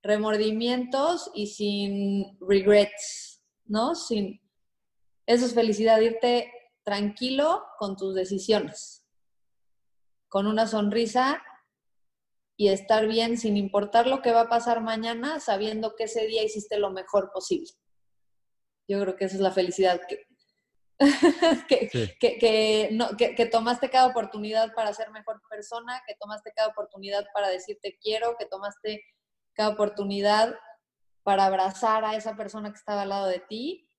remordimientos 0.02 1.30
y 1.34 1.48
sin 1.48 2.38
regrets, 2.40 3.44
¿no? 3.66 3.96
Sin, 3.96 4.42
eso 5.26 5.46
es 5.46 5.54
felicidad, 5.54 6.00
irte 6.00 6.52
tranquilo 6.84 7.64
con 7.78 7.98
tus 7.98 8.16
decisiones, 8.16 9.06
con 10.28 10.48
una 10.48 10.68
sonrisa 10.68 11.44
y 12.56 12.70
estar 12.70 13.08
bien 13.08 13.38
sin 13.38 13.58
importar 13.58 14.08
lo 14.08 14.22
que 14.22 14.32
va 14.32 14.42
a 14.42 14.50
pasar 14.50 14.82
mañana, 14.82 15.40
sabiendo 15.40 15.96
que 15.96 16.06
ese 16.06 16.26
día 16.28 16.44
hiciste 16.44 16.80
lo 16.80 16.92
mejor 16.92 17.32
posible. 17.32 17.72
Yo 18.88 19.00
creo 19.02 19.16
que 19.16 19.26
esa 19.26 19.36
es 19.36 19.42
la 19.42 19.52
felicidad 19.52 20.02
que, 20.08 20.29
que, 21.70 22.90
no, 22.92 23.16
que, 23.18 23.46
tomaste 23.46 23.90
cada 23.90 24.08
oportunidad 24.08 24.74
para 24.74 24.94
ser 24.94 25.12
mejor 25.12 25.42
persona, 25.50 26.02
que 26.08 26.16
tomaste 26.20 26.52
cada 26.56 26.70
oportunidad 26.70 27.26
para 27.34 27.50
decirte 27.50 27.98
quiero, 28.02 28.36
que 28.38 28.46
tomaste 28.46 29.04
cada 29.54 29.70
oportunidad 29.70 30.56
para 31.24 31.46
abrazar 31.46 32.04
a 32.04 32.16
esa 32.16 32.36
persona 32.36 32.70
que 32.70 32.78
estaba 32.78 33.04
al 33.04 33.10
lado 33.10 33.28
de 33.28 33.40
ti 33.40 33.90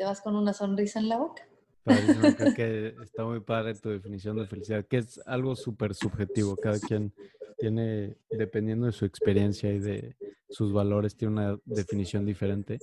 te 0.00 0.06
vas 0.06 0.22
con 0.22 0.34
una 0.34 0.54
sonrisa 0.54 0.98
en 0.98 1.10
la 1.10 1.18
boca. 1.18 1.46
creo 1.84 1.94
que 2.56 2.94
está 3.02 3.24
muy 3.24 3.40
padre 3.40 3.74
tu 3.74 3.90
definición 3.90 4.34
de 4.38 4.46
felicidad, 4.46 4.86
que 4.86 4.96
es 4.96 5.20
algo 5.26 5.54
súper 5.56 5.94
subjetivo. 5.94 6.56
Cada 6.56 6.78
quien 6.78 7.12
tiene, 7.58 8.16
dependiendo 8.30 8.86
de 8.86 8.92
su 8.92 9.04
experiencia 9.04 9.70
y 9.70 9.78
de 9.78 10.16
sus 10.48 10.72
valores, 10.72 11.16
tiene 11.16 11.34
una 11.34 11.58
definición 11.66 12.24
diferente. 12.24 12.78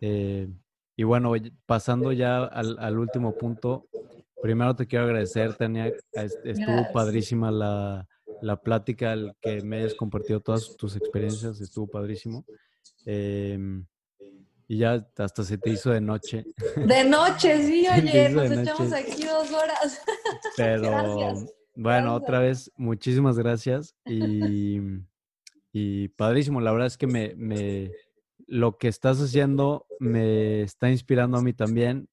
Eh, 0.00 0.48
y 1.02 1.04
bueno, 1.04 1.32
pasando 1.66 2.12
ya 2.12 2.44
al, 2.44 2.96
último 2.96 3.36
punto, 3.36 3.88
primero 4.40 4.76
te 4.76 4.86
quiero 4.86 5.06
agradecer, 5.06 5.52
Tania. 5.56 5.92
Estuvo 6.12 6.92
padrísima 6.92 7.50
la, 7.50 8.06
la 8.40 8.54
plática, 8.54 9.12
el 9.12 9.34
que 9.40 9.62
me 9.62 9.78
hayas 9.78 9.94
compartido 9.94 10.38
todas 10.38 10.76
tus 10.76 10.94
experiencias, 10.94 11.60
estuvo 11.60 11.88
padrísimo. 11.88 12.44
Eh, 13.04 13.58
y 14.68 14.78
ya 14.78 15.04
hasta 15.16 15.42
se 15.42 15.58
te 15.58 15.70
hizo 15.70 15.90
de 15.90 16.00
noche. 16.00 16.44
De 16.76 17.02
noche, 17.02 17.66
sí, 17.66 17.84
oye, 17.96 18.28
nos 18.28 18.52
echamos 18.52 18.92
aquí 18.92 19.24
dos 19.24 19.50
horas. 19.50 20.00
Pero 20.56 21.34
bueno, 21.74 22.14
otra 22.14 22.38
vez, 22.38 22.70
muchísimas 22.76 23.36
gracias. 23.36 23.96
Y, 24.06 24.78
y 25.72 26.06
padrísimo, 26.10 26.60
la 26.60 26.70
verdad 26.70 26.86
es 26.86 26.96
que 26.96 27.08
me, 27.08 27.34
me, 27.34 27.90
lo 28.46 28.76
que 28.78 28.88
estás 28.88 29.20
haciendo 29.20 29.86
me 29.98 30.62
está 30.62 30.90
inspirando 30.90 31.38
a 31.38 31.42
mí 31.42 31.52
también. 31.52 32.08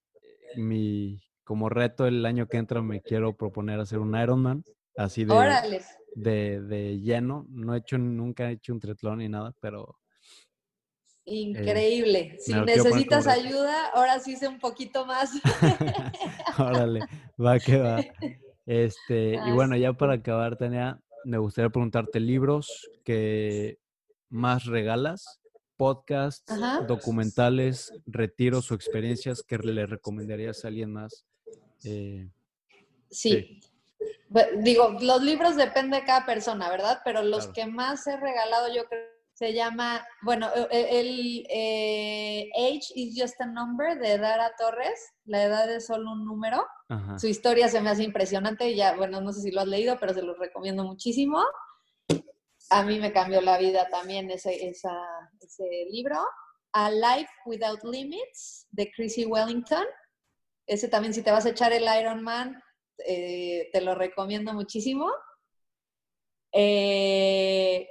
Mi, 0.55 1.21
como 1.43 1.69
reto 1.69 2.07
el 2.07 2.25
año 2.25 2.47
que 2.47 2.57
entra 2.57 2.81
me 2.81 3.01
quiero 3.01 3.35
proponer 3.35 3.79
hacer 3.79 3.99
un 3.99 4.15
Ironman, 4.19 4.63
así 4.95 5.25
de, 5.25 5.81
de, 6.15 6.61
de, 6.61 6.99
lleno. 6.99 7.45
No 7.49 7.75
he 7.75 7.79
hecho, 7.79 7.97
nunca 7.97 8.49
he 8.49 8.53
hecho 8.53 8.73
un 8.73 8.79
triatlón 8.79 9.19
ni 9.19 9.29
nada, 9.29 9.53
pero 9.59 9.99
Increíble. 11.29 12.37
si 12.39 12.53
necesitas 12.53 13.27
ayuda, 13.27 13.89
ahora 13.93 14.19
sí 14.19 14.35
sé 14.35 14.47
un 14.47 14.59
poquito 14.59 15.05
más. 15.05 15.31
Órale, 16.57 17.01
va 17.39 17.59
que 17.59 17.77
va. 17.77 18.03
Este, 18.65 19.39
y 19.45 19.51
bueno, 19.51 19.75
ya 19.75 19.93
para 19.93 20.13
acabar, 20.13 20.57
Tania, 20.57 20.99
me 21.25 21.37
gustaría 21.37 21.69
preguntarte 21.69 22.19
libros 22.19 22.89
que 23.03 23.79
más 24.29 24.65
regalas, 24.65 25.38
podcasts, 25.79 26.53
documentales, 26.89 27.93
retiros 28.05 28.69
o 28.69 28.75
experiencias 28.75 29.41
que 29.41 29.57
le 29.59 29.85
recomendarías 29.85 30.65
a 30.65 30.67
alguien 30.67 30.91
más. 30.91 31.25
Eh, 31.85 32.29
sí. 33.09 33.61
Digo, 34.57 34.97
los 34.99 35.23
libros 35.23 35.55
depende 35.55 36.01
de 36.01 36.03
cada 36.03 36.25
persona, 36.25 36.69
¿verdad? 36.69 36.99
Pero 37.05 37.23
los 37.23 37.47
que 37.47 37.65
más 37.65 38.05
he 38.07 38.17
regalado 38.17 38.67
yo 38.75 38.83
creo 38.89 39.07
se 39.39 39.53
llama, 39.53 40.05
bueno, 40.21 40.49
e, 40.53 40.67
e, 40.69 40.99
el, 40.99 41.47
eh, 41.49 42.49
Age 42.57 42.91
is 42.95 43.15
Just 43.17 43.39
a 43.39 43.45
Number 43.45 43.97
de 43.97 44.17
Dara 44.17 44.51
Torres, 44.57 45.13
la 45.23 45.41
edad 45.41 45.73
es 45.73 45.87
solo 45.87 46.11
un 46.11 46.25
número. 46.25 46.67
Su 47.17 47.27
historia 47.27 47.69
se 47.69 47.79
me 47.79 47.89
hace 47.89 48.03
impresionante, 48.03 48.75
ya, 48.75 48.97
bueno, 48.97 49.21
no 49.21 49.31
sé 49.31 49.41
si 49.41 49.51
lo 49.51 49.61
has 49.61 49.67
leído, 49.67 49.97
pero 49.97 50.13
se 50.13 50.23
lo 50.23 50.33
recomiendo 50.33 50.83
muchísimo. 50.83 51.41
A 52.69 52.83
mí 52.83 52.99
me 52.99 53.11
cambió 53.11 53.41
la 53.41 53.57
vida 53.57 53.87
también 53.89 54.29
ese, 54.29 54.67
ese 54.67 55.85
libro. 55.91 56.19
A 56.71 56.91
Life 56.91 57.31
Without 57.45 57.83
Limits 57.83 58.67
de 58.71 58.91
Chrissy 58.91 59.25
Wellington. 59.25 59.85
Ese 60.67 60.87
también, 60.87 61.13
si 61.13 61.23
te 61.23 61.31
vas 61.31 61.45
a 61.45 61.49
echar 61.49 61.73
el 61.73 61.83
Ironman, 61.83 62.61
eh, 63.05 63.69
te 63.73 63.81
lo 63.81 63.95
recomiendo 63.95 64.53
muchísimo. 64.53 65.11
Eh, 66.51 67.87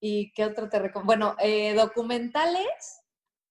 ¿Y 0.00 0.32
qué 0.32 0.44
otro 0.44 0.68
te 0.68 0.78
recomiendo? 0.78 1.06
Bueno, 1.06 1.36
eh, 1.38 1.74
documentales. 1.74 3.02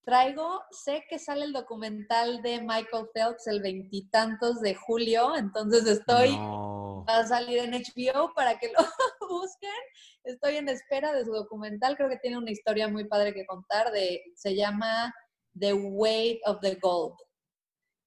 Traigo, 0.03 0.64
sé 0.69 1.03
que 1.09 1.17
sale 1.17 1.45
el 1.45 1.53
documental 1.53 2.43
de 2.43 2.61
Michael 2.61 3.09
Phelps 3.11 3.48
el 3.48 3.59
veintitantos 3.59 4.61
de 4.61 4.75
julio, 4.75 5.35
entonces 5.35 5.83
estoy, 5.88 6.30
va 6.38 7.17
a 7.17 7.27
salir 7.27 7.57
en 7.57 7.72
HBO 7.72 8.32
para 8.35 8.59
que 8.59 8.67
lo 8.67 8.85
busquen. 9.39 9.72
Estoy 10.23 10.57
en 10.57 10.69
espera 10.69 11.14
de 11.14 11.25
su 11.25 11.31
documental, 11.31 11.95
creo 11.95 12.09
que 12.09 12.17
tiene 12.17 12.38
una 12.38 12.51
historia 12.51 12.88
muy 12.88 13.05
padre 13.05 13.33
que 13.33 13.45
contar, 13.45 13.91
se 14.35 14.55
llama 14.55 15.14
The 15.57 15.73
Weight 15.73 16.41
of 16.45 16.59
the 16.61 16.75
Gold 16.75 17.15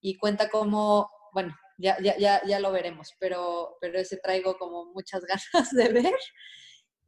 y 0.00 0.16
cuenta 0.16 0.48
como, 0.48 1.10
bueno, 1.32 1.55
ya, 1.78 1.97
ya, 2.02 2.16
ya, 2.18 2.42
ya 2.44 2.60
lo 2.60 2.73
veremos, 2.73 3.15
pero, 3.18 3.76
pero 3.81 3.98
ese 3.98 4.16
traigo 4.16 4.57
como 4.58 4.86
muchas 4.86 5.23
ganas 5.52 5.70
de 5.70 5.89
ver. 5.89 6.15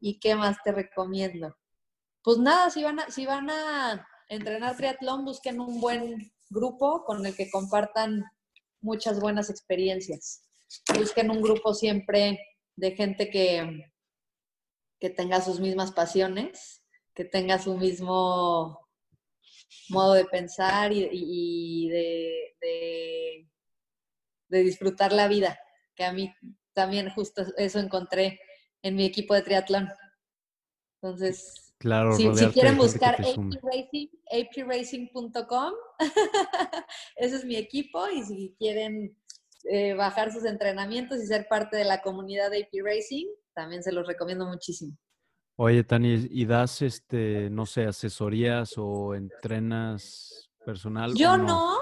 ¿Y 0.00 0.18
qué 0.18 0.34
más 0.34 0.56
te 0.64 0.72
recomiendo? 0.72 1.54
Pues 2.22 2.38
nada, 2.38 2.70
si 2.70 2.82
van 2.82 3.00
a, 3.00 3.10
si 3.10 3.26
van 3.26 3.50
a 3.50 4.06
entrenar 4.28 4.76
triatlón, 4.76 5.24
busquen 5.24 5.60
un 5.60 5.80
buen 5.80 6.32
grupo 6.48 7.04
con 7.04 7.24
el 7.24 7.34
que 7.34 7.50
compartan 7.50 8.24
muchas 8.80 9.20
buenas 9.20 9.50
experiencias. 9.50 10.42
Busquen 10.94 11.30
un 11.30 11.42
grupo 11.42 11.74
siempre 11.74 12.38
de 12.76 12.92
gente 12.92 13.30
que, 13.30 13.86
que 15.00 15.10
tenga 15.10 15.40
sus 15.40 15.58
mismas 15.60 15.92
pasiones, 15.92 16.84
que 17.14 17.24
tenga 17.24 17.58
su 17.58 17.76
mismo 17.76 18.86
modo 19.88 20.14
de 20.14 20.26
pensar 20.26 20.92
y, 20.92 21.88
de, 21.88 22.54
de, 24.48 24.62
disfrutar 24.62 25.12
la 25.12 25.26
vida, 25.26 25.58
que 25.94 26.04
a 26.04 26.12
mí 26.12 26.32
también 26.74 27.10
justo 27.10 27.44
eso 27.56 27.78
encontré 27.78 28.40
en 28.82 28.94
mi 28.94 29.04
equipo 29.04 29.34
de 29.34 29.42
triatlón. 29.42 29.90
Entonces, 31.02 31.74
claro, 31.78 32.12
si, 32.12 32.28
quieren 32.52 32.76
buscar 32.76 33.16
apracing.com, 34.30 35.72
ese 37.16 37.36
es 37.36 37.44
mi 37.44 37.56
equipo 37.56 38.06
y 38.08 38.22
si 38.22 38.54
quieren 38.58 39.16
eh, 39.64 39.94
bajar 39.94 40.32
sus 40.32 40.44
entrenamientos 40.44 41.22
y 41.22 41.26
ser 41.26 41.48
parte 41.48 41.76
de 41.76 41.84
la 41.84 42.02
comunidad 42.02 42.50
de 42.50 42.64
AP 42.64 42.84
Racing, 42.84 43.26
también 43.60 43.82
se 43.82 43.92
los 43.92 44.06
recomiendo 44.06 44.46
muchísimo. 44.46 44.96
Oye, 45.56 45.84
Tani, 45.84 46.28
¿y 46.30 46.46
das, 46.46 46.80
este, 46.80 47.50
no 47.50 47.66
sé, 47.66 47.84
asesorías 47.84 48.72
o 48.78 49.14
entrenas 49.14 50.50
personal? 50.64 51.12
Yo 51.14 51.36
no? 51.36 51.76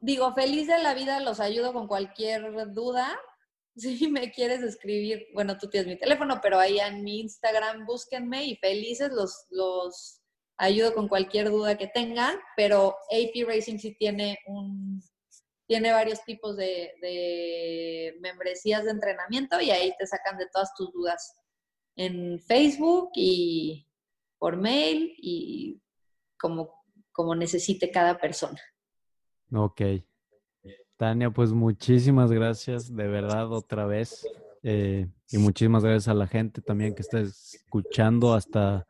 digo, 0.00 0.34
feliz 0.34 0.66
de 0.66 0.80
la 0.80 0.92
vida, 0.94 1.20
los 1.20 1.38
ayudo 1.38 1.72
con 1.72 1.86
cualquier 1.86 2.72
duda. 2.72 3.16
si 3.76 4.08
me 4.08 4.32
quieres 4.32 4.60
escribir, 4.62 5.28
bueno, 5.32 5.56
tú 5.56 5.68
tienes 5.68 5.86
mi 5.86 5.96
teléfono, 5.96 6.40
pero 6.42 6.58
ahí 6.58 6.80
en 6.80 7.04
mi 7.04 7.20
Instagram 7.20 7.86
búsquenme 7.86 8.44
y 8.46 8.56
felices 8.56 9.12
los, 9.12 9.46
los 9.50 10.20
ayudo 10.56 10.92
con 10.92 11.06
cualquier 11.06 11.48
duda 11.48 11.78
que 11.78 11.86
tengan, 11.86 12.34
pero 12.56 12.96
AP 13.12 13.46
Racing 13.46 13.78
sí 13.78 13.94
tiene 13.96 14.36
un 14.46 15.00
tiene 15.70 15.92
varios 15.92 16.24
tipos 16.24 16.56
de, 16.56 18.18
membresías 18.20 18.82
de 18.82 18.90
entrenamiento 18.90 19.60
y 19.60 19.70
ahí 19.70 19.94
te 19.96 20.04
sacan 20.04 20.36
de 20.36 20.48
todas 20.52 20.74
tus 20.74 20.92
dudas 20.92 21.36
en 21.94 22.40
Facebook 22.40 23.10
y 23.14 23.86
por 24.36 24.56
mail 24.56 25.14
y 25.16 25.80
como, 26.36 26.74
como 27.12 27.36
necesite 27.36 27.92
cada 27.92 28.18
persona. 28.18 28.60
Ok. 29.54 29.80
Tania, 30.96 31.30
pues 31.30 31.52
muchísimas 31.52 32.32
gracias 32.32 32.92
de 32.92 33.06
verdad 33.06 33.52
otra 33.52 33.86
vez. 33.86 34.26
Eh, 34.64 35.06
y 35.30 35.38
muchísimas 35.38 35.84
gracias 35.84 36.08
a 36.08 36.14
la 36.14 36.26
gente 36.26 36.62
también 36.62 36.96
que 36.96 37.02
está 37.02 37.20
escuchando 37.20 38.34
hasta 38.34 38.88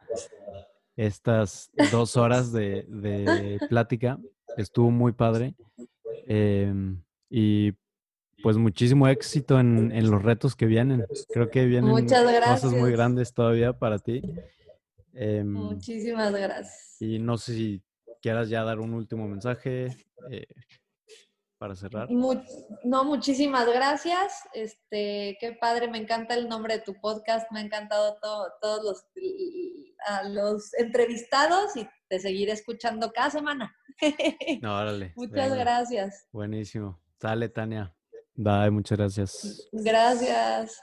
estas 0.97 1.70
dos 1.92 2.17
horas 2.17 2.52
de, 2.52 3.59
plática. 3.68 4.18
Estuvo 4.57 4.91
muy 4.91 5.12
padre. 5.12 5.55
Em, 6.27 7.03
y 7.29 7.73
pues 8.43 8.57
muchísimo 8.57 9.07
éxito 9.09 9.61
en, 9.61 10.11
los 10.11 10.23
retos 10.23 10.57
que 10.57 10.67
vienen. 10.67 11.07
Creo 11.29 11.51
que 11.51 11.67
vienen 11.67 12.07
cosas 12.07 12.73
muy 12.73 12.93
grandes 12.93 13.33
todavía 13.35 13.73
para 13.73 13.99
ti. 13.99 14.23
Em, 15.13 15.47
Muchísimas 15.47 16.33
gracias. 16.33 16.97
Y 17.01 17.19
no 17.19 17.37
sé 17.37 17.55
si 17.55 17.83
quieras 18.23 18.49
ya 18.49 18.65
dar 18.65 18.81
un 18.81 18.95
último 18.95 19.27
mensaje. 19.29 19.97
Eh, 20.31 20.47
para 21.61 21.77
cerrar. 21.77 22.09
no, 22.11 23.05
muchísimas 23.05 23.67
gracias. 23.67 24.33
Este, 24.55 25.37
qué 25.39 25.53
padre, 25.61 25.89
me 25.89 25.99
encanta 25.99 26.33
el 26.35 26.49
nombre 26.49 26.79
de 26.79 26.81
tu 26.83 26.99
podcast, 26.99 27.53
me 27.53 27.61
ha 27.61 27.63
encantado 27.63 28.17
todos 28.63 28.83
los, 28.83 29.05
a 30.07 30.27
los 30.27 30.73
entrevistados 30.73 31.77
y 31.77 31.87
te 32.11 32.19
seguiré 32.19 32.53
escuchando 32.53 33.13
cada 33.13 33.31
semana. 33.31 33.75
No, 34.63 34.77
órale. 34.77 35.13
Muchas 35.17 35.55
gracias. 35.55 36.27
Buenísimo. 36.33 37.01
Sale, 37.21 37.49
Tania. 37.49 37.95
Bye, 38.35 38.71
muchas 38.71 38.99
gracias. 38.99 39.69
Gracias. 39.73 40.81